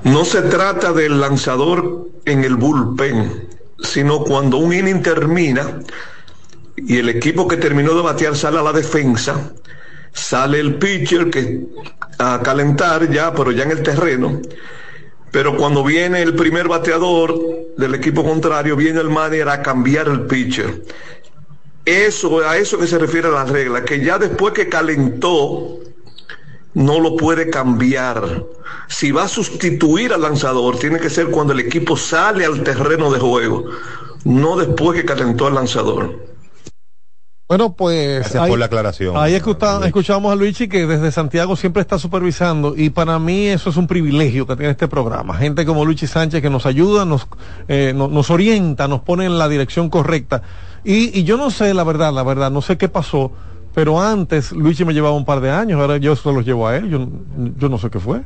No 0.04 0.26
se 0.26 0.42
trata 0.42 0.92
del 0.92 1.22
lanzador 1.22 2.10
en 2.26 2.44
el 2.44 2.56
bullpen, 2.56 3.48
sino 3.82 4.20
cuando 4.26 4.58
un 4.58 4.74
inning 4.74 5.02
termina 5.02 5.80
y 6.76 6.98
el 6.98 7.08
equipo 7.10 7.48
que 7.48 7.56
terminó 7.56 7.94
de 7.94 8.02
batear 8.02 8.36
sale 8.36 8.60
a 8.60 8.64
la 8.64 8.74
defensa, 8.74 9.54
sale 10.12 10.60
el 10.60 10.76
pitcher 10.76 11.30
que 11.30 11.62
a 12.20 12.42
calentar 12.44 13.10
ya, 13.10 13.34
pero 13.34 13.52
ya 13.52 13.64
en 13.64 13.72
el 13.72 13.84
terreno. 13.84 14.42
Pero 15.34 15.58
cuando 15.58 15.84
viene 15.84 16.22
el 16.22 16.36
primer 16.36 16.68
bateador 16.68 17.34
del 17.76 17.96
equipo 17.96 18.24
contrario, 18.24 18.76
viene 18.76 19.00
el 19.00 19.10
manager 19.10 19.50
a 19.50 19.64
cambiar 19.64 20.08
el 20.08 20.28
pitcher. 20.28 20.84
Eso, 21.86 22.48
a 22.48 22.56
eso 22.56 22.78
que 22.78 22.86
se 22.86 23.00
refiere 23.00 23.32
la 23.32 23.44
regla, 23.44 23.84
que 23.84 24.00
ya 24.00 24.20
después 24.20 24.54
que 24.54 24.70
calentó, 24.70 25.80
no 26.76 27.00
lo 27.00 27.18
puede 27.18 27.50
cambiar. 27.50 28.46
Si 28.88 29.12
va 29.12 29.24
a 29.24 29.28
sustituir 29.28 30.14
al 30.14 30.22
lanzador, 30.22 30.78
tiene 30.78 31.00
que 31.00 31.10
ser 31.10 31.32
cuando 31.32 31.54
el 31.54 31.62
equipo 31.62 31.98
sale 31.98 32.46
al 32.46 32.62
terreno 32.62 33.12
de 33.12 33.20
juego, 33.20 33.72
no 34.26 34.56
después 34.56 35.02
que 35.02 35.06
calentó 35.06 35.48
al 35.48 35.56
lanzador. 35.56 36.33
Bueno, 37.48 37.74
pues. 37.74 38.20
Gracias 38.22 38.48
por 38.50 38.58
la 38.58 38.66
aclaración. 38.66 39.18
Ahí 39.18 39.34
escucha- 39.36 39.86
escuchamos 39.86 40.32
a 40.32 40.36
Luigi 40.36 40.68
que 40.68 40.88
desde 40.88 41.12
Santiago 41.12 41.56
siempre 41.56 41.82
está 41.82 42.00
supervisando 42.00 42.74
y 42.76 42.90
para 42.90 43.20
mí 43.20 43.48
eso 43.48 43.70
es 43.70 43.78
un 43.78 43.86
privilegio 43.86 44.48
que 44.48 44.56
tiene 44.56 44.72
este 44.72 44.88
programa. 44.88 45.36
Gente 45.36 45.66
como 45.66 45.84
Luigi 45.86 46.08
Sánchez 46.08 46.42
que 46.42 46.50
nos 46.50 46.66
ayuda, 46.66 47.06
nos, 47.06 47.28
eh, 47.68 47.92
no- 47.96 48.08
nos 48.08 48.30
orienta, 48.32 48.88
nos 48.88 49.02
pone 49.02 49.26
en 49.26 49.38
la 49.38 49.50
dirección 49.50 49.90
correcta. 49.90 50.42
Y, 50.84 51.18
y 51.20 51.24
yo 51.26 51.38
no 51.38 51.52
sé, 51.52 51.74
la 51.74 51.84
verdad, 51.84 52.14
la 52.14 52.24
verdad, 52.24 52.50
no 52.50 52.62
sé 52.62 52.78
qué 52.78 52.88
pasó, 52.90 53.32
pero 53.76 54.02
antes 54.02 54.52
Luigi 54.54 54.86
me 54.86 54.94
llevaba 54.94 55.16
un 55.16 55.26
par 55.26 55.42
de 55.42 55.52
años, 55.52 55.80
ahora 55.80 55.98
yo 55.98 56.16
se 56.16 56.32
los 56.32 56.46
llevo 56.46 56.68
a 56.68 56.78
él, 56.78 56.90
yo, 56.90 57.08
yo 57.58 57.70
no 57.70 57.78
sé 57.78 57.90
qué 57.90 58.00
fue. 58.00 58.22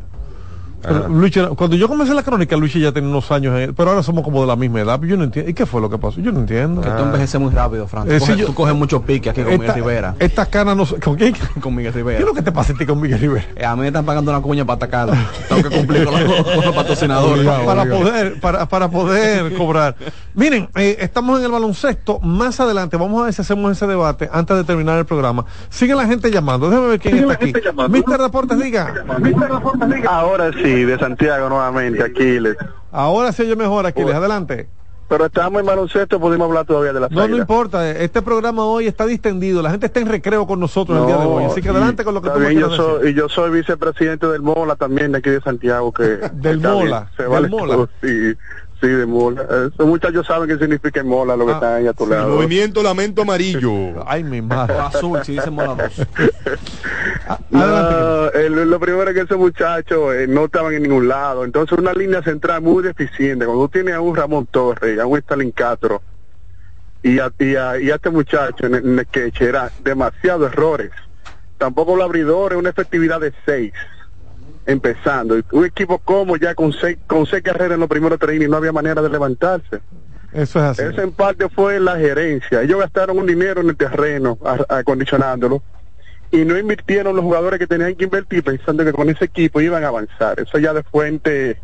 Cuando 0.82 1.76
yo 1.76 1.88
comencé 1.88 2.14
la 2.14 2.24
crónica, 2.24 2.56
Luigi 2.56 2.80
ya 2.80 2.92
tenía 2.92 3.10
unos 3.10 3.32
años, 3.32 3.54
eh, 3.58 3.74
pero 3.76 3.90
ahora 3.90 4.04
somos 4.04 4.24
como 4.24 4.42
de 4.42 4.48
la 4.48 4.56
misma 4.56 4.82
edad. 4.82 5.02
Yo 5.02 5.18
no 5.18 5.24
entiendo. 5.24 5.50
¿Y 5.50 5.54
qué 5.54 5.66
fue 5.66 5.82
lo 5.82 5.90
que 5.90 5.98
pasó? 5.98 6.22
Yo 6.22 6.32
no 6.32 6.40
entiendo. 6.40 6.82
Que 6.82 6.90
tú 6.90 7.04
envejeces 7.04 7.40
muy 7.42 7.52
rápido, 7.52 7.88
Fran. 7.88 8.06
Tú, 8.08 8.12
Eh, 8.14 8.20
sí, 8.20 8.26
coges, 8.28 8.38
yo- 8.38 8.46
tú 8.48 8.54
coges 8.54 8.76
mucho 8.76 9.02
pique 9.02 9.30
aquí 9.30 9.42
con 9.44 9.54
Esta- 9.54 9.62
Miguel 9.74 9.76
Rivera. 9.76 10.16
Estas 10.20 10.48
canas 10.50 10.78
no 10.78 10.86
son- 10.86 11.00
¿Con 11.00 11.16
quién? 11.16 11.36
Con 11.62 11.76
Miguel 11.76 11.92
¿Qué 11.92 11.98
Rivera. 12.00 12.20
es 12.20 12.26
lo 12.26 12.34
que 12.34 12.42
te 12.42 12.52
pasa 12.52 12.74
a 12.74 12.78
ti 12.78 12.86
con 12.86 13.02
Miguel 13.02 13.20
Rivera? 13.20 13.46
Eh, 13.56 13.66
a 13.66 13.76
mí 13.76 13.82
me 13.82 13.88
están 13.88 14.06
pagando 14.06 14.32
una 14.32 14.42
cuña 14.42 14.66
para 14.66 14.76
atacarlo. 14.78 15.14
Tengo 15.50 15.68
que 15.70 15.76
cumplir 15.78 16.06
con 16.06 16.24
los, 16.24 16.44
con 16.44 16.66
los 16.66 16.76
patrocinadores. 16.76 17.46
para 17.66 17.86
poder 17.86 18.40
para, 18.40 18.66
para 18.70 18.90
poder 18.90 19.54
cobrar 19.56 19.96
miren 20.34 20.70
eh, 20.76 20.98
estamos 21.00 21.40
en 21.40 21.46
el 21.46 21.52
baloncesto 21.52 22.20
más 22.20 22.60
adelante 22.60 22.98
vamos 22.98 23.22
a 23.22 23.26
ver 23.26 23.34
si 23.34 23.42
hacemos 23.42 23.72
ese 23.72 23.88
debate 23.88 24.30
antes 24.32 24.56
de 24.58 24.64
terminar 24.64 24.98
el 25.00 25.06
programa 25.06 25.46
sigue 25.70 25.96
la 25.96 26.06
gente 26.06 26.30
llamando 26.30 26.70
déjame 26.70 26.88
ver 26.90 27.00
quién 27.00 27.18
está 27.18 27.34
aquí 27.34 27.54
Mister 27.90 28.20
Deportes 28.20 28.60
diga 28.60 28.94
Ahora 30.10 30.52
sí, 30.54 30.67
de 30.74 30.98
Santiago 31.00 31.50
nuevamente, 31.50 32.04
Aquiles. 32.04 32.56
ahora 32.92 33.32
se 33.32 33.44
oye 33.44 33.56
mejor 33.56 33.86
Aquiles 33.86 34.16
adelante 34.16 34.68
Pero 35.10 35.26
estamos 35.28 35.62
en 35.62 35.66
baloncesto, 35.66 36.20
pudimos 36.20 36.48
hablar 36.48 36.66
todavía 36.66 36.92
de 36.94 37.00
la 37.00 37.08
no 37.10 37.28
no 37.28 37.38
importa 37.38 37.90
este 37.92 38.22
programa 38.22 38.66
hoy 38.66 38.88
está 38.88 39.06
distendido 39.06 39.62
la 39.62 39.72
gente 39.72 39.86
está 39.86 40.00
en 40.02 40.08
recreo 40.10 40.46
con 40.46 40.60
nosotros 40.60 41.00
el 41.00 41.08
día 41.08 41.18
de 41.18 41.26
hoy 41.26 41.46
así 41.46 41.62
que 41.62 41.70
adelante 41.70 42.04
con 42.04 42.14
lo 42.14 42.22
que 42.22 42.30
tú 42.30 42.40
me 42.40 42.54
yo 42.54 42.68
quieras 42.70 42.72
decir. 42.72 42.86
soy, 43.02 43.10
Y 43.10 43.14
yo 43.14 43.30
soy 43.30 43.52
vicepresidente 43.52 44.28
del 44.28 44.42
MOLA 44.42 44.76
también 44.76 45.12
de 45.14 45.20
aquí 45.20 45.30
de 45.30 45.42
Santiago. 45.42 45.92
que 45.94 46.04
Del 46.34 46.60
Mola, 46.60 47.00
bien, 47.02 47.10
se 47.16 47.24
del 47.24 47.32
vale 47.32 47.48
Mola. 47.50 47.74
todo, 47.76 47.90
Sí, 48.02 48.34
sí, 48.82 48.88
de 48.88 49.06
MOLA. 49.06 49.42
Eh, 49.44 49.70
Esos 49.74 49.88
muchachos 49.88 50.26
saben 50.28 50.48
qué 50.50 50.58
significa 50.58 51.00
el 51.00 51.06
MOLA, 51.06 51.36
lo 51.36 51.46
que 51.46 51.52
están 51.54 51.74
ahí 51.76 51.88
a 51.88 51.94
tu 51.94 52.08
lado. 52.08 52.36
Movimiento 52.36 52.82
Lamento 52.84 53.22
Amarillo. 53.24 54.04
ay 54.08 54.24
mi 54.24 54.42
madre 54.42 54.76
azul, 54.80 55.20
si 55.24 55.34
dicen 55.34 55.54
mola 55.54 55.76
dos. 55.76 56.08
No, 57.50 58.30
el- 58.30 58.70
lo 58.70 58.80
primero 58.80 59.10
es 59.10 59.14
que 59.16 59.22
esos 59.22 59.38
muchachos 59.38 60.16
eh, 60.16 60.28
no 60.28 60.46
estaban 60.46 60.74
en 60.74 60.84
ningún 60.84 61.08
lado. 61.08 61.44
Entonces, 61.44 61.78
una 61.78 61.94
línea 61.94 62.22
central 62.24 62.62
muy 62.62 62.84
deficiente. 62.84 63.46
Cuando 63.46 63.64
tú 63.66 63.70
tienes 63.70 63.96
a 63.96 64.02
un 64.02 64.16
Ramón 64.16 64.48
Torres, 64.50 65.00
a 65.00 65.06
un 65.06 65.18
Stalin 65.18 65.52
Castro 65.52 66.02
y 67.04 67.20
a, 67.20 67.32
y 67.38 67.56
a, 67.56 67.80
y 67.80 67.92
a 67.92 67.96
este 67.96 68.10
muchacho 68.10 68.66
en, 68.68 68.76
el- 68.76 68.86
en 68.86 69.00
el 69.00 69.08
que 69.08 69.32
era 69.40 69.72
demasiados 69.84 70.52
errores. 70.52 70.92
Tampoco 71.58 71.96
los 71.96 72.06
abridores, 72.06 72.58
una 72.58 72.70
efectividad 72.70 73.20
de 73.20 73.34
seis 73.46 73.74
empezando. 74.68 75.36
Un 75.52 75.66
equipo 75.66 75.98
como 75.98 76.38
ya 76.38 76.54
con 76.54 76.74
seis, 76.74 76.98
con 77.08 77.26
seis 77.26 77.42
carreras 77.42 77.74
en 77.76 77.80
los 77.80 77.90
primeros 77.90 78.20
tres 78.20 78.36
innings, 78.36 78.52
no 78.52 78.58
había 78.58 78.72
manera 78.72 79.02
de 79.02 79.10
levantarse. 79.10 79.80
eso 80.34 80.60
es 80.60 80.66
así 80.66 80.82
Ese 80.84 81.02
en 81.02 81.14
parte 81.14 81.50
fue 81.50 81.80
la 81.80 81.98
gerencia. 81.98 82.62
Ellos 82.62 82.80
gastaron 82.80 83.18
un 83.18 83.26
dinero 83.26 83.62
en 83.62 83.70
el 83.70 83.78
terreno 83.78 84.38
acondicionándolo 84.70 85.64
y 86.30 86.44
no 86.44 86.58
invirtieron 86.58 87.16
los 87.16 87.24
jugadores 87.24 87.58
que 87.58 87.68
tenían 87.68 87.96
que 87.96 88.04
invertir 88.04 88.44
pensando 88.44 88.84
que 88.84 88.92
con 88.92 89.10
ese 89.10 89.26
equipo 89.26 89.62
iban 89.62 89.84
a 89.86 89.88
avanzar. 89.88 90.40
Eso 90.40 90.60
ya 90.60 90.74
de 90.74 90.84
fuente 90.84 91.62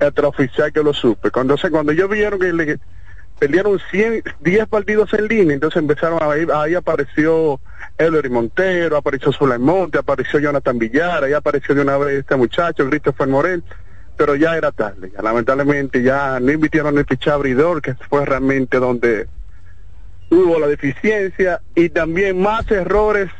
extraoficial 0.00 0.72
que 0.72 0.82
lo 0.82 0.94
supe. 0.94 1.32
Cuando, 1.32 1.56
se, 1.56 1.70
cuando 1.70 1.90
ellos 1.92 2.08
vieron 2.08 2.38
que 2.38 2.52
le 2.52 2.78
perdieron 3.38 3.80
100, 3.90 4.22
10 4.40 4.68
partidos 4.68 5.12
en 5.14 5.28
línea, 5.28 5.54
entonces 5.54 5.80
empezaron 5.80 6.22
a 6.22 6.36
ir, 6.36 6.50
ahí 6.52 6.74
apareció 6.74 7.60
Eloy 7.98 8.28
Montero, 8.28 8.96
apareció 8.96 9.32
Monte, 9.58 9.98
apareció 9.98 10.38
Jonathan 10.38 10.78
Villar, 10.78 11.24
ahí 11.24 11.32
apareció 11.32 11.74
de 11.74 11.82
una 11.82 11.98
vez 11.98 12.20
este 12.20 12.36
muchacho, 12.36 12.88
Christopher 12.88 13.28
Morel, 13.28 13.62
pero 14.16 14.36
ya 14.36 14.56
era 14.56 14.70
tarde, 14.70 15.10
ya, 15.14 15.22
lamentablemente 15.22 16.02
ya 16.02 16.38
no 16.40 16.52
invirtieron 16.52 16.96
el 16.96 17.04
ficha 17.04 17.34
abridor, 17.34 17.82
que 17.82 17.94
fue 17.94 18.24
realmente 18.24 18.78
donde 18.78 19.26
hubo 20.30 20.58
la 20.58 20.66
deficiencia 20.66 21.60
y 21.74 21.88
también 21.88 22.40
más 22.40 22.70
errores 22.70 23.30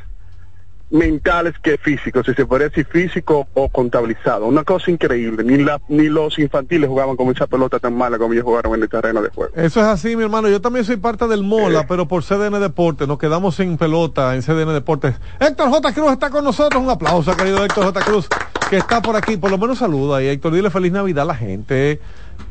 mentales 0.94 1.54
que 1.60 1.76
físicos, 1.76 2.24
si 2.24 2.34
se 2.34 2.46
podría 2.46 2.68
decir 2.68 2.86
físico 2.86 3.48
o 3.54 3.68
contabilizado. 3.68 4.46
Una 4.46 4.62
cosa 4.62 4.92
increíble, 4.92 5.42
ni, 5.42 5.62
la, 5.62 5.80
ni 5.88 6.08
los 6.08 6.38
infantiles 6.38 6.88
jugaban 6.88 7.16
con 7.16 7.28
esa 7.30 7.48
pelota 7.48 7.80
tan 7.80 7.96
mala 7.96 8.16
como 8.16 8.32
ellos 8.32 8.44
jugaron 8.44 8.74
en 8.74 8.82
el 8.82 8.88
terreno 8.88 9.20
de 9.20 9.28
juego. 9.30 9.52
Eso 9.56 9.80
es 9.80 9.86
así, 9.86 10.14
mi 10.14 10.22
hermano. 10.22 10.48
Yo 10.48 10.60
también 10.60 10.84
soy 10.84 10.96
parte 10.96 11.26
del 11.26 11.42
MOLA, 11.42 11.88
pero 11.88 12.06
por 12.06 12.22
CDN 12.22 12.60
Deportes. 12.60 13.08
Nos 13.08 13.18
quedamos 13.18 13.56
sin 13.56 13.76
pelota 13.76 14.36
en 14.36 14.42
CDN 14.42 14.72
Deportes. 14.72 15.16
Héctor 15.40 15.68
J. 15.68 15.92
Cruz 15.94 16.12
está 16.12 16.30
con 16.30 16.44
nosotros. 16.44 16.80
Un 16.80 16.88
aplauso, 16.88 17.36
querido 17.36 17.64
Héctor 17.64 17.86
J. 17.86 18.00
Cruz, 18.02 18.28
que 18.70 18.76
está 18.76 19.02
por 19.02 19.16
aquí. 19.16 19.36
Por 19.36 19.50
lo 19.50 19.58
menos 19.58 19.78
saluda. 19.78 20.22
Y 20.22 20.28
Héctor, 20.28 20.52
dile 20.52 20.70
feliz 20.70 20.92
Navidad 20.92 21.24
a 21.24 21.26
la 21.26 21.34
gente. 21.34 22.00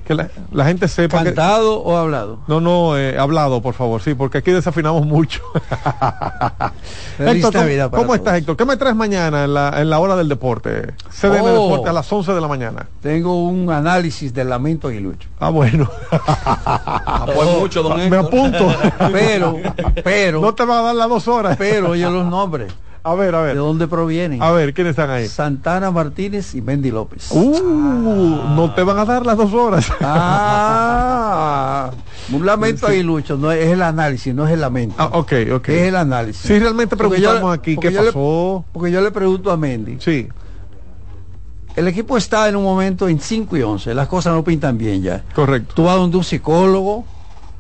Que 0.06 0.14
la, 0.16 0.30
la 0.52 0.66
gente 0.66 0.88
sepa 0.90 1.20
que- 1.20 1.26
¿Cantado 1.34 1.82
o 1.82 1.96
hablado? 1.96 2.40
no, 2.48 2.60
no, 2.60 2.98
eh, 2.98 3.18
hablado, 3.18 3.62
por 3.62 3.74
favor, 3.74 4.02
sí, 4.02 4.14
porque 4.16 4.40
aquí 4.40 4.52
desafinamos 4.52 5.06
mucho. 5.06 5.42
Feliz 7.18 7.36
Héctor, 7.36 7.52
¿cómo, 7.54 7.64
Navidad 7.64 7.90
para 7.92 8.04
cómo 8.04 8.16
estás, 8.16 8.38
Héctor? 8.38 8.58
¿Qué 8.58 8.66
me 8.66 8.76
traes 8.78 8.96
mañana 8.96 9.46
en 9.46 9.54
la, 9.54 9.82
en 9.82 9.90
la 9.90 10.00
hora 10.00 10.16
del 10.16 10.28
deporte? 10.30 10.94
CDN 11.10 11.42
Oh. 11.44 11.64
Deporte 11.70 11.90
a 11.90 11.94
las 11.94 12.12
11 12.12 12.34
de 12.34 12.42
la 12.42 12.48
mañana. 12.48 12.88
Tengo 13.02 13.44
un 13.46 13.70
análisis 13.72 14.34
del 14.34 14.50
lamento 14.50 14.88
aguilucho. 14.88 15.30
Ah, 15.40 15.50
bueno. 15.50 15.90
Pues 17.34 17.50
mucho, 17.60 17.84
don 17.84 17.98
Me 17.98 18.04
Héctor. 18.06 18.20
apunto. 18.26 18.74
Pero, 19.12 19.58
pero. 20.04 20.42
No 20.42 20.54
te 20.54 20.66
va 20.66 20.80
a 20.80 20.82
dar 20.84 20.96
las 20.96 21.10
dos 21.10 21.28
horas. 21.28 21.56
Pero 21.58 21.92
oye 21.92 22.10
los 22.10 22.26
nombres. 22.26 22.74
A 23.06 23.16
ver, 23.16 23.36
a 23.36 23.42
ver. 23.42 23.54
¿De 23.56 23.60
dónde 23.60 23.88
provienen? 23.88 24.42
A 24.42 24.52
ver, 24.52 24.74
¿quiénes 24.74 24.92
están 24.92 25.10
ahí? 25.10 25.28
Santana 25.28 25.92
Martínez 25.92 26.56
y 26.56 26.62
Mendy 26.62 26.90
López. 26.90 27.30
Uh, 27.32 28.54
no 28.56 28.74
te 28.74 28.82
van 28.84 28.98
a 28.98 29.04
dar 29.06 29.26
las 29.26 29.38
dos 29.38 29.54
horas. 29.54 29.92
Ah, 30.02 31.92
un 32.32 32.46
lamento 32.46 32.88
aguilucho, 32.88 33.36
no 33.38 33.52
es, 33.52 33.68
el 33.68 33.82
análisis, 33.82 34.34
no 34.34 34.46
es 34.48 34.54
el 34.54 34.62
lamento. 34.62 34.96
Ah, 34.98 35.10
ok, 35.14 35.34
ok. 35.56 35.70
Es 35.70 35.82
el 35.90 35.96
análisis. 35.96 36.42
Sí, 36.44 36.58
realmente 36.60 36.96
preguntamos 36.96 37.54
aquí 37.54 37.76
porque 37.76 37.90
qué 37.90 37.96
le- 38.00 38.06
pasó. 38.08 38.64
porque 38.72 38.92
yo 38.92 39.02
le 39.02 39.12
pregunto 39.12 39.52
a 39.52 39.58
Mendy. 39.58 39.98
Sí. 40.00 40.28
El 41.76 41.88
equipo 41.88 42.16
está 42.18 42.48
en 42.48 42.56
un 42.56 42.64
momento 42.64 43.08
en 43.10 43.20
5 43.20 43.58
y 43.58 43.62
11, 43.64 43.94
las 43.96 44.08
cosas 44.08 44.34
no 44.34 44.44
pintan 44.44 44.78
bien 44.78 45.02
ya. 45.02 45.24
Correcto. 45.34 45.74
Tú 45.76 45.84
vas 45.86 45.96
donde 45.98 46.18
un 46.18 46.24
psicólogo 46.24 47.06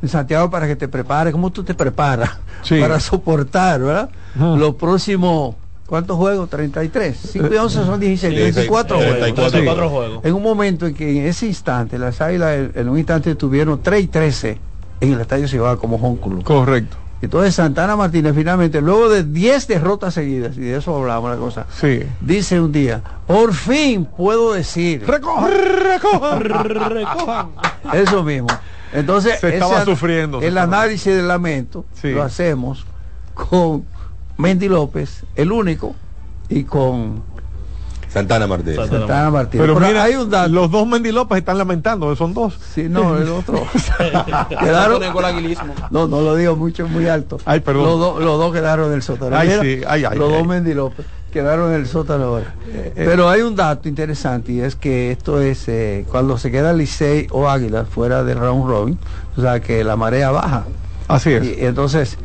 Santiago 0.09 0.49
para 0.49 0.67
que 0.67 0.75
te 0.75 0.87
prepare, 0.87 1.31
¿cómo 1.31 1.51
tú 1.51 1.63
te 1.63 1.73
preparas? 1.73 2.31
Sí. 2.63 2.79
Para 2.79 2.97
soportar, 3.01 3.81
¿verdad? 3.81 4.09
Ujú. 4.39 4.55
Los 4.55 4.75
próximos, 4.75 5.55
¿cuántos 5.85 6.15
juegos? 6.15 6.49
33. 6.49 7.17
5 7.33 7.49
y 7.53 7.57
11 7.57 7.75
son 7.83 7.99
16, 7.99 8.33
34 8.53 8.95
Sí, 8.97 9.03
juegos. 9.03 9.19
34 9.19 9.51
34 9.51 9.89
juegos. 9.89 10.19
En 10.25 10.33
un 10.33 10.41
momento 10.43 10.87
en 10.87 10.93
que 10.95 11.19
en 11.19 11.25
ese 11.25 11.45
instante, 11.47 11.99
las 11.99 12.21
águilas 12.21 12.55
en, 12.55 12.71
en 12.75 12.87
un 12.87 12.97
instante 12.97 13.35
tuvieron 13.35 13.81
3 13.83 14.01
y 14.03 14.07
13 14.07 14.59
en 15.01 15.11
el 15.11 15.19
Estadio 15.19 15.45
Cibao 15.49 15.77
como 15.77 15.97
home 15.97 16.19
club. 16.21 16.43
Correcto. 16.45 16.95
Entonces 17.23 17.55
Santana 17.55 17.95
Martínez 17.95 18.33
finalmente, 18.35 18.81
luego 18.81 19.07
de 19.09 19.23
10 19.23 19.67
derrotas 19.67 20.13
seguidas, 20.13 20.57
y 20.57 20.61
de 20.61 20.77
eso 20.77 20.95
hablamos 20.95 21.31
la 21.31 21.37
cosa, 21.37 21.65
Sí. 21.79 22.01
dice 22.21 22.59
un 22.59 22.71
día, 22.71 23.01
por 23.25 23.53
fin 23.53 24.05
puedo 24.05 24.53
decir 24.53 25.05
Recojan, 25.07 25.51
recojan. 25.51 26.41
Recojan. 26.43 27.49
eso 27.93 28.23
mismo. 28.23 28.47
Entonces, 28.91 29.39
Se 29.39 29.53
estaba 29.53 29.85
sufriendo, 29.85 30.39
el 30.39 30.49
estaba- 30.49 30.63
análisis 30.79 31.15
del 31.15 31.27
lamento 31.27 31.85
Sí. 31.93 32.11
lo 32.11 32.23
hacemos 32.23 32.85
con 33.33 33.85
Mendy 34.37 34.67
López, 34.67 35.23
el 35.35 35.51
único, 35.51 35.95
y 36.49 36.63
con 36.65 37.23
Santana 38.13 38.45
Martínez. 38.47 38.75
Santana. 38.75 38.99
Santana 38.99 39.31
Martínez. 39.31 39.63
Pero 39.65 39.73
Pero 39.79 39.87
mira, 39.87 40.03
hay 40.03 40.15
un 40.15 40.29
dato. 40.29 40.49
los 40.49 40.69
dos 40.71 40.85
Mendy 40.87 41.11
López 41.11 41.39
están 41.39 41.57
lamentando, 41.57 42.15
son 42.15 42.33
dos. 42.33 42.53
Sí, 42.73 42.87
no, 42.89 43.17
el 43.17 43.27
otro. 43.29 43.65
Quedaron 43.97 44.47
quedaron, 44.59 45.13
con 45.13 45.25
el 45.25 45.31
aguilismo. 45.35 45.73
no, 45.89 46.07
no 46.07 46.21
lo 46.21 46.35
digo 46.35 46.55
mucho, 46.55 46.87
muy 46.87 47.07
alto. 47.07 47.39
Ay, 47.45 47.59
perdón. 47.61 47.85
Los, 47.85 47.99
dos- 47.99 48.19
los 48.23 48.37
dos 48.37 48.53
quedaron 48.53 48.87
en 48.89 48.93
el 48.93 49.01
sótano. 49.01 49.35
Ay, 49.35 49.47
Mira, 49.49 49.61
sí, 49.61 49.81
ay, 49.87 50.05
ay, 50.05 50.17
los 50.17 50.31
ay. 50.31 50.37
dos 50.37 50.47
Mendy 50.47 50.73
López 50.73 51.05
quedaron 51.31 51.69
en 51.73 51.79
el 51.79 51.87
sótano 51.87 52.25
ahora. 52.25 52.53
Eh, 52.71 52.91
Pero 52.95 53.27
hay 53.27 53.41
un 53.41 53.55
dato 53.55 53.89
interesante 53.89 54.51
y 54.51 54.59
es 54.59 54.75
que 54.75 55.09
esto 55.11 55.41
es 55.41 55.67
eh, 55.67 56.05
cuando 56.11 56.37
se 56.37 56.51
queda 56.51 56.73
Licey 56.73 57.25
o 57.31 57.49
Águila 57.49 57.85
fuera 57.85 58.23
de 58.23 58.35
round 58.35 58.67
robin, 58.69 58.99
o 59.35 59.41
sea 59.41 59.59
que 59.59 59.83
la 59.83 59.95
marea 59.95 60.29
baja. 60.29 60.65
Así 61.07 61.31
es. 61.33 61.43
Y, 61.43 61.65
entonces, 61.65 62.19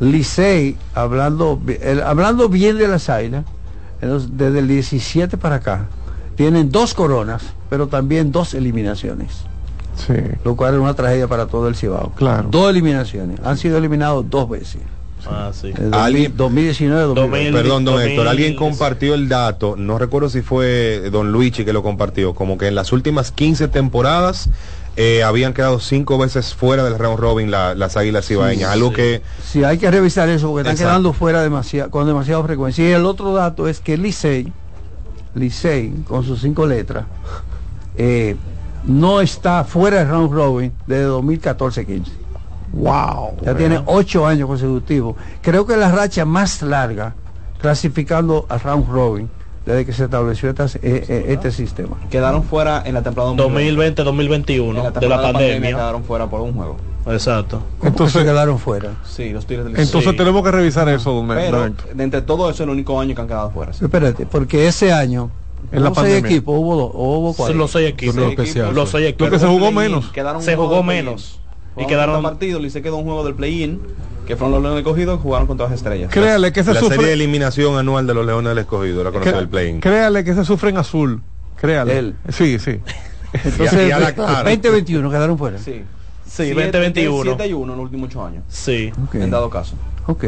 Licey, 0.00 0.76
hablando, 0.94 1.60
el- 1.82 2.02
hablando 2.02 2.48
bien 2.48 2.78
de 2.78 2.88
las 2.88 3.10
águilas, 3.10 3.44
entonces, 4.04 4.30
desde 4.34 4.58
el 4.60 4.68
17 4.68 5.36
para 5.36 5.56
acá, 5.56 5.86
tienen 6.36 6.70
dos 6.70 6.94
coronas, 6.94 7.42
pero 7.70 7.86
también 7.88 8.30
dos 8.32 8.54
eliminaciones 8.54 9.44
Sí. 9.96 10.14
lo 10.44 10.56
cual 10.56 10.74
es 10.74 10.80
una 10.80 10.94
tragedia 10.94 11.28
para 11.28 11.46
todo 11.46 11.68
el 11.68 11.76
Cibao. 11.76 12.12
Claro. 12.16 12.48
Dos 12.50 12.68
eliminaciones. 12.70 13.38
Han 13.44 13.56
sido 13.56 13.78
eliminados 13.78 14.28
dos 14.28 14.48
veces. 14.48 14.80
Ah, 15.26 15.52
sí. 15.54 15.72
En 15.78 15.94
Alguien- 15.94 16.36
2019 16.36 17.02
2020. 17.04 17.50
2000. 17.50 17.62
Perdón, 17.62 17.84
don 17.84 17.94
2000. 17.94 18.10
Héctor, 18.10 18.28
alguien 18.28 18.56
compartió 18.56 19.14
el 19.14 19.28
dato, 19.28 19.74
no 19.76 19.96
recuerdo 19.98 20.28
si 20.28 20.42
fue 20.42 21.08
don 21.12 21.30
Luigi 21.32 21.64
que 21.64 21.72
lo 21.72 21.82
compartió, 21.84 22.34
como 22.34 22.58
que 22.58 22.66
en 22.66 22.74
las 22.74 22.92
últimas 22.92 23.30
15 23.30 23.68
temporadas 23.68 24.50
eh, 24.96 25.22
habían 25.24 25.52
quedado 25.54 25.80
cinco 25.80 26.18
veces 26.18 26.54
fuera 26.54 26.84
del 26.84 26.98
round 26.98 27.18
robin 27.18 27.50
la- 27.50 27.74
las 27.74 27.96
águilas 27.96 28.26
cibaeñas, 28.26 28.70
algo 28.70 28.92
que 28.92 29.22
Sí, 29.44 29.64
hay 29.64 29.78
que 29.78 29.90
revisar 29.90 30.28
eso 30.28 30.48
porque 30.48 30.60
están 30.62 30.72
Exacto. 30.74 30.90
quedando 30.90 31.12
fuera 31.12 31.42
demasiado, 31.42 31.90
con 31.90 32.06
demasiada 32.06 32.42
frecuencia. 32.44 32.88
Y 32.88 32.92
el 32.92 33.04
otro 33.04 33.32
dato 33.34 33.66
es 33.68 33.80
que 33.80 33.96
Licey, 33.96 34.52
Licey, 35.34 35.92
con 36.06 36.22
sus 36.24 36.40
cinco 36.40 36.66
letras, 36.66 37.06
eh, 37.96 38.36
no 38.84 39.20
está 39.20 39.64
fuera 39.64 39.98
del 39.98 40.08
round 40.08 40.32
robin 40.32 40.72
desde 40.86 41.06
2014-15. 41.06 42.04
Wow. 42.72 43.36
Ya 43.42 43.56
tiene 43.56 43.80
ocho 43.86 44.26
años 44.26 44.46
consecutivos. 44.48 45.16
Creo 45.42 45.64
que 45.66 45.76
la 45.76 45.90
racha 45.90 46.24
más 46.24 46.60
larga 46.62 47.14
clasificando 47.60 48.46
a 48.48 48.58
round 48.58 48.88
robin 48.88 49.30
desde 49.66 49.86
que 49.86 49.92
se 49.92 50.04
estableció 50.04 50.50
esta- 50.50 50.66
eh, 50.66 50.70
eh, 50.82 51.24
este 51.28 51.50
sistema. 51.50 51.96
Quedaron 52.10 52.42
fuera 52.44 52.82
en 52.84 52.94
la 52.94 53.02
temporada 53.02 53.32
2020-2021 53.34 54.76
En 54.78 54.84
la 54.84 54.90
de 54.90 55.08
la 55.08 55.22
pandemia. 55.22 55.70
quedaron 55.70 56.04
fuera 56.04 56.26
por 56.26 56.40
un 56.40 56.52
juego. 56.54 56.76
Exacto. 57.06 57.56
Entonces 57.76 57.88
Entonces, 57.88 58.24
quedaron 58.24 58.58
fuera. 58.58 58.90
Sí, 59.04 59.30
los 59.30 59.46
Tigres 59.46 59.66
del 59.66 59.76
entonces 59.78 60.10
Sí. 60.10 60.16
tenemos 60.16 60.42
que 60.42 60.50
revisar 60.50 60.88
eso, 60.88 61.12
don, 61.12 61.28
Pero 61.28 61.68
de 61.94 62.02
entre 62.04 62.22
todo 62.22 62.44
eso 62.50 62.62
es 62.62 62.66
el 62.66 62.70
único 62.70 62.98
año 62.98 63.14
que 63.14 63.20
han 63.20 63.26
quedado 63.28 63.50
fuera. 63.50 63.72
sí. 63.72 63.84
Espérate, 63.84 64.26
porque 64.26 64.66
ese 64.66 64.92
año 64.92 65.30
En 65.72 65.82
la 65.82 65.88
hubo 65.90 65.96
seis 65.96 66.06
pandemia. 66.14 66.30
equipos, 66.30 66.54
hubo 66.58 66.76
dos, 66.76 66.90
o 66.94 67.18
hubo 67.18 67.34
cuatro. 67.34 67.54
Los 67.56 67.70
seis 67.72 67.90
equipos. 67.90 68.14
Seis 68.14 68.32
equipos. 68.50 68.74
Los 68.74 68.90
seis 68.90 69.02
Lo 69.04 69.08
equipos. 69.08 69.30
que 69.30 69.38
se 69.38 69.46
jugó 69.46 69.70
menos. 69.72 70.10
quedaron 70.12 70.42
Se 70.42 70.56
jugó 70.56 70.82
menos. 70.82 71.40
Y 71.76 71.86
quedaron 71.86 72.22
partidos, 72.22 72.62
y 72.64 72.70
se 72.70 72.80
quedó 72.82 72.96
un 72.98 73.04
juego 73.04 73.24
del 73.24 73.34
play-in, 73.34 73.80
que 74.26 74.36
fueron 74.36 74.52
los 74.52 74.62
Leones 74.62 74.78
Escogidos 74.84 75.18
que 75.18 75.22
jugaron 75.22 75.46
contra 75.46 75.66
las 75.66 75.74
estrellas. 75.76 76.10
Créale 76.12 76.52
que 76.52 76.62
se 76.64 76.72
la 76.72 76.80
serie 76.80 76.90
de 76.90 76.96
sufre. 76.96 77.12
eliminación 77.12 77.76
anual 77.78 78.06
de 78.06 78.14
los 78.14 78.26
Leones 78.26 78.50
del 78.50 78.58
Escogido, 78.58 79.04
la 79.04 79.10
conoce 79.12 79.32
del 79.32 79.48
play 79.48 79.78
Créale 79.80 80.24
que 80.24 80.34
se 80.34 80.44
sufre 80.44 80.70
en 80.70 80.78
azul. 80.78 81.20
Créale. 81.56 81.98
Él. 81.98 82.14
Sí, 82.30 82.58
sí. 82.58 82.80
Entonces, 83.32 83.88
Y 83.88 83.90
a 83.90 83.98
la 83.98 84.12
clara. 84.14 84.42
2021 84.50 85.10
quedaron 85.10 85.38
fuera. 85.38 85.58
Sí. 85.58 85.82
Sí, 86.26 86.44
Siete- 86.46 86.54
2021. 86.72 87.22
7 87.22 87.46
y 87.46 87.52
1 87.52 87.72
en 87.72 87.76
los 87.78 87.84
últimos 87.84 88.08
8 88.08 88.26
años. 88.26 88.44
Sí. 88.48 88.92
Ok. 89.04 89.14
En 89.16 89.30
dado 89.30 89.48
caso. 89.50 89.76
Ok. 90.06 90.24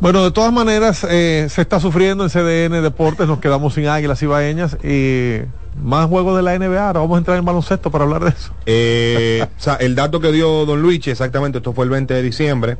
Bueno, 0.00 0.24
de 0.24 0.30
todas 0.32 0.52
maneras, 0.52 1.06
eh, 1.08 1.46
se 1.48 1.62
está 1.62 1.78
sufriendo 1.80 2.24
en 2.24 2.30
CDN 2.30 2.82
Deportes, 2.82 3.26
nos 3.28 3.38
quedamos 3.38 3.72
sin 3.74 3.86
águilas 3.86 4.20
ibaeñas 4.22 4.76
y 4.84 5.38
más 5.82 6.08
juegos 6.08 6.36
de 6.36 6.42
la 6.42 6.58
NBA. 6.58 6.86
Ahora 6.88 7.00
vamos 7.00 7.14
a 7.14 7.18
entrar 7.18 7.38
en 7.38 7.44
baloncesto 7.44 7.90
para 7.90 8.04
hablar 8.04 8.24
de 8.24 8.30
eso. 8.30 8.52
Eh, 8.66 9.46
o 9.56 9.60
sea, 9.62 9.74
el 9.76 9.94
dato 9.94 10.20
que 10.20 10.32
dio 10.32 10.66
Don 10.66 10.82
Luigi, 10.82 11.10
exactamente, 11.10 11.58
esto 11.58 11.72
fue 11.72 11.84
el 11.84 11.90
20 11.90 12.12
de 12.14 12.22
diciembre. 12.22 12.76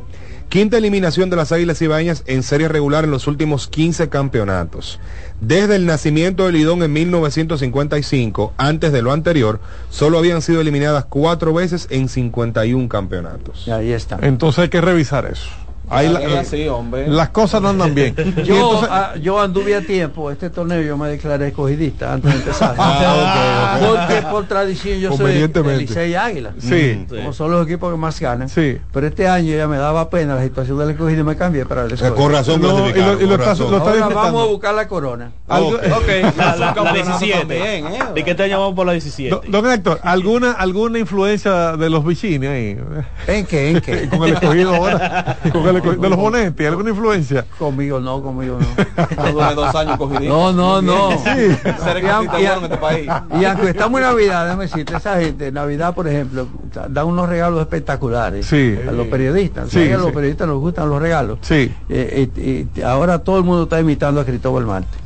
Quinta 0.54 0.78
eliminación 0.78 1.30
de 1.30 1.36
las 1.36 1.50
Águilas 1.50 1.82
Ibaeñas 1.82 2.22
en 2.28 2.44
serie 2.44 2.68
regular 2.68 3.02
en 3.02 3.10
los 3.10 3.26
últimos 3.26 3.66
15 3.66 4.08
campeonatos. 4.08 5.00
Desde 5.40 5.74
el 5.74 5.84
nacimiento 5.84 6.46
del 6.46 6.54
Lidón 6.54 6.84
en 6.84 6.92
1955, 6.92 8.52
antes 8.56 8.92
de 8.92 9.02
lo 9.02 9.10
anterior, 9.10 9.58
solo 9.90 10.16
habían 10.16 10.42
sido 10.42 10.60
eliminadas 10.60 11.06
cuatro 11.06 11.52
veces 11.54 11.88
en 11.90 12.08
51 12.08 12.88
campeonatos. 12.88 13.66
Y 13.66 13.72
ahí 13.72 13.90
está. 13.90 14.20
Entonces 14.22 14.60
hay 14.60 14.68
que 14.68 14.80
revisar 14.80 15.26
eso. 15.26 15.48
Ahí 15.90 16.08
la- 16.08 16.72
hombre. 16.72 17.08
las 17.08 17.28
cosas 17.30 17.60
no 17.60 17.68
andan 17.70 17.94
bien. 17.94 18.14
Yo, 18.44 18.54
entonces- 18.54 18.88
ah, 18.90 19.12
yo 19.20 19.40
anduve 19.40 19.76
a 19.76 19.80
tiempo, 19.82 20.30
este 20.30 20.50
torneo 20.50 20.80
yo 20.82 20.96
me 20.96 21.08
declaré 21.08 21.48
escogidista 21.48 22.12
antes 22.14 22.32
de 22.32 22.38
empezar. 22.38 22.74
Ah. 22.78 23.78
Porque 23.80 24.22
por 24.30 24.46
tradición 24.46 24.98
yo 24.98 25.16
soy 25.16 25.36
el. 25.42 25.78
Licey 25.78 26.14
Águila. 26.14 26.52
Sí. 26.58 27.06
Como 27.08 27.32
son 27.32 27.50
los 27.50 27.66
equipos 27.66 27.90
que 27.92 27.98
más 27.98 28.18
ganan. 28.20 28.48
Sí. 28.48 28.78
Pero 28.92 29.06
este 29.06 29.28
año 29.28 29.54
ya 29.56 29.66
me 29.68 29.76
daba 29.76 30.08
pena 30.10 30.34
la 30.36 30.42
situación 30.42 30.78
del 30.78 30.90
escogido 30.90 31.20
y 31.20 31.24
me 31.24 31.36
cambié 31.36 31.64
para 31.66 31.82
el 31.82 31.88
sea, 31.98 32.08
escogido. 32.08 32.16
con 32.16 32.32
razón 32.32 32.60
No, 32.62 32.68
clasificaron, 32.76 33.08
y 33.08 33.14
lo- 33.14 33.20
y 33.20 33.22
lo 33.24 33.28
con 33.30 33.40
está- 33.40 33.50
razón. 33.50 33.70
lo 33.70 33.76
está 33.76 33.88
Ahora 33.90 33.96
disfrutando. 33.96 34.32
vamos 34.32 34.42
a 34.42 34.50
buscar 34.50 34.74
la 34.74 34.88
corona. 34.88 35.32
Algo- 35.48 35.68
Ok. 35.76 35.82
Ok, 35.98 36.08
la, 36.36 36.56
la, 36.56 36.74
la 36.74 36.92
17. 36.92 37.38
también, 37.40 37.86
¿eh? 37.86 37.98
¿De 38.14 38.24
qué 38.24 38.34
te 38.34 38.48
llamamos 38.48 38.74
por 38.74 38.86
la 38.86 38.92
17? 38.92 39.30
Don, 39.30 39.50
don 39.64 39.70
Héctor, 39.72 40.00
¿alguna, 40.02 40.52
¿alguna 40.52 40.98
influencia 40.98 41.76
de 41.76 41.90
los 41.90 42.04
Vicini 42.04 42.46
ahí? 42.46 42.78
¿En 43.26 43.46
qué? 43.46 43.70
¿En 43.70 43.80
qué? 43.80 44.08
Con 44.08 44.24
el 44.24 44.34
escogido 44.34 44.74
ahora. 44.74 45.36
Con 45.52 45.66
el 45.68 45.76
escogido- 45.76 45.83
de 45.92 46.08
los 46.08 46.18
Bonetti, 46.18 46.64
¿alguna 46.66 46.90
influencia? 46.90 47.44
Conmigo 47.58 48.00
no, 48.00 48.22
conmigo 48.22 48.58
no. 48.58 49.32
Duré 49.32 49.54
dos 49.54 49.74
años 49.74 49.96
cogidito. 49.96 50.32
No, 50.32 50.52
no, 50.52 50.82
no. 50.82 51.10
Y, 51.24 52.46
en 52.46 52.62
este 52.64 52.76
país. 52.78 53.08
y 53.40 53.44
aunque 53.44 53.70
estamos 53.70 54.00
en 54.00 54.06
Navidad, 54.06 54.44
déjame 54.44 54.64
decirte, 54.64 54.96
esa 54.96 55.20
gente, 55.20 55.48
en 55.48 55.54
Navidad, 55.54 55.94
por 55.94 56.08
ejemplo, 56.08 56.46
da 56.88 57.04
unos 57.04 57.28
regalos 57.28 57.60
espectaculares 57.60 58.46
Sí. 58.46 58.76
a 58.86 58.92
los 58.92 59.06
periodistas. 59.08 59.70
Sí, 59.70 59.86
Sí, 59.86 59.92
a 59.92 59.96
los 59.96 60.06
sí. 60.08 60.12
periodistas 60.12 60.48
nos 60.48 60.58
gustan 60.60 60.88
los 60.88 61.00
regalos. 61.00 61.38
Sí. 61.42 61.72
Eh, 61.88 62.30
eh, 62.36 62.66
eh, 62.76 62.84
ahora 62.84 63.18
todo 63.20 63.38
el 63.38 63.44
mundo 63.44 63.64
está 63.64 63.80
imitando 63.80 64.20
a 64.20 64.24
Cristóbal 64.24 64.66
Marte. 64.66 64.98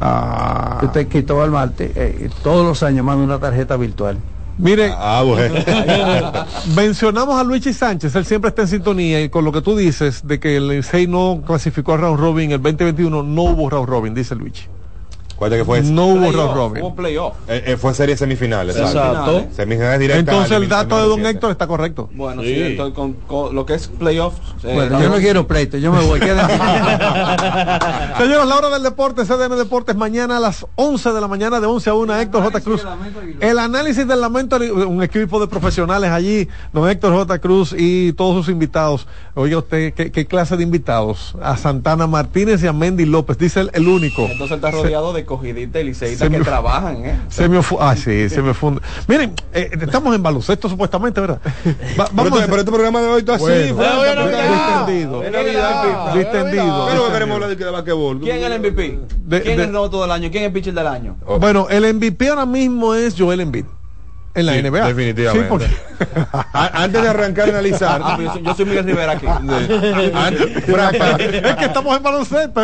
Ah. 0.00 0.80
Usted, 0.82 1.08
Cristóbal 1.08 1.50
Marte, 1.50 1.92
eh, 1.94 2.30
todos 2.42 2.66
los 2.66 2.82
años 2.82 3.04
manda 3.04 3.24
una 3.24 3.38
tarjeta 3.38 3.76
virtual. 3.76 4.18
Mire, 4.58 4.92
Ah, 4.96 5.22
bueno. 5.26 5.54
mencionamos 6.76 7.38
a 7.38 7.42
Luigi 7.44 7.72
Sánchez, 7.72 8.14
él 8.14 8.24
siempre 8.24 8.50
está 8.50 8.62
en 8.62 8.68
sintonía 8.68 9.20
y 9.22 9.28
con 9.28 9.44
lo 9.44 9.52
que 9.52 9.62
tú 9.62 9.76
dices 9.76 10.26
de 10.26 10.38
que 10.38 10.56
el 10.56 10.68
Licey 10.68 11.06
no 11.06 11.42
clasificó 11.44 11.94
a 11.94 11.96
Round 11.96 12.20
Robin, 12.20 12.52
el 12.52 12.62
2021 12.62 13.22
no 13.22 13.42
hubo 13.42 13.68
Round 13.68 13.88
Robin, 13.88 14.14
dice 14.14 14.34
Luigi. 14.34 14.62
Acuérdate 15.44 15.60
que 15.60 15.64
fue 15.66 15.82
No 15.82 16.06
hubo 16.06 16.18
Playoff, 16.30 16.34
round 16.36 16.54
robin. 16.56 16.82
Hubo 16.82 16.94
playoff. 16.94 17.34
Eh, 17.48 17.62
eh, 17.66 17.76
fue 17.76 17.92
serie 17.94 18.16
semifinal, 18.16 18.70
exacto. 18.70 18.98
Exacto. 18.98 19.44
Semifinales 19.54 20.00
directas. 20.00 20.20
Entonces 20.34 20.56
el 20.56 20.68
dato 20.68 20.96
de 20.96 21.02
don 21.02 21.10
1907. 21.20 21.30
Héctor 21.34 21.50
está 21.50 21.66
correcto. 21.66 22.08
Bueno, 22.14 22.42
Sí. 22.42 22.48
sí, 22.54 22.60
entonces 22.62 22.94
con, 22.94 23.12
con 23.12 23.54
lo 23.54 23.66
que 23.66 23.74
es 23.74 23.88
playoffs. 23.88 24.38
eh, 24.64 24.72
Bueno, 24.74 25.00
yo 25.00 25.08
no 25.08 25.16
quiero 25.16 25.46
pleito, 25.46 25.76
yo 25.78 25.92
me 25.92 26.00
voy. 26.04 26.20
Señores, 28.18 28.46
la 28.46 28.56
hora 28.56 28.70
del 28.70 28.82
deporte, 28.82 29.24
CDN 29.24 29.56
Deportes, 29.56 29.96
mañana 29.96 30.36
a 30.36 30.40
las 30.40 30.64
11 30.76 31.12
de 31.12 31.20
la 31.20 31.28
mañana, 31.28 31.60
de 31.60 31.66
11 31.66 31.90
a 31.90 31.94
1, 31.94 32.16
Héctor 32.20 32.42
J. 32.44 32.60
Cruz. 32.60 32.86
El 33.40 33.58
análisis 33.58 34.06
del 34.06 34.20
lamento, 34.20 34.56
un 34.56 35.02
equipo 35.02 35.40
de 35.40 35.46
profesionales 35.46 36.10
allí, 36.10 36.48
don 36.72 36.88
Héctor 36.88 37.12
J. 37.14 37.38
Cruz 37.40 37.74
y 37.76 38.12
todos 38.14 38.36
sus 38.44 38.52
invitados. 38.52 39.06
Oiga 39.34 39.58
usted, 39.58 39.92
¿qué, 39.94 40.10
qué 40.12 40.26
clase 40.26 40.56
de 40.56 40.62
invitados? 40.62 41.34
A 41.42 41.56
Santana 41.56 42.06
Martínez 42.06 42.62
y 42.62 42.66
a 42.66 42.72
Mendy 42.72 43.04
López, 43.04 43.36
dice 43.38 43.60
el, 43.60 43.70
el 43.74 43.88
único. 43.88 44.22
Entonces 44.22 44.56
está 44.56 44.70
rodeado 44.70 45.12
de 45.12 45.24
cogidita 45.38 45.80
y 45.80 45.84
liceístas 45.84 46.28
que 46.28 46.38
me- 46.38 46.44
trabajan, 46.44 47.04
¿eh? 47.04 47.20
Se 47.28 47.48
me 47.48 47.60
ah, 47.80 47.96
sí, 47.96 48.28
se 48.28 48.42
me 48.42 48.54
funde. 48.54 48.80
Miren, 49.08 49.34
eh, 49.52 49.70
estamos 49.80 50.14
en 50.14 50.22
baloncesto 50.22 50.68
supuestamente, 50.68 51.20
¿verdad? 51.20 51.40
Va- 51.44 52.06
Pero, 52.06 52.08
vamos 52.12 52.32
este- 52.38 52.44
pero 52.48 52.58
este 52.60 52.70
programa 52.72 53.00
de 53.00 53.08
hoy 53.08 53.18
está 53.20 53.34
así, 53.34 53.44
Bueno, 53.44 54.22
porque- 54.22 54.36
Distendido. 54.84 55.22
Distendido. 56.14 56.86
Pero 56.90 57.06
que 57.06 57.12
queremos 57.12 57.34
hablar 57.34 57.50
de 57.50 57.56
que 57.56 57.64
de 57.64 57.70
basquetbol. 57.70 58.20
¿Quién 58.20 58.36
es 58.38 58.44
el 58.44 58.52
MVP? 58.60 58.98
De- 59.24 59.42
¿Quién 59.42 59.56
de- 59.56 59.62
es 59.62 59.68
el 59.68 59.72
novato 59.72 60.02
del 60.02 60.10
año? 60.10 60.30
¿Quién 60.30 60.44
es 60.44 60.48
el 60.48 60.52
pitcher 60.52 60.74
del 60.74 60.86
año? 60.86 61.16
Bueno, 61.40 61.66
el 61.70 61.84
MVP 61.94 62.28
ahora 62.28 62.46
mismo 62.46 62.94
es 62.94 63.14
Joel 63.18 63.40
Embiid. 63.40 63.64
En 64.34 64.46
la 64.46 64.54
Sí, 64.54 64.62
NBA. 64.62 64.86
definitivamente. 64.88 65.46
Sí, 65.48 65.48
porque- 65.48 66.16
A- 66.52 66.82
Antes 66.82 67.02
de 67.02 67.08
arrancar 67.08 67.46
a 67.48 67.52
analizar. 67.52 68.00
Ah, 68.04 68.18
yo, 68.20 68.32
soy, 68.32 68.42
yo 68.42 68.54
soy 68.54 68.64
Miguel 68.66 68.84
Rivera 68.84 69.12
aquí. 69.12 69.26
antes- 70.14 70.64
Fran, 70.64 70.94
para- 70.96 71.16
es 71.24 71.56
que 71.56 71.64
estamos 71.64 71.96
en 71.96 72.02
baloncesto. 72.02 72.60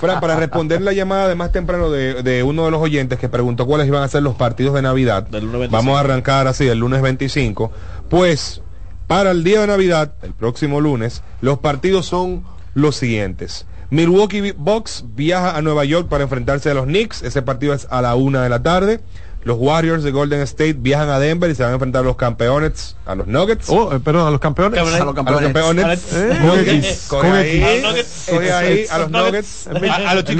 Fran, 0.00 0.20
para 0.20 0.36
responder 0.36 0.82
la 0.82 0.92
llamada 0.92 1.28
de 1.28 1.34
más 1.34 1.50
temprano 1.52 1.90
de, 1.90 2.22
de 2.22 2.42
uno 2.42 2.64
de 2.66 2.70
los 2.70 2.80
oyentes 2.80 3.18
que 3.18 3.28
preguntó 3.28 3.66
cuáles 3.66 3.86
iban 3.86 4.02
a 4.02 4.08
ser 4.08 4.22
los 4.22 4.34
partidos 4.34 4.74
de 4.74 4.82
Navidad, 4.82 5.22
Del 5.24 5.44
lunes 5.44 5.60
25. 5.70 5.76
vamos 5.76 5.96
a 5.96 6.00
arrancar 6.00 6.46
así 6.46 6.68
el 6.68 6.78
lunes 6.78 7.00
25. 7.02 7.72
Pues 8.08 8.60
para 9.06 9.30
el 9.30 9.44
día 9.44 9.60
de 9.62 9.66
Navidad, 9.68 10.12
el 10.22 10.32
próximo 10.34 10.80
lunes, 10.80 11.22
los 11.40 11.58
partidos 11.58 12.06
son 12.06 12.44
los 12.74 12.96
siguientes. 12.96 13.66
Milwaukee 13.90 14.52
Bucks 14.56 15.04
viaja 15.14 15.54
a 15.56 15.60
Nueva 15.60 15.84
York 15.84 16.08
para 16.08 16.24
enfrentarse 16.24 16.70
a 16.70 16.74
los 16.74 16.86
Knicks. 16.86 17.22
Ese 17.22 17.42
partido 17.42 17.74
es 17.74 17.86
a 17.90 18.00
la 18.00 18.14
una 18.14 18.42
de 18.42 18.48
la 18.48 18.62
tarde. 18.62 19.00
Los 19.44 19.56
Warriors 19.58 20.02
de 20.04 20.10
Golden 20.12 20.40
State 20.42 20.76
viajan 20.78 21.08
a 21.08 21.18
Denver 21.18 21.50
y 21.50 21.54
se 21.54 21.62
van 21.62 21.72
a 21.72 21.74
enfrentar 21.74 22.02
a 22.02 22.06
los 22.06 22.16
campeones, 22.16 22.96
a 23.06 23.14
los 23.14 23.26
Nuggets. 23.26 23.68
Oh, 23.68 23.94
eh, 23.94 24.00
perdón, 24.00 24.28
a 24.28 24.30
los 24.30 24.40
campeones. 24.40 24.78
A 24.78 24.82
los 24.84 24.94
A 24.94 25.04
los 25.04 25.14
campeones. 25.14 25.42
Eh, 26.14 26.38
A 26.38 27.38
los 27.40 27.50
Nuggets. 27.80 28.28
a 28.92 28.98
los 28.98 29.10
Nuggets. 29.10 29.68
Chicken. 30.24 30.38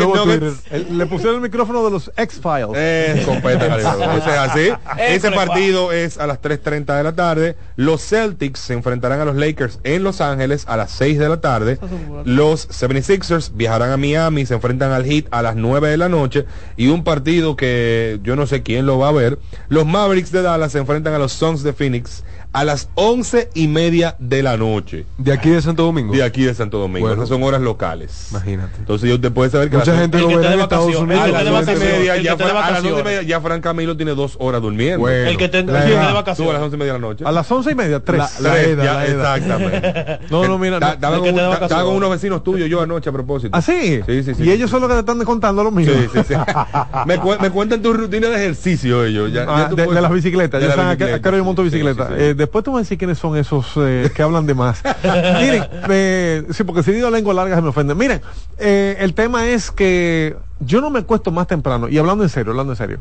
El- 0.71 0.99
le 0.99 1.07
pusieron 1.07 1.37
el 1.37 1.41
micrófono 1.43 1.85
de 1.85 1.91
los 1.91 2.11
X-Files. 2.17 2.69
Eh. 2.77 3.27
Ese 4.19 4.31
es 4.31 4.39
así. 4.39 4.69
Ese 4.99 5.31
partido 5.33 5.93
es 5.93 6.19
a 6.19 6.27
las 6.27 6.41
3.30 6.41 6.97
de 6.97 7.03
la 7.03 7.13
tarde. 7.13 7.57
Los 7.77 8.03
Celtics 8.07 8.61
se 8.61 8.75
enfrentarán 8.75 9.21
a 9.21 9.25
los 9.25 9.37
Lakers 9.37 9.81
en 9.85 10.05
Los 10.05 10.21
Ángeles 10.21 10.65
a 10.69 10.77
las 10.77 10.91
6 10.93 11.19
de 11.19 11.29
la 11.29 11.41
tarde. 11.41 11.79
Los 12.25 12.69
76ers 12.69 13.51
viajarán 13.55 13.91
a 13.91 13.97
Miami, 13.97 14.47
se 14.47 14.55
enfrentan 14.55 14.93
al 14.93 15.05
Heat 15.05 15.27
a 15.31 15.43
las 15.43 15.57
9 15.57 15.89
de 15.89 15.97
la 15.97 16.09
noche. 16.09 16.45
Y 16.77 16.89
un 16.89 17.05
partido 17.05 17.57
que 17.57 18.21
yo 18.23 18.37
no 18.37 18.47
sé 18.47 18.63
quién 18.63 18.87
lo 18.87 18.92
va 18.99 19.09
a 19.09 19.13
ver. 19.13 19.39
Los 19.69 19.87
Mavericks 19.87 20.33
de 20.33 20.43
Dallas 20.43 20.73
se 20.73 20.79
enfrentan 20.79 21.15
a 21.15 21.19
los 21.19 21.33
Suns 21.33 21.63
de 21.63 21.73
Phoenix 21.73 22.25
a 22.53 22.65
las 22.65 22.89
11 22.97 23.49
y 23.55 23.67
media 23.69 24.15
de 24.19 24.43
la 24.43 24.57
noche. 24.59 25.07
De 25.19 25.33
aquí 25.33 25.49
de 25.49 25.63
Santo 25.63 25.85
Domingo. 25.85 26.13
De 26.13 26.23
aquí 26.23 26.43
de 26.45 26.55
Santo 26.55 26.79
Domingo. 26.79 27.07
Bueno. 27.07 27.23
Esas 27.23 27.31
son 27.31 27.43
horas 27.43 27.63
locales. 27.63 28.29
Imagínate. 28.31 28.77
Entonces 28.79 29.09
yo 29.09 29.19
te 29.21 29.31
puede 29.31 29.49
saber 29.51 29.71
que 29.71 29.79
Mucha 29.79 29.97
gente 29.97 30.19
lo 30.19 30.29
esté 30.31 30.53
en 30.53 30.61
Estados 30.61 30.87
vacaciones, 30.87 31.19
Unidos. 31.19 31.23
a 31.23 31.27
el 31.27 31.33
las 31.33 31.43
que 31.43 31.43
a 31.43 31.45
de 31.45 31.51
las 31.51 31.61
once 31.61 31.73
y 31.73 31.75
vacaciones, 31.75 31.99
media, 31.99 32.17
ya, 32.23 32.37
Fran- 32.37 32.43
a 32.43 32.53
las 32.53 32.53
once 32.53 32.69
y 32.69 32.73
vacaciones. 32.73 33.05
media, 33.05 33.23
ya 33.23 33.41
Fran 33.41 33.61
Camilo 33.63 33.97
tiene 33.97 34.15
dos 34.15 34.37
horas 34.39 34.61
durmiendo. 34.61 34.99
Bueno. 34.99 35.31
El 35.31 35.37
que 35.39 35.49
La 35.49 35.59
edad. 35.61 35.85
de 35.87 35.93
Tú 35.93 35.99
a 35.99 36.13
vacaciones. 36.13 36.53
las 36.55 36.63
once 36.63 36.77
y 36.77 36.79
media 36.79 36.93
de 36.93 36.99
la 36.99 37.07
noche. 37.09 37.25
A 37.27 37.33
las 37.33 37.51
once 37.51 37.71
y 37.71 37.75
media, 37.75 38.01
tres. 38.01 38.19
La- 38.19 38.31
la 38.41 38.53
Tres, 38.55 38.67
edad, 38.69 38.85
ya, 38.85 38.95
la 38.95 39.07
edad. 39.07 39.37
Exactamente. 39.39 40.19
No, 40.31 40.47
no, 40.47 40.59
mira, 40.59 40.79
no. 40.81 40.89
Estaba 40.93 41.19
con, 41.19 41.35
vacaciones. 41.35 41.87
unos 41.87 42.11
vecinos 42.11 42.43
tuyos 42.45 42.69
yo 42.69 42.81
anoche 42.81 43.09
a 43.09 43.13
propósito. 43.13 43.51
¿Ah, 43.57 43.63
sí? 43.63 44.01
Sí, 44.07 44.23
sí, 44.25 44.35
sí. 44.35 44.43
Y 44.45 44.51
ellos 44.51 44.71
son 44.71 44.81
los 44.81 44.89
que 44.89 44.95
te 44.95 45.01
están 45.01 45.19
contando 45.25 45.63
lo 45.65 45.71
mismo. 45.71 45.93
Sí, 45.95 46.07
sí, 46.13 46.21
sí. 46.29 46.35
me, 47.07 47.19
cu- 47.19 47.37
me 47.41 47.51
cuentan 47.51 47.81
tu 47.83 47.93
rutina 47.93 48.29
de 48.29 48.37
ejercicio 48.37 49.05
ellos. 49.05 49.33
Ya, 49.33 49.47
Ah, 49.49 49.69
de, 49.75 49.87
las 49.87 50.11
bicicletas, 50.13 50.63
ya 50.63 50.71
saben 50.75 50.87
a 50.89 50.97
qué- 50.97 51.05
a 51.05 51.07
bicicleta, 51.07 51.23
qué 51.23 51.29
hora 51.29 51.39
yo 51.39 51.45
monto 51.45 51.63
bicicleta. 51.63 52.11
Después 52.43 52.65
te 52.65 52.71
voy 52.71 52.79
a 52.79 52.83
decir 52.83 52.99
quiénes 52.99 53.19
son 53.19 53.37
esos 53.37 53.73
eh, 53.77 54.11
que 54.15 54.23
hablan 54.23 54.47
de 54.47 54.55
más. 54.55 54.83
Miren, 55.03 55.65
eh, 55.89 56.45
sí, 56.51 56.65
porque 56.65 56.83
si 56.83 56.93
digo 56.93 57.11
lengua 57.11 57.35
larga 57.35 57.57
se 57.57 57.63
me 57.63 57.69
ofenden. 57.69 57.97
Miren, 57.97 58.21
eh, 58.59 58.97
el 59.01 59.15
tema 59.15 59.47
es 59.47 59.71
que 59.71 60.37
yo 60.61 60.81
no 60.81 60.91
me 60.91 61.01
acuesto 61.01 61.31
más 61.31 61.47
temprano, 61.47 61.89
y 61.89 61.99
hablando 61.99 62.25
en 62.25 62.31
serio, 62.31 62.51
hablando 62.51 62.73
en 62.73 62.77
serio, 62.77 63.01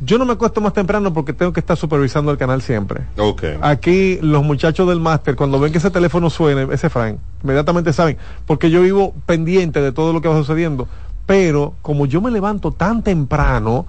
yo 0.00 0.18
no 0.18 0.24
me 0.24 0.32
acuesto 0.32 0.60
más 0.60 0.72
temprano 0.72 1.12
porque 1.12 1.32
tengo 1.32 1.52
que 1.52 1.60
estar 1.60 1.76
supervisando 1.76 2.30
el 2.32 2.38
canal 2.38 2.62
siempre. 2.62 3.04
Ok. 3.18 3.44
Aquí 3.60 4.18
los 4.22 4.42
muchachos 4.42 4.88
del 4.88 4.98
máster, 4.98 5.36
cuando 5.36 5.60
ven 5.60 5.72
que 5.72 5.78
ese 5.78 5.90
teléfono 5.90 6.30
suene, 6.30 6.72
ese 6.72 6.88
Frank, 6.88 7.18
inmediatamente 7.42 7.92
saben, 7.92 8.16
porque 8.46 8.70
yo 8.70 8.80
vivo 8.80 9.14
pendiente 9.26 9.80
de 9.82 9.92
todo 9.92 10.12
lo 10.12 10.22
que 10.22 10.28
va 10.28 10.36
sucediendo. 10.36 10.88
Pero 11.26 11.74
como 11.82 12.06
yo 12.06 12.20
me 12.20 12.30
levanto 12.30 12.72
tan 12.72 13.02
temprano, 13.02 13.86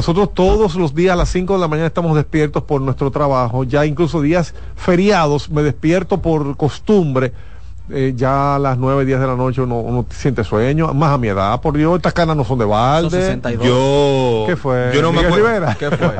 nosotros 0.00 0.32
todos 0.32 0.76
los 0.76 0.94
días 0.94 1.12
a 1.12 1.16
las 1.16 1.28
5 1.28 1.52
de 1.52 1.60
la 1.60 1.68
mañana 1.68 1.88
estamos 1.88 2.16
despiertos 2.16 2.62
por 2.62 2.80
nuestro 2.80 3.10
trabajo, 3.10 3.64
ya 3.64 3.84
incluso 3.84 4.22
días 4.22 4.54
feriados 4.74 5.50
me 5.50 5.62
despierto 5.62 6.22
por 6.22 6.56
costumbre. 6.56 7.34
Eh, 7.92 8.12
ya 8.16 8.56
a 8.56 8.58
las 8.58 8.78
9, 8.78 9.04
10 9.04 9.20
de 9.20 9.26
la 9.26 9.36
noche 9.36 9.60
uno, 9.60 9.80
uno 9.80 10.06
siente 10.10 10.44
sueño, 10.44 10.92
más 10.94 11.12
a 11.12 11.18
mi 11.18 11.28
edad, 11.28 11.60
por 11.60 11.76
Dios, 11.76 11.96
estas 11.96 12.12
canas 12.12 12.36
no 12.36 12.44
son 12.44 12.58
de 12.58 12.64
balde. 12.64 13.10
Son 13.10 13.20
62. 13.20 13.66
Yo. 13.66 14.44
¿Qué 14.46 14.56
fue? 14.56 14.90
Yo 14.94 15.02
no 15.02 15.12
me 15.12 15.20
acuerdo. 15.20 15.66
¿Qué 15.78 15.90
fue? 15.90 16.10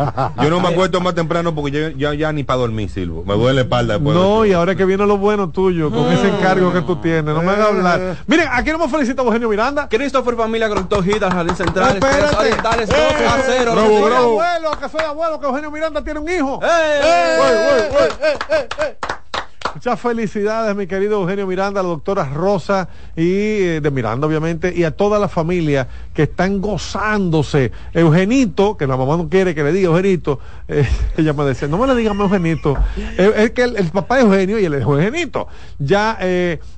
Yo 0.43 0.51
no 0.51 0.61
me 0.61 0.69
acuerdo 0.69 1.01
más 1.01 1.15
temprano 1.15 1.55
porque 1.55 1.71
yo 1.71 1.89
ya, 1.91 2.15
ya 2.15 2.33
ni 2.33 2.45
para 2.45 2.59
dormir 2.61 2.89
sirvo. 2.91 3.25
Me 3.25 3.35
duele 3.35 3.55
la 3.55 3.61
espalda 3.63 3.95
después. 3.95 4.17
No, 4.17 4.43
de- 4.43 4.49
y 4.51 4.53
ahora 4.53 4.75
que 4.75 4.85
viene 4.85 5.07
lo 5.07 5.17
bueno 5.19 5.51
tuyo, 5.51 5.91
con 5.91 6.07
ese 6.13 6.29
encargo 6.29 6.73
que 6.73 6.81
tú 6.83 6.97
tienes, 6.97 7.25
no 7.35 7.43
me 7.43 7.51
hagas 7.53 7.69
hablar. 7.69 8.17
Miren, 8.27 8.49
aquí 8.53 8.71
no 8.71 8.79
me 8.79 8.89
felicita 8.89 9.23
Eugenio 9.23 9.49
Miranda. 9.49 9.89
Christopher 9.89 10.35
Familia 10.37 10.69
Conectó 10.69 11.03
Hit 11.03 11.23
al 11.23 11.33
Jardín 11.33 11.57
Central. 11.57 11.95
Espérate. 11.97 12.37
Orientales 12.37 12.89
2 12.89 12.99
¡Eh! 12.99 13.27
a 13.27 13.43
0. 13.47 13.73
Bravo, 13.73 13.89
Tigres. 13.89 14.15
abuelo, 14.19 14.71
que 14.81 14.89
soy 14.89 15.01
abuelo, 15.05 15.41
que 15.41 15.47
Eugenio 15.47 15.71
Miranda 15.71 16.03
tiene 16.03 16.21
un 16.21 16.29
hijo. 16.29 16.61
¡Eh! 16.63 17.37
Güey, 17.39 17.53
eh, 17.53 18.39
eh, 18.51 18.69
eh. 18.83 18.97
Muchas 19.75 20.01
felicidades, 20.01 20.75
mi 20.75 20.87
querido 20.87 21.21
Eugenio 21.21 21.47
Miranda, 21.47 21.81
a 21.81 21.83
la 21.83 21.89
doctora 21.91 22.25
Rosa 22.25 22.89
y 23.17 23.23
eh, 23.23 23.81
de 23.81 23.91
Miranda, 23.91 24.27
obviamente, 24.27 24.73
y 24.75 24.85
a 24.85 24.91
toda 24.91 25.19
la 25.19 25.29
familia 25.29 25.87
que 26.13 26.25
están 26.25 26.61
gozándose. 26.61 27.71
Eugenito, 27.93 28.77
que 28.77 28.87
la 28.87 28.97
mamá 28.97 29.17
no 29.17 29.29
quiere 29.29 29.55
que 29.55 29.63
le 29.63 29.73
diga 29.73 29.89
Eugenito, 29.89 30.39
eh, 30.69 30.89
ella 31.17 31.33
me 31.33 31.45
decía, 31.45 31.69
no 31.69 31.79
me 31.79 31.87
le 31.87 31.95
digas 31.95 32.15
Eugenito. 32.19 32.77
Eh, 33.17 33.33
es 33.37 33.51
que 33.53 33.63
el, 33.63 33.91
papá 33.91 34.19
es 34.19 34.25
Eugenio 34.25 34.59
y 34.59 34.65
él 34.65 34.75
es 34.75 34.83
Eugenito. 34.83 35.47
Ya 35.79 36.19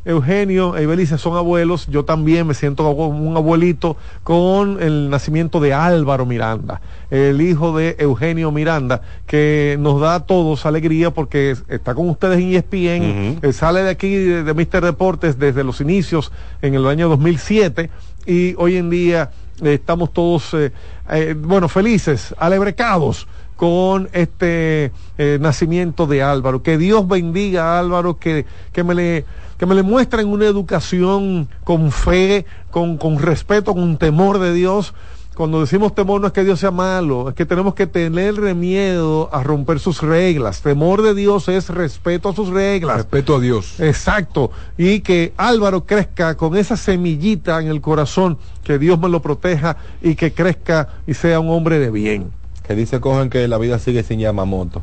Eugenio 0.05 0.81
y 0.81 0.87
Belice 0.87 1.19
son 1.19 1.37
abuelos, 1.37 1.87
yo 1.87 2.05
también 2.05 2.47
me 2.47 2.55
siento 2.55 2.85
como 2.85 3.09
un 3.09 3.37
abuelito 3.37 3.97
con 4.23 4.83
el 4.83 5.11
nacimiento 5.11 5.61
de 5.61 5.73
Álvaro 5.75 6.27
Miranda, 6.27 6.81
el 7.11 7.41
hijo 7.41 7.77
de 7.77 7.97
Eugenio 7.99 8.51
Miranda, 8.53 9.03
que 9.27 9.77
nos 9.81 10.01
da 10.01 10.17
a 10.17 10.27
todos 10.27 10.67
alegría 10.67 11.11
porque 11.11 11.53
es- 11.53 11.65
está 11.69 11.95
con 11.95 12.09
ustedes 12.09 12.39
en 12.39 12.53
Eh, 12.89 13.53
sale 13.53 13.83
de 13.83 13.91
aquí 13.91 14.15
de, 14.15 14.45
de 14.45 14.55
Mister 14.55 14.85
Deportes 14.85 15.39
desde 15.39 15.65
los 15.65 15.81
inicios 15.81 16.33
en 16.61 16.75
el 16.75 16.87
año 16.87 17.09
2007 17.09 17.91
y 18.27 18.55
hoy 18.57 18.77
en 18.77 18.91
día 18.91 19.31
eh, 19.63 19.75
estamos 19.75 20.13
todos, 20.13 20.55
eh, 20.55 21.35
bueno, 21.37 21.69
felices, 21.69 22.35
alebrecados 22.39 23.27
con 23.57 24.09
este 24.13 24.91
nacimiento 25.39 26.09
de 26.09 26.21
Álvaro. 26.23 26.65
Que 26.65 26.79
Dios 26.79 27.07
bendiga 27.07 27.77
a 27.77 27.79
Álvaro, 27.79 28.19
que, 28.19 28.45
que 28.73 28.83
me 28.83 28.95
le 28.95 29.25
que 29.63 29.67
me 29.67 29.77
le 29.77 29.85
muestren 29.85 30.27
una 30.27 30.47
educación 30.47 31.49
con 31.63 31.93
fe, 31.93 32.47
con, 32.73 32.97
con 32.97 33.21
respeto, 33.21 33.75
con 33.75 33.97
temor 33.97 34.41
de 34.41 34.53
Dios. 34.53 34.93
Cuando 35.35 35.61
decimos 35.61 35.95
temor 35.95 36.21
no 36.21 36.27
es 36.27 36.33
que 36.35 36.45
Dios 36.45 36.61
sea 36.61 36.71
malo, 36.71 37.31
es 37.31 37.35
que 37.35 37.47
tenemos 37.47 37.75
que 37.75 37.87
tenerle 37.87 38.55
miedo 38.55 39.31
a 39.33 39.43
romper 39.43 39.81
sus 39.81 40.03
reglas. 40.03 40.61
Temor 40.61 41.01
de 41.01 41.15
Dios 41.15 41.49
es 41.49 41.71
respeto 41.71 42.29
a 42.29 42.35
sus 42.35 42.51
reglas. 42.51 42.99
Respeto 42.99 43.37
a 43.37 43.41
Dios. 43.41 43.81
Exacto. 43.81 44.51
Y 44.77 45.01
que 45.01 45.33
Álvaro 45.39 45.87
crezca 45.87 46.37
con 46.37 46.55
esa 46.57 46.77
semillita 46.77 47.63
en 47.63 47.69
el 47.69 47.81
corazón, 47.81 48.37
que 48.63 48.79
Dios 48.79 48.99
me 49.01 49.09
lo 49.09 49.23
proteja 49.23 49.79
y 50.03 50.17
que 50.17 50.35
crezca 50.35 50.89
y 51.07 51.15
sea 51.15 51.41
un 51.41 51.49
hombre 51.49 51.79
de 51.79 51.91
bien. 51.91 52.31
Que 52.63 52.75
dice 52.75 53.01
Cojan 53.01 53.31
que 53.31 53.49
la 53.49 53.57
vida 53.57 53.79
sigue 53.79 54.03
sin 54.03 54.21
Yamamoto. 54.21 54.83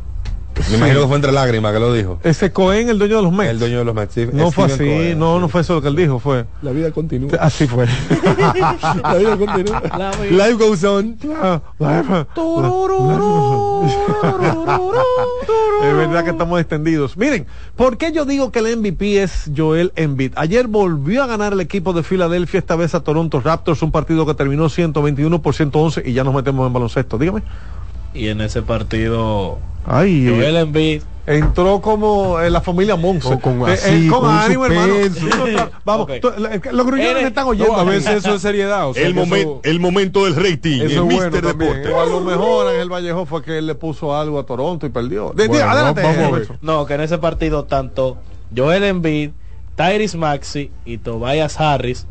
Me 0.69 0.77
imagino 0.77 1.01
que 1.01 1.07
fue 1.07 1.15
entre 1.15 1.31
lágrimas 1.31 1.73
que 1.73 1.79
lo 1.79 1.93
dijo. 1.93 2.19
Ese 2.23 2.51
Cohen, 2.51 2.89
el 2.89 2.99
dueño 2.99 3.17
de 3.17 3.23
los 3.23 3.31
Mets. 3.31 3.49
El 3.51 3.59
dueño 3.59 3.79
de 3.79 3.85
los 3.85 3.95
Mets. 3.95 4.13
sí, 4.13 4.27
No 4.31 4.51
fue 4.51 4.65
así, 4.65 4.77
Cohen. 4.77 5.19
no, 5.19 5.39
no 5.39 5.47
fue 5.49 5.61
eso 5.61 5.75
lo 5.75 5.81
que 5.81 5.87
él 5.87 5.95
dijo, 5.95 6.19
fue. 6.19 6.45
La 6.61 6.71
vida 6.71 6.91
continúa. 6.91 7.31
Así 7.39 7.65
fue. 7.67 7.85
La 9.03 9.15
vida 9.15 9.37
continúa. 9.37 9.81
Life 10.29 10.53
goes 10.53 10.83
on. 10.83 11.17
Es 15.81 15.95
verdad 15.95 16.23
que 16.25 16.31
estamos 16.31 16.59
extendidos. 16.59 17.15
Miren, 17.17 17.47
¿por 17.75 17.97
qué 17.97 18.11
yo 18.11 18.25
digo 18.25 18.51
que 18.51 18.59
el 18.59 18.77
MVP 18.77 19.23
es 19.23 19.49
Joel 19.55 19.93
Embiid? 19.95 20.33
Ayer 20.35 20.67
volvió 20.67 21.23
a 21.23 21.27
ganar 21.27 21.53
el 21.53 21.61
equipo 21.61 21.93
de 21.93 22.03
Filadelfia, 22.03 22.59
esta 22.59 22.75
vez 22.75 22.93
a 22.95 22.99
Toronto 23.01 23.39
Raptors, 23.39 23.81
un 23.81 23.91
partido 23.91 24.25
que 24.25 24.33
terminó 24.33 24.67
121 24.69 25.41
por 25.41 25.55
111 25.55 26.03
y 26.05 26.13
ya 26.13 26.23
nos 26.23 26.33
metemos 26.33 26.67
en 26.67 26.73
baloncesto. 26.73 27.17
Dígame. 27.17 27.43
Y 28.13 28.27
en 28.29 28.41
ese 28.41 28.61
partido, 28.61 29.59
Ay, 29.85 30.27
Joel 30.27 30.55
eh, 30.55 30.59
Embiid 30.61 31.01
entró 31.27 31.79
como 31.79 32.39
en 32.41 32.51
la 32.51 32.59
familia 32.61 32.95
Monse. 32.95 33.31
O 33.35 33.39
con 33.39 33.61
Eh, 33.69 33.73
así, 33.73 34.07
eh, 34.07 34.09
con 34.09 34.21
con 34.21 34.31
ánimo, 34.31 34.65
hermano. 34.65 34.93
Vamos, 35.85 36.03
Ok. 36.09 36.13
tú- 36.21 36.31
la- 36.37 36.59
los 36.71 36.85
grullones 36.87 37.11
Eres- 37.11 37.25
están 37.27 37.45
oyendo. 37.47 37.73
No, 37.73 37.79
a 37.79 37.83
veces 37.83 38.15
eso 38.25 38.35
es 38.35 38.41
seriedad. 38.41 38.89
o 38.89 38.93
sea, 38.95 39.05
El 39.05 39.15
momen- 39.15 39.37
eso- 39.41 39.61
el 39.63 39.79
momento 39.79 40.25
del 40.25 40.35
rating. 40.35 40.77
Eso 40.81 40.85
el 40.85 40.91
es 40.91 40.99
bueno 41.01 41.31
Mister. 41.31 41.41
Deporte. 41.45 41.93
O 41.93 42.01
a 42.01 42.05
lo 42.07 42.21
mejor 42.21 42.67
Ángel 42.67 42.89
Vallejo 42.91 43.25
fue 43.27 43.43
que 43.43 43.59
él 43.59 43.67
le 43.67 43.75
puso 43.75 44.15
algo 44.15 44.39
a 44.39 44.45
Toronto 44.45 44.85
y 44.85 44.89
perdió. 44.89 45.31
De- 45.35 45.43
de- 45.43 45.49
Bueno, 45.49 45.69
adelante, 45.69 46.01
vamos 46.01 46.17
a 46.17 46.21
ver. 46.21 46.29
Roberto. 46.31 46.55
No, 46.61 46.85
que 46.87 46.93
en 46.95 47.01
ese 47.01 47.17
partido 47.19 47.65
tanto 47.65 48.17
Joel 48.55 48.83
Embiid, 48.83 49.29
Tyrese 49.75 50.17
Maxi 50.17 50.71
y 50.83 50.97
Tobias 50.97 51.59
Harris 51.59 52.07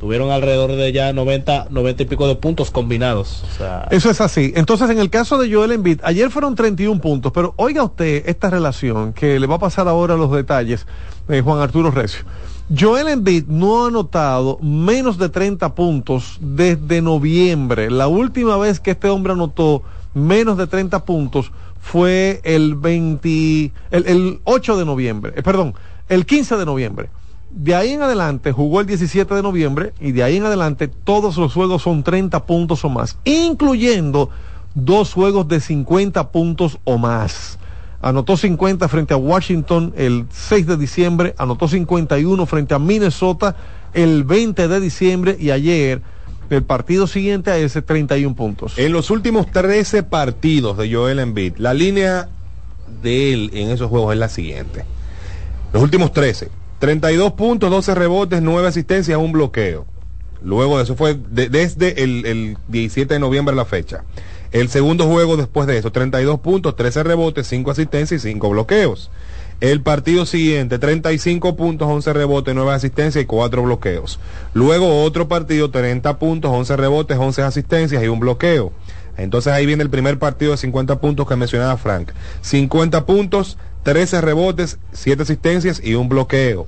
tuvieron 0.00 0.30
alrededor 0.30 0.72
de 0.72 0.92
ya 0.92 1.12
90, 1.12 1.66
90 1.70 2.02
y 2.02 2.06
pico 2.06 2.26
de 2.26 2.34
puntos 2.34 2.70
combinados. 2.70 3.44
O 3.44 3.58
sea, 3.58 3.86
Eso 3.90 4.10
es 4.10 4.20
así. 4.22 4.52
Entonces, 4.56 4.88
en 4.88 4.98
el 4.98 5.10
caso 5.10 5.36
de 5.36 5.52
Joel 5.52 5.72
Embiid, 5.72 6.00
ayer 6.02 6.30
fueron 6.30 6.54
31 6.54 7.00
puntos, 7.00 7.30
pero 7.32 7.52
oiga 7.56 7.84
usted 7.84 8.24
esta 8.26 8.48
relación 8.48 9.12
que 9.12 9.38
le 9.38 9.46
va 9.46 9.56
a 9.56 9.58
pasar 9.58 9.86
ahora 9.86 10.16
los 10.16 10.32
detalles 10.32 10.86
de 11.28 11.42
Juan 11.42 11.60
Arturo 11.60 11.90
Recio. 11.90 12.24
Joel 12.76 13.08
Embiid 13.08 13.44
no 13.48 13.84
ha 13.84 13.88
anotado 13.88 14.58
menos 14.62 15.18
de 15.18 15.28
30 15.28 15.74
puntos 15.74 16.38
desde 16.40 17.02
noviembre. 17.02 17.90
La 17.90 18.08
última 18.08 18.56
vez 18.56 18.80
que 18.80 18.92
este 18.92 19.08
hombre 19.10 19.34
anotó 19.34 19.82
menos 20.14 20.56
de 20.56 20.66
30 20.66 21.04
puntos 21.04 21.52
fue 21.80 22.40
el 22.44 22.74
20, 22.74 23.72
el, 23.90 24.06
el 24.06 24.40
8 24.44 24.78
de 24.78 24.84
noviembre, 24.84 25.32
eh, 25.36 25.42
perdón, 25.42 25.74
el 26.08 26.24
15 26.24 26.56
de 26.56 26.64
noviembre. 26.64 27.10
De 27.50 27.74
ahí 27.74 27.92
en 27.92 28.02
adelante 28.02 28.52
jugó 28.52 28.80
el 28.80 28.86
17 28.86 29.34
de 29.34 29.42
noviembre 29.42 29.92
y 30.00 30.12
de 30.12 30.22
ahí 30.22 30.36
en 30.36 30.44
adelante 30.44 30.88
todos 30.88 31.36
los 31.36 31.52
juegos 31.52 31.82
son 31.82 32.04
30 32.04 32.46
puntos 32.46 32.84
o 32.84 32.88
más, 32.88 33.18
incluyendo 33.24 34.30
dos 34.74 35.12
juegos 35.12 35.48
de 35.48 35.60
50 35.60 36.30
puntos 36.30 36.78
o 36.84 36.96
más. 36.96 37.58
Anotó 38.02 38.36
50 38.36 38.88
frente 38.88 39.14
a 39.14 39.16
Washington 39.16 39.92
el 39.96 40.26
6 40.30 40.66
de 40.66 40.76
diciembre, 40.76 41.34
anotó 41.38 41.68
51 41.68 42.46
frente 42.46 42.74
a 42.74 42.78
Minnesota 42.78 43.56
el 43.92 44.24
20 44.24 44.68
de 44.68 44.80
diciembre 44.80 45.36
y 45.38 45.50
ayer, 45.50 46.00
el 46.48 46.62
partido 46.62 47.06
siguiente 47.06 47.50
a 47.50 47.58
ese, 47.58 47.82
31 47.82 48.34
puntos. 48.34 48.78
En 48.78 48.92
los 48.92 49.10
últimos 49.10 49.50
13 49.50 50.04
partidos 50.04 50.78
de 50.78 50.92
Joel 50.92 51.18
Embiid, 51.18 51.56
la 51.58 51.74
línea 51.74 52.28
de 53.02 53.32
él 53.32 53.50
en 53.54 53.70
esos 53.70 53.90
juegos 53.90 54.12
es 54.12 54.18
la 54.18 54.28
siguiente. 54.28 54.84
Los 55.72 55.82
últimos 55.82 56.12
13. 56.12 56.59
32 56.80 57.32
puntos, 57.34 57.70
12 57.70 57.94
rebotes, 57.94 58.42
9 58.42 58.66
asistencias, 58.66 59.16
un 59.18 59.30
bloqueo. 59.32 59.86
Luego 60.42 60.78
de 60.78 60.84
eso 60.84 60.96
fue 60.96 61.14
de- 61.30 61.48
desde 61.48 62.02
el, 62.02 62.24
el 62.26 62.56
17 62.68 63.14
de 63.14 63.20
noviembre 63.20 63.54
la 63.54 63.64
fecha. 63.66 64.02
El 64.50 64.68
segundo 64.68 65.06
juego 65.06 65.36
después 65.36 65.66
de 65.68 65.78
eso, 65.78 65.92
32 65.92 66.40
puntos, 66.40 66.74
13 66.74 67.04
rebotes, 67.04 67.46
5 67.46 67.70
asistencias 67.70 68.24
y 68.24 68.28
5 68.32 68.48
bloqueos. 68.50 69.10
El 69.60 69.82
partido 69.82 70.24
siguiente, 70.24 70.78
35 70.78 71.54
puntos, 71.54 71.86
11 71.86 72.14
rebotes, 72.14 72.54
9 72.54 72.72
asistencias 72.72 73.22
y 73.22 73.26
4 73.26 73.62
bloqueos. 73.62 74.18
Luego 74.54 75.04
otro 75.04 75.28
partido, 75.28 75.70
30 75.70 76.18
puntos, 76.18 76.50
11 76.50 76.76
rebotes, 76.78 77.18
11 77.18 77.42
asistencias 77.42 78.02
y 78.02 78.08
un 78.08 78.20
bloqueo. 78.20 78.72
Entonces 79.18 79.52
ahí 79.52 79.66
viene 79.66 79.82
el 79.82 79.90
primer 79.90 80.18
partido 80.18 80.52
de 80.52 80.56
50 80.56 80.98
puntos 80.98 81.28
que 81.28 81.36
mencionaba 81.36 81.76
Frank. 81.76 82.12
50 82.40 83.04
puntos, 83.04 83.58
13 83.82 84.20
rebotes, 84.20 84.78
7 84.92 85.22
asistencias 85.22 85.80
y 85.82 85.94
un 85.94 86.08
bloqueo. 86.08 86.66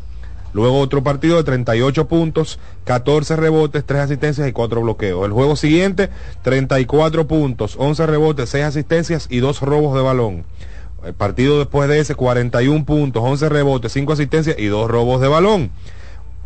Luego 0.54 0.80
otro 0.80 1.02
partido 1.02 1.36
de 1.36 1.44
38 1.44 2.08
puntos, 2.08 2.58
14 2.84 3.36
rebotes, 3.36 3.84
3 3.84 4.02
asistencias 4.02 4.46
y 4.46 4.52
4 4.52 4.82
bloqueos. 4.82 5.24
El 5.24 5.32
juego 5.32 5.56
siguiente, 5.56 6.10
34 6.42 7.26
puntos, 7.26 7.76
11 7.78 8.06
rebotes, 8.06 8.50
6 8.50 8.64
asistencias 8.64 9.26
y 9.30 9.38
2 9.38 9.60
robos 9.62 9.94
de 9.94 10.02
balón. 10.02 10.44
El 11.04 11.14
partido 11.14 11.58
después 11.58 11.88
de 11.88 12.00
ese, 12.00 12.14
41 12.14 12.84
puntos, 12.84 13.22
11 13.24 13.48
rebotes, 13.48 13.92
5 13.92 14.12
asistencias 14.12 14.58
y 14.58 14.66
2 14.66 14.90
robos 14.90 15.20
de 15.20 15.28
balón. 15.28 15.70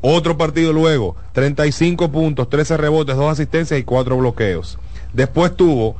Otro 0.03 0.37
partido 0.37 0.73
luego, 0.73 1.17
35 1.33 2.13
puntos, 2.13 2.49
13 2.49 2.77
rebotes, 2.77 3.17
2 3.17 3.33
asistencias 3.33 3.81
y 3.81 3.83
4 3.83 4.17
bloqueos. 4.17 4.79
Después 5.13 5.57
tuvo 5.57 5.97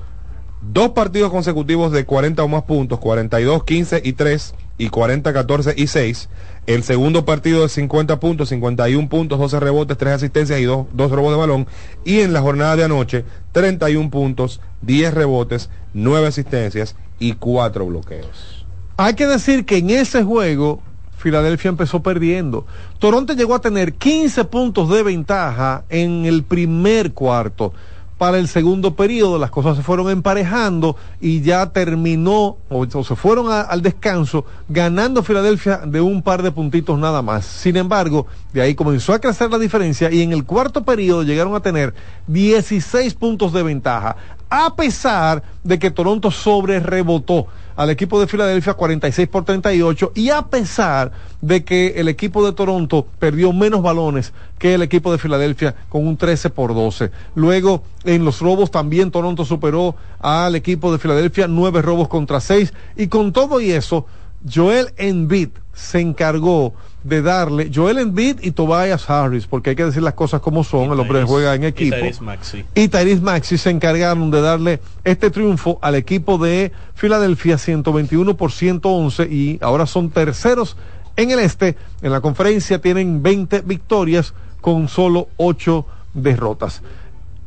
dos 0.73 0.91
partidos 0.91 1.31
consecutivos 1.31 1.93
de 1.93 2.05
40 2.05 2.43
o 2.43 2.49
más 2.49 2.65
puntos, 2.65 2.99
42, 2.99 3.65
15 3.65 4.03
y 4.05 4.13
3 4.13 4.55
y 4.79 4.89
40, 4.89 5.33
14 5.33 5.75
y 5.77 5.87
6. 5.87 6.29
El 6.67 6.83
segundo 6.83 7.25
partido 7.25 7.63
de 7.63 7.69
50 7.69 8.19
puntos, 8.21 8.49
51 8.49 9.09
puntos, 9.09 9.39
12 9.39 9.61
rebotes, 9.61 9.97
3 9.97 10.15
asistencias 10.15 10.59
y 10.61 10.65
2, 10.65 10.87
robos 10.97 11.33
de 11.33 11.39
balón. 11.39 11.67
Y 12.05 12.21
en 12.21 12.33
la 12.33 12.41
jornada 12.41 12.77
de 12.77 12.85
anoche, 12.85 13.25
31 13.53 14.11
puntos, 14.11 14.61
10 14.83 15.15
rebotes, 15.15 15.71
9 15.95 16.27
asistencias 16.27 16.97
y 17.19 17.35
4 17.35 17.87
bloqueos. 17.87 18.67
Hay 18.97 19.15
que 19.15 19.27
decir 19.27 19.65
que 19.65 19.79
en 19.79 19.91
ese 19.91 20.25
juego 20.25 20.81
Filadelfia 21.17 21.71
empezó 21.71 22.03
perdiendo. 22.03 22.67
Toronto 22.99 23.33
llegó 23.33 23.55
a 23.55 23.61
tener 23.61 23.95
15 23.95 24.45
puntos 24.45 24.89
de 24.91 25.03
ventaja 25.03 25.85
en 25.89 26.25
el 26.25 26.45
primer 26.45 27.13
cuarto. 27.13 27.73
Para 28.19 28.39
el 28.39 28.49
segundo 28.49 28.97
periodo 28.97 29.39
las 29.39 29.51
cosas 29.51 29.77
se 29.77 29.83
fueron 29.83 30.09
emparejando 30.09 30.97
y 31.21 31.43
ya 31.43 31.67
terminó 31.67 32.57
o, 32.71 32.87
se 32.87 33.15
fueron 33.15 33.53
al 33.53 33.83
descanso 33.83 34.47
ganando 34.71 35.23
Filadelfia 35.23 35.83
de 35.85 36.01
un 36.01 36.23
par 36.23 36.43
de 36.43 36.51
puntitos 36.51 36.99
nada 36.99 37.21
más. 37.21 37.45
Sin 37.45 37.77
embargo, 37.77 38.27
de 38.55 38.63
ahí 38.63 38.75
comenzó 38.75 39.13
a 39.13 39.19
crecer 39.19 39.51
la 39.51 39.59
diferencia 39.59 40.11
y 40.11 40.23
en 40.23 40.33
el 40.33 40.45
cuarto 40.45 40.83
periodo 40.83 41.25
llegaron 41.25 41.55
a 41.55 41.61
tener 41.61 41.93
16 42.29 43.13
puntos 43.15 43.53
de 43.53 43.63
ventaja, 43.63 44.17
a 44.49 44.75
pesar 44.75 45.43
de 45.63 45.79
que 45.79 45.91
Toronto 45.91 46.31
sobre 46.31 46.81
rebotó 46.81 47.49
al 47.77 47.91
equipo 47.91 48.19
de 48.19 48.27
Filadelfia 48.27 48.75
46 48.75 49.29
por 49.29 49.45
38 49.45 50.13
y 50.15 50.31
a 50.31 50.43
pesar 50.43 51.13
de 51.41 51.65
que 51.65 51.95
el 51.97 52.09
equipo 52.09 52.45
de 52.45 52.53
Toronto 52.53 53.07
perdió 53.19 53.53
menos 53.53 53.83
balones 53.83 54.33
que 54.59 54.75
el 54.75 54.83
equipo 54.83 55.13
de 55.13 55.19
Filadelfia 55.19 55.75
con 55.89 56.07
un 56.07 56.17
13 56.17 56.51
por 56.51 56.75
12. 56.75 57.11
Luego 57.35 57.85
en 58.05 58.25
los 58.25 58.41
robos 58.41 58.71
también 58.71 59.11
Toronto 59.11 59.45
superó 59.45 59.95
al 60.21 60.57
equipo 60.57 60.91
de 60.91 60.99
Filadelfia 60.99 61.47
nueve 61.47 61.83
robos 61.83 62.09
contra 62.09 62.41
seis 62.41 62.73
y 62.97 63.09
con 63.09 63.33
todo 63.33 63.61
y 63.61 63.71
eso 63.71 64.07
Joel 64.53 64.93
Embiid 64.97 65.51
se 65.75 66.01
encargó 66.01 66.75
de 67.07 67.23
darle 67.23 67.71
Joel 67.75 67.99
Embiid 67.99 68.39
y 68.43 68.51
Tobias 68.51 69.09
Harris 69.09 69.47
porque 69.47 69.71
hay 69.71 69.77
que 69.77 69.85
decir 69.85 70.03
las 70.03 70.15
cosas 70.15 70.41
como 70.41 70.65
son, 70.65 70.93
el 70.93 70.99
hombre 71.01 71.21
Tyrese- 71.23 71.27
juega 71.27 71.55
en 71.55 71.63
y 71.63 71.67
equipo 71.67 71.97
Tyrese 71.97 72.23
Maxey. 72.23 72.65
y 72.75 72.89
Tyrese 72.89 73.21
Maxi 73.23 73.59
se 73.59 73.71
encargaron 73.71 74.31
de 74.31 74.41
darle 74.41 74.81
este 75.05 75.31
triunfo 75.31 75.79
al 75.83 75.95
equipo 75.95 76.39
de 76.39 76.73
Filadelfia 76.95 77.59
121 77.59 78.37
por 78.37 78.53
111 78.53 79.23
y 79.25 79.59
ahora 79.63 79.87
son 79.87 80.11
terceros 80.11 80.77
en 81.17 81.31
el 81.31 81.39
este. 81.39 81.77
En 82.03 82.13
la 82.13 82.21
conferencia 82.21 82.81
tienen 82.81 83.23
20 83.23 83.61
victorias 83.61 84.35
con 84.61 84.89
solo 84.89 85.29
8 85.37 85.87
derrotas. 86.15 86.83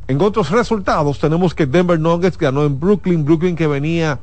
En 0.08 0.20
otros 0.22 0.50
resultados 0.50 1.18
tenemos 1.20 1.54
que 1.54 1.66
Denver 1.66 2.00
Nuggets 2.00 2.36
ganó 2.38 2.64
en 2.64 2.80
Brooklyn, 2.80 3.24
Brooklyn 3.24 3.54
que 3.54 3.66
venía 3.66 4.18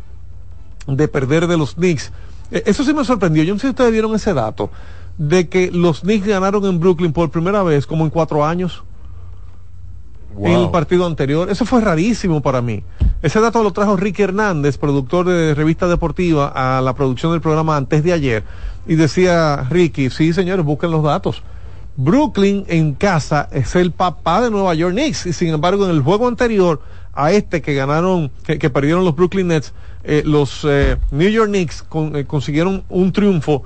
de 0.88 1.08
perder 1.08 1.48
de 1.48 1.58
los 1.58 1.76
Knicks. 1.76 2.12
Eh, 2.52 2.64
Eso 2.66 2.84
sí 2.84 2.94
me 2.94 3.04
sorprendió. 3.06 3.44
Yo 3.44 3.54
no 3.54 3.60
sé 3.60 3.68
si 3.68 3.72
ustedes 3.72 3.92
vieron 3.92 4.16
ese 4.16 4.34
dato 4.34 4.70
de 5.18 5.48
que 5.50 5.72
los 5.72 6.02
Knicks 6.02 6.28
ganaron 6.28 6.66
en 6.66 6.80
Brooklyn 6.80 7.12
por 7.14 7.30
primera 7.32 7.64
vez 7.64 7.88
como 7.88 8.04
en 8.04 8.10
cuatro 8.12 8.46
años 8.46 8.84
en 10.40 10.52
el 10.52 10.70
partido 10.70 11.06
anterior. 11.08 11.50
Eso 11.50 11.66
fue 11.66 11.82
rarísimo 11.82 12.42
para 12.42 12.62
mí. 12.62 12.84
Ese 13.24 13.40
dato 13.40 13.64
lo 13.64 13.72
trajo 13.72 13.98
Ricky 13.98 14.22
Hernández, 14.22 14.78
productor 14.78 15.26
de 15.26 15.56
Revista 15.56 15.88
Deportiva, 15.88 16.52
a 16.54 16.82
la 16.82 16.94
producción 16.94 17.32
del 17.32 17.42
programa 17.42 17.76
antes 17.76 18.04
de 18.04 18.14
ayer. 18.14 18.44
Y 18.86 18.96
decía 18.96 19.66
Ricky, 19.70 20.12
sí 20.12 20.34
señores, 20.34 20.64
busquen 20.64 20.92
los 20.92 21.04
datos. 21.04 21.42
Brooklyn 21.96 22.66
en 22.68 22.94
casa 22.94 23.50
es 23.52 23.76
el 23.76 23.90
papá 23.92 24.42
de 24.42 24.52
Nueva 24.52 24.76
York 24.76 24.94
Knicks. 24.94 25.26
Y 25.26 25.34
sin 25.34 25.48
embargo, 25.50 25.86
en 25.86 25.92
el 25.92 26.02
juego 26.02 26.28
anterior 26.28 26.80
a 27.14 27.32
este 27.32 27.64
que 27.64 27.74
ganaron, 27.74 28.30
que, 28.46 28.60
que 28.60 28.70
perdieron 28.70 29.04
los 29.04 29.16
Brooklyn 29.16 29.48
Nets, 29.48 29.74
eh, 30.04 30.22
los 30.24 30.64
eh, 30.70 30.98
New 31.10 31.30
York 31.30 31.50
Knicks 31.50 31.82
con- 31.82 32.16
eh, 32.16 32.26
consiguieron 32.26 32.84
un 32.90 33.12
triunfo 33.12 33.64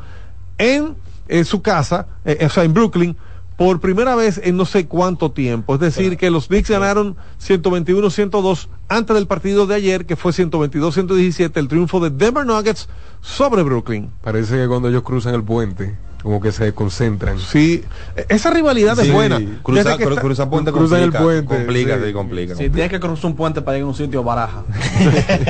en, 0.57 0.95
eh, 1.31 1.45
su 1.45 1.61
casa, 1.61 2.07
eh, 2.25 2.45
o 2.45 2.49
sea, 2.49 2.65
en 2.65 2.73
Brooklyn, 2.73 3.15
por 3.55 3.79
primera 3.79 4.15
vez 4.15 4.41
en 4.43 4.57
no 4.57 4.65
sé 4.65 4.87
cuánto 4.87 5.31
tiempo. 5.31 5.75
Es 5.75 5.79
decir, 5.79 6.17
que 6.17 6.29
los 6.29 6.47
Knicks 6.47 6.69
ganaron 6.69 7.15
121-102 7.39 8.67
antes 8.89 9.15
del 9.15 9.27
partido 9.27 9.65
de 9.65 9.75
ayer, 9.75 10.05
que 10.05 10.15
fue 10.15 10.31
122-117, 10.31 11.51
el 11.55 11.67
triunfo 11.67 11.99
de 11.99 12.09
Denver 12.09 12.45
Nuggets 12.45 12.89
sobre 13.21 13.63
Brooklyn. 13.63 14.09
Parece 14.21 14.57
que 14.57 14.67
cuando 14.67 14.89
ellos 14.89 15.03
cruzan 15.03 15.35
el 15.35 15.43
puente, 15.43 15.95
como 16.23 16.39
que 16.41 16.52
se 16.52 16.73
concentran. 16.73 17.39
Sí, 17.39 17.84
esa 18.30 18.49
rivalidad 18.52 18.99
es 18.99 19.06
Sí, 19.07 19.11
buena. 19.11 19.39
cruza- 19.64 19.84
Desde 19.84 19.98
que 19.98 20.06
cru- 20.06 20.10
está- 20.10 20.22
cruza 20.22 20.49
puente 20.49 20.72
cruzan 20.72 20.99
el 20.99 21.11
complica, 21.11 21.23
puente, 21.23 21.56
complica, 21.65 21.98
sí. 21.98 22.03
sí, 22.06 22.14
complica. 22.14 22.56
Si 22.56 22.69
tienes 22.69 22.89
que 22.91 22.99
cruzar 22.99 23.26
un 23.26 23.35
puente 23.35 23.61
para 23.61 23.77
ir 23.77 23.84
a 23.84 23.88
un 23.88 23.95
sitio, 23.95 24.23
baraja. 24.23 24.64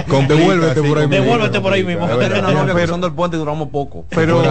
Complica, 0.07 0.35
Devuélvete 0.41 0.81
sí, 0.81 0.87
por 0.87 0.97
ahí 0.97 1.03
complica, 1.03 1.23
Devuélvete 1.23 1.61
por 1.61 1.73
ahí 1.73 1.83
mismo. 1.83 2.05
es 2.07 2.73
cruzando 2.73 3.07
el 3.07 3.13
puente 3.13 3.37
duramos 3.37 3.69
poco. 3.69 4.05
Pero, 4.09 4.41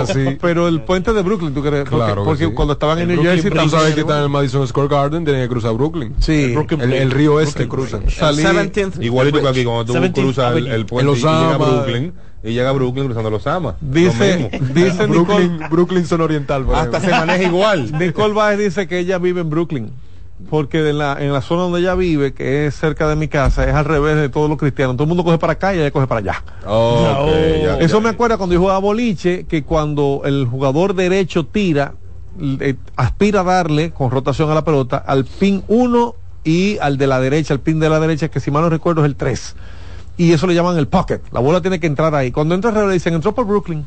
pero 0.41 0.69
el 0.69 0.83
puente 0.83 1.13
de 1.13 1.23
Brooklyn, 1.23 1.55
¿tú 1.55 1.63
crees? 1.63 1.85
Porque, 1.89 1.97
Claro 1.97 2.23
que 2.23 2.27
porque 2.27 2.45
sí. 2.47 2.53
cuando 2.55 2.73
estaban 2.75 2.99
en 2.99 3.09
New 3.09 3.17
Brooklyn 3.23 3.43
Jersey. 3.43 3.65
Tú 3.65 3.69
sabes 3.71 3.95
que 3.95 4.01
están 4.01 4.19
en 4.19 4.23
el 4.25 4.29
Madison 4.31 4.67
Square 4.67 4.89
Garden, 4.89 5.25
tienen 5.25 5.43
que 5.43 5.49
cruzar 5.49 5.73
Brooklyn. 5.75 6.15
Sí. 6.19 6.55
El, 6.79 6.93
el 6.93 7.11
río 7.11 7.41
este 7.41 7.67
cruzan. 7.69 8.05
Salí- 8.09 8.43
17th 8.43 9.03
Igualito 9.03 9.41
que 9.41 9.49
aquí, 9.49 9.65
cuando 9.65 9.85
tú 9.85 9.95
17th 9.99 10.13
cruzas 10.13 10.57
el, 10.57 10.67
el 10.67 10.87
puente 10.87 11.11
En 11.13 11.17
y, 11.19 11.21
a. 11.21 11.57
Brooklyn, 11.59 12.13
y 12.43 12.53
llega 12.53 12.71
a 12.71 12.73
Brooklyn 12.73 13.05
cruzando 13.07 13.31
los 13.31 13.47
Amas. 13.47 13.75
Dice, 13.81 14.51
dice 14.75 15.07
Nicole, 15.07 15.47
Brooklyn, 15.49 15.61
Brooklyn 15.71 16.07
son 16.07 16.21
oriental. 16.23 16.67
Hasta 16.75 17.01
se 17.01 17.11
maneja 17.11 17.43
igual. 17.43 17.93
Nicole 17.99 18.35
Baez 18.35 18.59
dice 18.59 18.89
que 18.89 18.99
ella 18.99 19.19
vive 19.19 19.41
en 19.43 19.51
Brooklyn. 19.51 19.91
Porque 20.49 20.89
en 20.89 20.97
la, 20.97 21.19
en 21.21 21.35
la 21.35 21.43
zona 21.43 21.65
donde 21.65 21.81
ella 21.81 21.95
vive, 21.95 22.33
que 22.33 22.67
es 22.67 22.75
cerca 22.75 23.07
de 23.07 23.15
mi 23.15 23.29
casa, 23.29 23.69
es 23.69 23.75
al 23.75 23.85
revés 23.85 24.17
de 24.17 24.31
todos 24.31 24.49
los 24.49 24.59
cristianos. 24.59 24.97
Todo 24.97 25.05
el 25.05 25.09
mundo 25.09 25.23
coge 25.23 25.37
para 25.37 25.53
acá 25.53 25.75
y 25.75 25.79
ella 25.79 25.91
coge 25.91 26.07
para 26.07 26.21
allá. 26.21 26.43
Ya, 26.65 27.77
Eso 27.79 27.99
ya. 27.99 28.03
me 28.05 28.09
acuerda 28.09 28.39
cuando 28.39 28.55
yo 28.55 28.61
jugaba 28.61 28.79
boliche, 28.79 29.45
que 29.45 29.65
cuando 29.65 30.23
el 30.25 30.47
jugador 30.47 30.95
derecho 30.95 31.45
tira, 31.45 31.93
eh, 32.41 32.75
aspira 32.97 33.41
a 33.41 33.45
darle 33.45 33.91
con 33.91 34.11
rotación 34.11 34.51
a 34.51 34.55
la 34.55 34.65
pelota 34.65 34.97
al 34.97 35.27
pin 35.27 35.63
1 35.69 36.15
y 36.45 36.79
al 36.79 36.97
de 36.97 37.07
la 37.07 37.21
derecha, 37.21 37.53
el 37.53 37.61
pin 37.61 37.79
de 37.79 37.91
la 37.91 38.01
derecha, 38.01 38.29
que 38.29 38.41
si 38.41 38.51
mal 38.51 38.63
no 38.63 38.71
recuerdo 38.71 39.03
es 39.03 39.11
el 39.11 39.17
3. 39.17 39.57
Y 40.21 40.35
eso 40.35 40.47
le 40.47 40.55
llaman 40.55 40.77
el 40.77 40.87
pocket. 40.87 41.23
La 41.33 41.41
bola 41.41 41.63
tiene 41.63 41.81
que 41.81 41.87
entrar 41.87 42.15
ahí. 42.15 42.31
Cuando 42.31 42.55
entra 42.55 42.69
al 42.69 42.75
revés, 42.77 42.89
le 42.89 42.95
dicen, 42.97 43.15
entró 43.15 43.35
por 43.35 43.47
Brooklyn. 43.47 43.87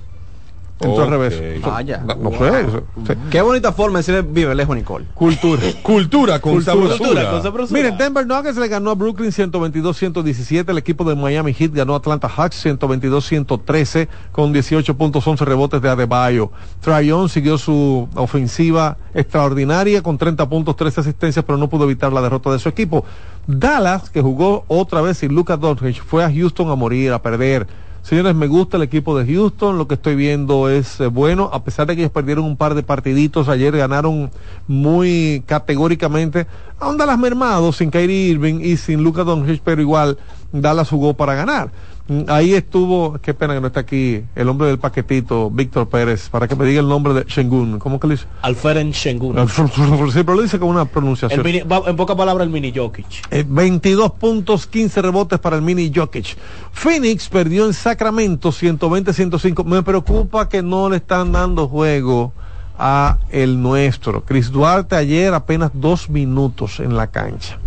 Entró 0.87 1.03
al 1.03 1.09
revés. 1.09 1.61
Vaya. 1.61 2.03
No, 2.05 2.15
no 2.15 2.31
sé. 2.31 2.61
eso- 2.61 2.83
sí. 3.07 3.13
Qué 3.31 3.41
bonita 3.41 3.71
forma 3.73 3.99
de 3.99 4.03
decirle 4.03 4.21
vive 4.21 4.53
lejos, 4.55 4.75
Nicole. 4.75 5.05
Cultura. 5.13 5.61
Cultura 5.81 6.39
con 6.39 6.53
Cultura. 6.53 6.73
sabrosura. 6.73 7.31
Con 7.31 7.43
sabrosura. 7.43 7.79
Miren, 7.81 7.97
Denver 7.97 8.25
Nuggets 8.27 8.57
le 8.57 8.67
ganó 8.67 8.91
a 8.91 8.95
Brooklyn 8.95 9.31
122-117. 9.31 10.69
El 10.71 10.77
equipo 10.77 11.03
de 11.03 11.15
Miami 11.15 11.53
Heat 11.53 11.71
ganó 11.73 11.93
a 11.93 11.97
Atlanta 11.97 12.27
Hawks 12.27 12.55
122-113 12.65 14.07
con 14.31 14.53
18 14.53 14.95
puntos, 14.97 15.25
11 15.27 15.45
rebotes 15.45 15.81
de 15.81 15.89
Adebayo. 15.89 16.51
Trayon 16.81 17.29
siguió 17.29 17.57
su 17.57 18.07
ofensiva 18.15 18.97
extraordinaria 19.13 20.01
con 20.01 20.17
30 20.17 20.47
puntos, 20.49 20.75
13 20.75 21.01
asistencias, 21.01 21.43
pero 21.45 21.57
no 21.57 21.69
pudo 21.69 21.85
evitar 21.85 22.11
la 22.13 22.21
derrota 22.21 22.51
de 22.51 22.59
su 22.59 22.69
equipo. 22.69 23.05
Dallas, 23.47 24.09
que 24.09 24.21
jugó 24.21 24.63
otra 24.67 25.01
vez 25.01 25.17
sin 25.17 25.33
Lucas 25.33 25.59
Doncic, 25.59 26.03
fue 26.03 26.23
a 26.23 26.31
Houston 26.31 26.69
a 26.69 26.75
morir, 26.75 27.11
a 27.11 27.21
perder. 27.21 27.67
Señores, 28.03 28.35
me 28.35 28.47
gusta 28.47 28.75
el 28.75 28.83
equipo 28.83 29.17
de 29.17 29.25
Houston, 29.33 29.77
lo 29.77 29.87
que 29.87 29.93
estoy 29.93 30.17
viendo 30.17 30.67
es 30.67 30.99
eh, 30.99 31.07
bueno, 31.07 31.49
a 31.53 31.63
pesar 31.63 31.87
de 31.87 31.95
que 31.95 32.01
ellos 32.01 32.11
perdieron 32.11 32.43
un 32.43 32.57
par 32.57 32.75
de 32.75 32.83
partiditos, 32.83 33.47
ayer 33.47 33.77
ganaron 33.77 34.29
muy 34.67 35.41
categóricamente, 35.45 36.45
aún 36.79 36.97
Dallas 36.97 37.17
mermado, 37.17 37.71
sin 37.71 37.91
Kyrie 37.91 38.31
Irving 38.31 38.59
y 38.61 38.75
sin 38.75 39.01
Lucas 39.05 39.25
Doncic, 39.25 39.61
pero 39.63 39.81
igual 39.81 40.17
Dallas 40.51 40.89
jugó 40.89 41.13
para 41.13 41.33
ganar. 41.33 41.71
Mm, 42.05 42.23
Ahí 42.27 42.53
estuvo, 42.53 43.17
qué 43.21 43.33
pena 43.33 43.53
que 43.53 43.61
no 43.61 43.67
está 43.67 43.79
aquí, 43.79 44.21
el 44.35 44.49
hombre 44.49 44.67
del 44.67 44.77
paquetito, 44.77 45.49
Víctor 45.49 45.87
Pérez, 45.87 46.27
para 46.27 46.49
que 46.49 46.55
me 46.55 46.65
diga 46.65 46.81
el 46.81 46.87
nombre 46.89 47.13
de 47.13 47.23
Shengun, 47.23 47.79
¿cómo 47.79 47.97
que 47.97 48.07
le 48.07 48.15
dice? 48.15 48.25
Alferen 48.41 48.91
Shengun. 48.91 49.35
Pero 49.35 50.35
lo 50.35 50.41
dice 50.41 50.59
con 50.59 50.67
una 50.67 50.83
pronunciación. 50.83 51.39
El 51.39 51.45
mini- 51.45 51.61
va- 51.61 51.83
en 51.89 51.95
pocas 51.95 52.17
palabras, 52.17 52.45
el 52.45 52.51
mini 52.51 52.73
Jokic. 52.75 53.05
Eh, 53.31 53.45
22 53.47 54.11
puntos, 54.11 54.67
15 54.67 55.01
rebotes 55.01 55.39
para 55.39 55.55
el 55.55 55.61
mini 55.61 55.91
Jokic. 55.95 56.35
Phoenix 56.73 57.29
perdió 57.29 57.65
en 57.65 57.73
Sacramento 57.73 58.51
120-105. 58.51 59.63
Me 59.63 59.81
preocupa 59.81 60.49
que 60.49 60.61
no 60.61 60.89
le 60.89 60.97
están 60.97 61.31
dando 61.31 61.69
juego 61.69 62.33
a 62.77 63.19
el 63.29 63.61
nuestro. 63.61 64.23
Chris 64.25 64.51
Duarte 64.51 64.97
ayer 64.97 65.33
apenas 65.33 65.71
dos 65.73 66.09
minutos 66.09 66.81
en 66.81 66.97
la 66.97 67.07
cancha. 67.07 67.59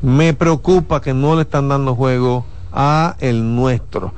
Me 0.00 0.32
preocupa 0.32 1.02
que 1.02 1.12
no 1.12 1.34
le 1.36 1.42
están 1.42 1.68
dando 1.68 1.94
juego 1.94 2.46
a 2.74 3.16
el 3.20 3.54
nuestro. 3.54 4.12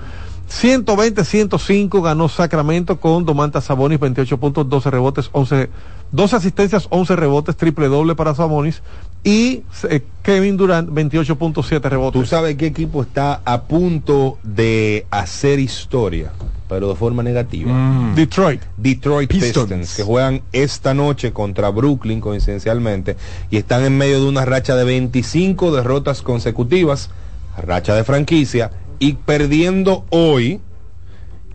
120-105 0.51 2.03
ganó 2.03 2.29
Sacramento 2.29 3.01
con 3.01 3.25
Domantas 3.25 3.65
Sabonis, 3.65 3.99
28 3.99 4.39
puntos, 4.39 4.69
12 4.69 4.91
rebotes, 4.91 5.29
11, 5.33 5.69
12 6.13 6.37
asistencias, 6.37 6.87
11 6.91 7.17
rebotes, 7.17 7.57
triple 7.57 7.89
doble 7.89 8.15
para 8.15 8.35
Sabonis. 8.35 8.83
Y 9.25 9.65
eh, 9.89 10.03
Kevin 10.23 10.57
Durant, 10.57 10.89
28.7 10.91 11.81
rebotes. 11.83 12.21
Tú 12.21 12.27
sabes 12.27 12.55
qué 12.57 12.67
equipo 12.67 13.03
está 13.03 13.41
a 13.45 13.63
punto 13.63 14.39
de 14.45 15.05
hacer 15.11 15.59
historia, 15.59 16.31
pero 16.69 16.91
de 16.91 16.95
forma 16.95 17.25
negativa. 17.25 18.13
Detroit. 18.15 18.63
Detroit 18.77 19.29
Pistons. 19.29 19.69
Pistons. 19.69 19.97
que 19.97 20.05
juegan 20.05 20.43
esta 20.53 20.95
noche 20.95 21.33
contra 21.33 21.71
Brooklyn 21.71 22.21
coincidencialmente 22.21 23.17
y 23.51 23.57
están 23.57 23.85
en 23.85 23.99
medio 23.99 24.21
de 24.21 24.29
una 24.29 24.45
racha 24.45 24.77
de 24.77 24.85
25 24.85 25.75
derrotas 25.75 26.23
consecutivas, 26.23 27.11
racha 27.57 27.95
de 27.95 28.05
franquicia 28.05 28.71
y 28.99 29.15
perdiendo 29.15 30.05
hoy 30.11 30.61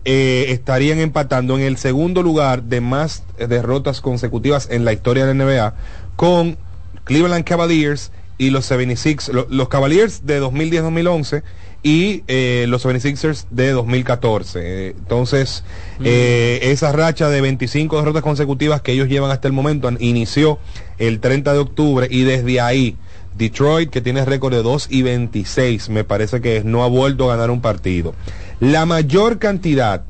eh, 0.04 0.46
estarían 0.48 0.98
empatando 0.98 1.56
en 1.56 1.62
el 1.62 1.76
segundo 1.76 2.22
lugar 2.22 2.64
de 2.64 2.80
más 2.80 3.22
derrotas 3.38 4.00
consecutivas 4.00 4.68
en 4.70 4.84
la 4.84 4.92
historia 4.92 5.26
de 5.26 5.34
la 5.34 5.44
NBA 5.44 5.74
con 6.16 6.58
Cleveland 7.04 7.44
Cavaliers 7.44 8.10
y 8.38 8.50
los 8.50 8.66
76 8.66 9.28
lo- 9.32 9.46
los 9.48 9.68
Cavaliers 9.68 10.26
de 10.26 10.40
2010-2011 10.42 11.42
y 11.84 12.22
eh, 12.26 12.66
los 12.68 12.84
76ers 12.84 13.46
de 13.50 13.70
2014 13.70 14.60
Eh, 14.62 14.94
entonces 14.98 15.62
eh, 16.04 16.58
esa 16.62 16.90
racha 16.92 17.28
de 17.28 17.40
25 17.40 17.96
derrotas 17.98 18.22
consecutivas 18.22 18.80
que 18.82 18.92
ellos 18.92 19.08
llevan 19.08 19.30
hasta 19.30 19.46
el 19.46 19.52
momento 19.54 19.88
inició 20.00 20.58
el 20.98 21.20
30 21.20 21.52
de 21.52 21.58
octubre 21.60 22.08
y 22.10 22.22
desde 22.22 22.60
ahí 22.60 22.96
Detroit 23.36 23.90
que 23.90 24.00
tiene 24.00 24.24
récord 24.24 24.52
de 24.54 24.62
2 24.62 24.88
y 24.90 25.02
26 25.02 25.88
me 25.88 26.04
parece 26.04 26.40
que 26.40 26.62
no 26.64 26.84
ha 26.84 26.88
vuelto 26.88 27.30
a 27.30 27.36
ganar 27.36 27.50
un 27.50 27.60
partido 27.60 28.14
la 28.60 28.86
mayor 28.86 29.38
cantidad 29.38 30.04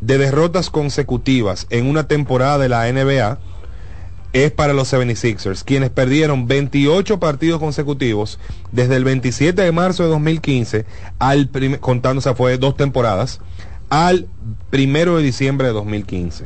de 0.00 0.18
derrotas 0.18 0.70
consecutivas 0.70 1.66
en 1.70 1.86
una 1.86 2.06
temporada 2.06 2.58
de 2.58 2.68
la 2.68 2.90
NBA 2.92 3.38
es 4.32 4.52
para 4.52 4.72
los 4.72 4.92
76ers, 4.92 5.64
quienes 5.64 5.90
perdieron 5.90 6.46
28 6.46 7.18
partidos 7.18 7.60
consecutivos 7.60 8.38
desde 8.72 8.96
el 8.96 9.04
27 9.04 9.62
de 9.62 9.72
marzo 9.72 10.02
de 10.02 10.10
2015 10.10 10.84
al 11.18 11.50
sea, 12.20 12.34
fue 12.34 12.58
dos 12.58 12.76
temporadas, 12.76 13.40
al 13.88 14.28
primero 14.70 15.16
de 15.16 15.22
diciembre 15.22 15.68
de 15.68 15.72
2015. 15.72 16.44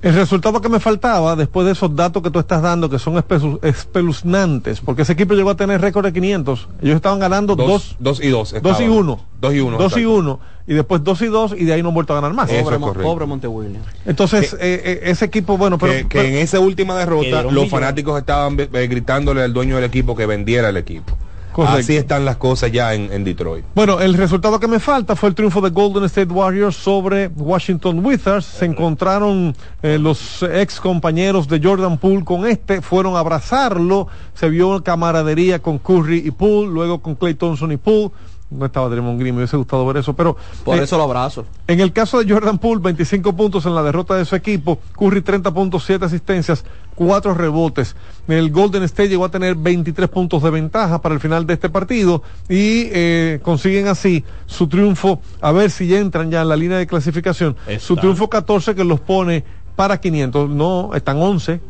El 0.00 0.14
resultado 0.14 0.60
que 0.60 0.68
me 0.68 0.78
faltaba, 0.78 1.34
después 1.34 1.66
de 1.66 1.72
esos 1.72 1.94
datos 1.96 2.22
que 2.22 2.30
tú 2.30 2.38
estás 2.38 2.62
dando, 2.62 2.88
que 2.88 3.00
son 3.00 3.14
espesu- 3.16 3.58
espeluznantes, 3.64 4.80
porque 4.80 5.02
ese 5.02 5.12
equipo 5.14 5.34
llegó 5.34 5.50
a 5.50 5.56
tener 5.56 5.80
récord 5.80 6.04
de 6.04 6.12
500. 6.12 6.68
Ellos 6.82 6.96
estaban 6.96 7.18
ganando 7.18 7.56
Dos, 7.56 7.66
dos, 7.66 7.96
dos 7.98 8.20
y 8.24 8.28
dos. 8.28 8.52
dos 8.52 8.62
y 8.80 8.84
estaban. 8.84 8.90
uno. 8.92 9.20
Dos 9.40 9.54
y 9.54 9.60
uno. 9.60 9.76
Dos 9.76 9.92
y 9.96 10.00
exacto. 10.00 10.14
uno. 10.14 10.40
Y 10.68 10.74
después 10.74 11.02
dos 11.02 11.20
y 11.22 11.26
dos, 11.26 11.52
y 11.56 11.64
de 11.64 11.72
ahí 11.72 11.82
no 11.82 11.88
han 11.88 11.94
vuelto 11.94 12.12
a 12.12 12.16
ganar 12.16 12.32
más. 12.34 12.48
Eso 12.50 12.62
Pobre, 12.78 13.00
es 13.00 13.06
pobre 13.06 13.26
Monte 13.26 13.48
Williams. 13.48 13.86
Entonces, 14.06 14.52
eh, 14.54 14.58
eh, 14.84 15.00
ese 15.04 15.24
equipo, 15.24 15.56
bueno, 15.56 15.78
pero, 15.78 15.92
que, 15.92 15.98
que 16.02 16.18
pero- 16.18 16.28
en 16.28 16.34
esa 16.36 16.60
última 16.60 16.94
Que 16.94 17.00
derrota 17.00 17.42
los 17.42 17.52
millones. 17.52 17.70
fanáticos 17.70 18.18
estaban 18.20 18.56
eh, 18.60 18.68
gritándole 18.88 19.42
al 19.42 19.52
dueño 19.52 19.76
del 19.76 19.84
equipo 19.84 20.14
que 20.14 20.26
vendiera 20.26 20.68
el 20.68 20.76
equipo. 20.76 21.16
Correcto. 21.58 21.80
Así 21.80 21.96
están 21.96 22.24
las 22.24 22.36
cosas 22.36 22.70
ya 22.70 22.94
en, 22.94 23.12
en 23.12 23.24
Detroit. 23.24 23.64
Bueno, 23.74 23.98
el 23.98 24.14
resultado 24.14 24.60
que 24.60 24.68
me 24.68 24.78
falta 24.78 25.16
fue 25.16 25.28
el 25.28 25.34
triunfo 25.34 25.60
de 25.60 25.70
Golden 25.70 26.04
State 26.04 26.32
Warriors 26.32 26.76
sobre 26.76 27.26
Washington 27.34 27.98
Wizards. 28.06 28.44
Se 28.44 28.64
encontraron 28.64 29.56
eh, 29.82 29.98
los 29.98 30.44
ex 30.44 30.78
compañeros 30.78 31.48
de 31.48 31.60
Jordan 31.60 31.98
Poole 31.98 32.24
con 32.24 32.46
este, 32.46 32.80
fueron 32.80 33.16
a 33.16 33.18
abrazarlo, 33.18 34.06
se 34.34 34.48
vio 34.48 34.84
camaradería 34.84 35.58
con 35.58 35.80
Curry 35.80 36.22
y 36.24 36.30
Poole, 36.30 36.70
luego 36.70 37.02
con 37.02 37.16
Clay 37.16 37.34
Thompson 37.34 37.72
y 37.72 37.76
Poole. 37.76 38.12
No 38.50 38.64
estaba 38.64 38.88
Draymond 38.88 39.20
Green, 39.20 39.34
me 39.34 39.40
hubiese 39.40 39.58
gustado 39.58 39.84
ver 39.86 39.98
eso, 39.98 40.14
pero 40.14 40.36
Por 40.64 40.78
eh, 40.78 40.82
eso 40.82 40.96
lo 40.96 41.04
abrazo. 41.04 41.44
en 41.66 41.80
el 41.80 41.92
caso 41.92 42.22
de 42.22 42.32
Jordan 42.32 42.58
Poole, 42.58 42.80
25 42.80 43.34
puntos 43.34 43.66
en 43.66 43.74
la 43.74 43.82
derrota 43.82 44.14
de 44.14 44.24
su 44.24 44.34
equipo, 44.36 44.78
Curry 44.98 45.20
30 45.20 45.52
puntos, 45.52 45.84
7 45.84 46.06
asistencias, 46.06 46.64
4 46.94 47.34
rebotes. 47.34 47.94
El 48.26 48.50
Golden 48.50 48.82
State 48.84 49.10
llegó 49.10 49.26
a 49.26 49.30
tener 49.30 49.54
23 49.54 50.08
puntos 50.08 50.42
de 50.42 50.50
ventaja 50.50 51.00
para 51.02 51.14
el 51.14 51.20
final 51.20 51.46
de 51.46 51.54
este 51.54 51.68
partido 51.68 52.22
y 52.48 52.88
eh, 52.90 53.40
consiguen 53.42 53.86
así 53.88 54.24
su 54.46 54.66
triunfo, 54.66 55.20
a 55.40 55.52
ver 55.52 55.70
si 55.70 55.86
ya 55.86 55.98
entran 55.98 56.30
ya 56.30 56.40
en 56.42 56.48
la 56.48 56.56
línea 56.56 56.78
de 56.78 56.86
clasificación, 56.86 57.54
su 57.78 57.96
triunfo 57.96 58.30
14 58.30 58.74
que 58.74 58.84
los 58.84 59.00
pone 59.00 59.44
para 59.76 60.00
500, 60.00 60.50
no, 60.50 60.90
están 60.94 61.18
11. 61.18 61.60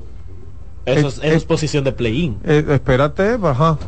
Eso 0.87 1.09
es, 1.09 1.19
Eh, 1.19 1.27
eso 1.27 1.37
es 1.37 1.43
eh, 1.43 1.47
posición 1.47 1.85
de 1.85 1.93
play-in. 1.93 2.39
Eh, 2.45 2.65
espérate, 2.71 3.37
ajá. 3.43 3.79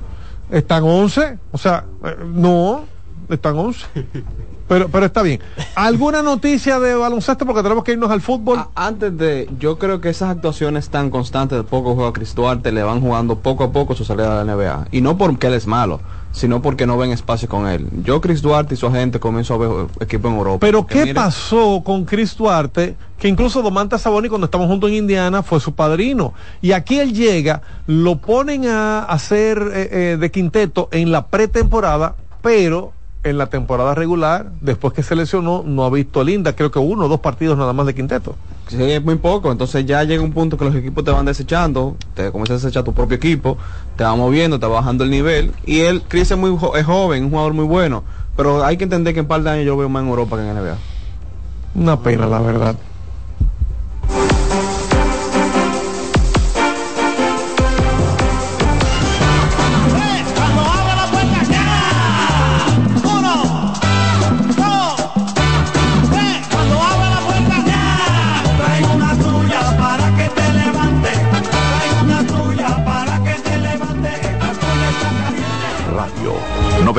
Están 0.51 0.82
11, 0.85 1.39
o 1.52 1.59
sea, 1.59 1.85
eh, 2.05 2.16
no, 2.24 2.85
están 3.28 3.56
11. 3.56 3.86
Pero, 4.70 4.89
pero 4.89 5.06
está 5.06 5.22
bien. 5.22 5.40
¿Alguna 5.74 6.22
noticia 6.22 6.78
de 6.78 6.94
baloncesto? 6.94 7.44
Porque 7.44 7.60
tenemos 7.60 7.82
que 7.82 7.90
irnos 7.90 8.09
al 8.09 8.20
fútbol. 8.20 8.66
Antes 8.77 9.18
de, 9.18 9.51
yo 9.59 9.81
creo 9.81 10.01
que 10.01 10.10
esas 10.10 10.31
actuaciones 10.31 10.90
tan 10.90 11.10
constantes 11.10 11.59
de 11.59 11.64
poco 11.64 11.97
juega 11.97 12.12
Chris 12.12 12.36
Duarte 12.36 12.70
le 12.70 12.85
van 12.85 13.01
jugando 13.01 13.35
poco 13.35 13.64
a 13.64 13.72
poco 13.72 13.97
su 13.97 14.05
salida 14.05 14.39
de 14.39 14.44
la 14.44 14.55
NBA. 14.55 14.86
Y 14.93 15.01
no 15.01 15.18
porque 15.18 15.48
él 15.48 15.55
es 15.55 15.66
malo, 15.66 16.01
sino 16.32 16.62
porque 16.62 16.86
no 16.86 16.97
ven 16.97 17.11
espacio 17.11 17.48
con 17.48 17.66
él. 17.66 17.89
Yo, 18.05 18.20
Chris 18.20 18.40
Duarte 18.43 18.74
y 18.74 18.77
su 18.77 18.86
agente 18.86 19.19
comenzó 19.19 19.55
a 19.55 19.59
ver 19.59 19.70
equipo 20.01 20.28
en 20.28 20.35
Europa. 20.36 20.59
Pero 20.61 20.86
¿qué 20.86 21.01
mire- 21.01 21.15
pasó 21.15 21.82
con 21.85 22.05
Chris 22.05 22.36
Duarte? 22.36 22.94
Que 23.19 23.28
incluso 23.28 23.62
Domantas 23.62 24.02
Saboni 24.02 24.28
cuando 24.28 24.44
estamos 24.47 24.66
juntos 24.69 24.90
en 24.90 24.97
Indiana 24.97 25.43
fue 25.43 25.61
su 25.61 25.74
padrino. 25.74 26.32
Y 26.62 26.73
aquí 26.73 26.98
él 27.01 27.12
llega, 27.12 27.62
lo 27.86 28.16
ponen 28.19 28.66
a 28.66 29.01
hacer 29.01 29.59
eh, 29.74 29.89
eh, 30.12 30.16
de 30.19 30.31
quinteto 30.31 30.89
en 30.93 31.11
la 31.12 31.27
pretemporada, 31.27 32.15
pero 32.43 32.93
en 33.23 33.37
la 33.39 33.47
temporada 33.49 33.95
regular, 33.95 34.51
después 34.61 34.95
que 34.95 35.03
se 35.03 35.15
lesionó, 35.15 35.63
no 35.67 35.85
ha 35.85 35.91
visto 35.91 36.25
linda, 36.25 36.55
creo 36.55 36.71
que 36.71 36.79
uno 36.79 37.05
o 37.05 37.09
dos 37.09 37.21
partidos 37.21 37.59
nada 37.59 37.73
más 37.75 37.85
de 37.87 37.95
quinteto. 37.95 38.35
Sí, 38.69 38.83
es 38.83 39.05
muy 39.05 39.17
poco. 39.17 39.53
Entonces 39.53 39.85
ya 39.85 40.03
llega 40.05 40.23
un 40.23 40.33
punto 40.33 40.57
que 40.57 40.65
los 40.65 40.75
equipos 40.75 41.05
te 41.05 41.11
van 41.11 41.27
desechando, 41.27 41.97
te 42.15 42.31
comienzas 42.31 42.63
a 42.63 42.67
desechar 42.67 42.85
tu 42.85 42.95
propio 42.95 43.17
equipo, 43.17 43.59
te 43.97 44.05
va 44.05 44.15
moviendo, 44.17 44.59
te 44.59 44.67
va 44.67 44.77
bajando 44.77 45.05
el 45.05 45.11
nivel. 45.11 45.53
Y 45.67 45.81
él, 45.81 46.03
Chris 46.09 46.31
es 46.31 46.39
muy 46.39 46.57
jo- 46.57 46.77
es 46.77 46.87
joven, 46.87 47.25
un 47.25 47.31
jugador 47.31 47.53
muy 47.53 47.65
bueno. 47.67 48.05
Pero 48.37 48.65
hay 48.65 48.77
que 48.79 48.85
entender 48.85 49.13
que 49.13 49.21
en 49.21 49.27
par 49.27 49.43
de 49.43 49.51
años 49.51 49.67
yo 49.67 49.77
veo 49.77 49.89
más 49.89 50.03
en 50.03 50.09
Europa 50.09 50.37
que 50.37 50.43
en 50.49 50.57
NBA. 50.57 50.77
Una 51.75 52.01
pena, 52.01 52.27
la 52.27 52.39
verdad. 52.41 52.77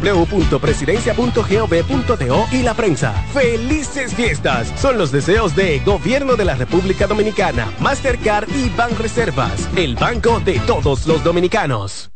www.presidencia.gov.do 0.00 2.46
y 2.52 2.62
la 2.62 2.74
prensa. 2.74 3.12
¡Felices 3.32 4.14
fiestas! 4.14 4.72
Son 4.80 4.98
los 4.98 5.12
deseos 5.12 5.56
de 5.56 5.78
Gobierno 5.80 6.36
de 6.36 6.44
la 6.44 6.54
República 6.54 7.06
Dominicana, 7.06 7.72
Mastercard 7.80 8.48
y 8.54 8.68
Banreservas, 8.70 9.68
el 9.76 9.96
banco 9.96 10.40
de 10.40 10.58
todos 10.60 11.06
los 11.06 11.22
dominicanos. 11.22 12.15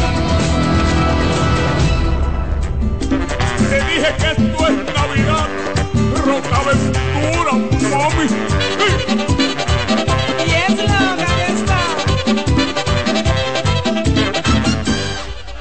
Dije 4.01 4.15
que 4.17 4.27
esto 4.31 4.67
es 4.67 4.75
Navidad. 4.93 5.47
Roca 6.25 6.55
aventura, 6.57 7.53
mami. 7.91 8.25
Y 10.39 10.49
es 10.51 10.77
loca 10.77 11.25
que 11.35 11.45
está. 11.53 11.79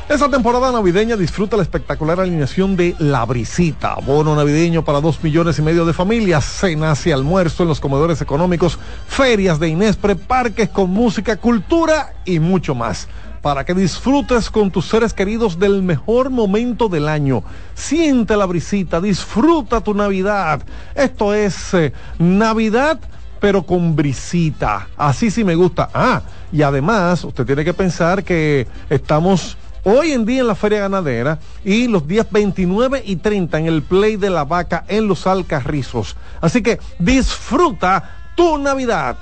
Esta 0.08 0.28
temporada 0.28 0.72
navideña 0.72 1.16
disfruta 1.16 1.56
la 1.56 1.62
espectacular 1.62 2.20
alineación 2.20 2.76
de 2.76 2.96
La 2.98 3.24
Brisita, 3.24 3.94
bono 3.96 4.34
navideño 4.34 4.84
para 4.84 5.00
dos 5.00 5.22
millones 5.22 5.58
y 5.58 5.62
medio 5.62 5.84
de 5.84 5.92
familias, 5.92 6.44
cenas 6.44 7.06
y 7.06 7.12
almuerzo 7.12 7.62
en 7.62 7.68
los 7.68 7.80
comedores 7.80 8.20
económicos, 8.20 8.78
ferias 9.06 9.60
de 9.60 9.68
Inespre, 9.68 10.16
parques 10.16 10.68
con 10.70 10.90
música, 10.90 11.36
cultura 11.36 12.14
y 12.24 12.40
mucho 12.40 12.74
más. 12.74 13.06
Para 13.42 13.64
que 13.64 13.74
disfrutes 13.74 14.50
con 14.50 14.70
tus 14.70 14.86
seres 14.86 15.14
queridos 15.14 15.58
del 15.58 15.82
mejor 15.82 16.30
momento 16.30 16.88
del 16.88 17.08
año. 17.08 17.42
Siente 17.74 18.36
la 18.36 18.46
brisita, 18.46 19.00
disfruta 19.00 19.80
tu 19.80 19.94
Navidad. 19.94 20.62
Esto 20.94 21.32
es 21.32 21.74
eh, 21.74 21.92
Navidad 22.18 23.00
pero 23.40 23.62
con 23.62 23.96
brisita. 23.96 24.88
Así 24.96 25.30
sí 25.30 25.42
me 25.42 25.54
gusta. 25.54 25.88
Ah, 25.94 26.22
y 26.52 26.62
además 26.62 27.24
usted 27.24 27.46
tiene 27.46 27.64
que 27.64 27.74
pensar 27.74 28.22
que 28.22 28.66
estamos 28.90 29.56
hoy 29.82 30.12
en 30.12 30.26
día 30.26 30.42
en 30.42 30.46
la 30.46 30.54
Feria 30.54 30.80
Ganadera 30.80 31.38
y 31.64 31.88
los 31.88 32.06
días 32.06 32.26
29 32.30 33.02
y 33.04 33.16
30 33.16 33.58
en 33.58 33.66
el 33.66 33.82
Play 33.82 34.16
de 34.16 34.30
la 34.30 34.44
Vaca 34.44 34.84
en 34.88 35.08
los 35.08 35.26
Alcarrizos. 35.26 36.16
Así 36.40 36.62
que 36.62 36.78
disfruta 36.98 38.32
tu 38.36 38.58
Navidad. 38.58 39.16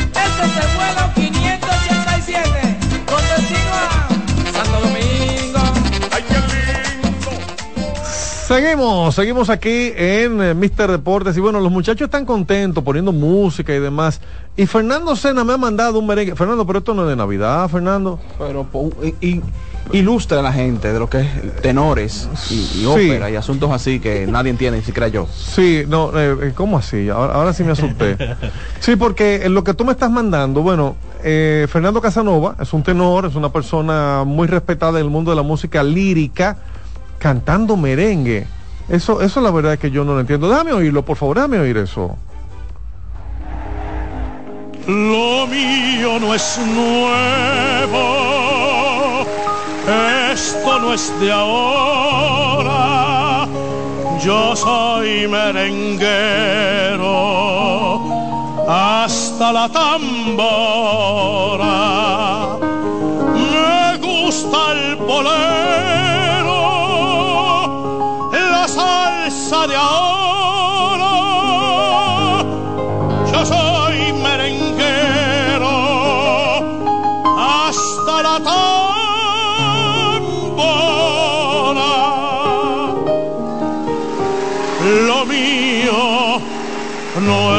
Este 0.00 0.44
es 0.44 0.56
el 0.56 0.70
vuelo 0.76 1.02
587 1.14 2.76
con 3.06 3.20
destino 3.36 3.72
a 3.74 4.08
Santo 4.52 4.76
Domingo. 4.80 5.60
Ay, 6.10 6.22
qué 6.26 6.38
lindo. 6.54 7.18
Seguimos, 8.46 9.14
seguimos 9.14 9.50
aquí 9.50 9.92
en 9.94 10.40
eh, 10.42 10.54
Mister 10.54 10.90
Deportes 10.90 11.36
y 11.36 11.40
bueno, 11.40 11.60
los 11.60 11.70
muchachos 11.70 12.06
están 12.06 12.24
contentos 12.24 12.82
poniendo 12.82 13.12
música 13.12 13.74
y 13.74 13.78
demás. 13.78 14.20
Y 14.56 14.66
Fernando 14.66 15.14
Sena 15.16 15.44
me 15.44 15.52
ha 15.52 15.58
mandado 15.58 15.98
un 15.98 16.06
merengue. 16.06 16.34
Fernando, 16.34 16.66
pero 16.66 16.78
esto 16.78 16.94
no 16.94 17.02
es 17.02 17.08
de 17.10 17.16
Navidad, 17.16 17.68
Fernando. 17.68 18.18
Pero 18.38 18.66
y- 19.20 19.42
ilustra 19.92 20.40
a 20.40 20.42
la 20.42 20.52
gente 20.52 20.92
de 20.92 20.98
lo 20.98 21.08
que 21.10 21.20
es 21.20 21.62
tenores 21.62 22.28
y, 22.50 22.54
y 22.54 22.58
Sí. 22.80 22.86
ópera 22.86 23.30
y 23.30 23.36
asuntos 23.36 23.70
así 23.72 24.00
que 24.00 24.26
nadie 24.28 24.50
entiende, 24.50 24.78
ni 24.78 24.84
siquiera 24.84 25.08
yo. 25.08 25.26
Sí, 25.34 25.84
no, 25.88 26.10
eh, 26.18 26.36
eh, 26.42 26.52
¿cómo 26.54 26.78
así? 26.78 27.08
Ahora, 27.08 27.34
ahora 27.34 27.52
sí 27.52 27.64
me 27.64 27.72
asusté. 27.72 28.16
Sí, 28.80 28.96
porque 28.96 29.42
en 29.44 29.52
lo 29.54 29.62
que 29.62 29.74
tú 29.74 29.84
me 29.84 29.92
estás 29.92 30.10
mandando, 30.10 30.62
bueno, 30.62 30.96
eh, 31.22 31.66
Fernando 31.70 32.00
Casanova 32.00 32.56
es 32.60 32.72
un 32.72 32.82
tenor, 32.82 33.26
es 33.26 33.34
una 33.34 33.50
persona 33.52 34.24
muy 34.24 34.46
respetada 34.48 34.98
en 34.98 35.04
el 35.04 35.10
mundo 35.10 35.30
de 35.30 35.36
la 35.36 35.42
música 35.42 35.82
lírica, 35.82 36.56
cantando 37.18 37.76
merengue. 37.76 38.46
Eso, 38.88 39.20
eso 39.20 39.40
la 39.42 39.50
verdad 39.50 39.74
es 39.74 39.78
que 39.78 39.90
yo 39.90 40.02
no 40.04 40.14
lo 40.14 40.20
entiendo. 40.20 40.48
Déjame 40.48 40.72
oírlo, 40.72 41.04
por 41.04 41.16
favor, 41.18 41.36
déjame 41.36 41.58
oír 41.58 41.76
eso. 41.76 42.16
Lo 44.86 45.46
mío 45.46 46.18
no 46.20 46.34
es 46.34 46.58
nuevo, 46.66 47.98
esto 50.32 50.78
no 50.78 50.92
es 50.94 51.12
de 51.20 51.32
ahora. 51.32 52.80
Yo 54.24 54.54
soy 54.54 55.26
merenguero 55.28 57.00
hasta 58.68 59.52
la 59.52 59.68
tambora. 59.68 60.58
Me 63.52 63.96
gusta 63.98 64.72
el 64.72 64.96
bolero, 64.96 65.40
la 68.32 68.68
salsa 68.68 69.66
de 69.66 69.76
ahora. 69.76 69.99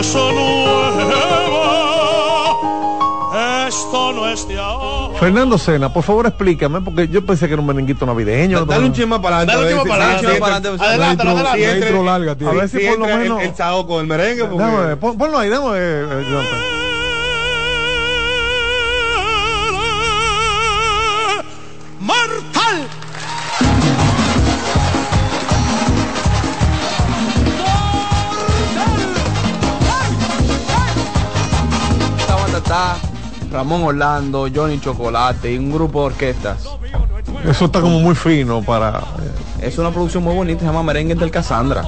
No 0.01 0.89
es 0.89 0.95
nuevo, 1.05 1.61
esto 3.67 4.13
no 4.13 4.27
es 4.27 4.47
de 4.47 4.57
ahora. 4.59 5.19
Fernando 5.19 5.57
Sena, 5.59 5.93
por 5.93 6.01
favor 6.03 6.25
explícame, 6.25 6.81
porque 6.81 7.07
yo 7.07 7.23
pensé 7.25 7.45
que 7.47 7.53
era 7.53 7.61
un 7.61 7.67
merenguito 7.67 8.05
navideño. 8.07 8.65
Dale 8.65 8.85
un 8.85 8.93
chisme 8.93 9.19
para 9.19 9.37
adelante. 9.37 9.61
Dale 9.63 9.73
un 9.75 9.79
chisme 9.83 9.89
para 9.91 10.05
adelante, 10.57 10.67
adelante. 10.67 10.83
Adelante, 10.83 11.23
larga 12.03 12.35
tiene. 12.35 12.51
A 12.51 12.55
ver 12.55 12.69
Si 12.69 12.79
si 12.79 12.87
por 12.87 12.99
lo 12.99 13.05
menos- 13.05 13.41
el 13.43 13.55
sao 13.55 13.85
con 13.85 14.01
el 14.01 14.07
merengue. 14.07 14.45
porque- 14.45 14.63
Déjame 14.63 14.85
ver, 14.87 14.97
pon- 14.99 15.17
ponlo 15.17 15.37
ahí, 15.37 15.49
déjame 15.49 15.69
ver, 15.71 16.05
eh. 16.11 16.25
¡Mortal! 21.99 22.87
Está 32.71 32.95
Ramón 33.51 33.83
Orlando, 33.83 34.47
Johnny 34.53 34.79
Chocolate 34.79 35.51
y 35.51 35.57
un 35.57 35.73
grupo 35.73 35.99
de 35.99 36.05
orquestas. 36.05 36.63
Eso 37.45 37.65
está 37.65 37.81
como 37.81 37.99
muy 37.99 38.15
fino 38.15 38.61
para... 38.61 39.01
Es 39.61 39.77
una 39.77 39.91
producción 39.91 40.23
muy 40.23 40.33
bonita, 40.33 40.61
se 40.61 40.65
llama 40.67 40.81
Merengue 40.81 41.15
del 41.15 41.29
Cassandra. 41.29 41.83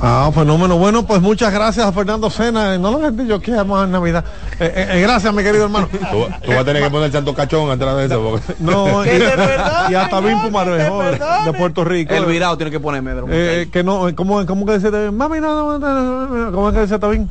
Ah, 0.00 0.30
fenómeno. 0.32 0.78
Bueno, 0.78 1.04
pues 1.04 1.20
muchas 1.20 1.52
gracias 1.52 1.84
a 1.84 1.92
Fernando 1.92 2.30
Sena. 2.30 2.74
Eh, 2.74 2.78
No 2.78 2.92
lo 2.92 2.98
entendí 2.98 3.28
yo 3.28 3.40
que 3.40 3.50
vamos 3.50 3.84
en 3.84 3.90
Navidad. 3.90 4.24
Eh, 4.60 4.72
eh, 4.74 4.88
eh, 4.92 5.00
gracias, 5.02 5.34
mi 5.34 5.42
querido 5.42 5.64
hermano. 5.64 5.88
Tú, 5.90 5.98
tú 6.44 6.50
vas 6.50 6.58
a 6.60 6.64
tener 6.64 6.84
que 6.84 6.90
poner 6.90 7.06
el 7.06 7.12
santo 7.12 7.34
cachón 7.34 7.70
atrás 7.70 7.96
de 7.96 8.04
eso. 8.06 8.22
Porque... 8.22 8.54
No, 8.60 9.04
y, 9.90 9.94
hasta 9.94 10.20
Pumarejo 10.20 11.02
de, 11.02 11.20
de 11.46 11.52
Puerto 11.58 11.84
Rico. 11.84 12.14
El 12.14 12.26
virado 12.26 12.56
tiene 12.56 12.70
que 12.70 12.80
ponerme. 12.80 13.12
Eh, 13.28 13.68
que 13.72 13.82
no, 13.82 14.06
¿cómo, 14.14 14.46
cómo 14.46 14.64
que 14.64 14.78
dice? 14.78 14.90
Mami, 15.10 15.40
no, 15.40 15.78
no, 15.78 15.78
no, 15.78 15.94
no, 15.94 16.26
no, 16.28 16.52
¿cómo 16.52 16.68
es 16.68 16.74
que 16.76 16.80
dice 16.82 16.98
Tabín? 16.98 17.28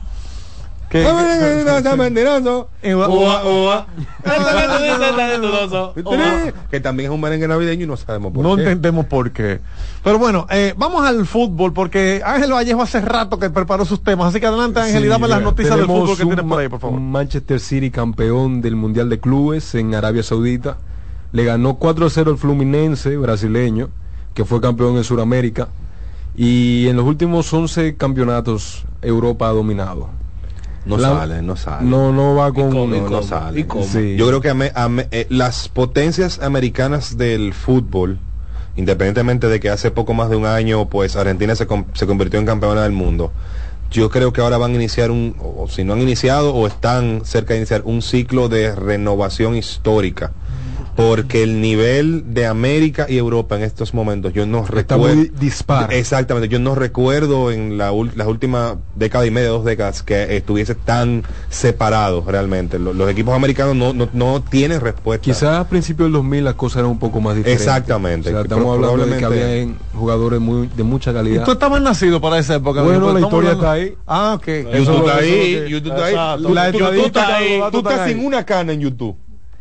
Eh, 2.81 2.95
ua. 2.95 3.85
que 6.71 6.79
también 6.79 7.11
es 7.11 7.15
un 7.15 7.19
merengue 7.19 7.47
navideño 7.47 7.83
y 7.83 7.87
no 7.87 7.97
sabemos 7.97 8.31
por 8.31 8.43
no 8.43 8.55
qué. 8.55 8.61
entendemos 8.61 9.05
por 9.05 9.31
qué. 9.31 9.59
Pero 10.03 10.17
bueno, 10.17 10.47
eh, 10.49 10.73
vamos 10.77 11.05
al 11.05 11.25
fútbol 11.25 11.73
porque 11.73 12.21
Ángel 12.25 12.53
Vallejo 12.53 12.81
hace 12.81 13.01
rato 13.01 13.37
que 13.37 13.49
preparó 13.49 13.83
sus 13.83 14.01
temas. 14.01 14.29
Así 14.29 14.39
que 14.39 14.45
adelante 14.45 14.79
Ángel 14.79 15.05
y 15.05 15.07
dame 15.07 15.27
las 15.27 15.39
mira, 15.39 15.51
noticias 15.51 15.75
del 15.75 15.87
fútbol 15.87 16.17
que 16.17 16.25
tienes 16.25 16.45
por 16.45 16.59
ahí, 16.59 16.69
por 16.69 16.79
favor. 16.79 16.97
un 16.97 17.11
Manchester 17.11 17.59
City 17.59 17.91
campeón 17.91 18.61
del 18.61 18.77
Mundial 18.77 19.09
de 19.09 19.19
Clubes 19.19 19.75
en 19.75 19.93
Arabia 19.93 20.23
Saudita. 20.23 20.77
Le 21.33 21.43
ganó 21.43 21.77
4-0 21.77 22.29
al 22.29 22.37
Fluminense 22.37 23.17
brasileño, 23.17 23.89
que 24.33 24.45
fue 24.45 24.61
campeón 24.61 24.95
en 24.95 25.03
Sudamérica. 25.03 25.67
Y 26.37 26.87
en 26.87 26.95
los 26.95 27.05
últimos 27.05 27.51
11 27.51 27.97
campeonatos 27.97 28.85
Europa 29.01 29.49
ha 29.49 29.51
dominado. 29.51 30.09
No 30.87 30.97
La- 30.97 31.09
sale, 31.09 31.41
no 31.41 31.55
sale. 31.55 31.85
No, 31.85 32.11
no 32.11 32.35
va 32.35 32.51
con... 32.53 32.69
No, 32.69 33.09
no 33.09 33.21
sale. 33.23 33.65
Sí. 33.83 34.15
Yo 34.17 34.27
creo 34.27 34.41
que 34.41 34.49
ame- 34.49 34.71
ame- 34.75 35.07
eh, 35.11 35.27
las 35.29 35.67
potencias 35.69 36.39
americanas 36.41 37.17
del 37.17 37.53
fútbol, 37.53 38.19
independientemente 38.75 39.47
de 39.47 39.59
que 39.59 39.69
hace 39.69 39.91
poco 39.91 40.13
más 40.13 40.29
de 40.29 40.35
un 40.35 40.45
año, 40.45 40.87
pues 40.87 41.15
Argentina 41.15 41.55
se, 41.55 41.67
se 41.93 42.07
convirtió 42.07 42.39
en 42.39 42.45
campeona 42.45 42.83
del 42.83 42.91
mundo. 42.93 43.31
Yo 43.89 44.09
creo 44.09 44.33
que 44.33 44.41
ahora 44.41 44.57
van 44.57 44.71
a 44.71 44.75
iniciar 44.75 45.11
un, 45.11 45.35
o 45.39 45.67
si 45.69 45.83
no 45.83 45.93
han 45.93 46.01
iniciado 46.01 46.53
o 46.53 46.67
están 46.67 47.21
cerca 47.23 47.53
de 47.53 47.59
iniciar 47.61 47.83
un 47.85 48.01
ciclo 48.01 48.49
de 48.49 48.75
renovación 48.75 49.55
histórica. 49.55 50.31
Porque 50.97 51.43
el 51.43 51.61
nivel 51.61 52.33
de 52.33 52.47
América 52.47 53.05
y 53.07 53.17
Europa 53.17 53.55
en 53.55 53.61
estos 53.61 53.93
momentos, 53.93 54.33
yo 54.33 54.45
no 54.47 54.61
Está 54.63 54.95
recuerdo. 54.95 55.15
muy 55.15 55.31
dispar. 55.39 55.93
Exactamente, 55.93 56.49
yo 56.49 56.57
no 56.59 56.73
recuerdo 56.75 57.51
en 57.51 57.77
la 57.77 57.91
ul- 57.93 58.11
las 58.15 58.27
últimas 58.27 58.77
década 58.95 59.25
y 59.27 59.31
media, 59.31 59.49
dos 59.49 59.63
décadas, 59.63 60.01
que 60.01 60.35
estuviese 60.35 60.73
tan 60.75 61.23
separado 61.49 62.23
realmente. 62.27 62.79
Lo- 62.79 62.93
Los, 62.93 63.09
equipos 63.11 63.35
americanos 63.35 63.75
no, 63.75 63.93
no, 63.93 64.09
no 64.13 64.41
tienen 64.41 64.81
respuesta. 64.81 65.23
Quizás 65.23 65.59
a 65.59 65.67
principios 65.69 66.07
del 66.07 66.13
2000 66.13 66.43
las 66.43 66.55
cosas 66.55 66.77
eran 66.79 66.91
un 66.91 66.99
poco 66.99 67.21
más 67.21 67.35
diferentes. 67.35 67.65
Exactamente. 67.65 68.29
O 68.29 68.31
sea, 68.31 68.41
estamos 68.41 68.73
hablando 68.75 69.05
de 69.05 69.17
que 69.17 69.25
había 69.25 69.67
jugadores 69.93 70.39
muy, 70.39 70.67
de 70.75 70.81
mucha 70.83 71.11
¿Y 71.11 71.13
calidad. 71.13 71.45
tú 71.45 71.51
estabas 71.51 71.81
nacido 71.81 72.19
para 72.19 72.39
esa 72.39 72.55
época? 72.55 72.81
Bueno, 72.81 73.01
Pues 73.01 73.13
la 73.13 73.19
estamos 73.19 73.43
historia 73.45 73.51
hablando- 73.51 73.63
está 73.63 73.71
ahí. 73.71 73.95
Ah, 74.07 74.33
ok. 74.33 74.47
YouTube 74.73 74.99
está 75.05 75.17
ahí, 75.17 75.65
YouTube 75.69 75.91
está 75.91 76.05
ahí. 76.07 76.41
Tú- 76.41 77.83
La 77.83 77.91
estás- 77.93 78.07
sin 78.09 78.25
una 78.25 78.43
cana 78.45 78.73
en 78.73 78.79
YouTube. 78.81 79.15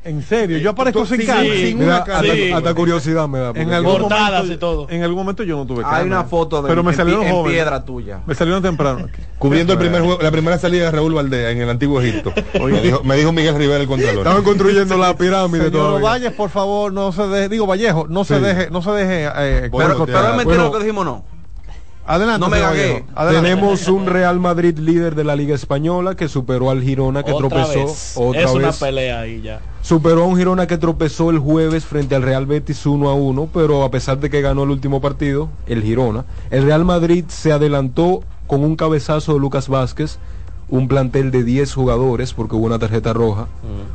En 0.07 0.23
serio, 0.23 0.59
yo 0.59 0.71
aparezco 0.71 1.05
sin 1.05 1.21
Sí, 1.21 1.27
cara, 1.27 1.43
sí, 1.43 1.67
sin 1.69 1.79
me 1.79 1.85
da 1.87 1.97
una 1.97 2.05
cara. 2.05 2.19
hasta- 2.33 2.57
hasta 2.59 2.75
curiosidad 2.75 3.27
me 3.29 3.39
da, 3.41 3.51
En 3.57 3.73
algún 3.73 3.99
Portadas 4.03 4.31
momento, 4.31 4.53
y 4.53 4.57
todo. 4.57 4.87
En 4.89 5.03
algún 5.03 5.19
momento 5.19 5.43
yo 5.43 5.57
no 5.57 5.67
tuve 5.67 5.83
cara. 5.83 5.97
Hay 5.97 6.07
una 6.07 6.23
foto 6.25 6.63
de 6.63 6.69
Pero 6.69 6.85
me 6.85 6.93
en 6.93 6.97
salieron 6.97 7.25
en 7.25 7.33
jóvenes. 7.33 7.53
piedra 7.57 7.85
tuya. 7.85 8.21
Me 8.25 8.35
salieron 8.37 8.63
temprano. 8.63 9.09
Cubriendo 9.39 9.73
el 9.73 9.79
primer 9.81 10.03
juego, 10.03 10.23
la 10.23 10.31
primera 10.31 10.59
salida 10.59 10.85
de 10.85 10.91
Raúl 10.93 11.13
Valdés 11.15 11.51
en 11.57 11.61
el 11.61 11.69
antiguo 11.69 12.01
Egipto. 12.01 12.33
me, 12.65 12.81
dijo, 12.81 13.03
me 13.03 13.17
dijo 13.17 13.33
Miguel 13.33 13.57
Rivera 13.57 13.81
el 13.81 13.89
contralor. 13.89 14.19
Estaban 14.19 14.45
construyendo 14.45 14.97
la 14.97 15.15
pirámide 15.19 15.65
Señor 15.65 15.73
todavía. 15.73 16.09
Valles, 16.09 16.33
por 16.33 16.51
favor, 16.51 16.93
no 16.93 17.11
se 17.11 17.27
deje, 17.27 17.49
digo 17.49 17.67
Vallejo, 17.67 18.07
no 18.09 18.23
se 18.25 18.37
Sí. 18.37 18.43
deje, 18.45 18.71
no 18.71 18.83
se 18.83 18.91
deje 18.93 19.25
eh, 19.37 19.69
cortar. 19.73 19.97
Pero 20.07 20.31
es 20.31 20.37
mentira 20.37 20.45
Bueno. 20.45 20.65
lo 20.65 20.73
que 20.73 20.79
dijimos 20.79 21.05
no. 21.05 21.25
Adelante, 22.07 22.41
No 22.41 22.49
me 22.49 22.61
gagué. 22.61 23.05
Tenemos 23.31 23.89
un 23.89 24.07
Real 24.07 24.39
Madrid 24.39 24.79
líder 24.79 25.15
de 25.17 25.25
la 25.25 25.35
Liga 25.35 25.55
Española 25.55 26.15
que 26.15 26.29
superó 26.29 26.71
al 26.71 26.83
Girona 26.83 27.25
que 27.25 27.33
Otra 27.33 27.49
tropezó 27.49 27.87
vez. 27.87 28.13
otra 28.17 28.43
es 28.43 28.51
una 28.53 28.73
pelea 28.73 29.21
ahí 29.21 29.43
ya. 29.43 29.61
Superó 29.83 30.23
a 30.23 30.27
un 30.27 30.37
Girona 30.37 30.67
que 30.67 30.79
tropezó 30.79 31.31
el 31.31 31.39
jueves 31.39 31.85
frente 31.85 32.15
al 32.15 32.23
Real 32.23 32.47
Betis 32.47 32.87
1 32.87 33.09
a 33.09 33.15
1, 33.15 33.49
pero 33.53 33.83
a 33.83 33.91
pesar 33.91 34.21
de 34.21 34.31
que 34.31 34.41
ganó 34.41 34.63
el 34.63 34.71
último 34.71 35.01
partido, 35.01 35.49
el 35.67 35.83
Girona, 35.83 36.25
el 36.51 36.65
Real 36.65 36.85
Madrid 36.85 37.25
se 37.29 37.53
adelantó 37.53 38.23
con 38.47 38.63
un 38.63 38.77
cabezazo 38.77 39.35
de 39.35 39.41
Lucas 39.41 39.69
Vázquez, 39.69 40.19
un 40.69 40.89
plantel 40.89 41.31
de 41.31 41.45
10 41.45 41.73
jugadores 41.75 42.33
porque 42.35 42.57
hubo 42.57 42.67
una 42.67 42.79
tarjeta 42.79 43.13
roja, 43.13 43.47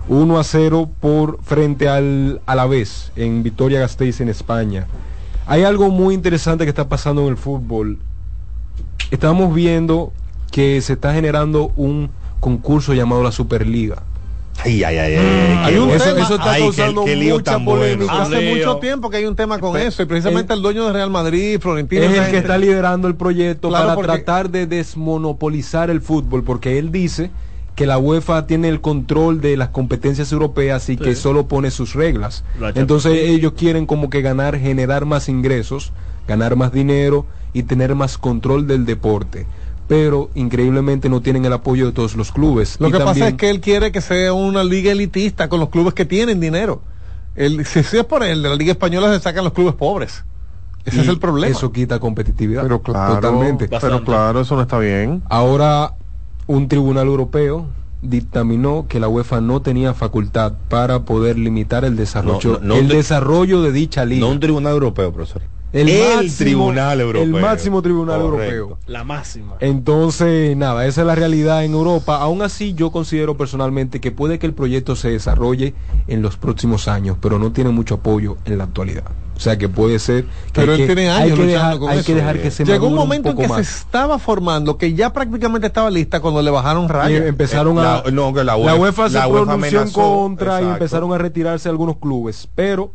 1 0.09 0.39
a 0.39 0.43
0 0.43 0.89
por 0.99 1.41
frente 1.43 1.87
al 1.89 2.41
Alavés 2.45 3.11
en 3.15 3.43
Victoria 3.43 3.79
Gasteiz 3.79 4.19
en 4.21 4.29
España. 4.29 4.87
Hay 5.47 5.63
algo 5.63 5.89
muy 5.89 6.13
interesante 6.13 6.63
que 6.65 6.69
está 6.69 6.87
pasando 6.87 7.21
en 7.23 7.29
el 7.29 7.37
fútbol. 7.37 7.97
Estamos 9.09 9.53
viendo 9.53 10.13
que 10.51 10.81
se 10.81 10.93
está 10.93 11.13
generando 11.13 11.71
un 11.75 12.09
concurso 12.39 12.93
llamado 12.93 13.23
la 13.23 13.31
Superliga. 13.31 14.03
Ay, 14.63 14.83
ay, 14.83 14.97
ay, 14.97 15.15
ay, 15.15 15.57
Hay 15.63 15.77
un 15.77 15.87
bueno. 15.87 16.03
tema- 16.03 16.21
eso 16.21 16.35
está 16.35 16.53
qué- 16.53 16.59
causando 16.59 17.05
qué 17.05 17.15
lío 17.15 17.35
mucha 17.35 17.57
bueno. 17.57 17.71
polémica. 17.71 18.21
Hace 18.21 18.53
mucho 18.55 18.77
tiempo 18.77 19.09
que 19.09 19.17
hay 19.17 19.25
un 19.25 19.35
tema 19.35 19.57
con 19.59 19.73
Pe- 19.73 19.87
eso 19.87 20.03
y 20.03 20.05
precisamente 20.05 20.53
el, 20.53 20.61
dueño 20.61 20.85
de 20.85 20.93
Real 20.93 21.09
Madrid, 21.09 21.59
Florentino, 21.59 22.03
es 22.03 22.17
el 22.17 22.31
que 22.31 22.37
está 22.37 22.57
liderando 22.57 23.07
el 23.07 23.15
proyecto 23.15 23.69
Claro, 23.69 23.85
para 23.85 23.95
porque- 23.95 24.07
tratar 24.11 24.49
de 24.51 24.67
desmonopolizar 24.67 25.89
el 25.89 26.01
fútbol, 26.01 26.43
porque 26.43 26.77
él 26.77 26.91
dice 26.91 27.31
que 27.81 27.87
la 27.87 27.97
UEFA 27.97 28.45
tiene 28.45 28.69
el 28.69 28.79
control 28.79 29.41
de 29.41 29.57
las 29.57 29.69
competencias 29.69 30.31
europeas 30.31 30.87
y 30.89 30.97
que 30.97 31.15
solo 31.15 31.47
pone 31.47 31.71
sus 31.71 31.95
reglas. 31.95 32.43
Entonces 32.75 33.13
ellos 33.15 33.53
quieren 33.57 33.87
como 33.87 34.11
que 34.11 34.21
ganar, 34.21 34.59
generar 34.59 35.07
más 35.07 35.27
ingresos, 35.29 35.91
ganar 36.27 36.55
más 36.55 36.71
dinero 36.71 37.25
y 37.53 37.63
tener 37.63 37.95
más 37.95 38.19
control 38.19 38.67
del 38.67 38.85
deporte. 38.85 39.47
Pero 39.87 40.29
increíblemente 40.35 41.09
no 41.09 41.21
tienen 41.23 41.43
el 41.45 41.53
apoyo 41.53 41.87
de 41.87 41.91
todos 41.91 42.15
los 42.15 42.31
clubes. 42.31 42.75
Lo 42.79 42.89
Y 42.89 42.91
que 42.91 42.99
pasa 42.99 43.29
es 43.29 43.33
que 43.33 43.49
él 43.49 43.61
quiere 43.61 43.91
que 43.91 44.01
sea 44.01 44.31
una 44.33 44.63
liga 44.63 44.91
elitista 44.91 45.49
con 45.49 45.59
los 45.59 45.69
clubes 45.69 45.95
que 45.95 46.05
tienen 46.05 46.39
dinero. 46.39 46.83
El, 47.35 47.65
si, 47.65 47.81
si 47.81 47.97
es 47.97 48.05
por 48.05 48.21
él, 48.23 48.43
de 48.43 48.49
la 48.49 48.55
liga 48.55 48.73
española 48.73 49.11
se 49.11 49.19
sacan 49.21 49.43
los 49.43 49.53
clubes 49.53 49.73
pobres. 49.73 50.23
Ese 50.85 50.97
y 50.97 50.99
es 50.99 51.07
el 51.07 51.17
problema. 51.17 51.57
Eso 51.57 51.71
quita 51.71 51.99
competitividad. 51.99 52.61
pero 52.61 52.79
claro, 52.83 53.15
Totalmente. 53.15 53.67
pero 53.81 54.03
claro, 54.03 54.41
eso 54.41 54.55
no 54.55 54.61
está 54.61 54.77
bien. 54.77 55.23
Ahora, 55.29 55.95
un 56.51 56.67
tribunal 56.67 57.07
europeo 57.07 57.67
dictaminó 58.01 58.85
que 58.89 58.99
la 58.99 59.07
UEFA 59.07 59.41
no 59.41 59.61
tenía 59.61 59.93
facultad 59.93 60.53
para 60.69 61.03
poder 61.05 61.37
limitar 61.37 61.85
el 61.85 61.95
desarrollo, 61.95 62.53
No, 62.53 62.59
no, 62.59 62.65
no 62.67 62.75
el 62.75 62.87
desarrollo 62.87 63.61
de 63.61 63.71
dicha 63.71 64.05
liga. 64.05 64.21
No 64.25 64.31
un 64.31 64.39
tribunal 64.39 64.73
europeo, 64.73 65.13
profesor. 65.13 65.43
el, 65.71 65.87
el 65.87 66.15
máximo- 66.17 66.37
tribunal 66.37 66.99
europeo. 66.99 67.23
El 67.23 67.41
máximo 67.41 67.81
tribunal 67.81 68.21
Correcto. 68.21 68.55
europeo. 68.55 68.79
La 68.87 69.03
máxima. 69.03 69.53
Entonces, 69.59 70.57
nada, 70.57 70.85
esa 70.87 71.01
es 71.01 71.07
la 71.07 71.15
realidad 71.15 71.63
en 71.63 71.73
Europa. 71.73 72.17
Aún 72.17 72.41
así, 72.41 72.73
yo 72.73 72.91
considero 72.91 73.37
personalmente 73.37 74.01
que 74.01 74.11
puede 74.11 74.39
que 74.39 74.47
el 74.47 74.53
proyecto 74.53 74.95
se 74.95 75.09
desarrolle 75.11 75.73
en 76.07 76.21
los 76.21 76.37
próximos 76.37 76.87
años, 76.87 77.17
pero 77.21 77.39
no 77.39 77.51
tiene 77.51 77.69
mucho 77.69 77.95
apoyo 77.95 78.35
en 78.45 78.57
la 78.57 78.65
actualidad. 78.65 79.03
O 79.41 79.43
sea 79.43 79.57
que 79.57 79.67
puede 79.67 79.97
ser 79.97 80.25
que 80.25 80.29
Pero 80.53 80.73
hay 80.73 80.81
él 80.81 80.87
que, 80.87 80.93
tiene 80.93 81.09
hay 81.09 81.23
años 81.23 81.39
que 81.39 81.45
luchando 81.45 81.51
dejar, 81.65 81.79
con 81.79 81.89
hay 81.89 81.97
eso. 81.97 82.05
que 82.05 82.13
dejar 82.13 82.41
que 82.43 82.51
se 82.51 82.63
Llegó 82.63 82.85
un 82.89 82.93
momento 82.93 83.29
en 83.31 83.37
que 83.37 83.47
más. 83.47 83.57
se 83.57 83.63
estaba 83.79 84.19
formando, 84.19 84.77
que 84.77 84.93
ya 84.93 85.11
prácticamente 85.13 85.65
estaba 85.65 85.89
lista 85.89 86.19
cuando 86.19 86.43
le 86.43 86.51
bajaron 86.51 86.85
Y 86.85 86.87
rayas. 86.89 87.25
empezaron 87.25 87.75
Eh, 87.77 87.81
a 87.81 87.83
la- 88.05 88.11
no, 88.11 88.31
que 88.35 88.43
la 88.43 88.55
la 88.55 88.57
UEFA- 88.75 88.79
UEFA 88.79 89.09
se 89.09 89.13
la 89.15 89.27
UEFA 89.27 89.45
pronunció 89.45 89.81
en 89.81 89.89
contra 89.89 90.61
y 90.61 90.65
empezaron 90.65 91.11
a 91.11 91.17
retirarse 91.17 91.67
algunos 91.69 91.97
clubes 91.97 92.47
pero 92.53 92.91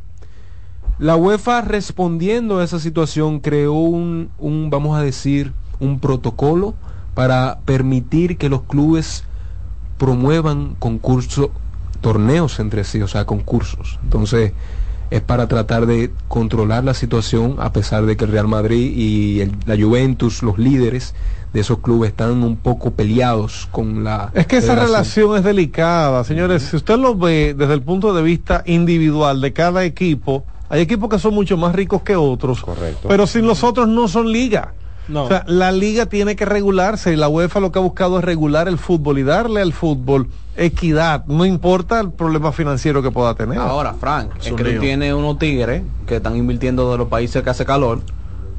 la 1.00 1.16
UEFA 1.16 1.62
respondiendo 1.62 2.60
a 2.60 2.64
esa 2.64 2.78
situación 2.78 3.40
creó 3.40 3.72
un, 3.72 4.30
un 4.38 4.70
vamos 4.70 4.96
a 4.96 5.02
decir 5.02 5.52
un 5.80 5.98
protocolo 5.98 6.74
para 7.14 7.58
permitir 7.64 8.38
que 8.38 8.48
los 8.48 8.62
clubes 8.62 9.24
promuevan 9.98 10.76
concursos 10.78 11.48
torneos 12.00 12.60
entre 12.60 12.84
sí 12.84 13.02
o 13.02 13.08
sea 13.08 13.24
concursos 13.24 13.98
entonces 14.04 14.52
es 15.10 15.20
para 15.20 15.46
tratar 15.48 15.86
de 15.86 16.10
controlar 16.28 16.84
la 16.84 16.94
situación 16.94 17.56
a 17.58 17.72
pesar 17.72 18.06
de 18.06 18.16
que 18.16 18.24
el 18.24 18.32
Real 18.32 18.48
Madrid 18.48 18.92
y 18.96 19.40
el- 19.40 19.52
la 19.66 19.76
Juventus, 19.76 20.42
los 20.42 20.58
líderes 20.58 21.14
de 21.52 21.60
esos 21.60 21.78
clubes, 21.78 22.10
están 22.10 22.42
un 22.42 22.56
poco 22.56 22.90
peleados 22.90 23.68
con 23.70 24.04
la... 24.04 24.30
Es 24.34 24.46
que 24.46 24.58
esa 24.58 24.74
relación 24.74 25.36
es 25.38 25.44
delicada, 25.44 26.22
señores. 26.24 26.64
Si 26.64 26.76
usted 26.76 26.98
lo 26.98 27.16
ve 27.16 27.54
desde 27.56 27.74
el 27.74 27.82
punto 27.82 28.12
de 28.12 28.22
vista 28.22 28.62
individual 28.66 29.40
de 29.40 29.52
cada 29.52 29.84
equipo, 29.84 30.44
hay 30.68 30.82
equipos 30.82 31.08
que 31.08 31.18
son 31.18 31.32
mucho 31.34 31.56
más 31.56 31.74
ricos 31.74 32.02
que 32.02 32.16
otros. 32.16 32.60
Correcto. 32.62 33.08
Pero 33.08 33.26
sin 33.26 33.46
los 33.46 33.62
otros 33.64 33.88
no 33.88 34.08
son 34.08 34.30
liga. 34.32 34.74
No. 35.08 35.24
O 35.24 35.28
sea, 35.28 35.44
la 35.46 35.72
liga 35.72 36.06
tiene 36.06 36.36
que 36.36 36.44
regularse 36.44 37.12
y 37.12 37.16
la 37.16 37.28
UEFA 37.28 37.60
lo 37.60 37.72
que 37.72 37.78
ha 37.78 37.82
buscado 37.82 38.18
es 38.18 38.24
regular 38.24 38.68
el 38.68 38.78
fútbol 38.78 39.18
y 39.18 39.22
darle 39.22 39.60
al 39.60 39.72
fútbol 39.72 40.28
equidad, 40.56 41.24
no 41.26 41.44
importa 41.44 42.00
el 42.00 42.10
problema 42.10 42.50
financiero 42.52 43.02
que 43.02 43.10
pueda 43.10 43.34
tener. 43.34 43.58
Ahora, 43.58 43.94
Frank, 43.94 44.30
Es 44.40 44.52
que 44.52 44.64
tú 44.64 44.80
tienes 44.80 45.12
unos 45.12 45.38
tigres 45.38 45.82
que 46.06 46.16
están 46.16 46.36
invirtiendo 46.36 46.90
de 46.90 46.98
los 46.98 47.08
países 47.08 47.42
que 47.42 47.50
hace 47.50 47.64
calor 47.64 48.00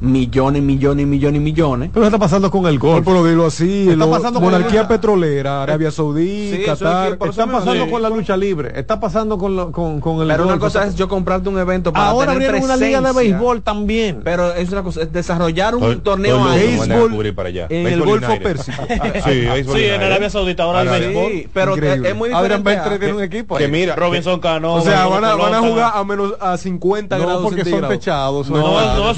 millones, 0.00 0.62
millones, 0.62 1.06
millones, 1.06 1.40
millones. 1.42 1.90
Pero 1.92 2.02
¿qué 2.02 2.06
está 2.06 2.18
pasando 2.18 2.50
con 2.50 2.66
el 2.66 2.78
golf? 2.78 3.04
Por 3.04 3.28
dilo 3.28 3.46
así, 3.46 3.84
Está 3.88 3.96
lo- 3.96 4.10
pasando 4.10 4.40
con 4.40 4.50
monarquía 4.50 4.82
la- 4.82 4.88
petrolera, 4.88 5.62
Arabia 5.62 5.90
Saudí, 5.90 6.50
Sí, 6.52 6.60
es 6.62 6.66
Qatar. 6.66 7.10
que 7.10 7.16
por 7.16 7.28
Está 7.30 7.46
pasando 7.46 7.84
sí. 7.84 7.90
con 7.90 8.02
la 8.02 8.08
lucha 8.10 8.36
libre, 8.36 8.72
está 8.78 9.00
pasando 9.00 9.38
con, 9.38 9.56
lo- 9.56 9.72
con, 9.72 10.00
con 10.00 10.20
el 10.22 10.28
Pero 10.28 10.44
una 10.44 10.52
golf. 10.52 10.62
cosa 10.64 10.86
es 10.86 10.94
yo 10.94 11.08
comprarte 11.08 11.48
un 11.48 11.58
evento 11.58 11.92
para 11.92 12.06
Ahora 12.08 12.32
tener 12.32 12.48
abrieron 12.50 12.70
una 12.70 12.76
liga 12.76 13.00
de 13.00 13.12
béisbol 13.12 13.62
también. 13.62 14.20
Pero 14.22 14.52
es 14.54 14.70
una 14.70 14.82
cosa, 14.82 15.02
es 15.02 15.12
desarrollar 15.12 15.74
un 15.74 16.00
torneo 16.00 16.36
el 16.46 16.52
a 16.52 16.54
Béisbol 16.54 17.34
para 17.34 17.48
allá. 17.48 17.66
en 17.68 17.78
el 17.78 17.84
Béisbol 18.00 18.06
Golfo 18.08 18.26
United. 18.32 18.42
Pérsico. 18.44 18.82
sí, 19.24 19.40
béisbol 19.46 19.76
Sí, 19.76 19.84
en. 19.84 20.02
Arabia 20.02 20.30
Saudita 20.30 20.62
ahora 20.62 20.80
hay 20.80 20.86
Ahora, 20.88 20.98
béisbol. 21.00 21.32
Sí, 21.32 21.48
pero 21.52 21.74
Increíble. 21.74 22.08
es 22.10 22.16
muy 22.16 22.32
Adrián 22.32 22.62
diferente. 22.62 22.70
Beltre 22.70 22.94
a- 22.94 22.98
tiene 22.98 23.14
un 23.14 23.22
equipo 23.22 23.56
Que 23.56 23.64
ahí. 23.64 23.70
mira, 23.70 23.96
Robinson 23.96 24.40
Cano. 24.40 24.74
O 24.74 24.80
sea, 24.80 25.06
van 25.06 25.24
a, 25.24 25.34
van 25.34 25.54
a 25.54 25.60
jugar 25.60 25.92
a 25.94 26.04
menos 26.04 26.34
a 26.40 26.56
50 26.56 27.18
No, 27.18 27.24
grados 27.24 27.42
porque 27.42 27.60
son 27.62 27.64
centígrados. 27.66 27.98
techados. 27.98 28.50
No, 28.50 28.58
no, 28.58 29.14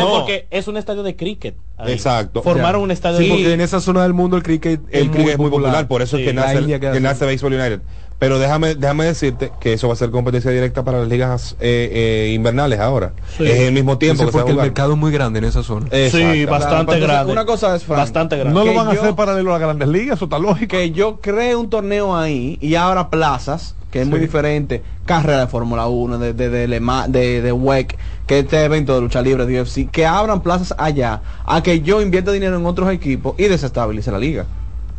no, 0.00 0.08
porque 0.20 0.46
es 0.50 0.68
un 0.68 0.76
estadio 0.76 1.02
de 1.02 1.16
cricket. 1.16 1.54
ahí. 1.78 1.92
Exacto. 1.92 2.42
Formaron 2.42 2.80
Ya. 2.80 2.84
un 2.84 2.90
estadio 2.90 3.18
Sí, 3.18 3.24
de 3.24 3.30
porque 3.30 3.52
en 3.54 3.60
esa 3.60 3.80
zona 3.80 4.02
del 4.02 4.12
mundo 4.14 4.36
el 4.36 4.42
cricket 4.42 4.80
el 4.90 5.04
es, 5.04 5.08
cricket 5.10 5.22
muy 5.24 5.30
es 5.32 5.38
muy 5.38 5.50
popular, 5.50 5.88
por 5.88 6.02
eso 6.02 6.16
Sí, 6.16 6.22
es 6.22 6.28
que 6.28 6.34
nace, 6.34 6.58
el- 6.58 6.80
que 6.80 7.00
nace 7.00 7.24
Baseball 7.26 7.54
United. 7.54 7.80
Pero 8.18 8.38
déjame, 8.38 8.76
déjame 8.76 9.04
decirte 9.06 9.50
que 9.60 9.72
eso 9.72 9.88
va 9.88 9.94
a 9.94 9.96
ser 9.96 10.10
competencia 10.12 10.48
directa 10.52 10.84
para 10.84 11.00
las 11.00 11.08
ligas 11.08 11.56
eh, 11.58 11.90
eh, 12.28 12.32
invernales 12.34 12.78
ahora. 12.78 13.14
Sí. 13.36 13.44
Es 13.44 13.58
el 13.62 13.72
mismo 13.74 13.98
tiempo 13.98 14.22
Eso 14.22 14.26
que 14.26 14.30
se 14.30 14.36
va 14.38 14.42
a 14.42 14.44
porque 14.46 14.60
el 14.60 14.64
mercado 14.64 14.92
es 14.92 14.98
muy 14.98 15.10
grande 15.10 15.40
en 15.40 15.46
esa 15.46 15.64
zona. 15.64 15.86
Sí, 15.90 15.96
Exacto. 15.96 16.50
bastante 16.52 16.80
Entonces, 16.80 17.02
grande. 17.02 17.32
una 17.32 17.44
cosa 17.44 17.74
es, 17.74 17.82
Frank, 17.82 17.98
Bastante 17.98 18.36
grande. 18.36 18.54
No 18.56 18.64
lo 18.64 18.74
van 18.74 18.86
a 18.86 18.94
yo- 18.94 19.00
hacer 19.02 19.16
paralelo 19.16 19.50
a 19.50 19.58
las 19.58 19.62
grandes 19.62 19.88
ligas, 19.88 20.18
eso 20.18 20.26
está 20.26 20.38
lógico. 20.38 20.70
que 20.70 20.92
yo 20.92 21.18
cree 21.20 21.56
un 21.56 21.68
torneo 21.68 22.16
ahí 22.16 22.58
y 22.60 22.76
abra 22.76 23.10
plazas, 23.10 23.74
que 23.92 24.00
es 24.00 24.08
muy 24.08 24.20
diferente, 24.20 24.82
carrera 25.04 25.40
de 25.40 25.46
Fórmula 25.48 25.86
1, 25.86 26.18
de, 26.18 26.32
de, 26.32 26.48
de, 26.48 26.66
de, 26.66 27.42
de 27.42 27.52
WEC, 27.52 27.98
que 28.26 28.38
este 28.38 28.64
evento 28.64 28.94
de 28.94 29.02
lucha 29.02 29.20
libre 29.20 29.44
de 29.44 29.60
UFC, 29.60 29.90
que 29.90 30.06
abran 30.06 30.42
plazas 30.42 30.74
allá, 30.78 31.20
a 31.44 31.62
que 31.62 31.82
yo 31.82 32.00
invierta 32.00 32.32
dinero 32.32 32.56
en 32.56 32.64
otros 32.64 32.90
equipos 32.90 33.34
y 33.36 33.44
desestabilice 33.44 34.10
la 34.10 34.18
liga. 34.18 34.46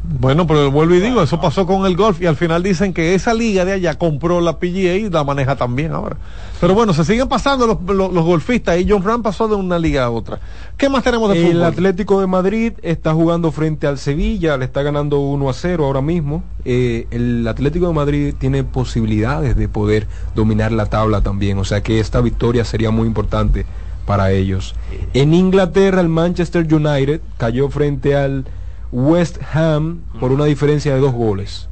Bueno, 0.06 0.46
pero 0.46 0.70
vuelvo 0.70 0.96
y 0.96 1.00
digo, 1.00 1.24
eso 1.24 1.40
pasó 1.40 1.66
con 1.66 1.86
el 1.86 1.96
golf 1.96 2.22
y 2.22 2.26
al 2.26 2.36
final 2.36 2.62
dicen 2.62 2.94
que 2.94 3.16
esa 3.16 3.34
liga 3.34 3.64
de 3.64 3.72
allá 3.72 3.98
compró 3.98 4.42
la 4.42 4.60
PGA 4.60 4.96
y 4.96 5.10
la 5.10 5.24
maneja 5.24 5.56
también 5.56 5.94
ahora. 5.94 6.18
Pero 6.60 6.74
bueno, 6.74 6.94
se 6.94 7.06
siguen 7.06 7.30
pasando 7.30 7.66
los, 7.66 7.82
los, 7.84 8.12
los 8.12 8.26
golfistas 8.26 8.78
y 8.80 8.90
John 8.90 9.02
Ram 9.02 9.24
pasó 9.24 9.48
de 9.48 9.56
una 9.56 9.80
liga 9.80 10.04
a 10.04 10.10
otra. 10.10 10.40
¿Qué 10.76 10.90
más 10.90 11.04
tenemos 11.04 11.32
de 11.32 11.40
El 11.40 11.54
fútbol? 11.54 11.64
Atlético 11.64 12.20
de 12.20 12.28
Madrid 12.28 12.74
está 12.82 13.14
jugando 13.14 13.54
frente 13.54 13.88
al 13.88 13.98
Sevilla, 13.98 14.58
le 14.58 14.66
está 14.66 14.84
ganando 14.84 15.20
1 15.20 15.50
a 15.50 15.54
0 15.54 15.86
ahora 15.86 16.02
mismo. 16.02 16.44
Eh, 16.66 17.08
el 17.12 17.48
Atlético 17.48 17.88
de 17.88 17.94
Madrid 17.94 18.34
tiene 18.38 18.66
posibilidades 18.66 19.56
de 19.56 19.70
poder 19.70 20.08
dominar 20.36 20.74
la 20.74 20.88
tabla 20.88 21.22
también, 21.22 21.58
o 21.60 21.64
sea 21.64 21.82
que 21.82 22.02
esta 22.02 22.20
victoria 22.20 22.66
sería 22.66 22.92
muy 22.92 23.08
importante 23.08 23.66
para 24.06 24.32
ellos. 24.32 24.76
En 25.14 25.34
Inglaterra 25.34 26.02
el 26.02 26.10
Manchester 26.10 26.68
United 26.74 27.22
cayó 27.38 27.70
frente 27.70 28.18
al 28.18 28.46
West 28.94 29.40
Ham 29.54 30.02
por 30.20 30.32
una 30.32 30.46
diferencia 30.46 30.94
de 30.94 31.02
dos 31.02 31.14
goles. 31.14 31.68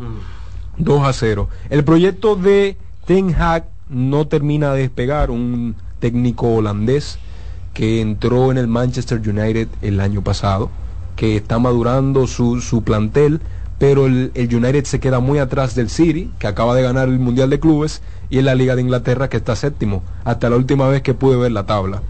2 0.77 1.03
a 1.07 1.13
0. 1.13 1.49
El 1.69 1.83
proyecto 1.83 2.35
de 2.35 2.77
Ten 3.05 3.35
Hag 3.35 3.65
no 3.89 4.27
termina 4.27 4.73
de 4.73 4.81
despegar, 4.81 5.29
un 5.29 5.75
técnico 5.99 6.47
holandés 6.55 7.19
que 7.75 8.01
entró 8.01 8.51
en 8.51 8.57
el 8.57 8.67
Manchester 8.67 9.19
United 9.19 9.67
el 9.83 9.99
año 9.99 10.23
pasado, 10.23 10.71
que 11.15 11.35
está 11.35 11.59
madurando 11.59 12.25
su, 12.25 12.59
su 12.59 12.83
plantel, 12.83 13.39
pero 13.77 14.07
el, 14.07 14.31
el 14.33 14.53
United 14.53 14.85
se 14.85 14.99
queda 14.99 15.19
muy 15.19 15.37
atrás 15.37 15.75
del 15.75 15.89
City, 15.89 16.31
que 16.39 16.47
acaba 16.47 16.73
de 16.73 16.81
ganar 16.81 17.07
el 17.07 17.19
Mundial 17.19 17.51
de 17.51 17.59
Clubes, 17.59 18.01
y 18.31 18.39
en 18.39 18.45
la 18.45 18.55
Liga 18.55 18.75
de 18.75 18.81
Inglaterra, 18.81 19.29
que 19.29 19.37
está 19.37 19.55
séptimo, 19.55 20.01
hasta 20.23 20.49
la 20.49 20.55
última 20.55 20.87
vez 20.87 21.03
que 21.03 21.13
pude 21.13 21.37
ver 21.37 21.51
la 21.51 21.67
tabla. 21.67 22.01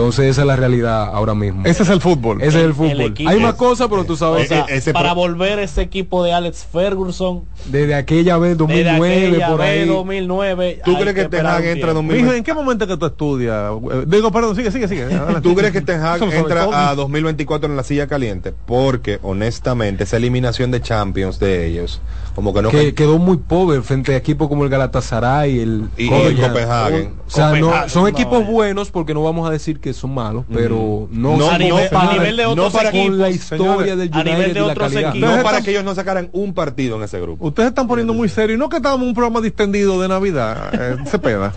Entonces 0.00 0.30
esa 0.30 0.40
es 0.40 0.46
la 0.46 0.56
realidad 0.56 1.08
ahora 1.14 1.34
mismo. 1.34 1.62
Ese 1.66 1.82
es 1.82 1.88
el 1.90 2.00
fútbol. 2.00 2.38
Ese 2.40 2.48
es 2.48 2.54
el 2.56 2.60
El 2.70 2.74
fútbol. 2.74 3.00
equipo- 3.02 3.28
Hay 3.28 3.38
más 3.38 3.54
cosas, 3.54 3.88
pero 3.90 4.04
tú 4.04 4.14
O 4.14 4.16
sabes. 4.16 4.48
sea, 4.48 4.64
ese 4.68 4.92
para 4.94 5.10
pro- 5.10 5.16
volver 5.22 5.58
ese 5.58 5.82
equipo 5.82 6.24
de 6.24 6.32
Alex 6.32 6.66
Ferguson 6.72 7.42
desde 7.66 7.94
aquella 7.94 8.38
vez, 8.38 8.56
2009, 8.56 9.08
desde 9.14 9.28
aquella 9.28 9.48
por 9.48 9.58
vez, 9.60 9.82
ahí. 9.82 9.86
2009 9.88 10.80
¿Tú 10.84 10.94
crees 10.94 11.06
que 11.08 11.12
Ten 11.14 11.24
esperar 11.24 11.46
Hag 11.56 11.64
entra 11.64 11.72
tiempo. 11.74 11.94
2020? 11.94 12.22
Mijo, 12.24 12.36
¿en 12.36 12.44
qué 12.44 12.54
momento 12.54 12.86
que 12.86 12.96
tú 12.96 13.06
estudias? 13.06 13.72
Digo, 14.06 14.32
perdón, 14.32 14.56
sigue, 14.56 14.70
sigue, 14.70 14.88
sigue. 14.88 15.06
¿Tú 15.42 15.54
crees 15.54 15.72
que 15.72 15.80
Ten 15.82 16.00
Hag 16.00 16.22
entra 16.32 16.88
a 16.90 16.94
2024 16.94 17.68
en 17.68 17.76
la 17.76 17.82
silla 17.84 18.06
caliente? 18.06 18.54
Porque, 18.66 19.18
honestamente, 19.22 20.04
esa 20.04 20.16
eliminación 20.16 20.70
de 20.70 20.80
Champions 20.80 21.38
de 21.38 21.66
ellos, 21.66 22.00
como 22.40 22.54
que 22.54 22.62
no... 22.62 22.68
que 22.70 22.94
quedó 22.94 23.18
muy 23.18 23.36
pobre 23.36 23.82
frente 23.82 24.14
a 24.14 24.16
equipos 24.16 24.48
como 24.48 24.64
el 24.64 24.70
Galatasaray 24.70 25.60
el 25.60 25.88
Y- 25.98 26.04
y 26.04 26.08
Copenhagen. 26.08 26.48
Copenhagen. 26.48 27.14
o 27.26 27.30
sea 27.30 27.44
no, 27.46 27.50
Copenhagen, 27.66 27.90
son 27.90 28.02
no, 28.02 28.08
equipos 28.08 28.40
eh. 28.42 28.46
buenos 28.50 28.90
porque 28.90 29.12
no 29.14 29.22
vamos 29.22 29.46
a 29.48 29.52
decir 29.52 29.78
que 29.80 29.92
son 29.92 30.14
malos 30.14 30.44
pero 30.52 31.06
no, 31.10 31.36
No, 31.36 31.44
son 31.46 31.54
a 31.54 31.58
nivel, 31.58 31.88
no 31.92 31.98
a 31.98 32.00
para- 32.02 32.12
nivel 32.14 32.36
de 32.36 32.42
no 32.44 32.50
otros 32.50 32.72
para- 32.72 32.88
equipos 32.88 33.06
con 33.08 33.18
la 33.18 33.30
historia 33.30 33.96
del 33.96 34.10
a 34.12 34.24
nivel 34.24 34.54
de 34.54 34.60
otros 34.62 34.92
equipos. 34.94 35.16
No 35.16 35.42
para 35.42 35.60
que 35.62 35.70
ellos 35.70 35.84
no 35.84 35.94
sacaran 35.94 36.30
un 36.32 36.54
partido 36.54 36.96
en 36.96 37.02
ese 37.02 37.20
grupo. 37.20 37.46
Ustedes 37.46 37.68
están 37.70 37.86
poniendo 37.86 38.14
muy 38.14 38.28
serio 38.28 38.56
y 38.56 38.58
no 38.58 38.68
que 38.68 38.76
estábamos 38.78 39.02
en 39.02 39.08
un 39.08 39.14
programa 39.14 39.40
distendido 39.40 40.00
de 40.00 40.08
Navidad. 40.08 40.70
Eh, 40.72 40.96
se 41.10 41.18
peda. 41.18 41.52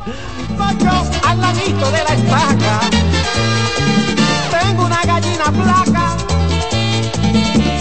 Yo 0.79 1.27
al 1.29 1.39
ladito 1.41 1.91
de 1.91 1.97
la 2.03 2.13
estaca 2.15 2.79
tengo 4.51 4.85
una 4.85 5.01
gallina 5.05 5.45
flaca 5.45 6.17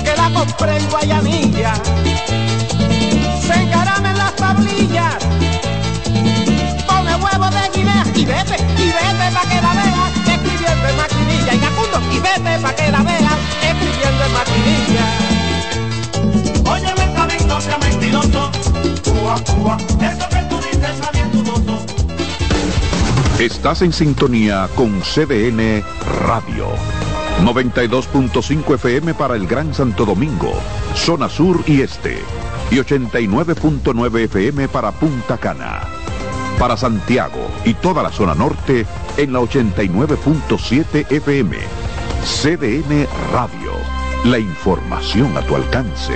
que 0.05 0.17
la 0.17 0.31
compré 0.39 0.77
en 0.79 0.91
Guayanilla. 0.91 1.75
Se 4.83 4.89
encarama 4.89 5.23
en 5.23 5.53
las 5.53 6.03
tablillas, 6.03 6.43
pone 6.87 7.15
huevo 7.15 7.51
de 7.51 7.71
guinea 7.73 8.05
y 8.15 8.25
vete, 8.25 8.57
y 8.79 8.87
vete 8.87 9.31
pa' 9.33 9.47
que 9.49 9.61
la 9.61 9.73
veas 9.75 10.13
escribiendo 10.27 10.89
en 10.89 10.97
maquinilla. 10.97 11.55
Y 11.55 11.59
Gacundo, 11.59 12.01
y 12.11 12.19
vete 12.19 12.59
pa' 12.61 12.75
que 12.75 12.91
la 12.91 13.03
veas 13.03 13.39
escribiendo 13.63 14.25
en 14.25 14.33
maquinilla. 14.33 15.07
Óyeme, 16.73 17.15
también 17.15 17.47
no 17.47 17.61
sea 17.61 17.79
mentiroso. 17.79 18.51
Cuba, 19.05 19.37
Cuba, 19.55 19.77
eso 20.01 20.29
que 20.29 20.43
tú 20.51 20.57
dices 20.57 20.97
sale 21.01 21.25
dudoso. 21.33 21.85
Estás 23.39 23.83
en 23.83 23.93
sintonía 23.93 24.69
con 24.75 25.01
CDN 25.03 25.85
Radio. 26.27 26.67
92.5 27.45 28.75
FM 28.75 29.15
para 29.15 29.37
el 29.37 29.47
Gran 29.47 29.73
Santo 29.75 30.05
Domingo, 30.05 30.53
zona 30.95 31.29
sur 31.29 31.63
y 31.67 31.83
este. 31.83 32.23
Y 32.73 32.77
89.9 32.77 34.21
FM 34.25 34.67
para 34.69 34.93
Punta 34.93 35.37
Cana. 35.37 35.83
Para 36.59 36.75
Santiago 36.79 37.51
y 37.67 37.75
toda 37.75 38.03
la 38.03 38.11
zona 38.11 38.35
norte 38.35 38.87
en 39.19 39.35
la 39.35 39.41
89.7 39.41 41.13
FM. 41.13 41.59
CDN 42.25 43.07
Radio. 43.31 43.73
La 44.25 44.39
información 44.39 45.37
a 45.37 45.43
tu 45.43 45.55
alcance. 45.55 46.15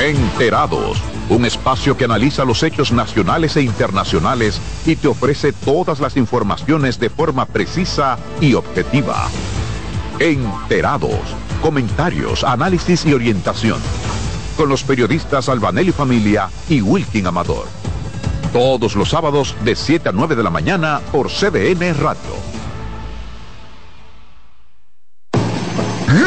Enterados, 0.00 1.02
un 1.30 1.44
espacio 1.44 1.96
que 1.96 2.04
analiza 2.04 2.44
los 2.44 2.62
hechos 2.62 2.92
nacionales 2.92 3.56
e 3.56 3.62
internacionales 3.62 4.60
y 4.86 4.94
te 4.94 5.08
ofrece 5.08 5.52
todas 5.52 5.98
las 5.98 6.16
informaciones 6.16 7.00
de 7.00 7.10
forma 7.10 7.44
precisa 7.46 8.18
y 8.40 8.54
objetiva. 8.54 9.28
Enterados, 10.22 11.18
comentarios, 11.60 12.44
análisis 12.44 13.04
y 13.04 13.12
orientación. 13.12 13.80
Con 14.56 14.68
los 14.68 14.84
periodistas 14.84 15.48
Albanelli 15.48 15.90
Familia 15.90 16.48
y 16.68 16.80
Wilkin 16.80 17.26
Amador. 17.26 17.66
Todos 18.52 18.94
los 18.94 19.08
sábados 19.08 19.56
de 19.64 19.74
7 19.74 20.10
a 20.10 20.12
9 20.12 20.36
de 20.36 20.44
la 20.44 20.50
mañana 20.50 21.00
por 21.10 21.28
CDN 21.28 21.98
Radio. 21.98 22.61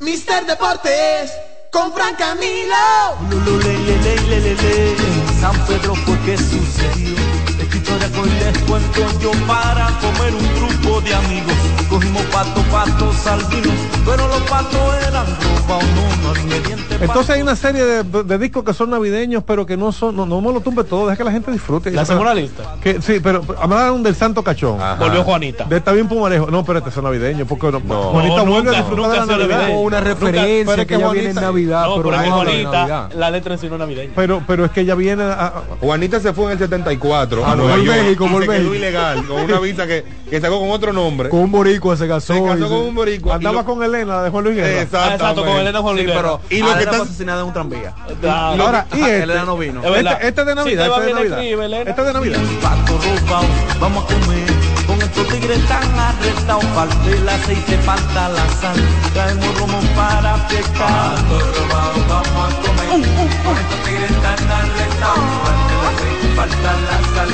Mister 0.00 0.46
Deportes 0.46 1.32
con 1.72 1.92
Fran 1.92 2.14
Camilo. 2.14 3.18
San 5.40 5.66
Pedro 5.66 5.94
fue 5.96 6.16
que 6.20 6.38
sucedió. 6.38 7.16
Esta 7.60 7.76
historia 7.76 8.12
que 8.12 8.20
hoy 8.20 8.30
les 8.30 8.58
cuento 8.58 9.20
yo 9.20 9.32
para 9.48 9.88
comer 9.98 10.34
un 10.34 10.54
grupo 10.54 11.00
de 11.00 11.14
amigos. 11.14 11.77
Cogimos 11.88 12.22
pato, 12.24 12.62
pero 14.04 14.28
los 14.28 14.40
patos 14.42 14.78
eran 15.08 15.24
Entonces 17.00 17.36
hay 17.36 17.42
una 17.42 17.56
serie 17.56 17.84
de, 17.84 18.02
de 18.24 18.38
discos 18.38 18.64
que 18.64 18.72
son 18.74 18.90
navideños, 18.90 19.42
pero 19.46 19.64
que 19.64 19.76
no 19.76 19.92
son, 19.92 20.16
no, 20.16 20.26
no 20.26 20.40
me 20.40 20.52
lo 20.52 20.60
tumbe 20.60 20.84
todo, 20.84 21.06
deja 21.06 21.16
que 21.16 21.24
la 21.24 21.30
gente 21.32 21.50
disfrute. 21.50 21.90
¿La 21.90 22.02
hacemos 22.02 22.22
una 22.22 22.34
lista? 22.34 22.76
Que, 22.82 23.00
sí, 23.00 23.20
pero 23.22 23.42
hablaron 23.60 24.02
del 24.02 24.14
Santo 24.14 24.42
Cachón. 24.42 24.78
Volvió 24.98 25.22
Juanita. 25.24 25.64
De 25.64 25.76
está 25.78 25.92
bien 25.92 26.08
Pumarejo. 26.08 26.48
No, 26.50 26.64
pero 26.64 26.78
este 26.80 26.90
es 26.90 26.96
navideño, 27.02 27.46
porque 27.46 27.70
no, 27.70 27.80
Juanita 27.80 28.36
No, 28.36 28.44
vuelve 28.50 28.64
nunca, 28.64 28.70
a 28.70 28.80
disfrutar 28.82 28.96
nunca 28.96 29.12
de 29.12 29.18
la 29.26 29.26
Navidad. 29.38 29.58
navideño. 29.58 29.80
una 29.80 29.98
Nunca- 30.00 30.08
referencia 30.14 30.66
pero 30.66 30.82
es 30.82 30.88
que 30.88 30.98
ya 30.98 31.10
viene 31.10 31.28
en 31.30 31.34
Juanita- 31.34 31.40
Navidad, 31.40 31.82
No, 31.86 31.96
pero 31.96 32.10
pero 32.10 32.32
Juanita, 32.32 33.08
la 33.14 33.30
letra 33.30 33.54
en 33.54 33.60
sí 33.60 33.66
no 33.68 33.74
es 33.74 33.78
navideña. 33.80 34.12
Pero, 34.16 34.42
pero 34.46 34.64
es 34.64 34.70
que 34.72 34.80
ella 34.82 34.94
viene 34.94 35.22
a, 35.24 35.46
a- 35.46 35.62
Juanita 35.80 36.20
se 36.20 36.32
fue 36.32 36.46
en 36.46 36.50
el 36.52 36.58
74 36.58 37.44
Ah, 37.46 37.52
a 37.52 37.56
Nueva 37.56 37.76
York 37.78 37.98
México, 38.02 38.26
por 38.30 38.46
México. 38.46 38.74
ilegal 38.74 39.24
con 39.26 39.40
una 39.42 39.60
visa 39.60 39.86
que, 39.86 40.04
que 40.28 40.40
sacó 40.40 40.58
con 40.60 40.70
otro 40.70 40.92
nombre. 40.92 41.28
con 41.28 41.40
un 41.40 41.52
boricua 41.78 41.96
se 41.96 42.08
casó 42.08 42.34
se 42.34 42.40
y 42.40 42.44
casó 42.44 42.58
se- 42.58 42.68
con 42.68 42.72
un 42.88 42.94
boricua. 42.94 43.34
andaba 43.36 43.58
lo- 43.58 43.64
con 43.64 43.82
Elena 43.82 44.16
la 44.16 44.22
de 44.24 44.30
Juan 44.30 44.44
Luis 44.44 44.56
Guerra. 44.56 44.82
Exacto, 44.82 45.44
con 45.44 45.48
Elena 45.56 45.80
Juan 45.80 45.96
Sí, 45.96 46.02
Luis 46.02 46.14
pero 46.16 46.40
Y 46.50 46.58
lo 46.58 46.66
lo 46.72 46.78
que 46.78 46.86
fue 46.86 46.96
asesinada 47.02 47.40
en 47.40 47.46
un 47.46 47.52
tranvía. 47.52 47.94
Claro. 48.20 48.62
Ahora, 48.64 48.86
y 48.94 49.00
este, 49.00 49.22
Elena 49.22 49.44
no 49.44 49.56
vino. 49.56 49.82
Este, 49.84 50.28
este 50.28 50.40
es 50.40 50.46
de 50.46 50.54
Navidad. 50.54 50.86
este 50.86 51.00
es 51.00 51.06
de 51.06 51.12
Navidad. 51.14 51.38
escribe, 51.38 51.64
Elena. 51.66 51.90
Este 51.90 52.00
es 52.00 52.06
de 52.06 52.12
Navidad. 52.12 52.38
pato 52.62 52.98
robado, 52.98 53.46
vamos 53.80 54.04
a 54.04 54.06
comer. 54.06 54.48
Con 54.88 55.02
estos 55.02 55.28
tigres 55.28 55.66
tan 55.68 56.00
arrestados, 56.00 56.64
parte 56.66 57.12
el 57.12 57.28
aceite, 57.28 57.76
falta 57.78 58.28
la 58.30 58.48
sal. 58.60 58.76
Traemos 59.12 59.58
romo 59.60 59.80
para 59.94 60.48
pescar. 60.48 61.14
Pato 61.14 61.38
robado, 61.38 62.04
vamos 62.08 62.54
a 62.54 62.56
comer. 62.62 62.88
Con 63.44 63.56
estos 63.58 63.80
tigres 63.84 64.22
tan 64.22 64.50
arrestados, 64.50 65.18
falta 65.44 65.74
el 65.74 65.86
aceite, 65.94 66.26
falta 66.36 66.72
la 66.72 67.14
sal. 67.14 67.28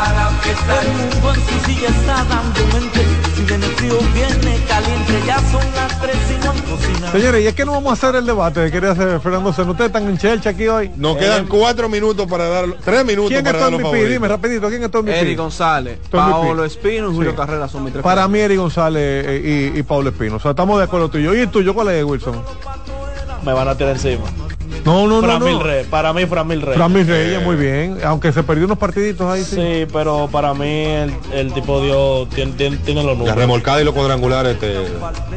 Para 0.00 0.28
pescar. 0.42 0.84
El 0.84 0.92
mundo 0.92 1.34
en 1.34 1.40
su 1.40 1.66
silla 1.66 1.88
está 1.88 2.24
dando 2.24 2.60
mente. 2.72 3.00
Si 3.36 3.42
viene 3.42 3.66
frío, 3.66 3.98
viene 4.14 4.64
caliente. 4.66 5.12
Ya 5.26 5.38
son 5.50 5.60
las 5.76 6.00
tres 6.00 6.16
y 6.30 6.44
no 6.44 6.50
han 6.52 6.58
cocinado. 6.60 7.12
Señores, 7.12 7.44
y 7.44 7.46
es 7.48 7.54
que 7.54 7.64
no 7.66 7.72
vamos 7.72 7.90
a 7.90 7.92
hacer 7.92 8.14
el 8.18 8.24
debate 8.26 8.64
que 8.64 8.70
quería 8.70 8.92
hacer 8.92 9.20
Fernando 9.20 9.52
Seno. 9.52 9.72
Ustedes 9.72 9.88
están 9.88 10.08
en 10.08 10.16
chelcha 10.16 10.50
aquí 10.50 10.68
hoy. 10.68 10.90
Nos 10.96 11.16
quedan 11.18 11.46
cuatro 11.46 11.88
minutos 11.90 12.26
para 12.28 12.48
dar, 12.48 12.64
tres 12.82 13.04
minutos 13.04 13.30
¿Quién 13.30 13.46
es 13.46 13.52
para 13.52 13.64
los 13.64 13.72
MVP? 13.72 13.82
favoritos. 13.82 14.10
Dime 14.10 14.28
rapidito, 14.28 14.68
¿quién 14.70 14.82
es 14.84 14.90
tu 14.90 14.98
MVP? 15.02 15.20
Eric 15.20 15.38
González, 15.38 15.98
MVP. 15.98 16.10
Paolo 16.16 16.64
Espino 16.64 17.10
y 17.10 17.14
Julio 17.14 17.30
Sí. 17.32 17.36
Carrera 17.36 17.68
son 17.68 17.84
mis 17.84 17.92
tres. 17.92 18.02
Para 18.02 18.26
mí, 18.26 18.38
Eric 18.38 18.58
González 18.58 19.24
eh, 19.28 19.70
y, 19.74 19.78
y 19.78 19.82
Pablo 19.82 20.08
Espino. 20.10 20.36
O 20.36 20.40
sea, 20.40 20.52
estamos 20.52 20.78
de 20.78 20.84
acuerdo 20.84 21.10
tú 21.10 21.18
y 21.18 21.24
yo. 21.24 21.34
¿Y 21.34 21.40
el 21.40 21.48
tuyo 21.48 21.74
cuál 21.74 21.88
es, 21.90 22.02
Wilson? 22.04 22.40
Me 23.44 23.52
van 23.52 23.68
a 23.68 23.74
tirar 23.76 23.92
encima. 23.94 24.24
No, 24.84 25.06
no, 25.06 25.20
no. 25.20 25.22
Fran 25.22 25.40
no. 25.40 25.46
Mil 25.46 25.60
Rey. 25.60 25.84
Para 25.90 26.12
mí, 26.12 26.24
Fran 26.26 26.46
Mil 26.46 26.62
Rey. 26.62 26.74
Fran 26.76 26.92
Mil 26.92 27.06
Reyes, 27.06 27.42
muy 27.42 27.56
bien. 27.56 27.98
Aunque 28.04 28.32
se 28.32 28.42
perdió 28.42 28.64
unos 28.66 28.78
partiditos 28.78 29.30
ahí, 29.30 29.42
sí. 29.44 29.56
Sí, 29.56 29.86
pero 29.92 30.28
para 30.30 30.54
mí 30.54 30.66
el, 30.68 31.12
el 31.32 31.52
tipo 31.52 31.80
dio, 31.80 32.26
tiene, 32.34 32.52
tiene, 32.52 32.76
tiene 32.78 33.02
los 33.02 33.12
La 33.12 33.18
números. 33.18 33.36
remolcada 33.38 33.80
y 33.80 33.84
los 33.84 33.94
cuadrangulares. 33.94 34.54
Este, 34.54 34.76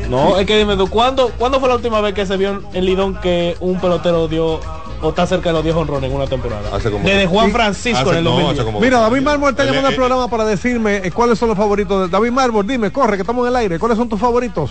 No, 0.10 0.38
es 0.38 0.46
que 0.46 0.58
dime 0.58 0.76
tú, 0.78 0.88
¿cuándo, 0.90 1.32
¿cuándo 1.38 1.60
fue 1.60 1.70
la 1.70 1.76
última 1.76 2.02
vez 2.02 2.14
que 2.14 2.26
se 2.26 2.38
vio 2.38 2.62
en 2.74 2.86
Lidón 2.86 3.16
que 3.22 3.56
un 3.60 3.80
pelotero 3.80 4.28
dio 4.28 4.60
o 5.02 5.10
está 5.10 5.26
cerca 5.28 5.50
de 5.50 5.54
los 5.54 5.64
10 5.64 5.76
honrones 5.76 6.10
en 6.10 6.16
una 6.16 6.28
temporada? 6.28 6.70
Hace 6.76 6.90
como- 6.92 7.04
Desde 7.06 7.26
Juan 7.28 7.48
Sí. 7.48 7.52
Francisco 7.52 8.00
Hace- 8.00 8.10
en 8.12 8.18
el 8.18 8.24
no, 8.24 8.30
2010. 8.32 8.60
hace 8.60 8.66
como- 8.66 8.80
Mira, 8.80 9.00
David 9.00 9.22
Mármol 9.22 9.50
está 9.52 9.66
llamando 9.66 9.88
al 9.88 9.94
el- 9.94 9.98
programa 10.00 10.28
para 10.30 10.46
decirme 10.46 10.98
eh, 11.04 11.12
cuáles 11.12 11.38
son 11.40 11.50
los 11.50 11.58
favoritos. 11.58 12.02
de 12.04 12.08
David 12.10 12.32
Mármol, 12.32 12.66
dime, 12.68 12.92
corre, 12.92 13.16
que 13.18 13.22
estamos 13.22 13.44
en 13.46 13.50
el 13.50 13.56
aire. 13.58 13.80
¿Cuáles 13.80 13.98
son 13.98 14.08
tus 14.08 14.20
favoritos? 14.20 14.70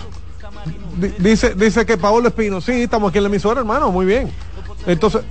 Di- 0.95 1.13
Dice, 1.17 1.53
dice 1.55 1.85
que 1.85 1.97
Paolo 1.97 2.27
Espino. 2.27 2.61
Sí, 2.61 2.83
estamos 2.83 3.09
aquí 3.09 3.17
en 3.17 3.23
la 3.23 3.29
emisora, 3.29 3.59
hermano. 3.59 3.91
Muy 3.91 4.05
bien. 4.05 4.31
Entonces, 4.85 5.21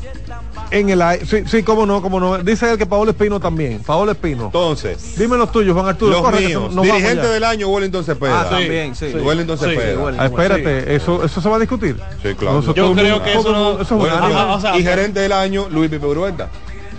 en 0.71 0.89
el 0.89 1.03
aire, 1.03 1.27
sí, 1.27 1.43
sí, 1.47 1.63
cómo 1.63 1.85
no, 1.85 2.01
cómo 2.01 2.19
no. 2.19 2.39
Dice 2.39 2.71
él 2.71 2.79
que 2.79 2.87
Paolo 2.87 3.11
Espino 3.11 3.39
también. 3.39 3.81
Paolo 3.83 4.13
Espino. 4.13 4.47
Entonces, 4.47 5.17
Dime 5.19 5.37
los 5.37 5.53
tuyos, 5.53 5.75
Juan 5.75 5.87
Arturo. 5.87 6.13
los 6.13 6.23
corre, 6.23 6.41
míos. 6.47 6.75
Dirigente 6.75 7.27
del 7.29 7.45
año, 7.45 7.69
Wellington 7.69 8.05
Cepeda. 8.05 8.41
Ah, 8.43 8.49
también, 8.51 8.95
sí. 8.95 9.07
Wellington 9.15 9.59
Sí, 9.59 9.65
Cepeda. 9.65 10.01
Wellington. 10.03 10.17
Ah, 10.21 10.27
espérate, 10.27 10.95
eso, 10.95 11.23
eso 11.25 11.41
se 11.41 11.49
va 11.49 11.57
a 11.57 11.61
discutir. 11.61 12.01
Sí, 12.23 12.35
claro. 12.35 12.61
Yo 12.73 12.93
creo 12.95 13.23
que 13.23 13.33
eso 13.35 13.53
no- 13.53 13.73
eso 13.81 13.83
es 13.83 13.91
Bueno, 14.01 14.55
o 14.55 14.61
sea, 14.61 14.79
y 14.79 14.83
gerente 14.83 15.21
del 15.21 15.33
año, 15.33 15.67
Luis 15.71 15.91
Pipe 15.91 16.07
Urueta. 16.07 16.49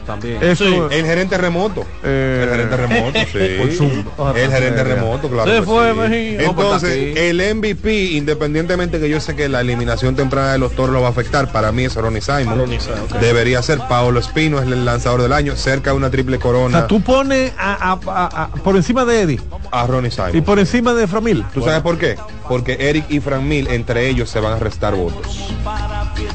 También. 0.06 0.44
Eso, 0.44 0.90
El 0.92 1.06
gerente 1.06 1.38
remoto. 1.38 1.86
eh, 2.04 2.42
El 2.44 2.50
gerente 2.50 2.78
remoto, 2.78 3.20
sí. 3.32 3.56
por 3.58 3.72
Zoom. 3.72 4.36
El 4.36 4.52
gerente 4.52 4.84
remoto, 4.84 5.30
claro. 5.30 5.50
Se 5.52 5.58
que 5.60 5.64
fue, 5.64 5.92
sí. 5.94 5.98
Mejía. 6.00 6.42
Entonces, 6.50 7.18
el 7.18 7.56
MVP, 7.56 7.94
independientemente 8.12 9.00
que 9.00 9.10
yo 9.10 9.20
sé 9.20 9.36
que 9.36 9.48
la 9.50 9.62
eliminación 9.62 10.16
temprana 10.16 10.52
de 10.54 10.58
los 10.58 10.74
toros 10.74 10.94
lo 10.94 11.02
va 11.02 11.08
a 11.08 11.12
afectar, 11.12 11.52
para 11.52 11.72
mí 11.72 11.84
es 11.86 11.96
Ronnie 11.96 12.22
Simon. 12.22 12.58
Ronnie 12.60 12.80
Simon. 12.80 13.00
Debería 13.22 13.62
ser 13.62 13.80
Paolo 13.88 14.20
Espino, 14.20 14.60
es 14.60 14.66
el 14.66 14.86
lanzador 14.86 15.22
del 15.22 15.34
año, 15.34 15.56
cerca 15.56 15.92
de 15.92 15.98
una 15.98 16.10
triple 16.10 16.38
o 16.38 16.40
corona 16.40 16.80
sea, 16.80 16.88
tú 16.88 17.02
pones 17.02 17.54
a, 17.58 17.74
a- 17.94 18.00
a- 18.12 18.44
a- 18.44 18.48
por 18.50 18.76
encima 18.76 19.06
de 19.06 19.22
Eddie 19.22 19.40
a 19.72 19.88
Ronnie 19.88 20.12
Simon. 20.12 20.36
y 20.36 20.42
por 20.42 20.60
encima 20.60 20.94
de 20.94 21.08
Framil. 21.08 21.46
¿Tú 21.54 21.62
sabes 21.64 21.82
por 21.82 21.98
qué? 21.98 22.16
Porque 22.48 22.78
Eric 22.90 23.06
y 23.10 23.20
Frank 23.20 23.42
Mil, 23.44 23.68
entre 23.70 24.10
ellos, 24.10 24.30
se 24.30 24.40
van 24.40 24.54
a 24.54 24.60
restar 24.60 24.96
votos. 24.96 25.50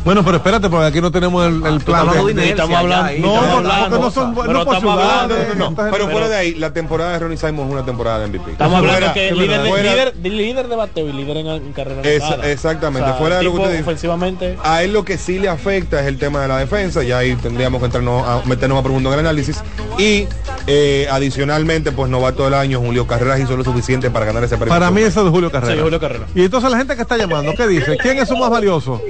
Bueno, 0.05 0.25
pero 0.25 0.39
espérate, 0.39 0.69
porque 0.71 0.87
aquí 0.87 1.01
no 1.01 1.11
tenemos 1.11 1.47
el, 1.47 1.65
el 1.67 1.81
plan. 1.81 2.01
hablando 2.09 2.27
de- 2.29 2.35
de 2.35 2.49
Estamos 2.51 2.77
hablando- 2.79 3.13
no, 3.21 3.58
hablando. 3.59 3.99
no 3.99 4.11
son 4.11 4.35
Pero 4.35 4.53
no 4.53 4.59
estamos 4.63 4.85
hablando- 5.01 5.35
No, 5.57 5.71
no, 5.71 5.91
pero 5.91 6.09
fuera 6.09 6.29
de 6.29 6.37
ahí, 6.37 6.55
la 6.55 6.73
temporada 6.73 7.13
de 7.13 7.19
Ronnie 7.19 7.37
Simon 7.39 7.67
es 7.69 7.73
una 7.73 7.85
temporada 7.85 8.19
de 8.21 8.27
MVP. 8.29 8.53
Estamos 8.53 8.77
hablando 8.79 8.99
Fuera- 8.99 9.15
que 9.15 9.29
es 9.29 9.37
líder 9.37 9.67
fuera- 9.67 9.83
líder, 9.93 10.15
de- 10.15 10.29
líder 10.31 10.69
de 10.69 10.77
bateo 10.77 11.09
y 11.09 11.13
líder 11.13 11.37
en, 11.39 11.47
en 11.49 11.73
carrera 11.73 12.03
Esa- 12.03 12.51
exactamente, 12.51 13.05
O 13.09 13.13
sea, 13.13 13.19
fuera 13.19 13.39
de 13.39 13.43
lo 13.45 13.53
que 13.53 13.57
usted 13.59 13.71
dice. 13.71 13.83
ofensivamente 13.83 14.59
A 14.63 14.83
él 14.83 14.93
lo 14.93 15.05
que 15.05 15.19
sí 15.19 15.39
le 15.39 15.49
afecta 15.49 16.01
es 16.01 16.07
el 16.07 16.19
tema 16.19 16.43
de 16.43 16.49
la 16.49 16.59
defensa, 16.59 17.03
ya 17.03 17.19
ahí 17.19 17.35
tendríamos 17.37 17.81
que 17.81 17.87
entrarnos 17.87 18.27
a 18.27 18.43
meternos 18.47 18.77
más 18.77 18.83
profundo 18.85 19.13
en 19.13 19.19
el 19.21 19.27
análisis. 19.27 19.63
Y 19.99 20.27
eh, 20.67 21.07
adicionalmente, 21.11 21.93
pues 21.93 22.11
novato 22.11 22.45
del 22.45 22.55
año, 22.55 22.79
Julio 22.81 23.07
Carreras 23.07 23.41
hizo 23.41 23.57
lo 23.57 23.65
suficiente 23.65 24.11
para 24.11 24.27
ganar 24.27 24.45
ese 24.45 24.57
premio. 24.57 24.75
Para 24.75 24.91
mí 24.91 25.01
eso 25.03 25.21
es 25.21 25.25
de 25.27 25.31
Julio 25.31 25.51
Carrera. 25.51 25.75
Sí, 25.75 25.81
Julio 25.81 25.99
Carrera. 26.01 26.27
Y 26.35 26.45
entonces 26.45 26.71
la 26.71 26.77
gente 26.77 26.95
que 26.95 27.03
está 27.03 27.17
llamando, 27.17 27.53
¿qué 27.57 27.67
dice? 27.67 27.97
¿Quién 27.97 28.19
es 28.19 28.29
su 28.29 28.37
más 28.37 28.51
valioso? 28.51 29.01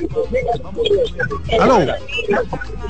Aló. 1.60 1.78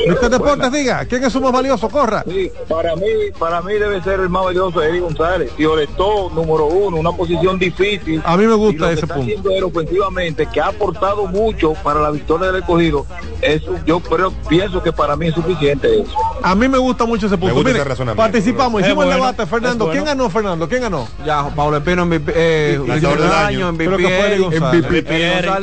Mr. 0.07 0.31
Deportes, 0.31 0.73
diga, 0.73 1.05
¿quién 1.07 1.25
es 1.25 1.33
su 1.33 1.41
más 1.41 1.48
valioso? 1.53 1.89
Corra. 1.89 2.25
Sí, 2.27 2.51
para 2.69 2.95
mí, 2.97 3.07
para 3.39 3.61
mí 3.63 3.75
debe 3.75 4.03
ser 4.03 4.21
el 4.21 4.29
más 4.29 4.45
valioso 4.45 4.83
Eric 4.83 5.03
González. 5.03 5.53
Y 5.59 5.65
Orestó, 5.65 6.31
número 6.31 6.67
uno, 6.67 6.97
una 6.97 7.13
posición 7.13 7.59
difícil. 7.59 8.23
A 8.25 8.37
mí 8.37 8.47
me 8.47 8.55
gusta 8.55 8.75
Y 8.75 8.79
lo 8.79 8.87
que 8.87 8.93
ese 8.93 9.03
está 9.03 9.15
punto. 9.15 9.31
haciendo 9.31 9.51
él 9.51 9.65
ofensivamente, 9.65 10.47
que 10.47 10.61
ha 10.61 10.69
aportado 10.69 11.27
mucho 11.27 11.75
para 11.83 12.01
la 12.01 12.11
victoria 12.11 12.49
del 12.49 12.63
escogido, 12.63 13.07
eso 13.43 13.75
yo 13.87 14.01
creo, 14.01 14.33
pienso 14.49 14.83
que 14.83 14.93
para 14.93 15.17
mí 15.17 15.29
es 15.29 15.35
suficiente 15.35 16.01
eso. 16.01 16.13
A 16.43 16.55
mí 16.55 16.69
me 16.69 16.79
gusta 16.79 17.05
mucho 17.05 17.27
ese 17.27 17.37
punto. 17.37 17.55
gusta 17.55 17.71
Mire, 17.71 17.93
ese 17.93 18.15
participamos, 18.15 18.81
hicimos 18.83 19.05
el 19.05 19.11
bueno, 19.11 19.15
debate. 19.15 19.47
Fernando, 19.47 19.87
bueno. 19.87 20.03
¿quién 20.03 20.05
ganó, 20.05 20.31
Fernando? 20.31 20.69
¿Quién 20.69 20.83
ganó? 20.83 21.09
Ya, 21.25 21.49
Pablo 21.55 21.79
Espino, 21.79 22.09
eh, 22.13 22.79
del 22.87 23.23
año. 23.33 23.73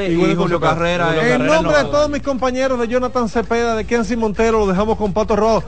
Y 0.07 0.35
Julio 0.35 0.59
Carrera. 0.59 1.33
En 1.35 1.45
nombre 1.45 1.77
de 1.77 1.83
todos 1.85 2.09
mis 2.09 2.21
compañeros 2.21 2.79
de 2.79 2.87
Jonathan 2.87 3.29
Cepeda, 3.29 3.75
de 3.75 3.85
Kenzie 3.85 4.17
Montero, 4.17 4.59
lo 4.59 4.67
dejamos 4.67 4.97
con 4.97 5.13
Pato 5.13 5.35
Rojo. 5.35 5.63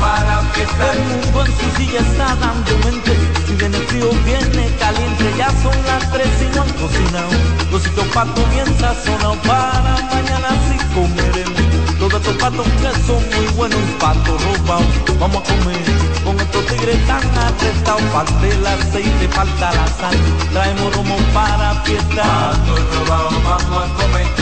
para. 0.00 0.40
El 0.60 0.98
mundo 1.04 1.44
en 1.44 1.52
su 1.56 1.76
silla 1.76 2.00
está 2.00 2.34
dando 2.36 2.72
mente. 2.84 3.12
Si 3.46 3.54
viene 3.54 3.78
frío, 3.78 4.10
viene 4.24 4.74
caliente. 4.78 5.32
Ya 5.38 5.48
son 5.62 5.76
las 5.86 6.10
tres 6.10 6.28
y 6.42 6.56
no 6.56 6.62
han 6.62 6.70
cocinado. 6.70 7.30
Cosito 7.70 8.02
pato 8.14 8.42
bien 8.52 8.66
sazonado 8.78 9.36
para 9.42 9.96
mañana 10.12 10.48
sí 10.66 10.76
comeremos. 10.94 11.60
Todos 11.98 12.14
estos 12.14 12.36
patos 12.36 12.66
que 12.66 13.06
son 13.06 13.22
muy 13.36 13.46
buenos, 13.56 13.78
un 13.78 13.98
pato 13.98 14.36
robado. 14.38 14.84
Vamos 15.18 15.42
a 15.42 15.52
comer 15.52 15.84
con 16.24 16.40
estos 16.40 16.66
tigres 16.66 17.06
tan 17.06 17.22
arrestados. 17.38 18.02
Falta 18.12 18.46
el 18.46 18.66
aceite, 18.66 19.28
falta 19.28 19.72
la 19.72 19.86
sal. 19.86 20.16
Traemos 20.52 20.96
romo 20.96 21.16
para 21.34 21.74
fiesta. 21.84 22.22
Pato 22.22 22.76
robado, 22.96 23.30
vamos 23.44 23.84
a 23.84 24.02
comer 24.02 24.39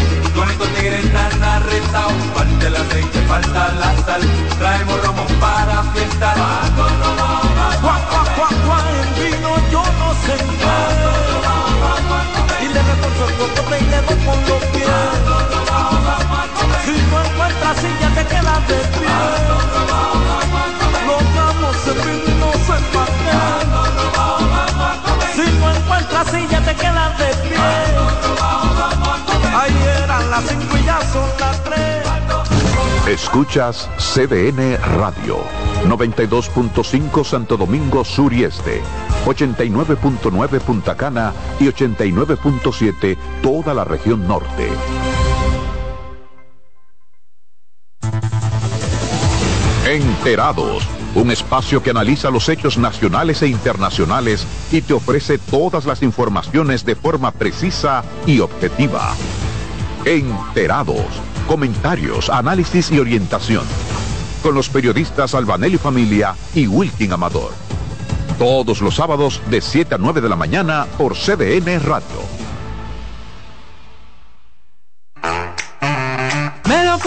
con 0.49 0.51
estos 0.51 0.69
tigres 0.75 1.13
tan 1.13 1.43
arrestados. 1.43 2.13
Falta 2.35 2.67
el 2.67 2.77
aceite, 2.77 3.21
falta 3.27 3.73
la 3.75 3.97
sal. 4.05 4.23
Traemos 4.59 5.05
romo 5.05 5.27
para 5.41 5.83
fiesta. 5.93 6.35
Vamos 7.83 8.09
a 8.13 8.25
comer. 8.37 8.95
en 9.03 9.11
vino 9.23 9.51
yo 9.71 9.83
no 9.99 10.09
sé. 10.25 10.37
Y 12.65 12.69
le 12.69 12.83
retorzo 12.83 13.29
el 13.29 13.35
cocote 13.37 13.77
y 13.79 13.85
le 13.91 14.03
doy 14.03 14.19
con 14.25 14.39
los 14.49 14.63
pies. 14.73 14.89
Si 16.85 16.93
no 17.11 17.17
encuentras 17.25 17.77
silla 17.79 18.09
te 18.15 18.25
quedas 18.27 18.69
de 18.69 18.79
pie. 18.99 19.08
Escuchas 33.09 33.89
CDN 33.97 34.77
Radio, 34.99 35.39
92.5 35.87 37.25
Santo 37.25 37.57
Domingo 37.57 38.05
Sur 38.05 38.35
y 38.35 38.45
Este, 38.45 38.83
89.9 39.25 40.61
Punta 40.61 40.95
Cana 40.95 41.33
y 41.59 41.69
89.7 41.69 43.17
toda 43.41 43.73
la 43.73 43.85
región 43.85 44.29
norte. 44.29 44.69
Enterados, 49.87 50.87
un 51.15 51.31
espacio 51.31 51.83
que 51.83 51.89
analiza 51.89 52.31
los 52.31 52.51
hechos 52.51 52.77
nacionales 52.77 53.41
e 53.41 53.49
internacionales 53.49 54.47
y 54.71 54.83
te 54.83 54.93
ofrece 54.93 55.39
todas 55.39 55.87
las 55.87 56.03
informaciones 56.03 56.85
de 56.85 56.95
forma 56.95 57.31
precisa 57.31 58.05
y 58.27 58.41
objetiva. 58.41 59.15
Enterados, 60.05 61.07
comentarios, 61.47 62.31
análisis 62.31 62.91
y 62.91 62.99
orientación. 62.99 63.65
Con 64.43 64.55
los 64.55 64.69
periodistas 64.69 65.35
Albanelli 65.35 65.77
Familia 65.77 66.35
y 66.55 66.67
Wilkin 66.67 67.13
Amador. 67.13 67.53
Todos 68.39 68.81
los 68.81 68.95
sábados 68.95 69.43
de 69.51 69.61
7 69.61 69.97
a 69.97 69.99
9 69.99 70.21
de 70.21 70.29
la 70.29 70.37
mañana 70.37 70.87
por 70.97 71.15
CDN 71.15 71.81
Radio. 71.81 72.48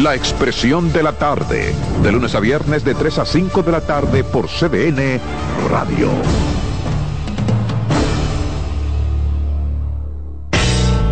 La 0.00 0.14
Expresión 0.14 0.90
de 0.92 1.02
la 1.02 1.12
Tarde, 1.12 1.74
de 2.02 2.12
lunes 2.12 2.34
a 2.34 2.40
viernes 2.40 2.82
de 2.82 2.94
3 2.94 3.18
a 3.18 3.26
5 3.26 3.62
de 3.62 3.72
la 3.72 3.82
tarde 3.82 4.24
por 4.24 4.48
CDN 4.48 5.20
Radio. 5.70 6.08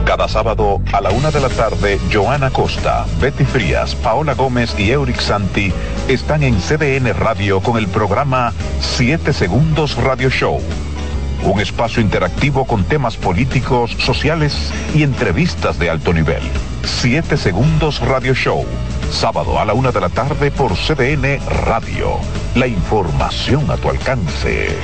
Cada 0.06 0.26
sábado 0.28 0.80
a 0.92 1.00
la 1.02 1.10
una 1.10 1.30
de 1.30 1.40
la 1.40 1.50
tarde, 1.50 2.00
Joana 2.10 2.50
Costa, 2.50 3.04
Betty 3.20 3.44
Frías, 3.44 3.94
Paola 3.94 4.34
Gómez 4.34 4.74
y 4.78 4.90
Euric 4.90 5.20
Santi 5.20 5.72
están 6.08 6.42
en 6.42 6.58
CDN 6.58 7.12
Radio 7.14 7.60
con 7.60 7.76
el 7.76 7.86
programa 7.86 8.54
7 8.80 9.32
Segundos 9.34 9.96
Radio 9.96 10.30
Show. 10.30 10.60
Un 11.44 11.58
espacio 11.60 12.02
interactivo 12.02 12.66
con 12.66 12.84
temas 12.84 13.16
políticos, 13.16 13.96
sociales 13.98 14.72
y 14.94 15.02
entrevistas 15.02 15.78
de 15.78 15.90
alto 15.90 16.12
nivel. 16.12 16.42
7 16.84 17.36
Segundos 17.36 18.00
Radio 18.00 18.34
Show. 18.34 18.64
Sábado 19.10 19.58
a 19.58 19.64
la 19.64 19.72
una 19.72 19.90
de 19.90 20.00
la 20.00 20.10
tarde 20.10 20.50
por 20.50 20.72
CDN 20.76 21.38
Radio. 21.64 22.18
La 22.54 22.66
información 22.66 23.70
a 23.70 23.76
tu 23.76 23.88
alcance. 23.88 24.76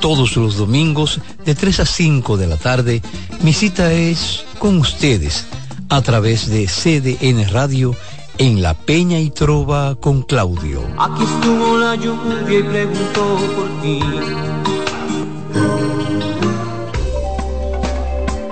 Todos 0.00 0.36
los 0.36 0.56
domingos 0.56 1.20
de 1.44 1.54
3 1.54 1.80
a 1.80 1.86
5 1.86 2.36
de 2.36 2.46
la 2.46 2.56
tarde, 2.56 3.02
mi 3.40 3.52
cita 3.52 3.92
es 3.92 4.44
con 4.58 4.78
ustedes 4.78 5.46
a 5.88 6.02
través 6.02 6.48
de 6.48 6.66
CDN 6.66 7.48
Radio 7.48 7.96
en 8.38 8.62
La 8.62 8.74
Peña 8.74 9.18
y 9.18 9.30
Trova 9.30 9.96
con 9.96 10.22
Claudio. 10.22 10.82
Aquí 10.96 11.24
estuvo 11.24 11.76
la 11.76 11.96
lluvia 11.96 12.58
y 12.58 12.62
preguntó 12.62 13.36
por 13.56 13.82
ti. 13.82 14.00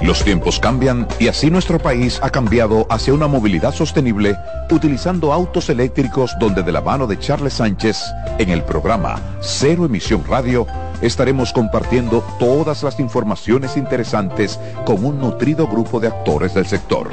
Los 0.03 0.23
tiempos 0.23 0.61
cambian 0.61 1.07
y 1.19 1.29
así 1.29 1.51
nuestro 1.51 1.79
país 1.79 2.21
ha 2.23 2.31
cambiado 2.31 2.87
hacia 2.91 3.15
una 3.15 3.27
movilidad 3.27 3.75
sostenible 3.75 4.37
utilizando 4.71 5.33
autos 5.33 5.69
eléctricos 5.69 6.33
donde 6.39 6.63
de 6.63 6.73
la 6.73 6.81
mano 6.81 7.07
de 7.07 7.19
Charles 7.19 7.55
Sánchez 7.55 7.99
en 8.39 8.51
el 8.51 8.63
programa 8.63 9.21
Cero 9.41 9.85
Emisión 9.85 10.25
Radio 10.29 10.67
estaremos 11.01 11.53
compartiendo 11.53 12.25
todas 12.39 12.83
las 12.83 13.01
informaciones 13.01 13.77
interesantes 13.77 14.61
con 14.85 15.05
un 15.05 15.19
nutrido 15.19 15.67
grupo 15.67 15.99
de 15.99 16.09
actores 16.09 16.55
del 16.55 16.67
sector. 16.67 17.11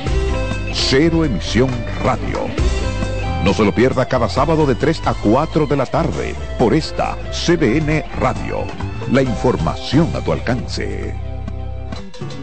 Cero 0.74 1.24
Emisión 1.24 1.70
Radio. 2.04 2.48
No 3.46 3.54
se 3.54 3.64
lo 3.64 3.74
pierda 3.74 4.08
cada 4.08 4.28
sábado 4.28 4.66
de 4.66 4.74
3 4.74 5.02
a 5.06 5.14
4 5.14 5.68
de 5.68 5.78
la 5.78 5.86
tarde 5.86 6.36
por 6.58 6.74
esta 6.74 7.16
CDN 7.32 8.04
Radio. 8.20 8.66
La 9.12 9.22
información 9.22 10.10
a 10.16 10.22
tu 10.22 10.32
alcance. 10.32 11.33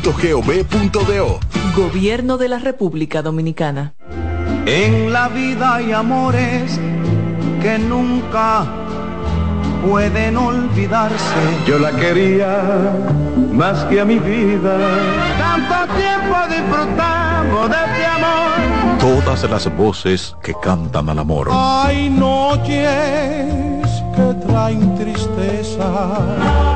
presidencia.gov.do. 0.00 1.40
Gobierno 1.74 2.38
de 2.38 2.48
la 2.48 2.58
República 2.58 3.22
Dominicana. 3.22 3.94
En 4.66 5.12
la 5.12 5.28
vida 5.28 5.76
hay 5.76 5.92
amores 5.92 6.78
que 7.62 7.78
nunca 7.78 8.66
pueden 9.86 10.36
olvidarse. 10.36 11.34
Yo 11.66 11.78
la 11.78 11.92
quería 11.92 12.92
más 13.52 13.84
que 13.84 14.00
a 14.00 14.04
mi 14.04 14.18
vida. 14.18 14.78
Tanto 15.38 15.94
tiempo 15.94 16.36
disfrutamos 16.48 17.70
de 17.70 17.76
este 17.76 18.06
amor. 18.06 18.98
Todas 18.98 19.48
las 19.48 19.76
voces 19.76 20.34
que 20.42 20.54
cantan 20.62 21.08
al 21.08 21.18
amor. 21.18 21.48
Hay 21.52 22.10
noches 22.10 23.46
que 24.14 24.46
traen 24.46 24.96
tristeza. 24.96 26.75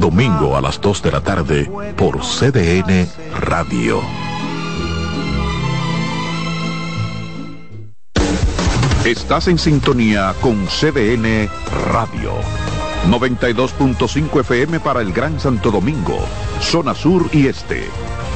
Domingo 0.00 0.56
a 0.56 0.60
las 0.62 0.80
2 0.80 1.02
de 1.02 1.12
la 1.12 1.20
tarde 1.20 1.70
por 1.96 2.20
CDN 2.20 3.06
Radio. 3.40 4.00
Estás 9.04 9.48
en 9.48 9.58
sintonía 9.58 10.34
con 10.40 10.66
CDN 10.66 11.50
Radio. 11.92 12.32
92.5 13.10 14.40
FM 14.40 14.80
para 14.80 15.02
el 15.02 15.12
Gran 15.12 15.38
Santo 15.38 15.70
Domingo, 15.70 16.18
zona 16.60 16.94
sur 16.94 17.28
y 17.30 17.46
este. 17.46 17.84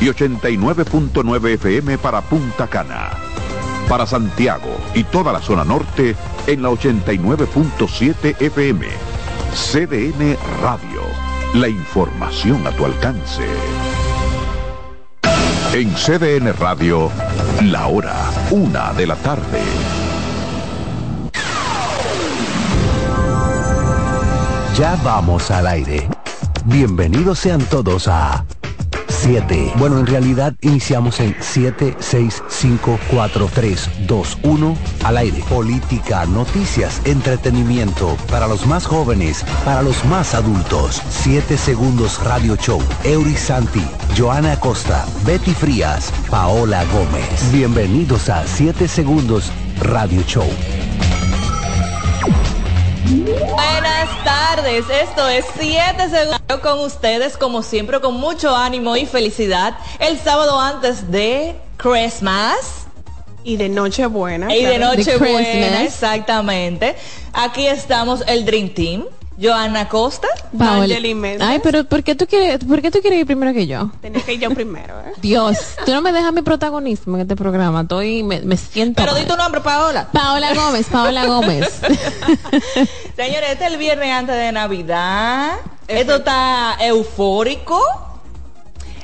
Y 0.03 0.09
89.9 0.09 1.55
FM 1.55 1.97
para 1.97 2.21
Punta 2.21 2.67
Cana. 2.67 3.13
Para 3.89 4.05
Santiago 4.05 4.77
y 4.95 5.05
toda 5.05 5.33
la 5.33 5.41
zona 5.41 5.65
norte 5.65 6.15
en 6.47 6.63
la 6.63 6.69
89.7 6.69 8.43
FM. 8.43 9.18
CDN 9.55 10.37
Radio. 10.63 11.03
La 11.55 11.69
información 11.69 12.67
a 12.67 12.71
tu 12.73 12.85
alcance. 12.85 13.47
En 15.73 15.95
CDN 15.95 16.53
Radio, 16.59 17.11
la 17.63 17.87
hora, 17.89 18.15
una 18.51 18.93
de 18.93 19.07
la 19.07 19.17
tarde. 19.17 19.61
Ya 24.77 24.97
vamos 25.03 25.51
al 25.51 25.67
aire. 25.67 26.09
Bienvenidos 26.65 27.39
sean 27.39 27.61
todos 27.67 28.09
a 28.09 28.45
7. 29.19 29.73
Bueno, 29.79 29.99
en 29.99 30.07
realidad 30.07 30.55
iniciamos 30.61 31.21
en 31.21 31.35
7, 31.41 31.97
6, 31.99 32.43
5, 32.49 32.99
4, 33.11 33.51
3, 33.53 33.91
2, 34.07 34.39
1 34.43 34.77
al 35.05 35.17
aire. 35.17 35.43
Política, 35.49 36.25
noticias, 36.27 37.01
entretenimiento 37.05 38.17
para 38.31 38.47
los 38.47 38.67
más 38.67 38.87
jóvenes, 38.87 39.45
para 39.65 39.83
los 39.83 40.05
más 40.05 40.35
adultos. 40.35 41.03
7 41.11 41.57
segundos 41.57 42.23
Radio 42.23 42.57
Show. 42.57 42.81
Eury 43.05 43.37
Santi, 43.37 43.85
Joana 44.17 44.53
Acosta, 44.53 45.05
Betty 45.27 45.53
Frías, 45.53 46.13
Paola 46.31 46.85
Gómez. 46.87 47.53
Bienvenidos 47.53 48.29
a 48.29 48.47
7 48.47 48.87
segundos 48.87 49.51
Radio 49.81 50.23
Show. 50.23 50.47
Tardes, 54.59 54.87
esto 54.91 55.29
es 55.29 55.45
7 55.57 56.11
segundos 56.11 56.61
con 56.61 56.81
ustedes, 56.81 57.37
como 57.37 57.63
siempre, 57.63 58.01
con 58.01 58.15
mucho 58.15 58.57
ánimo 58.57 58.97
y 58.97 59.07
felicidad. 59.07 59.79
El 60.01 60.19
sábado 60.19 60.59
antes 60.59 61.13
de 61.13 61.55
Christmas. 61.77 62.89
Y 63.45 63.57
de 63.57 63.69
Nochebuena. 63.69 64.53
Y 64.53 64.65
de 64.65 64.79
claro. 64.79 64.97
Nochebuena, 64.97 65.49
Christmas. 65.49 65.83
exactamente. 65.83 66.97
Aquí 67.33 67.69
estamos 67.69 68.25
el 68.27 68.45
Dream 68.45 68.71
Team. 68.71 69.05
Joana 69.41 69.89
Costa. 69.89 70.27
Paola. 70.57 70.97
Ay, 71.41 71.61
pero 71.63 71.85
¿por 71.85 72.03
qué 72.03 72.15
tú 72.15 72.27
quieres, 72.27 72.65
por 72.65 72.83
qué 72.83 72.91
tú 72.91 73.01
quieres 73.01 73.21
ir 73.21 73.27
primero 73.27 73.53
que 73.53 73.67
yo? 73.67 73.91
Tenía 74.01 74.21
que 74.23 74.35
ir 74.35 74.41
yo 74.41 74.51
primero, 74.51 74.99
¿eh? 75.01 75.13
Dios, 75.23 75.59
tú 75.85 75.93
no 75.93 76.03
me 76.03 76.13
dejas 76.13 76.33
mi 76.33 76.43
protagonismo 76.43 77.17
en 77.17 77.23
este 77.23 77.37
programa. 77.37 77.83
Estoy, 77.83 78.23
me, 78.23 78.41
me 78.41 78.57
siento. 78.57 79.01
Pero 79.03 79.13
mal. 79.13 79.23
di 79.23 79.29
tu 79.29 79.37
nombre, 79.37 79.61
Paola. 79.61 80.09
Paola 80.13 80.55
Gómez, 80.55 80.87
Paola 80.87 81.27
Gómez. 81.27 81.69
Señores, 83.17 83.51
este 83.51 83.67
es 83.67 83.73
el 83.73 83.79
viernes 83.79 84.11
antes 84.11 84.35
de 84.35 84.51
Navidad. 84.53 85.53
Esto 85.87 86.17
está 86.17 86.77
eufórico. 86.81 88.08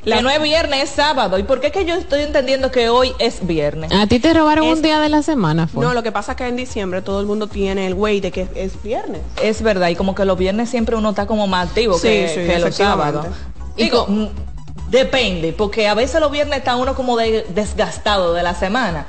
La- 0.05 0.16
Que 0.16 0.22
no 0.22 0.31
es 0.31 0.43
viernes, 0.43 0.82
es 0.85 0.90
sábado. 0.90 1.39
¿Y 1.39 1.43
por 1.44 1.60
qué 1.60 1.70
que 1.72 1.85
yo 1.85 1.94
estoy 1.94 2.22
entendiendo 2.22 2.70
que 2.70 2.89
hoy 2.89 3.12
es 3.18 3.47
viernes? 3.47 3.90
A 3.93 4.06
ti 4.06 4.18
te 4.20 4.35
robaron 4.35 4.66
Es- 4.66 4.76
un 4.76 4.82
día 4.82 5.01
de 5.01 5.09
la 5.09 5.22
semana, 5.22 5.66
fue. 5.66 5.85
No, 5.85 5.94
lo 5.94 6.02
que 6.02 6.12
pasa 6.12 6.32
es 6.32 6.39
que 6.39 6.47
en 6.47 6.56
diciembre 6.56 7.01
todo 7.02 7.20
el 7.20 7.26
mundo 7.26 7.47
tiene 7.47 7.86
el 7.86 7.94
güey 7.94 8.20
de 8.20 8.31
que 8.31 8.47
es 8.55 8.82
viernes. 8.82 9.20
Es 9.43 9.62
verdad, 9.62 9.89
y 9.89 9.97
como 9.97 10.14
que 10.14 10.24
los 10.24 10.36
viernes 10.36 10.68
siempre 10.68 10.97
uno 10.97 11.10
está 11.10 11.26
como 11.26 11.47
más 11.47 11.68
activo 11.68 11.94
Sí, 11.98 12.09
que, 12.09 12.28
sí, 12.28 12.35
que 12.35 12.59
los 12.59 12.68
efectivamente. 12.68 13.12
sábados. 13.12 13.36
Digo, 13.76 14.06
mm, 14.09 14.26
depende, 14.90 15.52
porque 15.52 15.89
a 15.89 15.94
veces 15.94 16.20
los 16.20 16.31
viernes 16.31 16.59
está 16.59 16.76
uno 16.76 16.94
como 16.94 17.16
de- 17.16 17.44
desgastado 17.55 18.32
de 18.35 18.43
la 18.43 18.55
semana. 18.55 19.06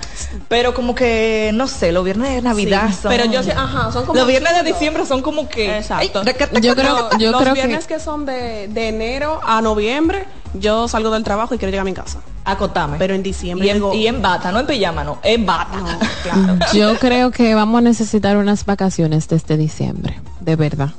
Pero 0.48 0.74
como 0.74 0.96
que, 0.96 1.52
no 1.54 1.68
sé, 1.68 1.92
los 1.92 2.04
viernes 2.04 2.34
de 2.36 2.42
Navidad 2.42 2.88
Sí, 2.90 2.98
son... 3.04 3.12
pero 3.12 3.26
yo 3.26 3.44
sé- 3.44 3.52
ajá, 3.52 3.92
son 3.92 4.06
como 4.06 4.18
Los 4.18 4.28
viernes 4.28 4.56
de 4.56 4.64
diciembre 4.64 5.06
son 5.06 5.22
como 5.22 5.48
que... 5.50 5.78
Exacto. 5.78 6.22
Ay, 6.26 6.62
Yo 6.62 6.76
creo- 6.76 7.10
yo 7.20 7.32
Los 7.32 7.42
creo 7.42 7.54
que- 7.54 7.62
viernes 7.62 7.86
que... 7.86 8.00
son 8.00 8.26
de, 8.26 8.68
de 8.70 8.88
enero 8.88 9.40
a 9.44 9.62
noviembre, 9.62 10.26
yo 10.60 10.88
salgo 10.88 11.10
del 11.12 11.24
trabajo 11.24 11.56
y 11.56 11.58
quiero 11.58 11.72
llegar 11.72 11.82
a 11.86 11.90
mi 11.90 11.94
casa. 11.94 12.20
Acotame. 12.44 12.98
Pero 12.98 13.14
en 13.16 13.24
diciembre 13.24 13.66
y 13.68 13.70
en, 13.72 13.78
digo- 13.78 13.94
y 13.94 14.08
en 14.08 14.22
bata, 14.22 14.52
no 14.52 14.60
en 14.60 14.68
pijama, 14.68 15.04
no, 15.04 15.18
en 15.24 15.46
bata. 15.46 15.72
claro. 16.24 16.58
Yo 16.74 16.98
creo 17.00 17.32
que 17.32 17.56
vamos 17.56 17.80
a 17.80 17.82
necesitar 17.82 18.38
unas 18.38 18.66
vacaciones 18.66 19.28
desde 19.28 19.58
diciembre, 19.58 20.20
de 20.42 20.56
verdad. 20.56 20.90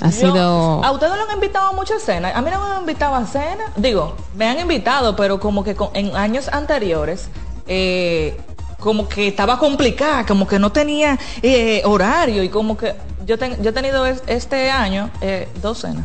Ha 0.00 0.06
Yo- 0.10 0.12
sido 0.32 0.84
¿A 0.84 0.90
ustedes 0.90 1.12
no 1.16 1.22
han 1.28 1.34
invitado 1.34 1.68
a 1.68 1.72
muchas 1.72 2.02
cenas? 2.02 2.34
A 2.34 2.40
mí 2.42 2.50
no 2.50 2.60
me 2.60 2.72
han 2.74 2.80
invitado 2.80 3.14
a 3.14 3.26
cenas. 3.26 3.70
Digo, 3.76 4.16
me 4.34 4.46
han 4.48 4.58
invitado, 4.58 5.14
pero 5.14 5.38
como 5.38 5.62
que 5.62 5.74
con- 5.74 5.90
en 5.94 6.16
años 6.16 6.48
anteriores, 6.48 7.28
eh, 7.66 8.36
como 8.80 9.08
que 9.08 9.28
estaba 9.28 9.58
complicada, 9.58 10.26
como 10.26 10.46
que 10.46 10.58
no 10.58 10.72
tenía 10.72 11.18
eh, 11.42 11.80
horario 11.84 12.42
y 12.42 12.48
como 12.48 12.76
que 12.76 12.94
yo, 13.24 13.38
ten- 13.38 13.62
yo 13.62 13.70
he 13.70 13.72
tenido 13.72 14.04
es- 14.04 14.22
este 14.26 14.70
año 14.70 15.10
eh, 15.20 15.48
dos 15.62 15.78
cenas. 15.82 16.04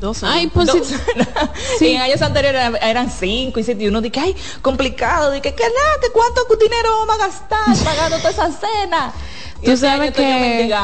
Dos 0.00 0.22
Ay, 0.24 0.46
pues 0.48 0.66
Dos 0.66 0.86
sí. 0.86 0.94
cenas. 0.94 1.28
Sí. 1.78 1.86
Y 1.88 1.94
en 1.94 2.02
años 2.02 2.22
anteriores 2.22 2.72
eran, 2.82 3.10
cinco 3.10 3.60
y 3.60 3.64
siete. 3.64 3.84
Y 3.84 3.88
uno 3.88 4.00
dice, 4.00 4.20
ay, 4.20 4.34
complicado. 4.62 5.30
Dice, 5.30 5.54
que 5.54 5.62
nada, 5.62 5.92
que 6.00 6.10
cuánto 6.10 6.42
dinero 6.58 6.88
vamos 7.06 7.14
a 7.16 7.26
gastar 7.26 7.84
pagando 7.84 8.16
toda 8.18 8.30
esa 8.30 8.50
cena. 8.50 9.12
Y 9.62 9.66
Tú 9.66 9.72
este 9.72 9.86
sabes 9.88 10.12
que, 10.12 10.74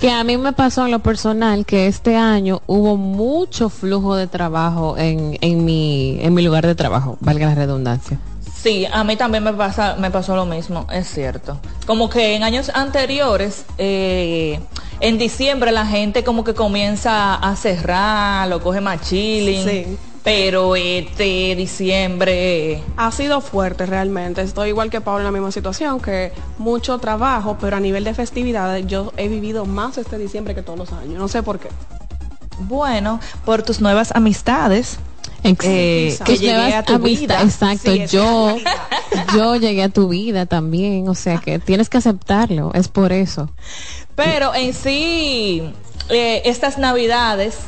que 0.00 0.10
a 0.10 0.24
mí 0.24 0.36
me 0.36 0.52
pasó 0.52 0.84
en 0.84 0.90
lo 0.90 0.98
personal 0.98 1.64
que 1.64 1.86
este 1.86 2.16
año 2.16 2.60
hubo 2.66 2.96
mucho 2.96 3.68
flujo 3.68 4.16
de 4.16 4.26
trabajo 4.26 4.96
en, 4.98 5.38
en, 5.40 5.64
mi, 5.64 6.18
en 6.20 6.34
mi 6.34 6.42
lugar 6.42 6.66
de 6.66 6.74
trabajo, 6.74 7.18
valga 7.20 7.46
la 7.46 7.54
redundancia. 7.54 8.18
Sí, 8.52 8.84
a 8.90 9.04
mí 9.04 9.14
también 9.14 9.44
me 9.44 9.52
pasa, 9.52 9.94
me 9.96 10.10
pasó 10.10 10.34
lo 10.34 10.44
mismo, 10.44 10.88
es 10.90 11.08
cierto. 11.08 11.60
Como 11.86 12.10
que 12.10 12.34
en 12.34 12.42
años 12.42 12.68
anteriores, 12.74 13.64
eh, 13.78 14.58
en 15.00 15.18
diciembre 15.18 15.72
la 15.72 15.86
gente 15.86 16.24
como 16.24 16.44
que 16.44 16.54
comienza 16.54 17.34
a 17.34 17.56
cerrar, 17.56 18.48
lo 18.48 18.60
coge 18.60 18.80
más 18.80 19.00
chilling. 19.02 19.64
Sí. 19.64 19.98
Pero 20.24 20.74
este 20.74 21.54
diciembre, 21.54 22.82
Ha 22.96 23.12
sido 23.12 23.40
fuerte 23.40 23.86
realmente. 23.86 24.42
Estoy 24.42 24.70
igual 24.70 24.90
que 24.90 25.00
Pablo 25.00 25.20
en 25.20 25.26
la 25.26 25.30
misma 25.30 25.52
situación, 25.52 26.00
que 26.00 26.32
mucho 26.58 26.98
trabajo, 26.98 27.58
pero 27.60 27.76
a 27.76 27.80
nivel 27.80 28.02
de 28.02 28.12
festividades 28.12 28.84
yo 28.88 29.12
he 29.16 29.28
vivido 29.28 29.66
más 29.66 29.98
este 29.98 30.18
diciembre 30.18 30.56
que 30.56 30.62
todos 30.62 30.78
los 30.80 30.92
años. 30.92 31.16
No 31.16 31.28
sé 31.28 31.44
por 31.44 31.60
qué. 31.60 31.68
bueno, 32.58 33.20
por 33.44 33.62
tus 33.62 33.80
nuevas 33.80 34.10
amistades, 34.16 34.98
eh, 35.42 36.18
que 36.24 36.36
llegué 36.38 36.74
a 36.74 36.82
tu 36.82 36.98
vida. 36.98 37.42
Exacto, 37.42 37.92
Sí, 37.92 38.06
yo, 38.08 38.56
yo 39.34 39.56
llegué 39.56 39.82
a 39.82 39.88
tu 39.88 40.08
vida 40.08 40.46
también, 40.46 41.08
o 41.08 41.14
sea 41.14 41.38
que 41.38 41.58
tienes 41.58 41.88
que 41.88 41.98
aceptarlo, 41.98 42.72
es 42.74 42.88
por 42.88 43.12
eso. 43.12 43.50
Pero 44.14 44.54
en 44.54 44.72
sí, 44.72 45.62
eh, 46.08 46.42
estas 46.44 46.78
navidades 46.78 47.58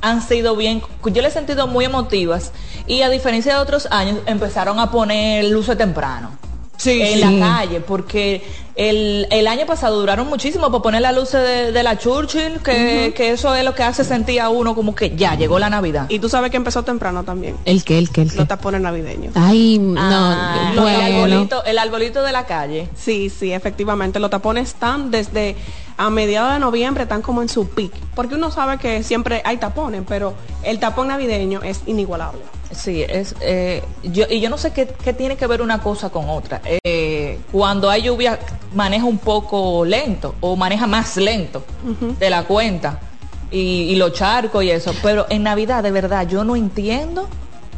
han 0.00 0.22
sido 0.22 0.54
bien, 0.54 0.82
yo 1.04 1.22
las 1.22 1.32
he 1.32 1.34
sentido 1.34 1.66
muy 1.66 1.86
emotivas 1.86 2.52
y 2.86 3.02
a 3.02 3.08
diferencia 3.08 3.54
de 3.54 3.60
otros 3.60 3.88
años 3.90 4.18
empezaron 4.26 4.78
a 4.78 4.90
poner 4.90 5.46
luces 5.46 5.78
temprano. 5.78 6.30
Sí, 6.76 7.00
en 7.00 7.14
sí. 7.14 7.36
la 7.38 7.56
calle, 7.56 7.80
porque 7.80 8.42
el, 8.74 9.28
el 9.30 9.46
año 9.46 9.64
pasado 9.66 9.98
duraron 10.00 10.26
muchísimo 10.28 10.70
para 10.70 10.82
poner 10.82 11.02
las 11.02 11.14
luces 11.14 11.40
de, 11.40 11.72
de 11.72 11.82
la 11.82 11.96
Churchill, 11.96 12.60
que, 12.64 13.12
que 13.16 13.30
eso 13.30 13.54
es 13.54 13.64
lo 13.64 13.74
que 13.74 13.84
hace 13.84 14.02
sentir 14.02 14.40
a 14.40 14.48
uno 14.48 14.74
como 14.74 14.94
que 14.94 15.14
ya 15.14 15.36
llegó 15.36 15.58
la 15.58 15.70
Navidad. 15.70 16.06
Y 16.08 16.18
tú 16.18 16.28
sabes 16.28 16.50
que 16.50 16.56
empezó 16.56 16.82
temprano 16.82 17.22
también. 17.22 17.56
El 17.64 17.84
que, 17.84 17.98
el 17.98 18.10
que, 18.10 18.22
el 18.22 18.30
que. 18.30 18.36
Los 18.38 18.48
tapones 18.48 18.80
navideños. 18.80 19.32
Ay, 19.36 19.78
no, 19.78 20.00
Ah, 20.00 20.72
el, 20.72 20.78
arbolito, 20.78 21.64
el 21.64 21.78
arbolito 21.78 22.22
de 22.22 22.32
la 22.32 22.44
calle. 22.46 22.88
Sí, 22.96 23.30
sí, 23.30 23.52
efectivamente. 23.52 24.18
Los 24.18 24.30
tapones 24.30 24.68
están 24.68 25.10
desde 25.12 25.56
a 25.96 26.10
mediados 26.10 26.54
de 26.54 26.58
noviembre, 26.58 27.04
están 27.04 27.22
como 27.22 27.40
en 27.42 27.48
su 27.48 27.68
pic. 27.68 27.92
Porque 28.16 28.34
uno 28.34 28.50
sabe 28.50 28.78
que 28.78 29.04
siempre 29.04 29.42
hay 29.44 29.58
tapones, 29.58 30.02
pero 30.08 30.34
el 30.64 30.80
tapón 30.80 31.08
navideño 31.08 31.62
es 31.62 31.82
inigualable. 31.86 32.40
Sí, 32.74 33.04
es 33.08 33.34
eh, 33.40 33.82
yo 34.02 34.26
y 34.28 34.40
yo 34.40 34.50
no 34.50 34.58
sé 34.58 34.72
qué, 34.72 34.86
qué 34.86 35.12
tiene 35.12 35.36
que 35.36 35.46
ver 35.46 35.62
una 35.62 35.80
cosa 35.80 36.10
con 36.10 36.28
otra. 36.28 36.60
Eh, 36.64 37.38
cuando 37.52 37.88
hay 37.88 38.02
lluvia 38.02 38.38
maneja 38.74 39.04
un 39.04 39.18
poco 39.18 39.84
lento 39.84 40.34
o 40.40 40.56
maneja 40.56 40.86
más 40.86 41.16
lento 41.16 41.64
de 42.18 42.30
la 42.30 42.44
cuenta 42.44 43.00
y, 43.50 43.58
y 43.58 43.96
los 43.96 44.12
charcos 44.12 44.64
y 44.64 44.70
eso. 44.70 44.94
Pero 45.02 45.26
en 45.28 45.44
Navidad 45.44 45.82
de 45.82 45.90
verdad 45.90 46.26
yo 46.26 46.44
no 46.44 46.56
entiendo 46.56 47.28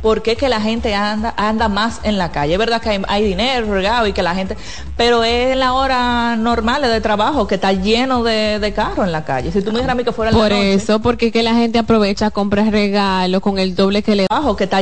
por 0.07 0.23
qué 0.23 0.37
que 0.37 0.49
la 0.49 0.61
gente 0.61 0.95
anda 0.95 1.35
anda 1.37 1.69
más 1.69 1.99
en 2.05 2.17
la 2.17 2.31
calle. 2.31 2.53
Es 2.53 2.59
verdad 2.61 2.81
que 2.81 2.91
hay, 2.91 3.03
hay 3.09 3.25
dinero 3.25 3.75
regado 3.75 4.07
y 4.07 4.13
que 4.13 4.23
la 4.23 4.37
gente, 4.37 4.57
pero 4.97 5.25
es 5.25 5.55
en 5.55 5.59
la 5.59 5.73
hora 5.73 6.37
normal 6.37 6.83
de 6.83 7.01
trabajo 7.01 7.49
que 7.49 7.57
está 7.57 7.73
lleno 7.73 8.23
de, 8.23 8.61
de 8.61 8.73
carros 8.73 9.05
en 9.05 9.11
la 9.11 9.25
calle. 9.25 9.51
Si 9.51 9.63
tú 9.63 9.73
me 9.73 9.79
dijeras 9.79 9.95
a 9.95 9.97
mí 9.97 10.05
que 10.05 10.13
fuera 10.13 10.31
Por 10.31 10.43
la 10.43 10.49
noche, 10.51 10.75
eso, 10.75 11.01
porque 11.01 11.33
que 11.33 11.43
la 11.43 11.55
gente 11.55 11.81
aprovecha, 11.81 12.31
compra 12.31 12.71
regalos 12.71 13.41
con 13.41 13.59
el 13.59 13.75
doble 13.75 14.05
que 14.05 14.15
le 14.15 14.29
trabajo 14.29 14.55
que 14.55 14.63
está 14.63 14.81